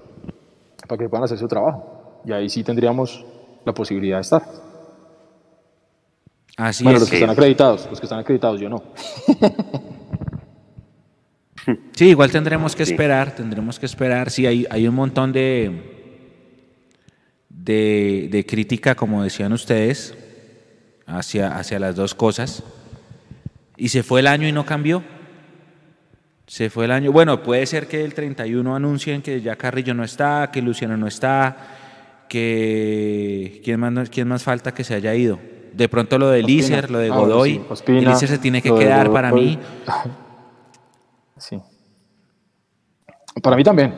Para 0.86 1.00
que 1.00 1.08
puedan 1.08 1.24
hacer 1.24 1.38
su 1.38 1.48
trabajo. 1.48 2.20
Y 2.26 2.34
ahí 2.34 2.50
sí 2.50 2.62
tendríamos 2.62 3.26
la 3.64 3.74
posibilidad 3.74 4.18
de 4.18 4.22
estar. 4.24 4.44
Así 6.58 6.84
bueno, 6.84 6.98
es. 6.98 7.04
los 7.04 7.10
que 7.10 7.16
están 7.16 7.30
acreditados, 7.30 7.88
los 7.90 8.02
que 8.02 8.06
están 8.06 8.20
acreditados, 8.20 8.60
yo 8.60 8.68
no. 8.68 8.84
Sí, 11.94 12.10
igual 12.10 12.32
tendremos 12.32 12.76
que 12.76 12.86
Sí. 12.86 12.92
esperar, 12.94 13.36
tendremos 13.36 13.80
que 13.80 13.86
esperar. 13.86 14.30
Sí, 14.30 14.46
hay, 14.46 14.66
hay 14.70 14.88
un 14.88 14.96
montón 14.96 15.32
de, 15.32 15.72
de, 17.50 18.28
de 18.32 18.46
crítica, 18.46 18.96
como 18.96 19.24
decían 19.24 19.54
ustedes, 19.54 20.16
hacia, 21.06 21.58
hacia 21.58 21.80
las 21.80 21.96
dos 21.96 22.16
cosas. 22.16 22.64
Y 23.78 23.90
se 23.90 24.04
fue 24.04 24.20
el 24.20 24.28
año 24.28 24.48
y 24.48 24.52
no 24.52 24.66
cambió. 24.66 25.04
Se 26.48 26.70
fue 26.70 26.86
el 26.86 26.92
año. 26.92 27.12
Bueno, 27.12 27.42
puede 27.42 27.66
ser 27.66 27.88
que 27.88 28.04
el 28.04 28.14
31 28.14 28.76
anuncien 28.76 29.22
que 29.22 29.42
ya 29.42 29.56
Carrillo 29.56 29.94
no 29.94 30.04
está, 30.04 30.50
que 30.52 30.62
Luciano 30.62 30.98
no 30.98 31.08
está, 31.08 31.56
que 32.28 33.62
quién 33.64 33.80
más, 33.80 34.10
quién 34.10 34.28
más 34.28 34.44
falta 34.44 34.74
que 34.74 34.84
se 34.84 34.94
haya 34.94 35.16
ido. 35.16 35.40
De 35.74 35.88
pronto 35.90 36.20
lo 36.20 36.30
de. 36.30 36.44
Lícer, 36.44 36.92
lo 36.92 37.00
de 37.00 37.08
Ah, 37.10 37.14
bueno, 37.16 37.34
Godoy. 37.36 37.54
sí, 37.54 37.62
Ospina, 37.70 38.12
Lícer 38.12 38.30
se 38.30 38.38
tiene 38.38 38.62
que 38.62 38.74
quedar 38.76 39.12
para 39.12 39.32
mí. 39.32 39.58
Sí. 41.50 41.60
Para 43.42 43.56
mí 43.56 43.64
también. 43.64 43.94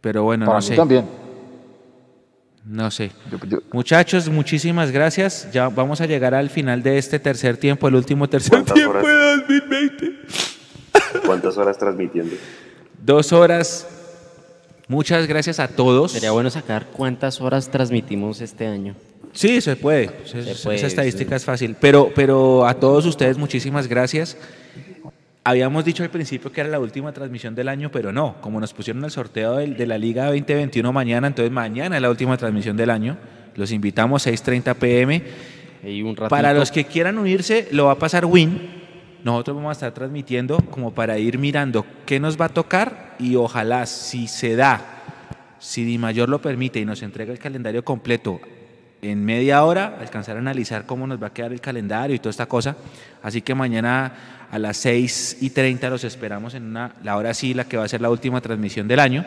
Pero 0.00 0.24
bueno, 0.24 0.46
Para 0.46 0.58
no 0.58 0.62
mí 0.62 0.68
sé. 0.68 0.76
también. 0.76 1.04
No 2.64 2.90
sé. 2.90 3.10
Muchachos, 3.72 4.28
muchísimas 4.28 4.90
gracias. 4.92 5.48
Ya 5.52 5.68
vamos 5.68 6.00
a 6.00 6.06
llegar 6.06 6.34
al 6.34 6.50
final 6.50 6.82
de 6.82 6.98
este 6.98 7.18
tercer 7.18 7.56
tiempo, 7.56 7.88
el 7.88 7.96
último 7.96 8.28
tercer 8.28 8.50
¿Cuántas 8.50 8.74
tiempo 8.74 8.90
horas? 8.98 9.06
de 9.06 9.56
2020. 9.58 10.12
¿Cuántas 11.26 11.56
horas 11.58 11.76
transmitiendo? 11.78 12.36
Dos 13.04 13.32
horas. 13.32 13.88
Muchas 14.86 15.26
gracias 15.26 15.58
a 15.58 15.68
todos. 15.68 16.12
Sería 16.12 16.30
bueno 16.32 16.50
sacar 16.50 16.86
cuántas 16.92 17.40
horas 17.40 17.68
transmitimos 17.70 18.40
este 18.40 18.66
año. 18.66 18.94
Sí, 19.32 19.60
se 19.60 19.74
puede. 19.76 20.10
Se- 20.26 20.42
Se 20.44 20.50
esa 20.52 20.62
puede, 20.64 20.86
estadística 20.86 21.30
sí. 21.30 21.36
es 21.36 21.44
fácil. 21.44 21.76
Pero, 21.80 22.12
pero 22.14 22.66
a 22.66 22.74
todos 22.74 23.06
ustedes, 23.06 23.38
muchísimas 23.38 23.88
gracias. 23.88 24.36
Habíamos 25.44 25.84
dicho 25.84 26.04
al 26.04 26.10
principio 26.10 26.52
que 26.52 26.60
era 26.60 26.70
la 26.70 26.78
última 26.78 27.12
transmisión 27.12 27.54
del 27.56 27.68
año, 27.68 27.90
pero 27.90 28.12
no. 28.12 28.36
Como 28.40 28.60
nos 28.60 28.72
pusieron 28.72 29.04
el 29.04 29.10
sorteo 29.10 29.56
de, 29.56 29.86
la 29.86 29.98
Liga 29.98 30.26
2021 30.26 30.92
mañana, 30.92 31.26
entonces 31.26 31.50
mañana 31.50 31.96
es 31.96 32.02
la 32.02 32.10
última 32.10 32.36
transmisión 32.36 32.76
del 32.76 32.90
año. 32.90 33.16
Los 33.56 33.72
invitamos 33.72 34.24
6:30 34.24 34.74
pm. 34.76 35.22
Y 35.82 36.02
un 36.02 36.14
ratito. 36.14 36.28
Para 36.28 36.54
los 36.54 36.70
que 36.70 36.84
quieran 36.84 37.18
unirse, 37.18 37.66
lo 37.72 37.86
va 37.86 37.92
a 37.92 37.98
pasar 37.98 38.24
Win. 38.24 38.82
Nosotros 39.24 39.56
vamos 39.56 39.70
a 39.70 39.72
estar 39.72 39.92
transmitiendo 39.92 40.58
como 40.70 40.94
para 40.94 41.18
ir 41.18 41.38
mirando 41.38 41.84
qué 42.06 42.20
nos 42.20 42.40
va 42.40 42.44
a 42.44 42.48
tocar 42.48 43.16
y 43.18 43.34
ojalá 43.34 43.86
si 43.86 44.28
se 44.28 44.54
da, 44.54 45.02
si 45.58 45.84
Di 45.84 45.98
Mayor 45.98 46.28
lo 46.28 46.40
permite 46.40 46.80
y 46.80 46.84
nos 46.84 47.02
entrega 47.02 47.32
el 47.32 47.38
calendario 47.38 47.84
completo 47.84 48.40
en 49.00 49.24
media 49.24 49.64
hora, 49.64 49.96
alcanzar 50.00 50.36
a 50.36 50.38
analizar 50.38 50.86
cómo 50.86 51.08
nos 51.08 51.20
va 51.20 51.28
a 51.28 51.32
quedar 51.32 51.52
el 51.52 51.60
calendario 51.60 52.14
y 52.14 52.20
toda 52.20 52.30
esta 52.30 52.46
cosa. 52.46 52.76
Así 53.20 53.42
que 53.42 53.54
mañana 53.54 54.41
a 54.52 54.58
las 54.58 54.76
6 54.76 55.38
y 55.40 55.48
30 55.50 55.88
los 55.88 56.04
esperamos 56.04 56.52
en 56.52 56.64
una, 56.64 56.94
la 57.02 57.16
hora 57.16 57.32
sí, 57.32 57.54
la 57.54 57.64
que 57.64 57.78
va 57.78 57.84
a 57.84 57.88
ser 57.88 58.02
la 58.02 58.10
última 58.10 58.42
transmisión 58.42 58.86
del 58.86 59.00
año. 59.00 59.24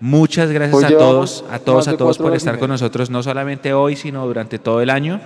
Muchas 0.00 0.50
gracias 0.50 0.74
Hoy 0.74 0.84
a 0.84 0.98
todos, 0.98 1.44
a 1.48 1.60
todos, 1.60 1.86
a 1.86 1.96
todos 1.96 2.18
por 2.18 2.34
estar 2.34 2.58
con 2.58 2.68
nosotros, 2.68 3.08
no 3.08 3.22
solamente 3.22 3.72
hoy, 3.72 3.94
sino 3.94 4.26
durante 4.26 4.58
todo 4.58 4.82
el 4.82 4.90
año. 4.90 5.20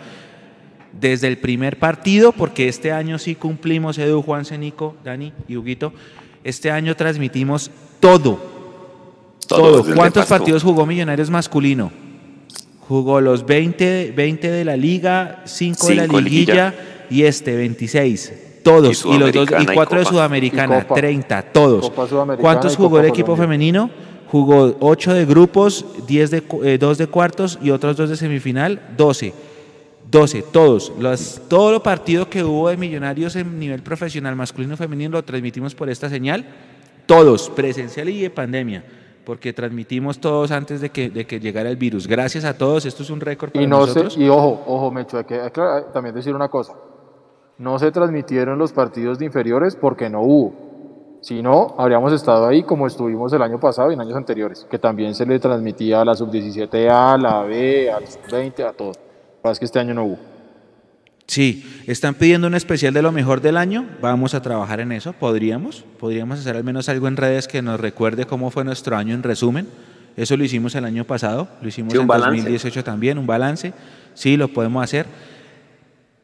Desde 0.92 1.28
el 1.28 1.38
primer 1.38 1.78
partido, 1.78 2.32
porque 2.32 2.68
este 2.68 2.92
año 2.92 3.18
sí 3.18 3.34
cumplimos, 3.34 3.96
Edu, 3.96 4.20
Juan, 4.20 4.44
Nico, 4.58 4.96
Dani 5.02 5.32
y 5.48 5.56
Huguito, 5.56 5.94
este 6.44 6.70
año 6.70 6.94
transmitimos 6.94 7.70
todo. 8.00 8.38
Todo, 9.48 9.82
¿Cuántos 9.94 10.26
partidos 10.26 10.62
jugó 10.62 10.84
Millonarios 10.84 11.30
masculino? 11.30 11.90
Jugó 12.86 13.22
los 13.22 13.46
20, 13.46 14.12
20 14.14 14.50
de 14.50 14.64
la 14.66 14.76
liga, 14.76 15.42
5 15.46 15.86
de 15.86 15.94
la 15.94 16.06
liguilla, 16.06 16.74
y 17.08 17.22
este 17.22 17.56
26. 17.56 18.45
Todos. 18.66 19.04
Y 19.06 19.10
Y, 19.10 19.18
los 19.18 19.32
dos, 19.32 19.48
y 19.60 19.66
4 19.66 19.98
de. 20.00 20.04
Sudamericana, 20.04 20.78
Y 20.78 20.82
Copa. 20.82 20.94
30, 20.96 21.42
todos. 21.52 21.86
Sudamericana 21.86 22.42
¿Cuántos 22.42 22.76
jugó 22.76 22.98
el 22.98 23.06
equipo 23.06 23.26
Colombia. 23.28 23.44
femenino? 23.46 23.90
Jugó 24.28 24.76
8 24.80 25.14
de 25.14 25.24
grupos, 25.24 25.84
10 26.08 26.30
de, 26.32 26.42
eh, 26.64 26.78
2 26.78 26.98
de 26.98 27.06
cuartos 27.06 27.60
y 27.62 27.70
otros 27.70 27.96
2 27.96 28.10
de 28.10 28.16
semifinal, 28.16 28.80
12. 28.96 29.32
12, 30.10 30.42
todos. 30.42 30.92
Los, 30.98 31.42
todo 31.48 31.70
lo 31.70 31.82
partido 31.82 32.28
que 32.28 32.42
hubo 32.42 32.68
de 32.68 32.76
Millonarios 32.76 33.36
en 33.36 33.58
nivel 33.58 33.82
profesional 33.82 34.34
masculino 34.34 34.74
y 34.74 34.76
femenino 34.76 35.10
lo 35.12 35.24
transmitimos 35.24 35.74
por 35.74 35.88
esta 35.88 36.08
señal. 36.08 36.44
Todos, 37.06 37.48
presencial 37.50 38.08
y 38.08 38.20
de 38.20 38.30
pandemia, 38.30 38.84
porque 39.24 39.52
transmitimos 39.52 40.18
todos 40.18 40.50
antes 40.50 40.80
de 40.80 40.90
que, 40.90 41.08
de 41.08 41.24
que 41.24 41.38
llegara 41.38 41.70
el 41.70 41.76
virus. 41.76 42.08
Gracias 42.08 42.44
a 42.44 42.58
todos, 42.58 42.84
esto 42.84 43.04
es 43.04 43.10
un 43.10 43.20
récord 43.20 43.50
para 43.52 43.64
Y 43.64 43.68
no 43.68 43.80
nosotros. 43.80 44.14
se, 44.14 44.20
y 44.22 44.28
ojo, 44.28 44.64
ojo, 44.66 44.90
Mecho, 44.90 45.18
hay 45.18 45.24
que 45.24 45.40
también 45.92 46.14
decir 46.14 46.34
una 46.34 46.48
cosa. 46.48 46.72
No 47.58 47.78
se 47.78 47.90
transmitieron 47.90 48.58
los 48.58 48.72
partidos 48.72 49.18
de 49.18 49.24
inferiores 49.26 49.76
porque 49.76 50.10
no 50.10 50.20
hubo. 50.20 51.18
Si 51.22 51.42
no, 51.42 51.74
habríamos 51.78 52.12
estado 52.12 52.46
ahí 52.46 52.62
como 52.62 52.86
estuvimos 52.86 53.32
el 53.32 53.42
año 53.42 53.58
pasado 53.58 53.90
y 53.90 53.94
en 53.94 54.00
años 54.00 54.16
anteriores, 54.16 54.66
que 54.70 54.78
también 54.78 55.14
se 55.14 55.24
le 55.24 55.38
transmitía 55.38 56.02
a 56.02 56.04
la 56.04 56.14
sub-17A, 56.14 57.14
a 57.14 57.18
la 57.18 57.42
B, 57.42 57.90
al 57.90 58.06
sub-20, 58.06 58.68
a 58.68 58.72
todo. 58.72 58.88
Lo 58.88 58.94
que 58.94 59.42
pasa 59.42 59.52
es 59.52 59.58
que 59.58 59.64
este 59.64 59.78
año 59.78 59.94
no 59.94 60.04
hubo. 60.04 60.18
Sí, 61.26 61.82
están 61.86 62.14
pidiendo 62.14 62.46
un 62.46 62.54
especial 62.54 62.94
de 62.94 63.02
lo 63.02 63.10
mejor 63.10 63.40
del 63.40 63.56
año. 63.56 63.86
Vamos 64.00 64.34
a 64.34 64.42
trabajar 64.42 64.78
en 64.80 64.92
eso. 64.92 65.12
Podríamos, 65.14 65.84
podríamos 65.98 66.38
hacer 66.38 66.56
al 66.56 66.62
menos 66.62 66.88
algo 66.88 67.08
en 67.08 67.16
redes 67.16 67.48
que 67.48 67.62
nos 67.62 67.80
recuerde 67.80 68.26
cómo 68.26 68.50
fue 68.50 68.64
nuestro 68.64 68.96
año 68.96 69.14
en 69.14 69.22
resumen. 69.24 69.66
Eso 70.16 70.36
lo 70.36 70.44
hicimos 70.44 70.74
el 70.76 70.84
año 70.84 71.04
pasado, 71.04 71.48
lo 71.60 71.68
hicimos 71.68 71.92
Sí, 71.92 71.98
en 71.98 72.06
balance. 72.06 72.36
2018 72.36 72.84
también, 72.84 73.18
un 73.18 73.26
balance. 73.26 73.72
Sí, 74.14 74.36
lo 74.36 74.48
podemos 74.48 74.84
hacer. 74.84 75.06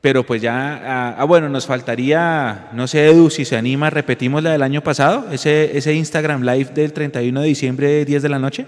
Pero 0.03 0.25
pues 0.27 0.43
ya, 0.43 0.81
ah, 0.85 1.15
ah, 1.17 1.25
bueno, 1.25 1.49
nos 1.49 1.65
faltaría, 1.67 2.69
no 2.73 2.87
sé, 2.89 3.07
Edu, 3.07 3.31
si 3.31 3.45
se 3.45 3.57
anima, 3.57 3.89
repetimos 3.89 4.43
la 4.43 4.51
del 4.51 4.63
año 4.63 4.83
pasado, 4.83 5.27
ese, 5.31 5.79
ese 5.79 5.95
Instagram 5.95 6.43
Live 6.43 6.73
del 6.75 6.93
31 6.93 7.41
de 7.41 7.47
diciembre, 7.47 8.05
10 8.05 8.21
de 8.23 8.29
la 8.29 8.41
noche. 8.41 8.67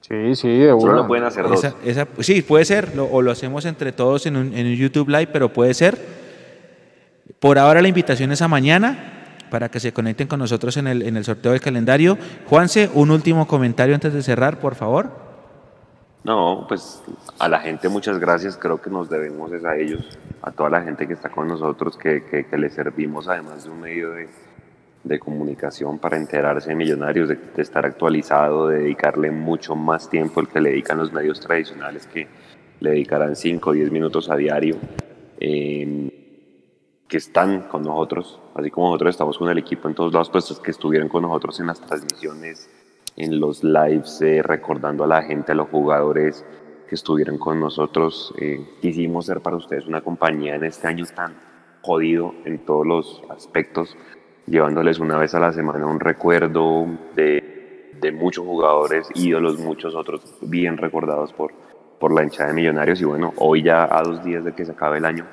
Sí, 0.00 0.36
sí, 0.36 0.48
de 0.48 0.68
Solo 0.70 0.92
lo 0.94 1.06
pueden 1.08 1.24
hacer 1.24 1.44
dos. 1.48 1.58
Esa- 1.64 1.74
esa- 1.84 2.06
sí, 2.20 2.40
puede 2.42 2.64
ser, 2.64 2.94
lo- 2.94 3.06
o 3.06 3.20
lo 3.20 3.32
hacemos 3.32 3.64
entre 3.66 3.90
todos 3.90 4.24
en 4.26 4.36
un, 4.36 4.54
en 4.56 4.66
un 4.66 4.74
YouTube 4.76 5.08
Live, 5.08 5.28
pero 5.32 5.52
puede 5.52 5.74
ser. 5.74 5.98
Por 7.40 7.58
ahora 7.58 7.82
la 7.82 7.88
invitación 7.88 8.30
es 8.30 8.42
a 8.42 8.48
mañana 8.48 9.24
para 9.50 9.70
que 9.70 9.80
se 9.80 9.92
conecten 9.92 10.28
con 10.28 10.38
nosotros 10.38 10.76
en 10.76 10.86
el, 10.86 11.02
en 11.02 11.16
el 11.16 11.24
sorteo 11.24 11.50
del 11.50 11.60
calendario. 11.60 12.16
Juanse, 12.46 12.88
un 12.94 13.10
último 13.10 13.48
comentario 13.48 13.94
antes 13.96 14.14
de 14.14 14.22
cerrar, 14.22 14.60
por 14.60 14.76
favor. 14.76 15.31
No, 16.24 16.66
pues 16.68 17.02
a 17.38 17.48
la 17.48 17.58
gente 17.60 17.88
muchas 17.88 18.18
gracias, 18.18 18.56
creo 18.56 18.80
que 18.80 18.90
nos 18.90 19.10
debemos 19.10 19.52
es 19.52 19.64
a 19.64 19.76
ellos, 19.76 20.18
a 20.42 20.52
toda 20.52 20.70
la 20.70 20.82
gente 20.82 21.06
que 21.06 21.14
está 21.14 21.30
con 21.30 21.48
nosotros, 21.48 21.96
que, 21.96 22.24
que, 22.24 22.46
que 22.46 22.58
les 22.58 22.74
servimos 22.74 23.28
además 23.28 23.64
de 23.64 23.70
un 23.70 23.80
medio 23.80 24.10
de, 24.12 24.28
de 25.02 25.18
comunicación 25.18 25.98
para 25.98 26.16
enterarse 26.16 26.68
de 26.68 26.76
millonarios, 26.76 27.28
de, 27.28 27.34
de 27.34 27.62
estar 27.62 27.84
actualizado, 27.84 28.68
de 28.68 28.78
dedicarle 28.78 29.32
mucho 29.32 29.74
más 29.74 30.08
tiempo 30.08 30.40
el 30.40 30.48
que 30.48 30.60
le 30.60 30.70
dedican 30.70 30.98
los 30.98 31.12
medios 31.12 31.40
tradicionales 31.40 32.06
que, 32.06 32.28
le 32.82 32.90
dedicarán 32.90 33.36
5 33.36 33.70
o 33.70 33.72
10 33.72 33.90
minutos 33.92 34.28
a 34.28 34.36
diario, 34.36 34.76
eh, 35.38 36.10
que 37.06 37.16
están 37.16 37.68
con 37.68 37.82
nosotros, 37.82 38.40
así 38.54 38.70
como 38.70 38.88
nosotros 38.88 39.10
estamos 39.10 39.38
con 39.38 39.48
el 39.48 39.58
equipo 39.58 39.88
en 39.88 39.94
todos 39.94 40.12
lados, 40.12 40.30
pues 40.30 40.58
que 40.62 40.70
estuvieron 40.72 41.08
con 41.08 41.22
nosotros 41.22 41.60
en 41.60 41.68
las 41.68 41.80
transmisiones, 41.80 42.68
en 43.16 43.40
los 43.40 43.62
lives, 43.62 44.20
eh, 44.22 44.42
recordando 44.42 45.04
a 45.04 45.06
la 45.06 45.22
gente, 45.22 45.52
a 45.52 45.54
los 45.54 45.68
jugadores 45.68 46.44
que 46.88 46.94
estuvieron 46.94 47.38
con 47.38 47.60
nosotros. 47.60 48.34
Eh, 48.38 48.64
quisimos 48.80 49.26
ser 49.26 49.40
para 49.40 49.56
ustedes 49.56 49.86
una 49.86 50.00
compañía 50.00 50.54
en 50.54 50.64
este 50.64 50.88
año 50.88 51.04
tan 51.14 51.34
jodido 51.82 52.34
en 52.44 52.64
todos 52.64 52.86
los 52.86 53.22
aspectos, 53.30 53.96
llevándoles 54.46 54.98
una 54.98 55.18
vez 55.18 55.34
a 55.34 55.40
la 55.40 55.52
semana 55.52 55.86
un 55.86 56.00
recuerdo 56.00 56.86
de, 57.14 57.50
muchos 58.14 58.44
jugadores, 58.44 59.08
ídolos, 59.14 59.58
muchos 59.60 59.94
otros 59.94 60.36
bien 60.42 60.76
recordados 60.76 61.32
por, 61.32 61.52
por 62.00 62.12
la 62.12 62.24
hinchada 62.24 62.48
de 62.48 62.54
Millonarios. 62.54 63.00
Y 63.00 63.04
bueno, 63.04 63.32
hoy 63.36 63.62
ya 63.62 63.84
a 63.84 64.02
dos 64.02 64.24
días 64.24 64.44
de 64.44 64.52
que 64.52 64.64
se 64.64 64.72
acabe 64.72 64.98
el 64.98 65.04
año, 65.04 65.24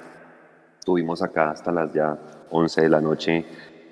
estuvimos 0.77 1.23
acá 1.23 1.49
hasta 1.49 1.71
las 1.71 1.91
ya 1.93 2.17
11 2.51 2.81
de 2.81 2.89
la 2.89 3.01
noche 3.01 3.45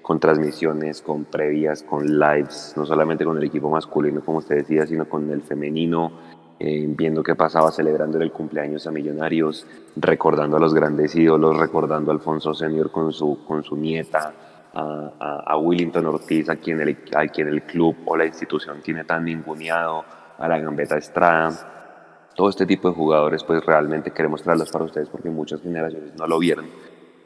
con 0.07 0.21
transmisiones, 0.21 1.01
con 1.01 1.25
previas, 1.25 1.83
con 1.83 2.17
lives, 2.17 2.73
no 2.77 2.85
solamente 2.85 3.25
con 3.25 3.37
el 3.37 3.43
equipo 3.43 3.69
masculino, 3.69 4.21
como 4.23 4.37
usted 4.37 4.59
decía, 4.59 4.87
sino 4.87 5.03
con 5.09 5.29
el 5.29 5.41
femenino, 5.41 6.13
eh, 6.57 6.85
viendo 6.87 7.21
qué 7.21 7.35
pasaba, 7.35 7.71
celebrando 7.73 8.17
el 8.17 8.31
cumpleaños 8.31 8.87
a 8.87 8.91
Millonarios, 8.91 9.67
recordando 9.97 10.55
a 10.55 10.61
los 10.61 10.73
grandes 10.73 11.13
ídolos, 11.13 11.57
recordando 11.57 12.09
a 12.09 12.13
Alfonso 12.13 12.53
Senior 12.53 12.89
con 12.89 13.11
su, 13.11 13.43
con 13.45 13.65
su 13.65 13.75
nieta, 13.75 14.33
a, 14.73 15.11
a, 15.19 15.43
a 15.45 15.57
Willington 15.57 16.05
Ortiz, 16.05 16.47
a 16.47 16.55
quien, 16.55 16.79
el, 16.79 16.97
a 17.13 17.27
quien 17.27 17.49
el 17.49 17.63
club 17.63 17.97
o 18.05 18.15
la 18.15 18.25
institución 18.25 18.79
tiene 18.81 19.03
tan 19.03 19.25
ninguneado, 19.25 20.05
a 20.37 20.47
la 20.47 20.57
Gambeta 20.57 20.97
Estrada, 20.97 22.29
todo 22.33 22.47
este 22.47 22.65
tipo 22.65 22.87
de 22.87 22.95
jugadores, 22.95 23.43
pues 23.43 23.61
realmente 23.65 24.11
queremos 24.11 24.41
traerlos 24.41 24.71
para 24.71 24.85
ustedes 24.85 25.09
porque 25.09 25.29
muchas 25.29 25.61
generaciones 25.61 26.15
no 26.15 26.27
lo 26.27 26.39
vieron 26.39 26.65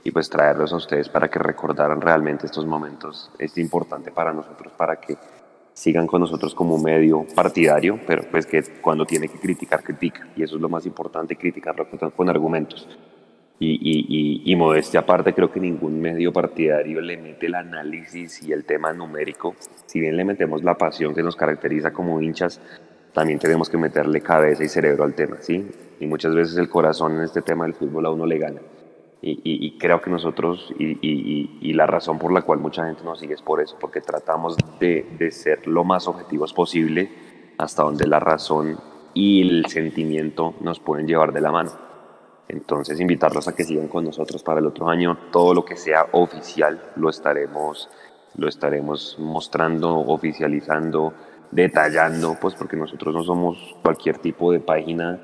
y 0.03 0.11
pues 0.11 0.29
traerlos 0.29 0.73
a 0.73 0.77
ustedes 0.77 1.09
para 1.09 1.29
que 1.29 1.39
recordaran 1.39 2.01
realmente 2.01 2.45
estos 2.45 2.65
momentos 2.65 3.31
es 3.37 3.57
importante 3.57 4.11
para 4.11 4.33
nosotros, 4.33 4.73
para 4.73 4.95
que 4.95 5.17
sigan 5.73 6.07
con 6.07 6.21
nosotros 6.21 6.53
como 6.53 6.77
medio 6.77 7.25
partidario, 7.35 7.99
pero 8.05 8.23
pues 8.29 8.45
que 8.45 8.61
cuando 8.81 9.05
tiene 9.05 9.27
que 9.27 9.39
criticar, 9.39 9.83
critica. 9.83 10.27
Y 10.35 10.43
eso 10.43 10.55
es 10.55 10.61
lo 10.61 10.69
más 10.69 10.85
importante, 10.85 11.35
criticarlo 11.35 11.89
con, 11.89 12.11
con 12.11 12.29
argumentos. 12.29 12.87
Y, 13.59 13.73
y, 13.73 14.05
y, 14.09 14.51
y, 14.51 14.55
modestia 14.55 15.01
aparte, 15.01 15.33
creo 15.33 15.51
que 15.51 15.59
ningún 15.59 16.01
medio 16.01 16.33
partidario 16.33 16.99
le 16.99 17.15
mete 17.17 17.45
el 17.45 17.53
análisis 17.53 18.41
y 18.41 18.51
el 18.51 18.65
tema 18.65 18.91
numérico. 18.91 19.55
Si 19.85 19.99
bien 19.99 20.17
le 20.17 20.25
metemos 20.25 20.63
la 20.63 20.75
pasión 20.75 21.13
que 21.13 21.21
nos 21.21 21.35
caracteriza 21.35 21.93
como 21.93 22.19
hinchas, 22.19 22.59
también 23.13 23.37
tenemos 23.37 23.69
que 23.69 23.77
meterle 23.77 24.21
cabeza 24.21 24.63
y 24.63 24.67
cerebro 24.67 25.03
al 25.03 25.13
tema, 25.13 25.37
¿sí? 25.41 25.67
Y 25.99 26.07
muchas 26.07 26.33
veces 26.33 26.57
el 26.57 26.69
corazón 26.69 27.17
en 27.17 27.21
este 27.21 27.43
tema 27.43 27.65
del 27.65 27.75
fútbol 27.75 28.07
a 28.07 28.09
uno 28.09 28.25
le 28.25 28.39
gana. 28.39 28.61
Y, 29.23 29.77
creo 29.77 30.01
que 30.01 30.09
nosotros, 30.09 30.73
y, 30.79 30.97
y, 31.61 31.73
la 31.73 31.85
razón 31.85 32.17
por 32.17 32.33
la 32.33 32.41
cual 32.41 32.57
mucha 32.57 32.87
gente 32.87 33.03
nos 33.03 33.19
sigue 33.19 33.35
es 33.35 33.41
por 33.43 33.61
eso, 33.61 33.77
porque 33.79 34.01
tratamos 34.01 34.57
de, 34.79 35.05
de, 35.19 35.29
ser 35.29 35.67
lo 35.67 35.83
más 35.83 36.07
objetivos 36.07 36.53
posible 36.53 37.11
hasta 37.59 37.83
donde 37.83 38.07
la 38.07 38.19
razón 38.19 38.79
y 39.13 39.47
el 39.47 39.67
sentimiento 39.67 40.55
nos 40.61 40.79
pueden 40.79 41.05
llevar 41.05 41.33
de 41.33 41.41
la 41.41 41.51
mano. 41.51 41.71
Entonces, 42.47 42.99
invitarlos 42.99 43.47
a 43.47 43.55
que 43.55 43.63
sigan 43.63 43.89
con 43.89 44.05
nosotros 44.05 44.41
para 44.41 44.59
el 44.59 44.65
otro 44.65 44.89
año. 44.89 45.15
Todo 45.31 45.53
lo 45.53 45.63
que 45.65 45.77
sea 45.77 46.07
oficial 46.13 46.81
lo 46.95 47.09
estaremos, 47.09 47.89
lo 48.35 48.47
estaremos 48.47 49.17
mostrando, 49.19 49.99
oficializando, 49.99 51.13
detallando, 51.51 52.37
pues 52.41 52.55
porque 52.55 52.75
nosotros 52.75 53.13
no 53.13 53.23
somos 53.23 53.75
cualquier 53.83 54.17
tipo 54.17 54.51
de 54.51 54.61
página 54.61 55.21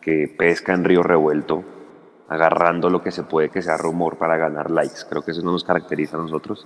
que 0.00 0.32
pesca 0.38 0.74
en 0.74 0.84
río 0.84 1.02
revuelto 1.02 1.81
agarrando 2.32 2.88
lo 2.88 3.02
que 3.02 3.10
se 3.10 3.22
puede 3.22 3.50
que 3.50 3.62
sea 3.62 3.76
rumor 3.76 4.16
para 4.16 4.36
ganar 4.36 4.70
likes. 4.70 5.04
Creo 5.08 5.22
que 5.22 5.32
eso 5.32 5.42
no 5.42 5.52
nos 5.52 5.64
caracteriza 5.64 6.16
a 6.16 6.20
nosotros. 6.20 6.64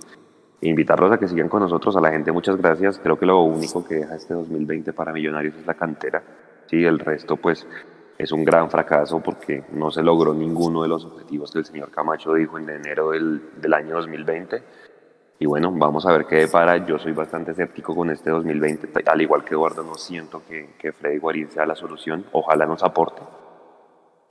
Invitarlos 0.61 1.11
a 1.11 1.17
que 1.17 1.27
sigan 1.27 1.49
con 1.49 1.61
nosotros, 1.61 1.95
a 1.95 2.01
la 2.01 2.11
gente 2.11 2.31
muchas 2.31 2.57
gracias. 2.57 2.99
Creo 2.99 3.19
que 3.19 3.25
lo 3.25 3.41
único 3.41 3.85
que 3.85 3.95
deja 3.95 4.15
este 4.15 4.33
2020 4.33 4.93
para 4.93 5.13
Millonarios 5.13 5.55
es 5.55 5.65
la 5.65 5.73
cantera. 5.73 6.23
Sí, 6.67 6.83
el 6.83 6.99
resto 6.99 7.37
pues 7.37 7.67
es 8.17 8.31
un 8.31 8.43
gran 8.43 8.69
fracaso 8.71 9.19
porque 9.19 9.65
no 9.73 9.91
se 9.91 10.01
logró 10.01 10.33
ninguno 10.33 10.81
de 10.81 10.87
los 10.87 11.05
objetivos 11.05 11.51
que 11.51 11.59
el 11.59 11.65
señor 11.65 11.91
Camacho 11.91 12.33
dijo 12.33 12.57
en 12.57 12.69
enero 12.69 13.11
del, 13.11 13.41
del 13.61 13.73
año 13.73 13.95
2020. 13.95 14.63
Y 15.39 15.45
bueno, 15.45 15.71
vamos 15.71 16.05
a 16.07 16.11
ver 16.11 16.25
qué 16.25 16.37
depara. 16.37 16.77
Yo 16.85 16.97
soy 16.97 17.11
bastante 17.11 17.51
escéptico 17.51 17.95
con 17.95 18.09
este 18.09 18.31
2020. 18.31 18.89
Al 19.05 19.21
igual 19.21 19.43
que 19.43 19.53
Eduardo, 19.53 19.83
no 19.83 19.95
siento 19.95 20.41
que, 20.47 20.69
que 20.79 20.93
Freddy 20.93 21.19
Guarín 21.19 21.51
sea 21.51 21.67
la 21.67 21.75
solución. 21.75 22.25
Ojalá 22.31 22.65
nos 22.65 22.83
aporte 22.83 23.21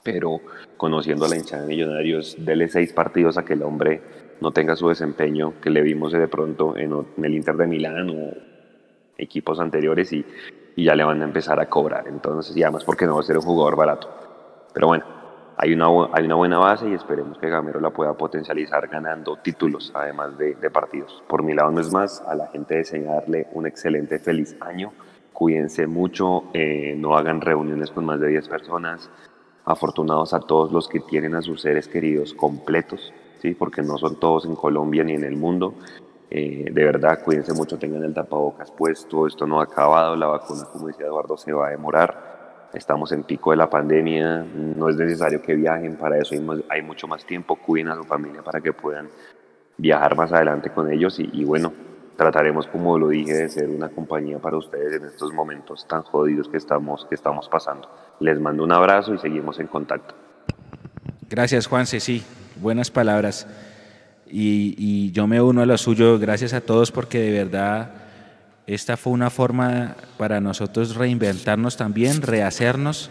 pero 0.07 0.41
conociendo 0.77 1.25
a 1.25 1.29
la 1.29 1.35
hinchada 1.35 1.63
de 1.63 1.69
Millonarios, 1.69 2.37
dele 2.39 2.69
seis 2.69 2.93
partidos 2.93 3.37
a 3.39 3.45
que 3.45 3.55
el 3.55 3.63
hombre 3.65 4.01
no 4.41 4.53
tenga 4.53 4.77
su 4.77 4.89
desempeño 4.89 5.55
que 5.61 5.69
le 5.69 5.83
vimos 5.83 6.13
de 6.13 6.29
pronto 6.29 6.77
en, 6.77 6.93
el 7.25 7.35
Inter 7.35 7.57
de 7.57 7.67
Milán 7.67 8.11
o 8.11 8.31
equipos 9.19 9.59
anteriores 9.59 10.13
y, 10.13 10.25
ya 10.77 10.95
le 10.95 11.03
van 11.03 11.23
a 11.23 11.25
empezar 11.25 11.59
a 11.59 11.69
cobrar. 11.69 12.07
Entonces, 12.07 12.57
y 12.57 12.63
además 12.63 12.85
porque 12.85 13.05
no 13.05 13.15
va 13.15 13.21
a 13.21 13.25
ser 13.25 13.37
un 13.37 13.43
jugador 13.43 13.77
barato. 13.77 14.09
Pero 14.73 14.89
bueno, 14.89 15.05
hay 15.57 15.73
una, 15.73 15.87
hay 16.13 16.25
una 16.25 16.35
buena 16.37 16.59
base 16.59 16.89
y 16.89 16.93
esperemos 16.95 17.39
que 17.39 17.49
Gamero 17.49 17.81
la 17.81 17.91
pueda 17.91 18.15
potencializar 18.15 18.87
ganando 18.87 19.39
títulos, 19.39 19.91
además 19.93 20.39
de, 20.39 20.55
de 20.55 20.71
partidos. 20.71 21.25
Por 21.27 21.43
mi 21.43 21.55
lado, 21.55 21.73
no 21.73 21.81
es 21.81 21.91
más, 21.93 22.21
a 22.29 22.37
la 22.37 22.47
gente 22.49 22.77
desearle 22.77 23.49
un 23.55 23.67
excelente, 23.67 24.21
feliz 24.21 24.55
año. 24.61 24.93
Cuídense 25.33 25.87
mucho, 25.87 26.45
eh, 26.53 26.95
no 26.97 27.17
hagan 27.17 27.41
reuniones 27.41 27.91
con 27.91 28.05
más 28.05 28.21
de 28.21 28.29
10 28.29 28.49
personas 28.49 29.11
afortunados 29.67 30.33
a 30.33 30.41
todos 30.41 30.73
los 30.73 30.89
que 30.89 31.01
tienen 31.01 31.35
a 31.35 31.43
sus 31.43 31.61
seres 31.61 31.89
queridos 31.89 32.33
completos, 32.33 33.13
¿sí? 33.43 33.53
porque 33.55 33.83
no 33.83 33.99
son 33.99 34.19
todos 34.19 34.47
en 34.47 34.55
Colombia 34.55 35.03
ni 35.03 35.13
en 35.13 35.25
el 35.25 35.37
mundo. 35.37 35.75
Eh, 36.31 36.71
de 36.73 36.85
verdad, 36.85 37.23
cuídense 37.23 37.53
mucho, 37.53 37.77
tengan 37.77 38.05
el 38.05 38.15
tapabocas 38.15 38.71
puesto, 38.71 39.27
esto 39.27 39.47
no 39.47 39.61
ha 39.61 39.65
acabado, 39.65 40.17
la 40.17 40.27
vacuna, 40.27 40.65
como 40.73 40.87
decía 40.87 41.07
Eduardo, 41.07 41.37
se 41.37 41.53
va 41.53 41.67
a 41.67 41.71
demorar. 41.71 42.69
Estamos 42.73 43.11
en 43.13 43.25
pico 43.25 43.51
de 43.51 43.57
la 43.57 43.69
pandemia, 43.69 44.45
no 44.45 44.89
es 44.89 44.97
necesario 44.97 45.43
que 45.43 45.55
viajen, 45.55 45.97
para 45.97 46.19
eso 46.19 46.35
hay, 46.69 46.83
mucho 46.83 47.09
más 47.09 47.25
tiempo, 47.25 47.57
cuiden 47.57 47.89
a 47.89 47.97
su 47.97 48.05
familia 48.05 48.43
para 48.43 48.61
que 48.61 48.73
puedan 48.73 49.09
viajar 49.77 50.17
más 50.17 50.33
adelante 50.33 50.71
con 50.71 50.91
ellos 50.91 51.19
y, 51.19 51.29
y 51.33 51.45
bueno, 51.45 51.73
trataremos, 52.17 52.67
como 52.67 52.99
lo 52.99 53.09
dije, 53.09 53.35
de 53.35 53.49
ser 53.49 53.69
una 53.69 53.89
compañía 53.89 54.39
para 54.39 54.57
ustedes 54.57 55.01
en 55.01 55.07
estos 55.07 55.33
momentos 55.33 55.87
tan 55.87 56.03
jodidos 56.03 56.49
que 56.49 56.57
estamos, 56.57 57.07
que 57.07 57.15
estamos 57.15 57.49
pasando. 57.49 57.89
Les 58.21 58.41
mando 58.41 58.65
un 58.65 58.73
abrazo 58.73 59.15
y 59.15 59.19
seguimos 59.19 59.59
en 59.61 59.67
contacto. 59.67 60.15
Gracias, 61.29 61.67
Juanse. 61.67 62.01
Sí, 62.01 62.23
buenas 62.61 62.91
palabras. 62.91 63.47
Y, 64.29 65.11
yo 65.13 65.27
me 65.27 65.41
uno 65.41 65.63
a 65.63 65.67
lo 65.67 65.79
suyo. 65.79 66.19
Gracias 66.19 66.53
a 66.53 66.61
todos 66.61 66.93
porque 66.93 67.19
de 67.19 67.31
verdad 67.33 67.95
esta 68.67 68.97
fue 68.97 69.13
una 69.13 69.31
forma 69.31 69.97
para 70.19 70.41
nosotros 70.41 70.97
reinventarnos 70.97 71.77
también, 71.77 72.23
rehacernos 72.23 73.11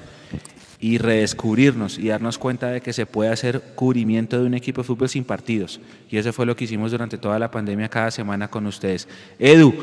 y 0.79 0.97
redescubrirnos 0.97 1.97
y 1.97 2.09
darnos 2.09 2.37
cuenta 2.37 2.67
de 2.67 2.81
que 2.81 2.93
se 2.93 3.05
puede 3.05 3.31
hacer 3.31 3.61
cubrimiento 3.75 4.39
de 4.39 4.45
un 4.45 4.53
equipo 4.53 4.81
de 4.81 4.87
fútbol 4.87 5.09
sin 5.09 5.23
partidos. 5.23 5.79
Y 6.09 6.17
eso 6.17 6.33
fue 6.33 6.45
lo 6.45 6.55
que 6.55 6.65
hicimos 6.65 6.91
durante 6.91 7.17
toda 7.17 7.39
la 7.39 7.51
pandemia 7.51 7.89
cada 7.89 8.11
semana 8.11 8.49
con 8.49 8.65
ustedes. 8.65 9.07
Edu, 9.39 9.73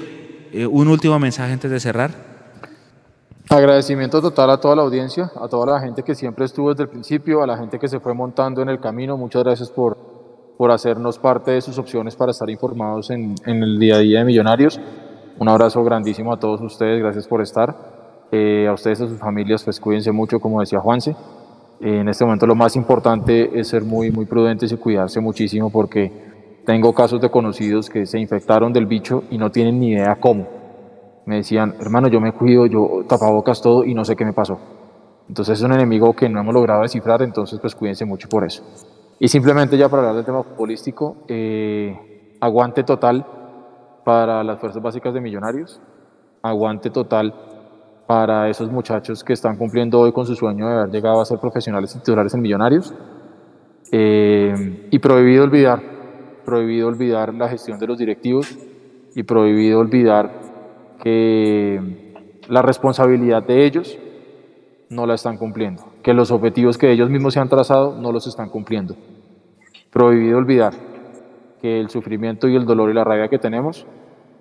eh, 0.52 0.66
un 0.66 0.88
último 0.88 1.18
mensaje 1.18 1.52
antes 1.52 1.70
de 1.70 1.80
cerrar. 1.80 2.31
Agradecimiento 3.48 4.23
total 4.23 4.51
a 4.51 4.60
toda 4.60 4.77
la 4.77 4.82
audiencia, 4.82 5.31
a 5.40 5.48
toda 5.48 5.74
la 5.74 5.81
gente 5.81 6.02
que 6.02 6.14
siempre 6.14 6.44
estuvo 6.44 6.70
desde 6.70 6.85
el 6.85 6.89
principio, 6.89 7.43
a 7.43 7.47
la 7.47 7.56
gente 7.59 7.78
que 7.78 7.89
se 7.89 8.01
fue 8.01 8.14
montando 8.14 8.62
en 8.62 8.69
el 8.69 8.81
camino. 8.81 9.16
Muchas 9.16 9.44
gracias 9.44 9.70
por, 9.70 9.97
por 10.56 10.70
hacernos 10.70 11.19
parte 11.19 11.51
de 11.51 11.60
sus 11.60 11.77
opciones 11.78 12.16
para 12.16 12.31
estar 12.31 12.48
informados 12.48 13.10
en, 13.10 13.35
en 13.44 13.62
el 13.62 13.78
día 13.78 13.97
a 13.97 13.98
día 13.98 14.19
de 14.20 14.24
Millonarios. 14.24 14.81
Un 15.39 15.48
abrazo 15.48 15.82
grandísimo 15.85 16.32
a 16.32 16.39
todos 16.39 16.60
ustedes, 16.60 17.01
gracias 17.01 17.27
por 17.27 17.43
estar. 17.43 17.74
Eh, 18.31 18.66
a 18.66 18.73
ustedes 18.73 19.01
y 19.01 19.05
a 19.05 19.09
sus 19.09 19.19
familias, 19.19 19.62
pues 19.62 19.78
cuídense 19.78 20.12
mucho, 20.12 20.40
como 20.40 20.60
decía 20.60 20.81
Juanse. 20.81 21.10
Eh, 21.81 21.98
en 21.98 22.09
este 22.09 22.24
momento 22.24 22.47
lo 22.47 22.55
más 22.55 22.77
importante 22.77 23.59
es 23.59 23.69
ser 23.69 23.82
muy, 23.82 24.10
muy 24.10 24.24
prudentes 24.24 24.73
y 24.73 24.77
cuidarse 24.77 25.20
muchísimo 25.20 25.69
porque 25.69 26.10
tengo 26.64 26.94
casos 26.94 27.20
de 27.20 27.28
conocidos 27.28 27.90
que 27.90 28.06
se 28.06 28.19
infectaron 28.19 28.73
del 28.73 28.86
bicho 28.86 29.24
y 29.31 29.36
no 29.36 29.51
tienen 29.51 29.81
ni 29.81 29.90
idea 29.90 30.16
cómo. 30.19 30.61
Me 31.26 31.36
decían, 31.36 31.74
hermano, 31.80 32.08
yo 32.08 32.20
me 32.20 32.32
cuido, 32.32 32.66
yo 32.66 33.04
tapabocas 33.08 33.62
todo 33.62 33.84
y 33.84 33.94
no 33.94 34.04
sé 34.04 34.16
qué 34.16 34.24
me 34.24 34.32
pasó. 34.32 34.58
Entonces 35.28 35.58
es 35.58 35.64
un 35.64 35.72
enemigo 35.72 36.14
que 36.14 36.28
no 36.28 36.40
hemos 36.40 36.52
logrado 36.52 36.82
descifrar, 36.82 37.22
entonces 37.22 37.58
pues 37.60 37.74
cuídense 37.74 38.04
mucho 38.04 38.28
por 38.28 38.44
eso. 38.44 38.62
Y 39.18 39.28
simplemente 39.28 39.76
ya 39.76 39.88
para 39.88 40.02
hablar 40.02 40.16
del 40.16 40.24
tema 40.24 40.42
futbolístico, 40.42 41.18
eh, 41.28 42.36
aguante 42.40 42.82
total 42.82 43.24
para 44.04 44.42
las 44.42 44.58
fuerzas 44.58 44.82
básicas 44.82 45.14
de 45.14 45.20
Millonarios, 45.20 45.80
aguante 46.42 46.90
total 46.90 47.32
para 48.06 48.48
esos 48.48 48.70
muchachos 48.70 49.22
que 49.22 49.32
están 49.32 49.56
cumpliendo 49.56 50.00
hoy 50.00 50.12
con 50.12 50.26
su 50.26 50.34
sueño 50.34 50.66
de 50.66 50.74
haber 50.74 50.90
llegado 50.90 51.20
a 51.20 51.24
ser 51.24 51.38
profesionales 51.38 51.92
titulares 51.92 52.34
en 52.34 52.42
Millonarios. 52.42 52.92
Eh, 53.92 54.88
y 54.90 54.98
prohibido 54.98 55.44
olvidar, 55.44 55.80
prohibido 56.44 56.88
olvidar 56.88 57.32
la 57.32 57.48
gestión 57.48 57.78
de 57.78 57.86
los 57.86 57.98
directivos 57.98 58.58
y 59.14 59.22
prohibido 59.22 59.78
olvidar 59.78 60.51
que 61.02 62.14
la 62.48 62.62
responsabilidad 62.62 63.42
de 63.42 63.66
ellos 63.66 63.98
no 64.88 65.04
la 65.04 65.14
están 65.14 65.36
cumpliendo, 65.36 65.82
que 66.02 66.14
los 66.14 66.30
objetivos 66.30 66.78
que 66.78 66.92
ellos 66.92 67.10
mismos 67.10 67.34
se 67.34 67.40
han 67.40 67.48
trazado 67.48 67.96
no 67.98 68.12
los 68.12 68.26
están 68.26 68.50
cumpliendo. 68.50 68.94
Prohibido 69.90 70.38
olvidar 70.38 70.72
que 71.60 71.80
el 71.80 71.90
sufrimiento 71.90 72.48
y 72.48 72.56
el 72.56 72.64
dolor 72.64 72.90
y 72.90 72.94
la 72.94 73.04
rabia 73.04 73.28
que 73.28 73.38
tenemos 73.38 73.86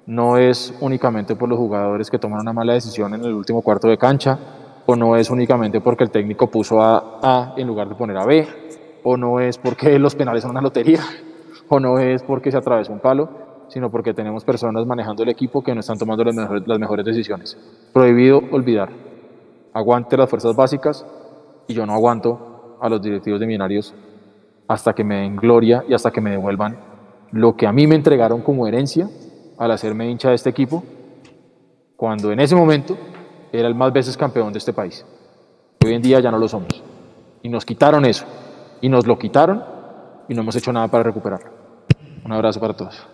no 0.05 0.37
es 0.37 0.77
únicamente 0.81 1.35
por 1.35 1.49
los 1.49 1.57
jugadores 1.57 2.11
que 2.11 2.19
toman 2.19 2.41
una 2.41 2.53
mala 2.53 2.73
decisión 2.73 3.13
en 3.13 3.23
el 3.23 3.33
último 3.33 3.61
cuarto 3.61 3.87
de 3.87 3.97
cancha, 3.97 4.37
o 4.85 4.95
no 4.95 5.15
es 5.15 5.29
únicamente 5.29 5.81
porque 5.81 6.03
el 6.03 6.11
técnico 6.11 6.49
puso 6.49 6.81
a 6.81 7.19
A 7.21 7.53
en 7.57 7.67
lugar 7.67 7.89
de 7.89 7.95
poner 7.95 8.17
a 8.17 8.25
B, 8.25 8.47
o 9.03 9.17
no 9.17 9.39
es 9.39 9.57
porque 9.57 9.97
los 9.97 10.15
penales 10.15 10.43
son 10.43 10.51
una 10.51 10.61
lotería, 10.61 11.01
o 11.69 11.79
no 11.79 11.97
es 11.97 12.23
porque 12.23 12.51
se 12.51 12.57
atravesó 12.57 12.91
un 12.91 12.99
palo, 12.99 13.29
sino 13.71 13.89
porque 13.89 14.13
tenemos 14.13 14.43
personas 14.43 14.85
manejando 14.85 15.23
el 15.23 15.29
equipo 15.29 15.63
que 15.63 15.73
no 15.73 15.79
están 15.79 15.97
tomando 15.97 16.23
las 16.25 16.35
mejores, 16.35 16.67
las 16.67 16.79
mejores 16.79 17.05
decisiones. 17.05 17.57
Prohibido 17.93 18.41
olvidar. 18.51 18.89
Aguante 19.73 20.17
las 20.17 20.29
fuerzas 20.29 20.55
básicas 20.55 21.05
y 21.67 21.73
yo 21.73 21.85
no 21.85 21.93
aguanto 21.93 22.77
a 22.81 22.89
los 22.89 23.01
directivos 23.01 23.39
de 23.39 23.47
Millonarios 23.47 23.93
hasta 24.67 24.93
que 24.93 25.03
me 25.03 25.21
den 25.21 25.37
gloria 25.37 25.85
y 25.87 25.93
hasta 25.93 26.11
que 26.11 26.19
me 26.19 26.31
devuelvan 26.31 26.77
lo 27.31 27.55
que 27.55 27.65
a 27.65 27.71
mí 27.71 27.87
me 27.87 27.95
entregaron 27.95 28.41
como 28.41 28.67
herencia 28.67 29.09
al 29.57 29.71
hacerme 29.71 30.09
hincha 30.09 30.29
de 30.29 30.35
este 30.35 30.49
equipo, 30.49 30.83
cuando 31.95 32.31
en 32.31 32.39
ese 32.41 32.55
momento 32.55 32.97
era 33.53 33.67
el 33.67 33.75
más 33.75 33.93
veces 33.93 34.17
campeón 34.17 34.51
de 34.51 34.59
este 34.59 34.73
país. 34.73 35.05
Hoy 35.85 35.93
en 35.93 36.01
día 36.01 36.19
ya 36.19 36.29
no 36.29 36.37
lo 36.37 36.47
somos. 36.47 36.83
Y 37.41 37.49
nos 37.49 37.65
quitaron 37.65 38.05
eso. 38.05 38.25
Y 38.81 38.89
nos 38.89 39.07
lo 39.07 39.17
quitaron 39.17 39.63
y 40.27 40.33
no 40.33 40.41
hemos 40.41 40.55
hecho 40.55 40.73
nada 40.73 40.87
para 40.89 41.03
recuperarlo. 41.03 41.51
Un 42.25 42.31
abrazo 42.31 42.59
para 42.59 42.73
todos. 42.75 43.07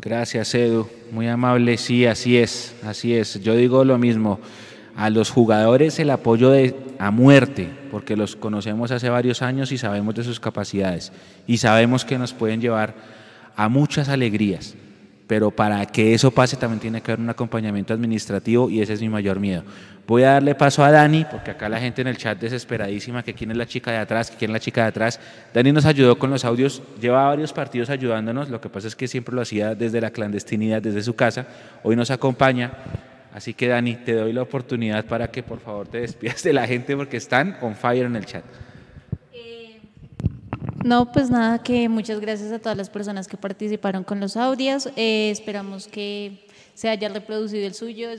Gracias, 0.00 0.54
Edu. 0.54 0.88
Muy 1.10 1.26
amable. 1.26 1.76
Sí, 1.76 2.06
así 2.06 2.36
es, 2.36 2.74
así 2.84 3.14
es. 3.14 3.40
Yo 3.42 3.56
digo 3.56 3.84
lo 3.84 3.98
mismo. 3.98 4.38
A 4.94 5.10
los 5.10 5.30
jugadores 5.30 5.98
el 5.98 6.10
apoyo 6.10 6.50
de, 6.50 6.76
a 6.98 7.10
muerte, 7.10 7.68
porque 7.90 8.16
los 8.16 8.36
conocemos 8.36 8.90
hace 8.90 9.08
varios 9.08 9.42
años 9.42 9.72
y 9.72 9.78
sabemos 9.78 10.14
de 10.14 10.24
sus 10.24 10.38
capacidades. 10.38 11.12
Y 11.46 11.58
sabemos 11.58 12.04
que 12.04 12.18
nos 12.18 12.32
pueden 12.32 12.60
llevar 12.60 12.94
a 13.56 13.68
muchas 13.68 14.08
alegrías. 14.08 14.76
Pero 15.28 15.52
para 15.52 15.86
que 15.86 16.14
eso 16.14 16.32
pase 16.32 16.56
también 16.56 16.80
tiene 16.80 17.00
que 17.02 17.12
haber 17.12 17.22
un 17.22 17.30
acompañamiento 17.30 17.94
administrativo 17.94 18.68
y 18.70 18.80
ese 18.80 18.94
es 18.94 19.00
mi 19.00 19.10
mayor 19.10 19.38
miedo. 19.38 19.62
Voy 20.06 20.22
a 20.22 20.32
darle 20.32 20.54
paso 20.54 20.82
a 20.82 20.90
Dani, 20.90 21.26
porque 21.30 21.50
acá 21.50 21.68
la 21.68 21.78
gente 21.78 22.00
en 22.00 22.08
el 22.08 22.16
chat 22.16 22.40
desesperadísima, 22.40 23.22
que 23.22 23.34
quién 23.34 23.50
es 23.50 23.58
la 23.58 23.66
chica 23.66 23.90
de 23.90 23.98
atrás, 23.98 24.30
que 24.30 24.38
quién 24.38 24.50
es 24.50 24.54
la 24.54 24.60
chica 24.60 24.80
de 24.80 24.88
atrás. 24.88 25.20
Dani 25.52 25.70
nos 25.70 25.84
ayudó 25.84 26.18
con 26.18 26.30
los 26.30 26.46
audios, 26.46 26.82
lleva 26.98 27.26
varios 27.26 27.52
partidos 27.52 27.90
ayudándonos, 27.90 28.48
lo 28.48 28.58
que 28.58 28.70
pasa 28.70 28.88
es 28.88 28.96
que 28.96 29.06
siempre 29.06 29.34
lo 29.34 29.42
hacía 29.42 29.74
desde 29.74 30.00
la 30.00 30.10
clandestinidad, 30.10 30.80
desde 30.80 31.02
su 31.02 31.14
casa. 31.14 31.46
Hoy 31.82 31.94
nos 31.94 32.10
acompaña. 32.10 32.72
Así 33.34 33.52
que 33.52 33.68
Dani, 33.68 33.96
te 33.96 34.14
doy 34.14 34.32
la 34.32 34.40
oportunidad 34.40 35.04
para 35.04 35.30
que 35.30 35.42
por 35.42 35.60
favor 35.60 35.86
te 35.88 36.00
despidas 36.00 36.42
de 36.42 36.54
la 36.54 36.66
gente 36.66 36.96
porque 36.96 37.18
están 37.18 37.58
on 37.60 37.76
fire 37.76 38.06
en 38.06 38.16
el 38.16 38.24
chat. 38.24 38.44
No, 40.84 41.10
pues 41.10 41.28
nada, 41.28 41.60
que 41.62 41.88
muchas 41.88 42.20
gracias 42.20 42.52
a 42.52 42.58
todas 42.58 42.76
las 42.76 42.88
personas 42.88 43.26
que 43.26 43.36
participaron 43.36 44.04
con 44.04 44.20
los 44.20 44.36
audios. 44.36 44.88
Eh, 44.96 45.30
esperamos 45.30 45.88
que 45.88 46.46
se 46.74 46.88
haya 46.88 47.08
reproducido 47.08 47.66
el 47.66 47.74
suyo. 47.74 48.10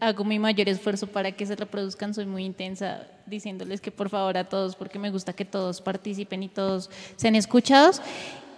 Hago 0.00 0.24
mi 0.24 0.38
mayor 0.38 0.68
esfuerzo 0.68 1.06
para 1.06 1.32
que 1.32 1.44
se 1.44 1.56
reproduzcan. 1.56 2.14
Soy 2.14 2.26
muy 2.26 2.44
intensa 2.44 3.06
diciéndoles 3.26 3.80
que 3.80 3.90
por 3.90 4.08
favor 4.08 4.38
a 4.38 4.44
todos, 4.44 4.76
porque 4.76 4.98
me 4.98 5.10
gusta 5.10 5.34
que 5.34 5.44
todos 5.44 5.80
participen 5.80 6.42
y 6.42 6.48
todos 6.48 6.90
sean 7.16 7.34
escuchados. 7.34 8.00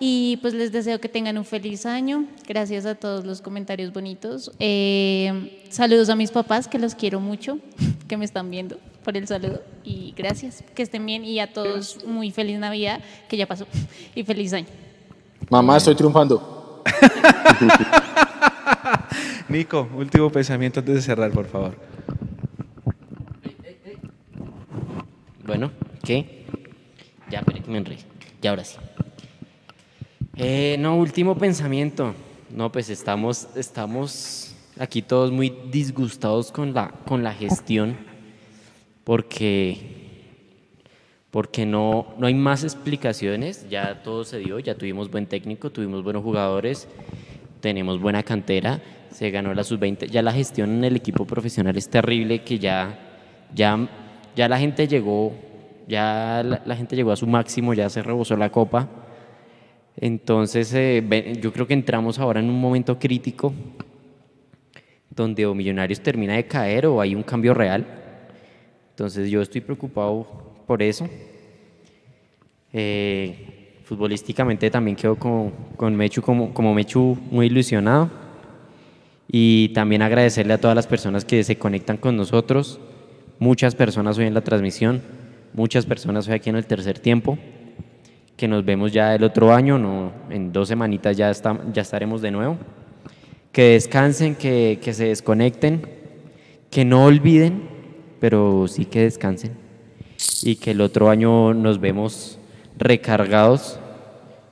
Y 0.01 0.37
pues 0.39 0.55
les 0.55 0.71
deseo 0.71 1.01
que 1.01 1.09
tengan 1.09 1.37
un 1.39 1.45
feliz 1.45 1.85
año. 1.85 2.25
Gracias 2.47 2.87
a 2.87 2.95
todos 2.95 3.25
los 3.25 3.43
comentarios 3.43 3.93
bonitos. 3.93 4.53
Eh, 4.61 5.65
saludos 5.71 6.09
a 6.09 6.15
mis 6.15 6.31
papás, 6.31 6.69
que 6.69 6.79
los 6.79 6.95
quiero 6.95 7.21
mucho, 7.21 7.59
que 8.09 8.17
me 8.17 8.25
están 8.25 8.51
viendo 8.51 8.79
por 9.05 9.17
el 9.17 9.27
saludo. 9.27 9.63
Y 9.85 10.15
gracias, 10.17 10.63
que 10.75 10.83
estén 10.83 11.05
bien. 11.05 11.25
Y 11.25 11.41
a 11.41 11.53
todos 11.53 12.05
muy 12.07 12.31
feliz 12.31 12.59
Navidad, 12.59 13.01
que 13.29 13.37
ya 13.37 13.47
pasó. 13.47 13.67
Y 14.15 14.23
feliz 14.23 14.53
año. 14.53 14.67
Mamá, 15.51 15.77
estoy 15.77 15.95
triunfando. 15.95 16.83
Nico, 19.49 19.89
último 19.95 20.31
pensamiento 20.31 20.81
antes 20.81 20.95
de 20.95 21.03
cerrar, 21.03 21.31
por 21.31 21.47
favor. 21.47 21.77
Bueno, 25.45 25.71
¿qué? 26.05 26.45
Ya, 27.31 27.43
pero 27.43 27.63
que 27.63 27.71
me 27.71 27.79
enredé. 27.79 27.99
Ya 28.43 28.51
ahora 28.51 28.65
sí. 28.65 28.77
Eh, 30.41 30.77
no, 30.79 30.97
último 30.97 31.37
pensamiento. 31.37 32.15
No, 32.55 32.71
pues 32.71 32.91
estamos, 32.91 33.49
estamos 33.57 34.55
aquí 34.79 35.03
todos 35.03 35.33
muy 35.33 35.53
disgustados 35.69 36.53
con 36.53 36.73
la, 36.73 36.91
con 37.07 37.25
la 37.25 37.35
gestión 37.35 37.97
porque, 39.03 39.79
porque 41.33 41.67
no, 41.67 42.15
no 42.19 42.29
hay 42.29 42.35
más 42.35 42.63
explicaciones. 42.63 43.69
Ya 43.69 44.05
todo 44.05 44.23
se 44.23 44.39
dio, 44.39 44.61
ya 44.61 44.77
tuvimos 44.77 45.11
buen 45.11 45.27
técnico, 45.27 45.71
tuvimos 45.71 46.05
buenos 46.05 46.23
jugadores, 46.23 46.87
tenemos 47.61 48.01
buena 48.01 48.23
cantera, 48.23 48.81
se 49.11 49.33
ganó 49.33 49.53
la 49.55 49.65
sub-20. 49.65 50.07
Ya 50.07 50.23
la 50.23 50.33
gestión 50.33 50.71
en 50.71 50.85
el 50.85 50.95
equipo 50.95 51.25
profesional 51.25 51.77
es 51.77 51.89
terrible, 51.89 52.45
que 52.45 52.61
ya, 52.61 52.97
ya, 53.53 53.89
ya 54.37 54.49
la 54.49 54.61
gente 54.61 54.87
llegó, 54.87 55.33
ya 55.89 56.45
la, 56.45 56.63
la 56.65 56.77
gente 56.77 56.95
llegó 56.95 57.11
a 57.11 57.17
su 57.17 57.27
máximo, 57.27 57.75
ya 57.75 57.91
se 57.91 58.05
rebosó 58.05 58.37
la 58.37 58.53
copa. 58.53 58.89
Entonces, 60.01 60.73
eh, 60.75 61.39
yo 61.41 61.53
creo 61.53 61.67
que 61.67 61.75
entramos 61.75 62.19
ahora 62.19 62.41
en 62.41 62.49
un 62.49 62.61
momento 62.61 62.99
crítico 62.99 63.53
donde 65.11 65.45
o 65.45 65.55
Millonarios 65.55 66.01
termina 66.01 66.35
de 66.35 66.47
caer 66.47 66.87
o 66.87 67.01
hay 67.01 67.15
un 67.15 67.25
cambio 67.25 67.53
real. 67.53 67.85
Entonces, 68.91 69.29
yo 69.29 69.43
estoy 69.43 69.61
preocupado 69.61 70.27
por 70.67 70.83
eso. 70.83 71.09
Eh, 72.73 73.81
futbolísticamente 73.83 74.71
también 74.71 74.97
quedo 74.97 75.17
con, 75.17 75.51
con 75.77 75.97
Mechu 75.97 76.23
como, 76.23 76.55
como 76.55 76.75
Mechu 76.75 77.19
muy 77.31 77.47
ilusionado. 77.47 78.09
Y 79.31 79.71
también 79.71 80.03
agradecerle 80.03 80.55
a 80.55 80.61
todas 80.61 80.77
las 80.77 80.87
personas 80.87 81.25
que 81.25 81.43
se 81.43 81.59
conectan 81.59 81.97
con 81.97 82.17
nosotros. 82.17 82.79
Muchas 83.41 83.75
personas 83.75 84.17
hoy 84.17 84.27
en 84.27 84.35
la 84.35 84.43
transmisión, 84.43 85.03
muchas 85.55 85.87
personas 85.87 86.29
hoy 86.29 86.35
aquí 86.35 86.51
en 86.51 86.57
el 86.57 86.67
tercer 86.67 86.99
tiempo 86.99 87.39
que 88.39 88.47
nos 88.47 88.65
vemos 88.65 88.93
ya 88.93 89.17
el 89.17 89.25
otro 89.25 89.53
año, 89.53 89.79
no, 89.79 90.13
en 90.31 90.53
dos 90.53 90.69
semanitas 90.69 91.17
ya, 91.17 91.29
está, 91.29 91.59
ya 91.73 91.83
estaremos 91.83 92.23
de 92.23 92.31
nuevo. 92.31 92.57
Que 93.51 93.71
descansen, 93.71 94.37
que, 94.37 94.79
que 94.81 94.95
se 94.95 95.09
desconecten, 95.09 95.83
que 96.71 96.85
no 96.85 97.05
olviden, 97.05 97.69
pero 98.21 98.69
sí 98.69 98.85
que 98.85 99.03
descansen. 99.03 99.55
Y 100.45 100.55
que 100.55 100.71
el 100.71 100.81
otro 100.81 101.11
año 101.11 101.53
nos 101.53 101.81
vemos 101.81 102.39
recargados 102.79 103.81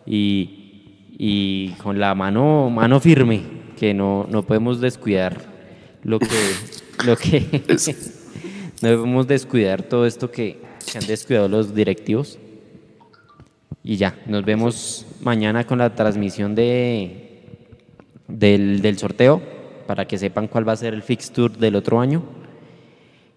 y, 0.04 1.04
y 1.16 1.70
con 1.74 2.00
la 2.00 2.12
mano, 2.16 2.68
mano 2.70 2.98
firme, 2.98 3.42
que 3.78 3.94
no, 3.94 4.26
no 4.28 4.42
podemos 4.42 4.80
descuidar 4.80 5.42
lo 6.02 6.18
que, 6.18 6.26
lo 7.06 7.16
que 7.16 7.62
no 8.82 8.88
debemos 8.88 9.28
descuidar 9.28 9.84
todo 9.84 10.06
esto 10.06 10.32
que, 10.32 10.58
que 10.90 10.98
han 10.98 11.06
descuidado 11.06 11.46
los 11.46 11.72
directivos 11.72 12.40
y 13.86 13.98
ya, 13.98 14.16
nos 14.26 14.44
vemos 14.44 15.06
mañana 15.22 15.64
con 15.64 15.78
la 15.78 15.94
transmisión 15.94 16.56
de, 16.56 17.44
del, 18.26 18.82
del, 18.82 18.98
sorteo 18.98 19.40
para 19.86 20.06
que 20.06 20.18
sepan 20.18 20.48
cuál 20.48 20.68
va 20.68 20.72
a 20.72 20.76
ser 20.76 20.92
el 20.92 21.04
fixture 21.04 21.54
del 21.56 21.76
otro 21.76 22.00
año. 22.00 22.24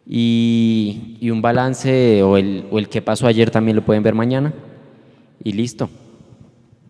Y, 0.07 1.17
y 1.21 1.29
un 1.29 1.43
balance 1.43 2.23
o 2.23 2.35
el, 2.35 2.65
o 2.71 2.79
el 2.79 2.89
que 2.89 3.03
pasó 3.03 3.27
ayer 3.27 3.51
también 3.51 3.75
lo 3.75 3.83
pueden 3.83 4.01
ver 4.01 4.15
mañana. 4.15 4.51
Y 5.43 5.51
listo. 5.51 5.87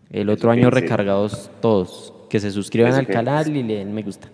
El 0.09 0.29
otro 0.29 0.51
año 0.51 0.69
recargados 0.69 1.51
todos. 1.59 2.13
Que 2.29 2.39
se 2.39 2.51
suscriban 2.51 2.93
al 2.93 3.07
canal 3.07 3.53
y 3.53 3.61
le 3.61 3.75
den 3.75 3.93
me 3.93 4.03
gusta. 4.03 4.29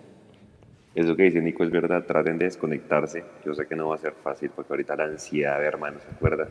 Eso 0.94 1.16
que 1.16 1.24
dice 1.24 1.42
Nico 1.42 1.64
es 1.64 1.72
verdad, 1.72 2.04
traten 2.06 2.38
de 2.38 2.44
desconectarse. 2.44 3.24
Yo 3.44 3.54
sé 3.54 3.66
que 3.66 3.74
no 3.74 3.88
va 3.88 3.96
a 3.96 3.98
ser 3.98 4.12
fácil 4.22 4.50
porque 4.54 4.72
ahorita 4.72 4.94
la 4.94 5.04
ansiedad, 5.04 5.60
hermano, 5.64 5.98
¿se 5.98 6.14
acuerda? 6.14 6.48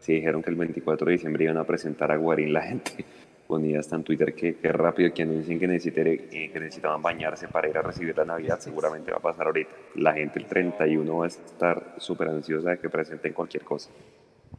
Si 0.00 0.14
dijeron 0.14 0.42
que 0.42 0.50
el 0.50 0.56
24 0.56 1.06
de 1.06 1.12
diciembre 1.12 1.44
iban 1.44 1.58
a 1.58 1.64
presentar 1.64 2.10
a 2.10 2.16
Guarín, 2.16 2.52
la 2.54 2.62
gente 2.62 3.04
ponía 3.46 3.80
hasta 3.80 3.96
en 3.96 4.02
Twitter 4.02 4.34
que, 4.34 4.56
que 4.56 4.72
rápido 4.72 5.12
que 5.12 5.22
anuncien 5.22 5.60
que, 5.60 5.66
que 5.68 6.60
necesitaban 6.60 7.02
bañarse 7.02 7.48
para 7.48 7.68
ir 7.68 7.76
a 7.76 7.82
recibir 7.82 8.16
la 8.16 8.24
Navidad, 8.24 8.58
seguramente 8.60 9.10
va 9.10 9.18
a 9.18 9.20
pasar 9.20 9.46
ahorita. 9.46 9.70
La 9.96 10.14
gente 10.14 10.38
el 10.38 10.46
31 10.46 11.16
va 11.16 11.24
a 11.24 11.28
estar 11.28 11.94
súper 11.98 12.28
ansiosa 12.28 12.70
de 12.70 12.78
que 12.78 12.88
presenten 12.88 13.34
cualquier 13.34 13.62
cosa. 13.62 13.90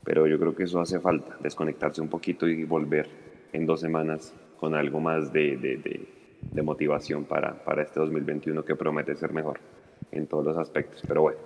Pero 0.04 0.28
yo 0.28 0.40
creo 0.40 0.56
que 0.56 0.64
eso 0.64 0.80
hace 0.80 1.00
falta, 1.00 1.38
desconectarse 1.42 2.02
un 2.02 2.08
poquito 2.08 2.48
y 2.48 2.64
volver 2.64 3.08
en 3.52 3.66
dos 3.66 3.82
semanas 3.82 4.34
con 4.60 4.76
algo 4.76 5.00
más 5.00 5.34
de, 5.34 5.58
de, 5.58 5.78
de, 5.78 6.08
de 6.42 6.62
motivación 6.62 7.26
para, 7.26 7.64
para 7.64 7.82
este 7.82 8.00
2021 8.00 8.64
que 8.64 8.76
promete 8.76 9.16
ser 9.16 9.34
mejor 9.34 9.60
en 10.12 10.28
todos 10.28 10.46
los 10.46 10.58
aspectos. 10.58 11.02
Pero 11.08 11.24
bueno, 11.24 11.40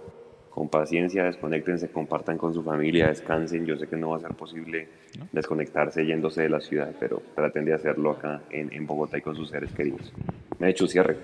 con 0.56 0.70
paciencia, 0.70 1.26
desconectense, 1.26 1.90
compartan 1.90 2.38
con 2.38 2.54
su 2.54 2.64
familia, 2.64 3.08
descansen. 3.10 3.66
Yo 3.66 3.76
sé 3.78 3.88
que 3.88 3.98
no 3.98 4.12
va 4.12 4.18
a 4.18 4.20
ser 4.22 4.32
posible 4.32 4.88
desconectarse 5.34 6.06
yéndose 6.06 6.44
de 6.44 6.50
la 6.50 6.62
ciudad, 6.62 6.92
pero 6.98 7.22
traten 7.36 7.66
de 7.66 7.74
hacerlo 7.74 8.12
acá 8.12 8.42
en, 8.50 8.72
en 8.72 8.88
Bogotá 8.88 9.18
y 9.18 9.22
con 9.22 9.36
sus 9.36 9.50
seres 9.50 9.70
queridos. 9.74 10.14
Me 10.58 10.68
he 10.68 10.70
hecho 10.70 10.88
cierre. 10.88 11.18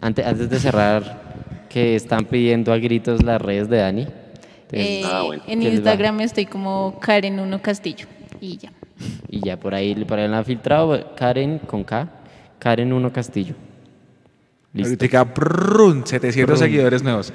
Antes, 0.00 0.24
antes 0.26 0.48
de 0.48 0.58
cerrar, 0.58 1.66
que 1.68 1.94
están 1.96 2.24
pidiendo 2.24 2.72
a 2.72 2.78
gritos 2.78 3.22
las 3.22 3.42
redes 3.42 3.68
de 3.68 3.76
Dani, 3.76 4.06
Eh, 4.72 5.02
Ah, 5.04 5.22
bueno. 5.26 5.42
En. 5.46 5.62
Instagram 5.62 6.20
estoy 6.22 6.46
como 6.46 6.98
Karen 7.00 7.38
Uno 7.40 7.60
Castillo 7.60 8.06
y 8.40 8.56
ya. 8.56 8.72
Y 9.28 9.40
ya 9.40 9.58
por 9.58 9.74
ahí, 9.74 9.94
por 10.06 10.18
ahí 10.18 10.28
la 10.28 10.38
han 10.38 10.44
filtrado, 10.46 11.14
Karen 11.14 11.58
con 11.58 11.84
K, 11.84 12.08
Karen 12.58 12.90
1 12.92 13.12
Castillo. 13.12 13.54
Listo. 14.72 14.88
Ahorita, 15.04 15.34
prrrun, 15.34 16.06
700 16.06 16.44
Prrrun. 16.46 16.58
seguidores 16.58 17.02
nuevos. 17.02 17.32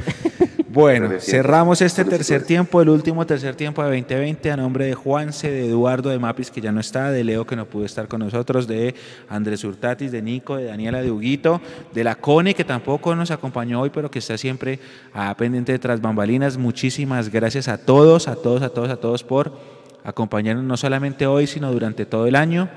Bueno, 0.73 1.07
300. 1.07 1.29
cerramos 1.29 1.81
este 1.83 2.03
tercer 2.03 2.45
tiempo, 2.45 2.81
el 2.81 2.89
último 2.89 3.23
tercer 3.27 3.53
tiempo 3.53 3.83
de 3.83 3.95
2020, 3.95 4.49
a 4.49 4.57
nombre 4.57 4.85
de 4.85 4.95
Juanse, 4.95 5.51
de 5.51 5.67
Eduardo, 5.67 6.09
de 6.09 6.17
Mapis, 6.17 6.49
que 6.49 6.61
ya 6.61 6.71
no 6.71 6.79
está, 6.79 7.11
de 7.11 7.23
Leo, 7.23 7.45
que 7.45 7.55
no 7.55 7.67
pudo 7.67 7.85
estar 7.85 8.07
con 8.07 8.21
nosotros, 8.21 8.65
de 8.65 8.95
Andrés 9.29 9.63
Hurtatis, 9.63 10.11
de 10.11 10.23
Nico, 10.23 10.55
de 10.57 10.65
Daniela, 10.65 11.03
de 11.03 11.11
Huguito, 11.11 11.61
de 11.93 12.03
la 12.03 12.15
Cone, 12.15 12.55
que 12.55 12.63
tampoco 12.63 13.15
nos 13.15 13.29
acompañó 13.29 13.81
hoy, 13.81 13.91
pero 13.91 14.09
que 14.09 14.17
está 14.17 14.35
siempre 14.35 14.79
ah, 15.13 15.35
pendiente 15.37 15.73
de 15.73 15.77
Tras 15.77 16.01
Bambalinas. 16.01 16.57
Muchísimas 16.57 17.29
gracias 17.29 17.67
a 17.67 17.77
todos, 17.77 18.27
a 18.27 18.35
todos, 18.35 18.63
a 18.63 18.69
todos, 18.69 18.89
a 18.89 18.95
todos 18.95 19.23
por 19.23 19.55
acompañarnos 20.03 20.65
no 20.65 20.75
solamente 20.75 21.27
hoy, 21.27 21.45
sino 21.45 21.71
durante 21.71 22.07
todo 22.07 22.25
el 22.25 22.35
año, 22.35 22.67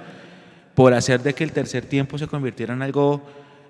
por 0.74 0.93
hacer 0.93 1.23
de 1.23 1.32
que 1.32 1.44
el 1.44 1.52
tercer 1.52 1.86
tiempo 1.86 2.18
se 2.18 2.27
convirtiera 2.27 2.74
en 2.74 2.82
algo 2.82 3.23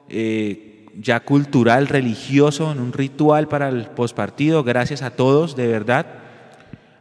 eh, 0.08 0.75
ya 1.00 1.20
cultural, 1.20 1.88
religioso, 1.88 2.72
en 2.72 2.80
un 2.80 2.92
ritual 2.92 3.48
para 3.48 3.68
el 3.68 3.86
pospartido. 3.86 4.64
Gracias 4.64 5.02
a 5.02 5.10
todos, 5.10 5.56
de 5.56 5.66
verdad. 5.66 6.06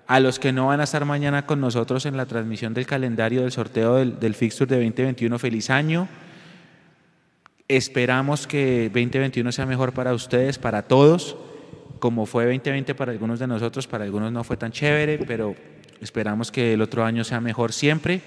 A 0.08 0.20
los 0.20 0.40
que 0.40 0.52
no 0.52 0.68
van 0.68 0.82
a 0.82 0.84
estar 0.84 1.04
mañana 1.06 1.46
con 1.46 1.60
nosotros 1.60 2.06
en 2.06 2.18
la 2.18 2.26
transmisión 2.26 2.74
del 2.74 2.86
calendario 2.86 3.42
del 3.42 3.52
sorteo 3.52 3.96
del, 3.96 4.20
del 4.20 4.36
fixture 4.36 4.70
de 4.70 4.84
2021, 4.84 5.40
feliz 5.40 5.70
año. 5.70 6.08
Esperamos 7.68 8.46
que 8.46 8.92
2021 8.94 9.52
sea 9.52 9.66
mejor 9.66 9.94
para 9.94 10.14
ustedes, 10.14 10.60
para 10.60 10.84
todos, 10.84 11.36
como 11.98 12.28
fue 12.28 12.46
2020 12.46 12.94
para 12.94 13.12
algunos 13.12 13.40
de 13.40 13.48
nosotros, 13.48 13.88
para 13.88 14.04
algunos 14.04 14.32
no 14.32 14.44
fue 14.44 14.58
tan 14.58 14.72
chévere, 14.72 15.18
pero 15.26 15.56
esperamos 16.00 16.52
que 16.52 16.74
el 16.74 16.82
otro 16.82 17.04
año 17.04 17.24
sea 17.24 17.42
mejor 17.42 17.74
siempre. 17.74 18.22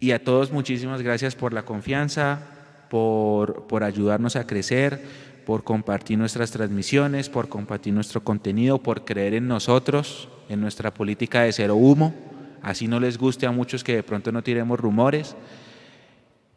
Y 0.00 0.10
a 0.10 0.22
todos 0.22 0.52
muchísimas 0.52 1.00
gracias 1.00 1.34
por 1.34 1.54
la 1.54 1.64
confianza, 1.64 2.42
por, 2.88 3.66
por 3.66 3.84
ayudarnos 3.84 4.36
a 4.36 4.46
crecer, 4.46 5.02
por 5.46 5.64
compartir 5.64 6.18
nuestras 6.18 6.50
transmisiones, 6.50 7.28
por 7.28 7.48
compartir 7.48 7.94
nuestro 7.94 8.22
contenido, 8.22 8.78
por 8.78 9.04
creer 9.04 9.34
en 9.34 9.48
nosotros, 9.48 10.28
en 10.48 10.60
nuestra 10.60 10.92
política 10.92 11.42
de 11.42 11.52
cero 11.52 11.76
humo. 11.76 12.14
Así 12.60 12.86
no 12.86 13.00
les 13.00 13.16
guste 13.16 13.46
a 13.46 13.50
muchos 13.50 13.82
que 13.82 13.94
de 13.94 14.02
pronto 14.02 14.30
no 14.30 14.42
tiremos 14.42 14.78
rumores. 14.78 15.36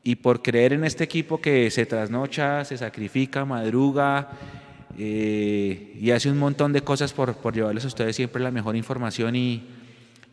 Y 0.03 0.15
por 0.15 0.41
creer 0.41 0.73
en 0.73 0.83
este 0.83 1.03
equipo 1.03 1.39
que 1.39 1.69
se 1.71 1.85
trasnocha, 1.85 2.65
se 2.65 2.77
sacrifica, 2.77 3.45
madruga 3.45 4.31
eh, 4.97 5.95
y 5.99 6.11
hace 6.11 6.29
un 6.29 6.37
montón 6.39 6.73
de 6.73 6.81
cosas 6.81 7.13
por, 7.13 7.35
por 7.35 7.53
llevarles 7.53 7.85
a 7.85 7.87
ustedes 7.87 8.15
siempre 8.15 8.41
la 8.41 8.51
mejor 8.51 8.75
información 8.75 9.35
y, 9.35 9.63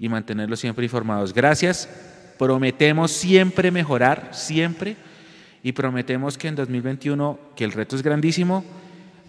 y 0.00 0.08
mantenerlos 0.08 0.58
siempre 0.58 0.84
informados. 0.84 1.32
Gracias. 1.32 1.88
Prometemos 2.38 3.10
siempre 3.10 3.70
mejorar, 3.70 4.30
siempre. 4.32 4.96
Y 5.62 5.72
prometemos 5.72 6.38
que 6.38 6.48
en 6.48 6.54
2021, 6.54 7.38
que 7.56 7.64
el 7.64 7.72
reto 7.72 7.96
es 7.96 8.02
grandísimo, 8.02 8.64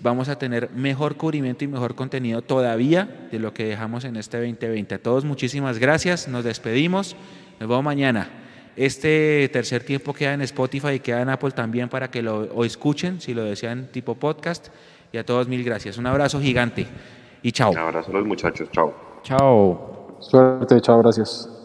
vamos 0.01 0.29
a 0.29 0.37
tener 0.37 0.69
mejor 0.71 1.15
cubrimiento 1.15 1.63
y 1.63 1.67
mejor 1.67 1.95
contenido 1.95 2.41
todavía 2.41 3.27
de 3.31 3.39
lo 3.39 3.53
que 3.53 3.65
dejamos 3.65 4.05
en 4.05 4.15
este 4.15 4.37
2020. 4.37 4.95
A 4.95 4.99
todos 4.99 5.25
muchísimas 5.25 5.79
gracias, 5.79 6.27
nos 6.27 6.43
despedimos, 6.43 7.15
nos 7.59 7.69
vemos 7.69 7.83
mañana. 7.83 8.29
Este 8.75 9.49
tercer 9.51 9.83
tiempo 9.83 10.13
queda 10.13 10.33
en 10.33 10.41
Spotify 10.41 10.93
y 10.93 10.99
queda 10.99 11.21
en 11.21 11.29
Apple 11.29 11.51
también 11.51 11.89
para 11.89 12.09
que 12.09 12.21
lo 12.21 12.43
o 12.53 12.63
escuchen 12.63 13.19
si 13.19 13.33
lo 13.33 13.43
desean 13.43 13.87
tipo 13.91 14.15
podcast. 14.15 14.69
Y 15.11 15.17
a 15.17 15.25
todos 15.25 15.47
mil 15.47 15.63
gracias. 15.63 15.97
Un 15.97 16.05
abrazo 16.05 16.39
gigante 16.39 16.87
y 17.41 17.51
chao. 17.51 17.71
Un 17.71 17.77
abrazo 17.77 18.11
a 18.11 18.13
los 18.13 18.25
muchachos, 18.25 18.69
chao. 18.71 18.93
Chao. 19.23 20.17
Suerte, 20.19 20.79
chao, 20.81 20.99
gracias. 20.99 21.58